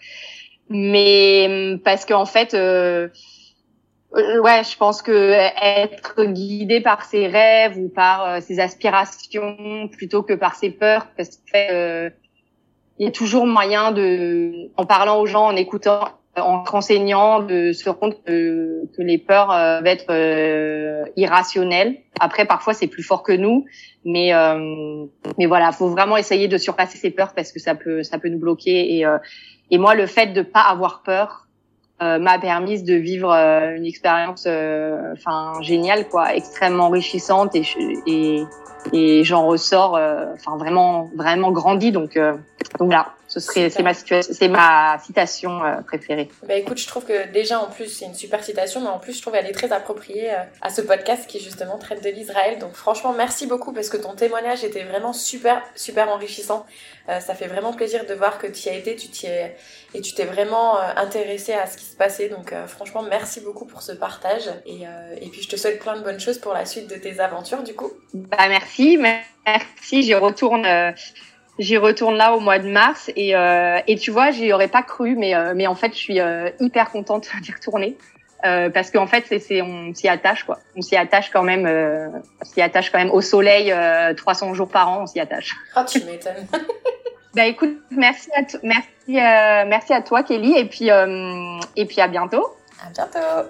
mais 0.70 1.48
hum, 1.74 1.80
parce 1.80 2.06
qu'en 2.06 2.26
fait 2.26 2.54
euh, 2.54 3.10
euh, 4.16 4.42
ouais 4.42 4.64
je 4.64 4.76
pense 4.76 5.04
que 5.04 5.34
être 5.62 6.24
guidé 6.24 6.82
par 6.82 7.04
ses 7.06 7.28
rêves 7.28 7.78
ou 7.78 7.90
par 7.90 8.26
euh, 8.26 8.40
ses 8.42 8.60
aspirations 8.60 9.88
plutôt 9.92 10.24
que 10.24 10.34
par 10.34 10.56
ses 10.56 10.72
peurs 10.72 11.08
parce 11.16 11.38
que 11.38 11.72
euh, 11.72 12.10
il 12.98 13.06
y 13.06 13.08
a 13.08 13.12
toujours 13.12 13.46
moyen 13.46 13.92
de 13.92 14.72
en 14.78 14.86
parlant 14.86 15.20
aux 15.20 15.28
gens 15.28 15.46
en 15.46 15.56
écoutant 15.56 16.10
en 16.36 16.64
renseignant 16.64 17.42
de 17.42 17.72
se 17.72 17.88
rendre 17.90 18.00
compte 18.00 18.24
que, 18.24 18.86
que 18.96 19.02
les 19.02 19.18
peurs 19.18 19.48
vont 19.48 19.86
être 19.86 21.10
irrationnelles. 21.16 21.98
Après 22.20 22.46
parfois 22.46 22.74
c'est 22.74 22.88
plus 22.88 23.04
fort 23.04 23.24
que 23.24 23.32
nous 23.32 23.66
mais 24.06 24.32
mais 25.38 25.46
voilà 25.46 25.72
faut 25.72 25.90
vraiment 25.90 26.18
essayer 26.18 26.48
de 26.48 26.58
surpasser 26.58 26.98
ses 26.98 27.12
peurs 27.12 27.34
parce 27.34 27.52
que 27.52 27.60
ça 27.60 27.76
peut 27.76 28.04
ça 28.04 28.20
peut 28.20 28.30
nous 28.30 28.40
bloquer 28.40 28.98
et 28.98 29.06
et 29.72 29.78
moi, 29.78 29.96
le 29.96 30.06
fait 30.06 30.28
de 30.28 30.42
pas 30.42 30.62
avoir 30.62 31.02
peur 31.04 31.48
euh, 32.02 32.18
m'a 32.18 32.40
permis 32.40 32.82
de 32.82 32.94
vivre 32.94 33.32
euh, 33.32 33.76
une 33.76 33.86
expérience, 33.86 34.46
euh, 34.48 35.14
enfin 35.14 35.62
géniale, 35.62 36.08
quoi, 36.08 36.34
extrêmement 36.34 36.86
enrichissante 36.86 37.56
et 37.56 37.64
et, 38.08 38.44
et 38.94 39.24
j'en 39.26 39.46
ressors, 39.46 40.00
enfin 40.34 40.58
vraiment 40.58 41.10
vraiment 41.16 41.52
grandi. 41.52 41.92
Donc 41.92 42.18
donc 42.18 42.88
voilà. 42.88 43.14
Ce 43.30 43.40
serait, 43.40 43.70
c'est 43.70 43.84
ma 43.84 43.94
situation, 43.94 44.34
c'est 44.34 44.48
ma 44.48 44.98
citation 45.06 45.64
euh, 45.64 45.82
préférée. 45.82 46.30
Bah 46.48 46.56
écoute, 46.56 46.80
je 46.80 46.88
trouve 46.88 47.06
que 47.06 47.32
déjà 47.32 47.60
en 47.60 47.68
plus 47.68 47.86
c'est 47.86 48.06
une 48.06 48.16
super 48.16 48.44
citation, 48.44 48.82
mais 48.82 48.88
en 48.88 48.98
plus 48.98 49.16
je 49.16 49.22
trouve 49.22 49.34
qu'elle 49.34 49.46
est 49.46 49.52
très 49.52 49.72
appropriée 49.72 50.32
euh, 50.32 50.44
à 50.64 50.72
ce 50.72 50.82
podcast 50.82 51.28
qui 51.28 51.40
justement 51.40 51.78
traite 51.78 52.04
de 52.04 52.10
l'Israël. 52.10 52.58
Donc 52.58 52.74
franchement, 52.74 53.14
merci 53.14 53.46
beaucoup 53.46 53.72
parce 53.72 53.90
que 53.90 53.98
ton 53.98 54.16
témoignage 54.16 54.64
était 54.64 54.84
vraiment 54.84 55.14
super 55.14 55.62
super 55.76 56.10
enrichissant. 56.10 56.66
Euh, 57.08 57.20
ça 57.20 57.36
fait 57.36 57.46
vraiment 57.46 57.72
plaisir 57.72 58.08
de 58.08 58.16
voir 58.16 58.40
que 58.40 58.48
tu 58.48 58.68
y 58.68 58.70
as 58.70 58.74
été, 58.74 58.96
tu 58.96 59.10
t'y 59.10 59.28
es 59.28 59.56
et 59.94 60.02
tu 60.02 60.16
t'es 60.16 60.26
vraiment 60.26 60.80
intéressé 60.80 61.54
à 61.54 61.68
ce 61.68 61.78
qui 61.78 61.86
se 61.86 61.96
passait. 61.96 62.30
Donc 62.30 62.52
franchement, 62.66 63.04
merci 63.04 63.42
beaucoup 63.42 63.66
pour 63.66 63.84
ce 63.84 63.92
partage 63.92 64.50
et 64.66 64.86
et 65.22 65.30
puis 65.30 65.44
je 65.44 65.50
te 65.50 65.56
souhaite 65.56 65.80
plein 65.80 65.98
de 65.98 66.04
bonnes 66.04 66.20
choses 66.20 66.40
pour 66.40 66.54
la 66.54 66.66
suite 66.66 66.88
de 66.90 66.96
tes 66.96 67.20
aventures 67.20 67.62
du 67.62 67.76
coup. 67.76 67.92
Bah 68.14 68.48
merci, 68.48 68.98
merci. 68.98 70.04
J'y 70.04 70.16
retourne 70.16 70.66
J'y 71.60 71.76
retourne 71.76 72.16
là 72.16 72.34
au 72.34 72.40
mois 72.40 72.58
de 72.58 72.70
mars 72.70 73.12
et, 73.18 73.36
euh, 73.36 73.80
et 73.86 73.98
tu 73.98 74.12
vois, 74.12 74.32
j'y 74.32 74.54
aurais 74.54 74.70
pas 74.70 74.82
cru, 74.82 75.16
mais, 75.18 75.36
euh, 75.36 75.52
mais 75.54 75.68
en 75.68 75.76
fait, 75.76 75.92
je 75.92 75.98
suis 75.98 76.22
euh, 76.22 76.50
hyper 76.62 76.90
contente 76.90 77.30
d'y 77.42 77.52
retourner. 77.52 77.98
Euh, 78.46 78.70
parce 78.70 78.90
qu'en 78.90 79.06
fait, 79.06 79.26
c'est, 79.28 79.40
c'est, 79.40 79.62
on 79.62 79.94
s'y 79.94 80.08
attache, 80.08 80.46
quoi. 80.46 80.60
On 80.78 80.82
s'y 80.82 80.96
attache 80.96 81.30
quand 81.30 81.44
même, 81.44 81.66
euh, 81.66 82.08
on 82.42 82.46
s'y 82.46 82.62
attache 82.62 82.90
quand 82.90 82.98
même 82.98 83.12
au 83.12 83.20
soleil 83.20 83.74
300 84.16 84.54
jours 84.54 84.70
par 84.70 84.88
an, 84.88 85.02
on 85.04 85.08
s'y 85.08 85.20
attache. 85.20 85.54
Ah, 85.76 85.84
tu 85.84 86.02
m'étonnes. 86.06 86.48
bah 87.36 87.46
écoute, 87.46 87.78
merci 87.92 88.30
à, 88.34 88.42
merci, 88.64 88.88
merci 89.08 89.92
à 89.92 90.02
toi, 90.02 90.24
Kelly, 90.24 90.58
et 90.58 90.66
puis, 90.66 90.88
et 90.88 91.86
puis 91.86 92.00
à 92.00 92.08
bientôt. 92.08 92.56
À 92.82 92.90
bientôt. 92.92 93.50